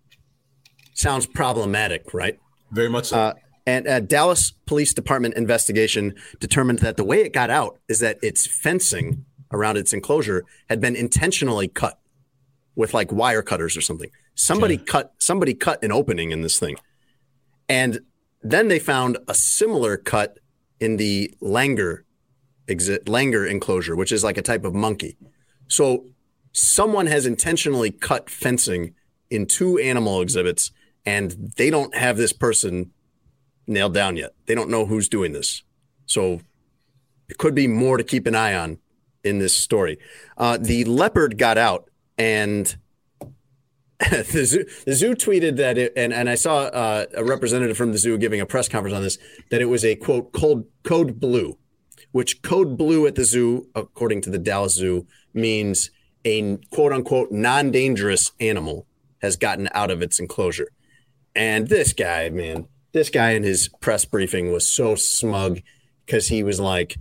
Sounds 0.93 1.25
problematic, 1.27 2.13
right? 2.13 2.37
Very 2.73 2.91
much 2.91 3.07
so. 3.07 3.17
Uh, 3.19 3.35
and 3.65 3.87
a 3.87 4.01
Dallas 4.01 4.51
Police 4.67 4.93
Department 4.93 5.35
investigation 5.35 6.15
determined 6.41 6.81
that 6.81 6.97
the 6.97 7.05
way 7.05 7.21
it 7.21 7.33
got 7.33 7.49
out 7.51 7.79
is 7.89 8.01
that 8.01 8.19
its 8.23 8.47
fencing 8.47 9.25
around 9.53 9.77
its 9.77 9.93
enclosure 9.93 10.45
had 10.69 10.81
been 10.81 10.97
intentionally 10.97 11.69
cut 11.69 11.99
with 12.75 12.93
like 12.93 13.13
wire 13.13 13.43
cutters 13.43 13.77
or 13.77 13.81
something. 13.81 14.11
Somebody 14.35 14.75
Okay. 14.75 14.85
cut 14.85 15.13
somebody 15.19 15.55
cut 15.55 15.83
an 15.85 15.93
opening 15.93 16.33
in 16.33 16.41
this 16.41 16.59
thing. 16.59 16.77
And 17.69 18.01
then 18.43 18.69
they 18.69 18.79
found 18.79 19.19
a 19.29 19.35
similar 19.35 19.97
cut 19.97 20.39
in 20.81 20.97
the 20.97 21.35
langur 21.43 22.05
exit 22.69 23.07
langur 23.07 23.49
enclosure, 23.49 23.97
which 23.97 24.13
is 24.13 24.25
like 24.25 24.37
a 24.37 24.43
type 24.43 24.65
of 24.65 24.75
monkey. 24.75 25.17
So 25.69 26.07
someone 26.53 27.07
has 27.07 27.27
intentionally 27.27 27.91
cut 27.91 28.31
fencing 28.31 28.95
in 29.31 29.47
two 29.47 29.79
animal 29.79 30.21
exhibits 30.21 30.71
and 31.05 31.53
they 31.57 31.71
don't 31.71 31.95
have 31.95 32.17
this 32.17 32.33
person 32.33 32.93
nailed 33.67 33.95
down 33.95 34.17
yet. 34.17 34.35
They 34.47 34.55
don't 34.55 34.71
know 34.71 34.87
who's 34.87 35.09
doing 35.09 35.33
this. 35.33 35.63
So 36.07 36.41
it 37.29 37.39
could 37.39 37.55
be 37.55 37.67
more 37.67 37.97
to 37.97 38.05
keep 38.05 38.27
an 38.27 38.35
eye 38.35 38.55
on 38.55 38.79
in 39.23 39.39
this 39.39 39.55
story. 39.55 39.99
Uh, 40.37 40.59
the 40.61 40.85
leopard 40.85 41.39
got 41.39 41.59
out 41.59 41.91
and 42.17 42.77
the 44.11 44.45
zoo, 44.45 44.65
the 44.87 44.95
zoo 44.95 45.15
tweeted 45.15 45.57
that 45.57 45.77
it, 45.77 45.93
and, 45.97 46.13
and 46.13 46.29
I 46.29 46.37
saw 46.37 46.65
uh, 46.65 47.07
a 47.15 47.25
representative 47.25 47.77
from 47.77 47.93
the 47.93 47.99
zoo 47.99 48.17
giving 48.17 48.41
a 48.41 48.47
press 48.47 48.69
conference 48.69 48.97
on 48.97 49.03
this, 49.03 49.19
that 49.51 49.61
it 49.61 49.67
was 49.67 49.85
a 49.85 49.97
quote, 49.97 50.33
code, 50.33 50.67
code 50.85 51.19
blue, 51.19 51.59
which 52.13 52.43
code 52.43 52.77
blue 52.77 53.07
at 53.07 53.15
the 53.15 53.25
zoo, 53.25 53.69
according 53.75 54.21
to 54.23 54.31
the 54.31 54.39
Dallas 54.39 54.75
Zoo, 54.75 55.07
means 55.35 55.91
a 56.25 56.57
quote 56.71 56.93
unquote 56.93 57.31
non 57.31 57.71
dangerous 57.71 58.33
animal 58.41 58.87
has 59.21 59.37
gotten 59.37 59.69
out 59.73 59.91
of 59.91 60.03
its 60.03 60.19
enclosure. 60.19 60.69
And 61.35 61.69
this 61.69 61.93
guy, 61.93 62.29
man, 62.31 62.67
this 62.93 63.11
guy 63.11 63.31
in 63.31 63.43
his 63.43 63.69
press 63.81 64.05
briefing 64.05 64.53
was 64.53 64.67
so 64.71 64.95
smug 64.95 65.61
because 66.07 66.29
he 66.29 66.43
was 66.43 66.59
like, 66.59 66.97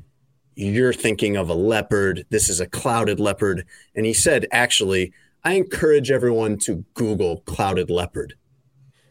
You're 0.56 0.94
thinking 0.94 1.38
of 1.38 1.50
a 1.50 1.54
leopard. 1.54 2.26
This 2.30 2.50
is 2.50 2.60
a 2.60 2.68
clouded 2.68 3.20
leopard. 3.20 3.66
And 3.96 4.06
he 4.06 4.14
said, 4.14 4.48
Actually, 4.52 5.14
I 5.44 5.54
encourage 5.54 6.12
everyone 6.12 6.58
to 6.60 6.84
Google 6.94 7.42
clouded 7.42 7.90
leopard. 7.90 8.34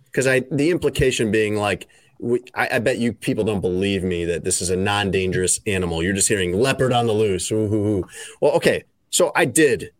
Because 0.04 0.26
I, 0.26 0.40
the 0.50 0.70
implication 0.70 1.30
being 1.30 1.56
like, 1.56 1.88
we, 2.18 2.42
I, 2.54 2.68
I 2.72 2.78
bet 2.78 2.98
you 2.98 3.12
people 3.12 3.44
don't 3.44 3.60
believe 3.60 4.02
me 4.02 4.24
that 4.24 4.44
this 4.44 4.60
is 4.60 4.70
a 4.70 4.76
non 4.76 5.10
dangerous 5.10 5.60
animal. 5.66 6.02
You're 6.02 6.14
just 6.14 6.28
hearing 6.28 6.52
leopard 6.52 6.92
on 6.92 7.06
the 7.06 7.12
loose. 7.12 7.50
Ooh, 7.50 7.56
ooh, 7.56 7.86
ooh. 7.98 8.08
Well, 8.40 8.52
okay. 8.52 8.84
So 9.10 9.32
I 9.34 9.44
did 9.44 9.90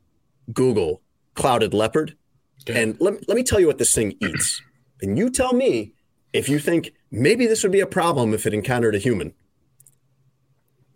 Google 0.52 1.02
clouded 1.34 1.72
leopard. 1.72 2.16
And 2.68 2.97
let, 3.01 3.28
let 3.28 3.36
me 3.36 3.44
tell 3.44 3.60
you 3.60 3.66
what 3.66 3.78
this 3.78 3.94
thing 3.94 4.16
eats. 4.20 4.62
And 5.02 5.18
you 5.18 5.28
tell 5.28 5.52
me 5.52 5.93
if 6.32 6.48
you 6.48 6.59
think 6.59 6.94
maybe 7.10 7.47
this 7.47 7.62
would 7.62 7.70
be 7.70 7.80
a 7.80 7.86
problem 7.86 8.32
if 8.32 8.47
it 8.47 8.55
encountered 8.55 8.94
a 8.94 8.98
human. 8.98 9.34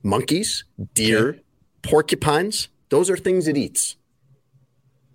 Monkeys, 0.02 0.64
deer, 0.94 1.40
porcupines, 1.82 2.68
those 2.88 3.10
are 3.10 3.18
things 3.18 3.47
it 3.47 3.59
eats. 3.59 3.97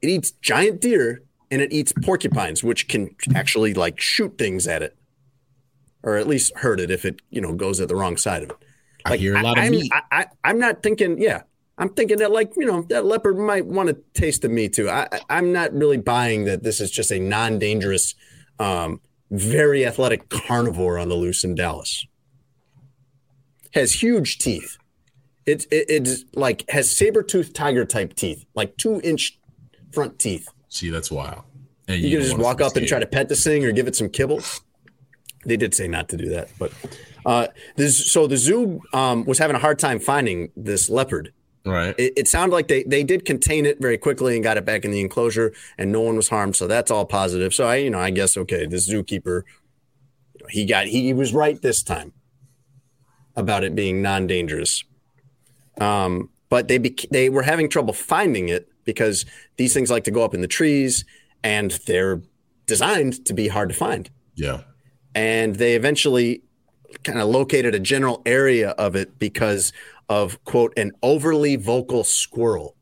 It 0.03 0.09
eats 0.09 0.29
giant 0.29 0.81
deer 0.81 1.23
and 1.49 1.63
it 1.63 1.73
eats 1.73 1.93
porcupines, 2.03 2.63
which 2.63 2.87
can 2.87 3.15
actually 3.33 3.73
like 3.73 3.99
shoot 3.99 4.37
things 4.37 4.67
at 4.67 4.83
it. 4.83 4.95
Or 6.05 6.15
at 6.15 6.27
least 6.27 6.55
hurt 6.55 6.79
it 6.79 6.91
if 6.91 7.03
it, 7.03 7.19
you 7.31 7.41
know, 7.41 7.53
goes 7.53 7.81
at 7.81 7.89
the 7.89 7.95
wrong 7.95 8.15
side 8.15 8.43
of 8.43 8.51
it. 8.51 8.57
I 9.03 9.17
hear 9.17 9.35
a 9.35 9.41
lot 9.41 9.57
of 9.57 9.63
I'm, 9.65 9.71
meat. 9.71 9.91
I, 9.91 10.01
I, 10.11 10.25
I'm 10.43 10.59
not 10.59 10.83
thinking, 10.83 11.19
yeah, 11.19 11.41
I'm 11.77 11.89
thinking 11.89 12.19
that 12.19 12.31
like, 12.31 12.53
you 12.55 12.65
know, 12.65 12.83
that 12.89 13.05
leopard 13.05 13.37
might 13.37 13.65
want 13.65 13.89
to 13.89 13.97
taste 14.13 14.43
the 14.43 14.49
meat 14.49 14.73
too. 14.73 14.87
I, 14.87 15.07
I- 15.11 15.21
I'm 15.29 15.51
not 15.51 15.73
really 15.73 15.97
buying 15.97 16.45
that 16.45 16.63
this 16.63 16.79
is 16.79 16.91
just 16.91 17.11
a 17.11 17.19
non-dangerous, 17.19 18.15
um, 18.59 19.01
very 19.31 19.85
athletic 19.85 20.29
carnivore 20.29 20.99
on 20.99 21.09
the 21.09 21.15
loose 21.15 21.43
in 21.43 21.55
Dallas. 21.55 22.05
Has 23.73 24.01
huge 24.01 24.37
teeth. 24.37 24.77
It, 25.45 25.65
it, 25.71 25.85
it's 25.89 26.23
like 26.35 26.69
has 26.69 26.89
saber-toothed 26.89 27.55
tiger 27.55 27.83
type 27.83 28.15
teeth, 28.15 28.45
like 28.55 28.77
two 28.77 29.01
inch 29.03 29.39
front 29.91 30.19
teeth. 30.19 30.47
See, 30.69 30.89
that's 30.89 31.11
wild. 31.11 31.41
And 31.87 32.01
You, 32.01 32.17
can 32.19 32.27
just 32.27 32.37
walk 32.37 32.61
up 32.61 32.75
and 32.75 32.87
try 32.87 32.99
to 32.99 33.05
pet 33.05 33.27
this 33.29 33.43
thing 33.43 33.65
or 33.65 33.71
give 33.71 33.87
it 33.87 33.95
some 33.95 34.09
kibble. 34.09 34.41
They 35.45 35.57
did 35.57 35.73
say 35.73 35.87
not 35.87 36.09
to 36.09 36.17
do 36.17 36.29
that, 36.29 36.49
but 36.57 36.71
uh, 37.25 37.47
this, 37.75 38.11
so 38.11 38.27
the 38.27 38.37
zoo 38.37 38.81
um, 38.93 39.25
was 39.25 39.39
having 39.39 39.55
a 39.55 39.59
hard 39.59 39.79
time 39.79 39.99
finding 39.99 40.51
this 40.55 40.89
leopard. 40.89 41.33
Right. 41.65 41.95
It, 41.97 42.13
it 42.15 42.27
sounded 42.27 42.53
like 42.53 42.67
they 42.67 42.83
they 42.83 43.03
did 43.03 43.25
contain 43.25 43.65
it 43.65 43.81
very 43.81 43.97
quickly 43.97 44.35
and 44.35 44.43
got 44.43 44.57
it 44.57 44.65
back 44.65 44.85
in 44.85 44.91
the 44.91 45.01
enclosure, 45.01 45.51
and 45.77 45.91
no 45.91 46.01
one 46.01 46.15
was 46.15 46.29
harmed. 46.29 46.55
So 46.55 46.67
that's 46.67 46.91
all 46.91 47.05
positive. 47.05 47.53
So 47.53 47.65
I, 47.65 47.77
you 47.77 47.89
know, 47.89 47.99
I 47.99 48.11
guess 48.11 48.37
okay, 48.37 48.65
the 48.67 48.77
zookeeper, 48.77 49.43
you 50.33 50.41
know, 50.41 50.47
he 50.49 50.65
got 50.65 50.85
he, 50.87 51.03
he 51.03 51.13
was 51.13 51.33
right 51.33 51.59
this 51.61 51.81
time 51.81 52.13
about 53.35 53.63
it 53.63 53.75
being 53.75 54.01
non-dangerous. 54.01 54.83
Um, 55.81 56.29
but 56.49 56.67
they 56.67 56.77
bec- 56.77 57.09
they 57.11 57.29
were 57.29 57.43
having 57.43 57.67
trouble 57.67 57.93
finding 57.93 58.47
it 58.49 58.69
because 58.85 59.25
these 59.57 59.73
things 59.73 59.89
like 59.89 60.03
to 60.03 60.11
go 60.11 60.23
up 60.23 60.33
in 60.35 60.41
the 60.41 60.47
trees, 60.47 61.03
and 61.43 61.71
they're 61.87 62.21
designed 62.67 63.25
to 63.25 63.33
be 63.33 63.47
hard 63.47 63.69
to 63.69 63.75
find 63.75 64.09
Yeah. 64.35 64.61
And 65.15 65.55
they 65.55 65.75
eventually 65.75 66.43
kind 67.03 67.19
of 67.19 67.27
located 67.27 67.73
a 67.73 67.79
general 67.79 68.21
area 68.25 68.71
of 68.71 68.95
it 68.95 69.17
because 69.17 69.73
of 70.07 70.43
quote 70.43 70.77
an 70.77 70.91
overly 71.01 71.55
vocal 71.55 72.03
squirrel 72.03 72.75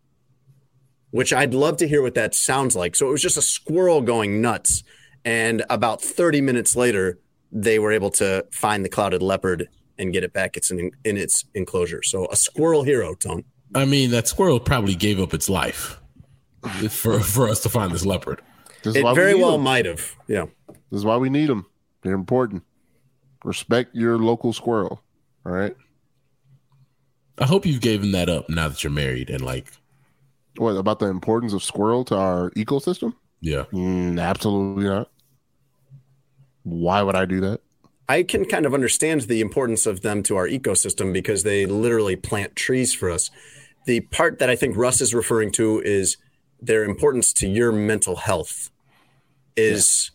which 1.11 1.31
i'd 1.31 1.53
love 1.53 1.77
to 1.77 1.87
hear 1.87 2.01
what 2.01 2.15
that 2.15 2.35
sounds 2.35 2.75
like. 2.75 2.95
So 2.95 3.07
it 3.07 3.11
was 3.11 3.21
just 3.21 3.37
a 3.37 3.41
squirrel 3.41 4.01
going 4.01 4.41
nuts 4.41 4.83
and 5.23 5.63
about 5.69 6.01
30 6.01 6.41
minutes 6.41 6.75
later 6.75 7.19
they 7.51 7.77
were 7.77 7.91
able 7.91 8.09
to 8.09 8.45
find 8.51 8.83
the 8.83 8.89
clouded 8.89 9.21
leopard 9.21 9.69
and 9.99 10.11
get 10.11 10.23
it 10.23 10.33
back 10.33 10.57
it's 10.57 10.71
in, 10.71 10.91
in 11.05 11.17
its 11.17 11.45
enclosure. 11.53 12.01
So 12.01 12.27
a 12.31 12.35
squirrel 12.35 12.81
hero 12.83 13.13
tone. 13.13 13.43
I 13.75 13.85
mean, 13.85 14.09
that 14.09 14.27
squirrel 14.27 14.59
probably 14.59 14.95
gave 14.95 15.19
up 15.19 15.33
its 15.33 15.49
life 15.49 15.99
for 16.89 17.19
for 17.19 17.47
us 17.47 17.61
to 17.61 17.69
find 17.69 17.91
this 17.91 18.05
leopard. 18.05 18.41
This 18.83 18.95
it 18.95 19.15
very 19.15 19.35
well 19.35 19.59
might 19.59 19.85
have 19.85 20.15
yeah. 20.27 20.45
This 20.67 20.99
is 20.99 21.05
why 21.05 21.17
we 21.17 21.29
need 21.29 21.47
them. 21.47 21.67
They're 22.03 22.13
important. 22.13 22.63
Respect 23.43 23.95
your 23.95 24.17
local 24.17 24.53
squirrel. 24.53 25.01
All 25.45 25.51
right. 25.51 25.75
I 27.37 27.45
hope 27.45 27.65
you've 27.65 27.81
given 27.81 28.11
that 28.11 28.29
up 28.29 28.49
now 28.49 28.67
that 28.69 28.83
you're 28.83 28.91
married 28.91 29.29
and 29.29 29.43
like, 29.43 29.67
What 30.57 30.71
about 30.71 30.99
the 30.99 31.07
importance 31.07 31.53
of 31.53 31.63
squirrel 31.63 32.05
to 32.05 32.15
our 32.15 32.51
ecosystem? 32.51 33.15
yeah. 33.41 33.63
Mm, 33.73 34.21
absolutely 34.21 34.85
not. 34.85 35.09
Why 36.63 37.01
would 37.01 37.15
I 37.15 37.25
do 37.25 37.41
that? 37.41 37.59
I 38.07 38.23
can 38.23 38.45
kind 38.45 38.65
of 38.65 38.73
understand 38.73 39.21
the 39.21 39.41
importance 39.41 39.85
of 39.85 40.01
them 40.01 40.23
to 40.23 40.35
our 40.35 40.47
ecosystem 40.47 41.11
because 41.11 41.43
they 41.43 41.65
literally 41.65 42.15
plant 42.15 42.55
trees 42.55 42.93
for 42.93 43.09
us. 43.09 43.31
The 43.85 44.01
part 44.01 44.39
that 44.39 44.49
I 44.49 44.55
think 44.55 44.77
Russ 44.77 45.01
is 45.01 45.13
referring 45.13 45.51
to 45.53 45.81
is 45.81 46.17
their 46.61 46.83
importance 46.85 47.33
to 47.33 47.47
your 47.47 47.71
mental 47.71 48.15
health. 48.17 48.69
Is 49.55 50.11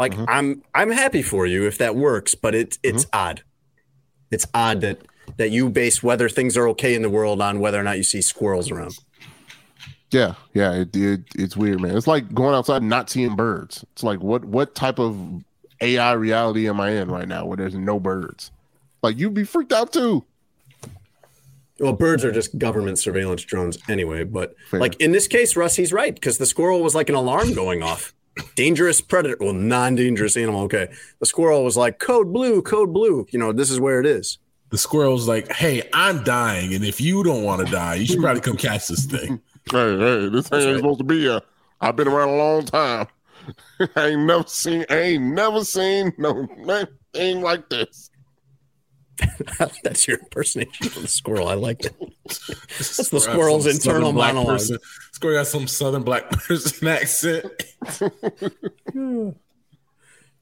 like 0.00 0.14
mm-hmm. 0.14 0.24
I'm 0.26 0.62
I'm 0.74 0.90
happy 0.90 1.22
for 1.22 1.46
you 1.46 1.66
if 1.66 1.76
that 1.78 1.94
works, 1.94 2.34
but 2.34 2.54
it's 2.54 2.78
it's 2.82 3.06
odd. 3.12 3.42
It's 4.30 4.46
odd 4.54 4.80
that 4.80 5.02
that 5.36 5.50
you 5.50 5.68
base 5.68 6.02
whether 6.02 6.28
things 6.28 6.56
are 6.56 6.66
okay 6.68 6.94
in 6.94 7.02
the 7.02 7.10
world 7.10 7.42
on 7.42 7.60
whether 7.60 7.78
or 7.78 7.82
not 7.82 7.98
you 7.98 8.02
see 8.02 8.22
squirrels 8.22 8.70
around. 8.70 8.98
Yeah, 10.10 10.34
yeah, 10.54 10.72
it, 10.72 10.96
it 10.96 11.20
it's 11.36 11.54
weird, 11.54 11.82
man. 11.82 11.96
It's 11.96 12.06
like 12.06 12.32
going 12.34 12.54
outside 12.54 12.78
and 12.80 12.88
not 12.88 13.10
seeing 13.10 13.36
birds. 13.36 13.84
It's 13.92 14.02
like 14.02 14.20
what 14.20 14.44
what 14.46 14.74
type 14.74 14.98
of 14.98 15.44
AI 15.82 16.12
reality 16.12 16.66
am 16.66 16.80
I 16.80 16.92
in 16.92 17.10
right 17.10 17.28
now 17.28 17.44
where 17.44 17.58
there's 17.58 17.74
no 17.74 18.00
birds? 18.00 18.50
Like 19.02 19.18
you'd 19.18 19.34
be 19.34 19.44
freaked 19.44 19.72
out 19.72 19.92
too. 19.92 20.24
Well, 21.78 21.92
birds 21.92 22.24
are 22.24 22.32
just 22.32 22.58
government 22.58 22.98
surveillance 22.98 23.42
drones 23.42 23.78
anyway. 23.88 24.24
But 24.24 24.54
Fair. 24.70 24.80
like 24.80 24.98
in 24.98 25.12
this 25.12 25.28
case, 25.28 25.56
Russ, 25.56 25.76
he's 25.76 25.92
right 25.92 26.14
because 26.14 26.38
the 26.38 26.46
squirrel 26.46 26.82
was 26.82 26.94
like 26.94 27.10
an 27.10 27.14
alarm 27.14 27.52
going 27.52 27.82
off. 27.82 28.14
Dangerous 28.54 29.00
predator, 29.00 29.36
well, 29.40 29.52
non-dangerous 29.52 30.36
animal. 30.36 30.62
Okay, 30.62 30.88
the 31.18 31.26
squirrel 31.26 31.64
was 31.64 31.76
like 31.76 31.98
code 31.98 32.32
blue, 32.32 32.62
code 32.62 32.92
blue. 32.92 33.26
You 33.30 33.38
know, 33.38 33.52
this 33.52 33.70
is 33.70 33.80
where 33.80 34.00
it 34.00 34.06
is. 34.06 34.38
The 34.70 34.78
squirrel's 34.78 35.26
like, 35.26 35.50
hey, 35.50 35.88
I'm 35.92 36.22
dying, 36.22 36.74
and 36.74 36.84
if 36.84 37.00
you 37.00 37.24
don't 37.24 37.42
want 37.42 37.66
to 37.66 37.72
die, 37.72 37.96
you 37.96 38.06
should 38.06 38.20
probably 38.20 38.40
come 38.40 38.56
catch 38.56 38.88
this 38.88 39.06
thing. 39.06 39.40
Hey, 39.70 39.96
hey, 39.96 40.28
this 40.30 40.48
thing 40.48 40.62
ain't 40.62 40.78
supposed 40.78 40.98
to 40.98 41.04
be 41.04 41.20
here. 41.20 41.42
I've 41.82 41.94
been 41.94 42.08
around 42.08 42.30
a 42.30 42.36
long 42.36 42.64
time. 42.64 43.06
I 43.94 44.06
ain't 44.08 44.22
never 44.22 44.44
seen, 44.46 44.84
I 44.88 44.96
ain't 44.96 45.22
never 45.22 45.64
seen 45.64 46.12
no 46.16 46.48
thing 47.12 47.42
like 47.42 47.68
this. 47.68 48.10
That's 49.82 50.06
your 50.06 50.18
impersonation 50.18 50.86
of 50.86 51.02
the 51.02 51.08
squirrel. 51.08 51.48
I 51.48 51.54
like 51.54 51.84
it. 51.84 51.94
That's 52.26 53.08
the 53.08 53.20
squirrel's 53.20 53.66
internal 53.66 54.12
monologue. 54.12 54.58
Person. 54.58 54.78
Squirrel 55.12 55.38
got 55.38 55.46
some 55.46 55.66
southern 55.66 56.02
black 56.02 56.30
person 56.30 56.88
accent. 56.88 57.44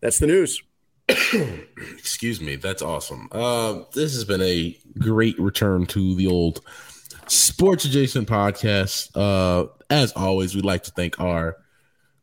That's 0.00 0.18
the 0.18 0.26
news. 0.26 0.62
Excuse 1.08 2.40
me. 2.40 2.56
That's 2.56 2.82
awesome. 2.82 3.28
Uh, 3.32 3.80
this 3.94 4.14
has 4.14 4.24
been 4.24 4.42
a 4.42 4.76
great 4.98 5.38
return 5.38 5.86
to 5.86 6.14
the 6.14 6.26
old 6.26 6.60
sports 7.26 7.84
adjacent 7.84 8.28
podcast. 8.28 9.10
Uh, 9.14 9.68
as 9.90 10.12
always, 10.12 10.54
we'd 10.54 10.64
like 10.64 10.82
to 10.84 10.90
thank 10.90 11.18
our 11.18 11.56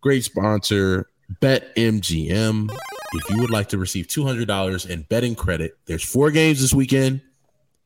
great 0.02 0.23
sponsor, 0.23 1.10
BetMGM. 1.41 2.69
If 3.14 3.30
you 3.30 3.40
would 3.41 3.49
like 3.52 3.69
to 3.69 3.77
receive 3.77 4.07
$200 4.07 4.90
in 4.90 5.03
betting 5.03 5.36
credit, 5.36 5.77
there's 5.86 6.03
four 6.03 6.32
games 6.32 6.61
this 6.61 6.73
weekend. 6.73 7.22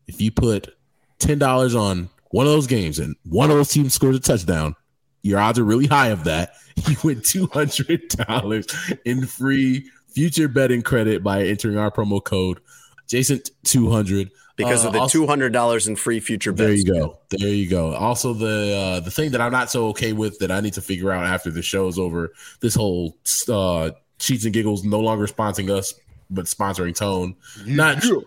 If 0.08 0.20
you 0.22 0.32
put 0.32 0.76
$10 1.20 1.76
on 1.80 2.10
one 2.32 2.46
of 2.48 2.52
those 2.52 2.68
games 2.68 2.98
and 3.00 3.16
one 3.26 3.52
of 3.52 3.58
those 3.58 3.70
teams 3.70 3.94
scores 3.94 4.16
a 4.16 4.20
touchdown, 4.20 4.76
your 5.22 5.40
odds 5.40 5.60
are 5.60 5.64
really 5.66 5.88
high 5.88 6.08
of 6.08 6.24
that. 6.26 6.54
You 6.88 6.96
win 7.04 7.18
$200 7.20 8.98
in 9.04 9.26
free 9.26 9.90
future 10.08 10.48
betting 10.48 10.82
credit 10.82 11.22
by 11.22 11.44
entering 11.44 11.78
our 11.78 11.91
promo 11.91 12.24
code 12.24 12.62
Jason200 13.10 14.30
because 14.56 14.86
of 14.86 14.94
the 14.94 15.00
Uh, 15.00 15.02
also- 15.02 15.20
two 15.20 15.28
hundred 15.28 15.52
dollars 15.52 15.90
in 15.90 15.98
free 15.98 16.22
future 16.22 16.54
bets. 16.54 16.68
there 16.68 16.74
you 16.74 16.86
go. 16.86 17.20
There 17.32 17.50
you 17.50 17.70
go. 17.70 17.94
Also, 17.96 18.34
the 18.34 18.76
uh, 18.76 19.00
the 19.02 19.12
thing 19.12 19.32
that 19.32 19.41
I'm 19.41 19.52
not 19.52 19.70
so 19.70 19.88
okay 19.90 20.14
with 20.14 20.40
that 20.40 20.52
I 20.52 20.62
need 20.62 20.74
to 20.76 20.82
figure 20.82 21.12
out 21.12 21.26
after 21.26 21.52
the 21.52 21.62
show 21.62 21.88
is 21.90 22.00
over. 22.00 22.32
This 22.62 22.76
whole 22.76 23.18
uh, 23.50 23.91
Sheets 24.20 24.44
and 24.46 24.54
Giggles 24.54 24.84
no 24.84 25.00
longer 25.00 25.28
sponsoring 25.28 25.70
us, 25.70 25.94
but 26.30 26.46
sponsoring 26.46 26.96
Tone. 26.96 27.36
Not 27.66 28.04
Yeah. 28.04 28.12
not 28.12 28.24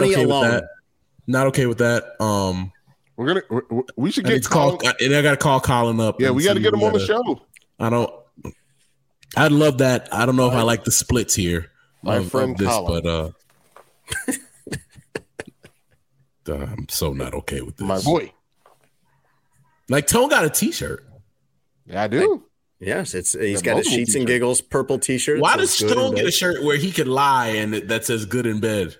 Tony 0.00 0.12
okay 0.14 0.24
alone. 0.24 0.42
With 0.42 0.50
that. 0.60 0.68
Not 1.26 1.46
okay 1.48 1.66
with 1.66 1.78
that. 1.78 2.20
Um, 2.22 2.72
We're 3.16 3.26
gonna. 3.26 3.42
we- 3.70 3.82
We 3.96 4.10
should 4.10 4.24
get 4.24 4.42
to 4.42 4.48
call. 4.48 4.78
Colin- 4.78 4.94
And 5.00 5.14
I 5.14 5.22
got 5.22 5.32
to 5.32 5.36
call 5.36 5.60
Colin 5.60 6.00
up. 6.00 6.20
Yeah, 6.20 6.30
we 6.30 6.44
got 6.44 6.54
to 6.54 6.60
get 6.60 6.72
him 6.72 6.82
on 6.82 6.92
the 6.94 7.04
show. 7.04 7.42
I 7.78 7.90
don't. 7.90 8.10
I'd 9.36 9.52
love 9.52 9.78
that. 9.78 10.08
I 10.12 10.24
don't 10.24 10.36
know 10.36 10.48
if 10.48 10.54
I 10.54 10.62
like 10.62 10.84
the 10.84 10.90
splits 10.92 11.34
here. 11.34 11.70
My 12.02 12.16
of- 12.16 12.24
of 12.26 12.30
friend 12.30 12.56
this, 12.56 12.68
Colin. 12.68 13.02
but 13.02 13.10
uh, 13.10 14.32
uh, 16.48 16.54
I'm 16.54 16.88
so 16.88 17.12
not 17.12 17.34
okay 17.34 17.60
with 17.60 17.76
this. 17.76 17.86
My 17.86 18.00
boy. 18.00 18.32
Like 19.90 20.06
Tone 20.06 20.28
got 20.28 20.44
a 20.44 20.50
T-shirt. 20.50 21.04
Yeah, 21.86 22.04
I 22.04 22.08
do. 22.08 22.44
Yes, 22.80 23.14
it's 23.14 23.32
he's 23.32 23.60
Yeah, 23.60 23.74
got 23.74 23.78
his 23.78 23.86
sheets 23.88 24.14
and 24.14 24.26
t-shirts. 24.26 24.26
giggles 24.26 24.60
purple 24.60 24.98
T-shirt. 24.98 25.40
Why 25.40 25.56
does 25.56 25.72
Stone 25.72 26.14
get 26.14 26.26
a 26.26 26.30
shirt 26.30 26.62
where 26.62 26.76
he 26.76 26.92
could 26.92 27.08
lie 27.08 27.48
and 27.48 27.74
that 27.74 28.04
says 28.04 28.24
"good 28.24 28.46
in 28.46 28.60
bed"? 28.60 28.96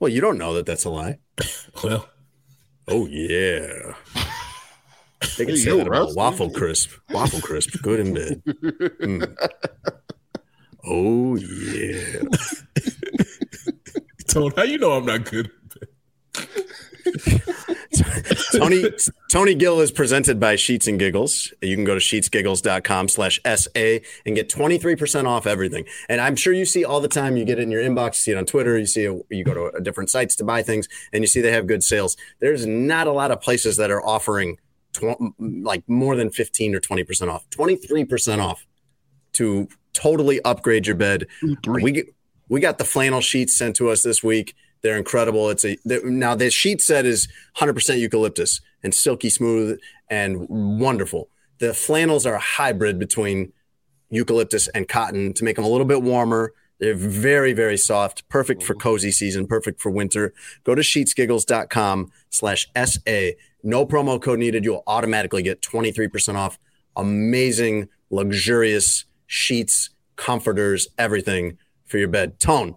Well, 0.00 0.10
you 0.10 0.20
don't 0.20 0.38
know 0.38 0.54
that 0.54 0.66
that's 0.66 0.84
a 0.84 0.90
lie. 0.90 1.18
Well, 1.84 2.08
Oh 2.88 3.06
yeah. 3.06 3.94
They 5.38 5.46
can 5.46 5.56
say 5.56 5.76
that 5.76 5.86
about 5.86 6.16
waffle 6.16 6.50
crisp. 6.50 6.90
Waffle 7.10 7.40
crisp, 7.40 7.80
good 7.82 8.00
in 8.00 8.14
bed. 8.14 8.42
Mm. 8.44 9.36
Oh 10.84 11.36
yeah. 11.36 12.22
Tone, 14.28 14.52
how 14.56 14.64
you 14.64 14.78
know 14.78 14.92
I'm 14.92 15.06
not 15.06 15.30
good? 15.30 15.50
Tony 18.52 18.84
Tony 19.30 19.54
Gill 19.54 19.80
is 19.80 19.90
presented 19.90 20.40
by 20.40 20.56
Sheets 20.56 20.86
and 20.86 20.98
Giggles. 20.98 21.52
You 21.60 21.76
can 21.76 21.84
go 21.84 21.94
to 21.94 22.00
sheetsgiggles.com 22.00 23.08
slash 23.08 23.40
SA 23.44 23.98
and 24.26 24.34
get 24.34 24.48
23% 24.48 25.26
off 25.26 25.46
everything. 25.46 25.84
And 26.08 26.20
I'm 26.20 26.36
sure 26.36 26.52
you 26.52 26.64
see 26.64 26.84
all 26.84 27.00
the 27.00 27.08
time, 27.08 27.36
you 27.36 27.44
get 27.44 27.58
it 27.58 27.62
in 27.62 27.70
your 27.70 27.82
inbox, 27.82 28.08
you 28.08 28.14
see 28.14 28.30
it 28.32 28.38
on 28.38 28.46
Twitter, 28.46 28.78
you 28.78 28.86
see 28.86 29.04
it, 29.04 29.26
you 29.30 29.44
go 29.44 29.70
to 29.70 29.80
different 29.80 30.10
sites 30.10 30.36
to 30.36 30.44
buy 30.44 30.62
things 30.62 30.88
and 31.12 31.22
you 31.22 31.26
see 31.26 31.40
they 31.40 31.52
have 31.52 31.66
good 31.66 31.82
sales. 31.82 32.16
There's 32.40 32.66
not 32.66 33.06
a 33.06 33.12
lot 33.12 33.30
of 33.30 33.40
places 33.40 33.76
that 33.76 33.90
are 33.90 34.04
offering 34.04 34.58
tw- 34.92 35.34
like 35.38 35.88
more 35.88 36.16
than 36.16 36.30
15 36.30 36.74
or 36.74 36.80
20% 36.80 37.28
off, 37.28 37.48
23% 37.50 38.42
off 38.42 38.66
to 39.32 39.68
totally 39.92 40.40
upgrade 40.42 40.86
your 40.86 40.96
bed. 40.96 41.26
We 41.82 42.12
we 42.48 42.60
got 42.60 42.78
the 42.78 42.84
flannel 42.84 43.20
sheets 43.20 43.56
sent 43.56 43.76
to 43.76 43.90
us 43.90 44.02
this 44.02 44.24
week. 44.24 44.54
They're 44.82 44.96
incredible. 44.96 45.50
It's 45.50 45.64
a 45.64 45.76
now 45.84 46.34
the 46.34 46.50
sheet 46.50 46.80
set 46.80 47.04
is 47.06 47.28
100% 47.56 47.98
eucalyptus 47.98 48.60
and 48.82 48.94
silky 48.94 49.30
smooth 49.30 49.78
and 50.08 50.48
wonderful. 50.48 51.28
The 51.58 51.74
flannels 51.74 52.24
are 52.24 52.34
a 52.34 52.40
hybrid 52.40 52.98
between 52.98 53.52
eucalyptus 54.10 54.68
and 54.68 54.88
cotton 54.88 55.32
to 55.34 55.44
make 55.44 55.56
them 55.56 55.64
a 55.64 55.68
little 55.68 55.86
bit 55.86 56.02
warmer. 56.02 56.52
They're 56.78 56.94
very, 56.94 57.52
very 57.52 57.76
soft, 57.76 58.26
perfect 58.28 58.62
for 58.62 58.74
mm-hmm. 58.74 58.80
cozy 58.80 59.10
season, 59.10 59.46
perfect 59.46 59.80
for 59.80 59.90
winter. 59.90 60.32
Go 60.64 60.74
to 60.74 60.82
sheetsgiggles.com 60.82 62.10
slash 62.30 62.68
SA. 62.74 63.30
No 63.62 63.84
promo 63.86 64.20
code 64.20 64.38
needed. 64.38 64.64
You'll 64.64 64.82
automatically 64.86 65.42
get 65.42 65.60
23% 65.60 66.36
off. 66.36 66.58
Amazing, 66.96 67.88
luxurious 68.08 69.04
sheets, 69.26 69.90
comforters, 70.16 70.88
everything 70.98 71.58
for 71.84 71.98
your 71.98 72.08
bed. 72.08 72.40
Tone, 72.40 72.76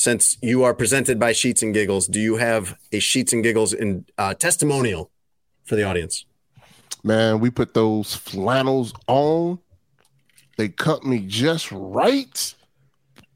since 0.00 0.38
you 0.40 0.64
are 0.64 0.72
presented 0.72 1.18
by 1.18 1.30
Sheets 1.30 1.62
and 1.62 1.74
Giggles, 1.74 2.06
do 2.06 2.20
you 2.20 2.36
have 2.36 2.78
a 2.90 3.00
Sheets 3.00 3.34
and 3.34 3.42
Giggles 3.42 3.74
in 3.74 4.06
uh, 4.16 4.32
testimonial 4.32 5.10
for 5.64 5.76
the 5.76 5.82
audience? 5.82 6.24
Man, 7.04 7.38
we 7.38 7.50
put 7.50 7.74
those 7.74 8.14
flannels 8.14 8.94
on. 9.08 9.58
They 10.56 10.70
cut 10.70 11.04
me 11.04 11.18
just 11.26 11.70
right. 11.70 12.54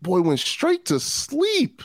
Boy, 0.00 0.22
went 0.22 0.40
straight 0.40 0.86
to 0.86 0.98
sleep. 1.00 1.82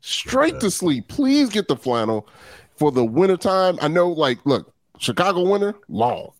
Straight 0.00 0.60
to 0.60 0.70
sleep. 0.70 1.08
Please 1.08 1.48
get 1.50 1.66
the 1.66 1.76
flannel 1.76 2.28
for 2.76 2.92
the 2.92 3.04
wintertime. 3.04 3.80
I 3.82 3.88
know, 3.88 4.10
like, 4.10 4.38
look, 4.46 4.72
Chicago 4.98 5.42
winter, 5.42 5.74
long. 5.88 6.30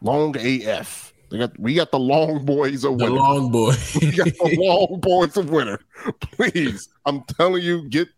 Long 0.00 0.34
AF. 0.36 1.12
They 1.30 1.38
got 1.38 1.58
we 1.58 1.74
got 1.74 1.90
the 1.92 1.98
long 1.98 2.44
boys 2.44 2.84
of 2.84 2.98
The 2.98 3.04
winter. 3.04 3.18
long 3.18 3.50
boy. 3.50 3.72
we 4.00 4.10
got 4.10 4.26
the 4.26 4.56
long 4.58 5.00
boys 5.00 5.36
of 5.36 5.50
winter. 5.50 5.80
Please, 6.20 6.88
I'm 7.06 7.22
telling 7.24 7.62
you, 7.62 7.88
get 7.88 8.08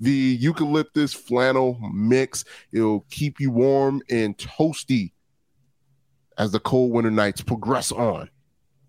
the 0.00 0.10
eucalyptus 0.10 1.12
flannel 1.14 1.78
mix. 1.92 2.44
It'll 2.72 3.04
keep 3.10 3.38
you 3.40 3.50
warm 3.50 4.02
and 4.10 4.36
toasty 4.36 5.12
as 6.38 6.50
the 6.52 6.60
cold 6.60 6.92
winter 6.92 7.10
nights 7.10 7.40
progress 7.40 7.92
on 7.92 8.28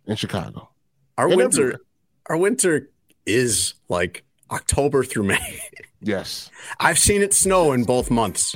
in 0.08 0.16
Chicago. 0.16 0.70
Our 1.18 1.28
And 1.28 1.38
winter, 1.38 1.62
everywhere. 1.62 1.80
our 2.28 2.38
winter 2.38 2.90
is 3.26 3.76
like 3.90 4.24
October 4.52 5.04
through 5.04 5.24
May. 5.24 5.62
Yes, 6.06 6.50
I've 6.82 7.00
seen 7.00 7.22
it 7.22 7.34
snow 7.34 7.72
in 7.72 7.86
both 7.86 8.12
months. 8.12 8.54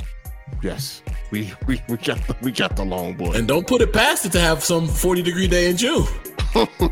yes. 0.61 1.01
We 1.31 1.53
we, 1.65 1.81
we 1.87 1.95
got 1.95 2.17
the, 2.27 2.35
we 2.41 2.51
got 2.51 2.75
the 2.75 2.83
long 2.83 3.13
boy. 3.13 3.31
and 3.35 3.47
don't 3.47 3.65
put 3.65 3.79
it 3.81 3.93
past 3.93 4.25
it 4.25 4.33
to 4.33 4.41
have 4.41 4.61
some 4.61 4.85
40 4.85 5.21
degree 5.21 5.47
day 5.47 5.69
in 5.69 5.77
June. 5.77 6.05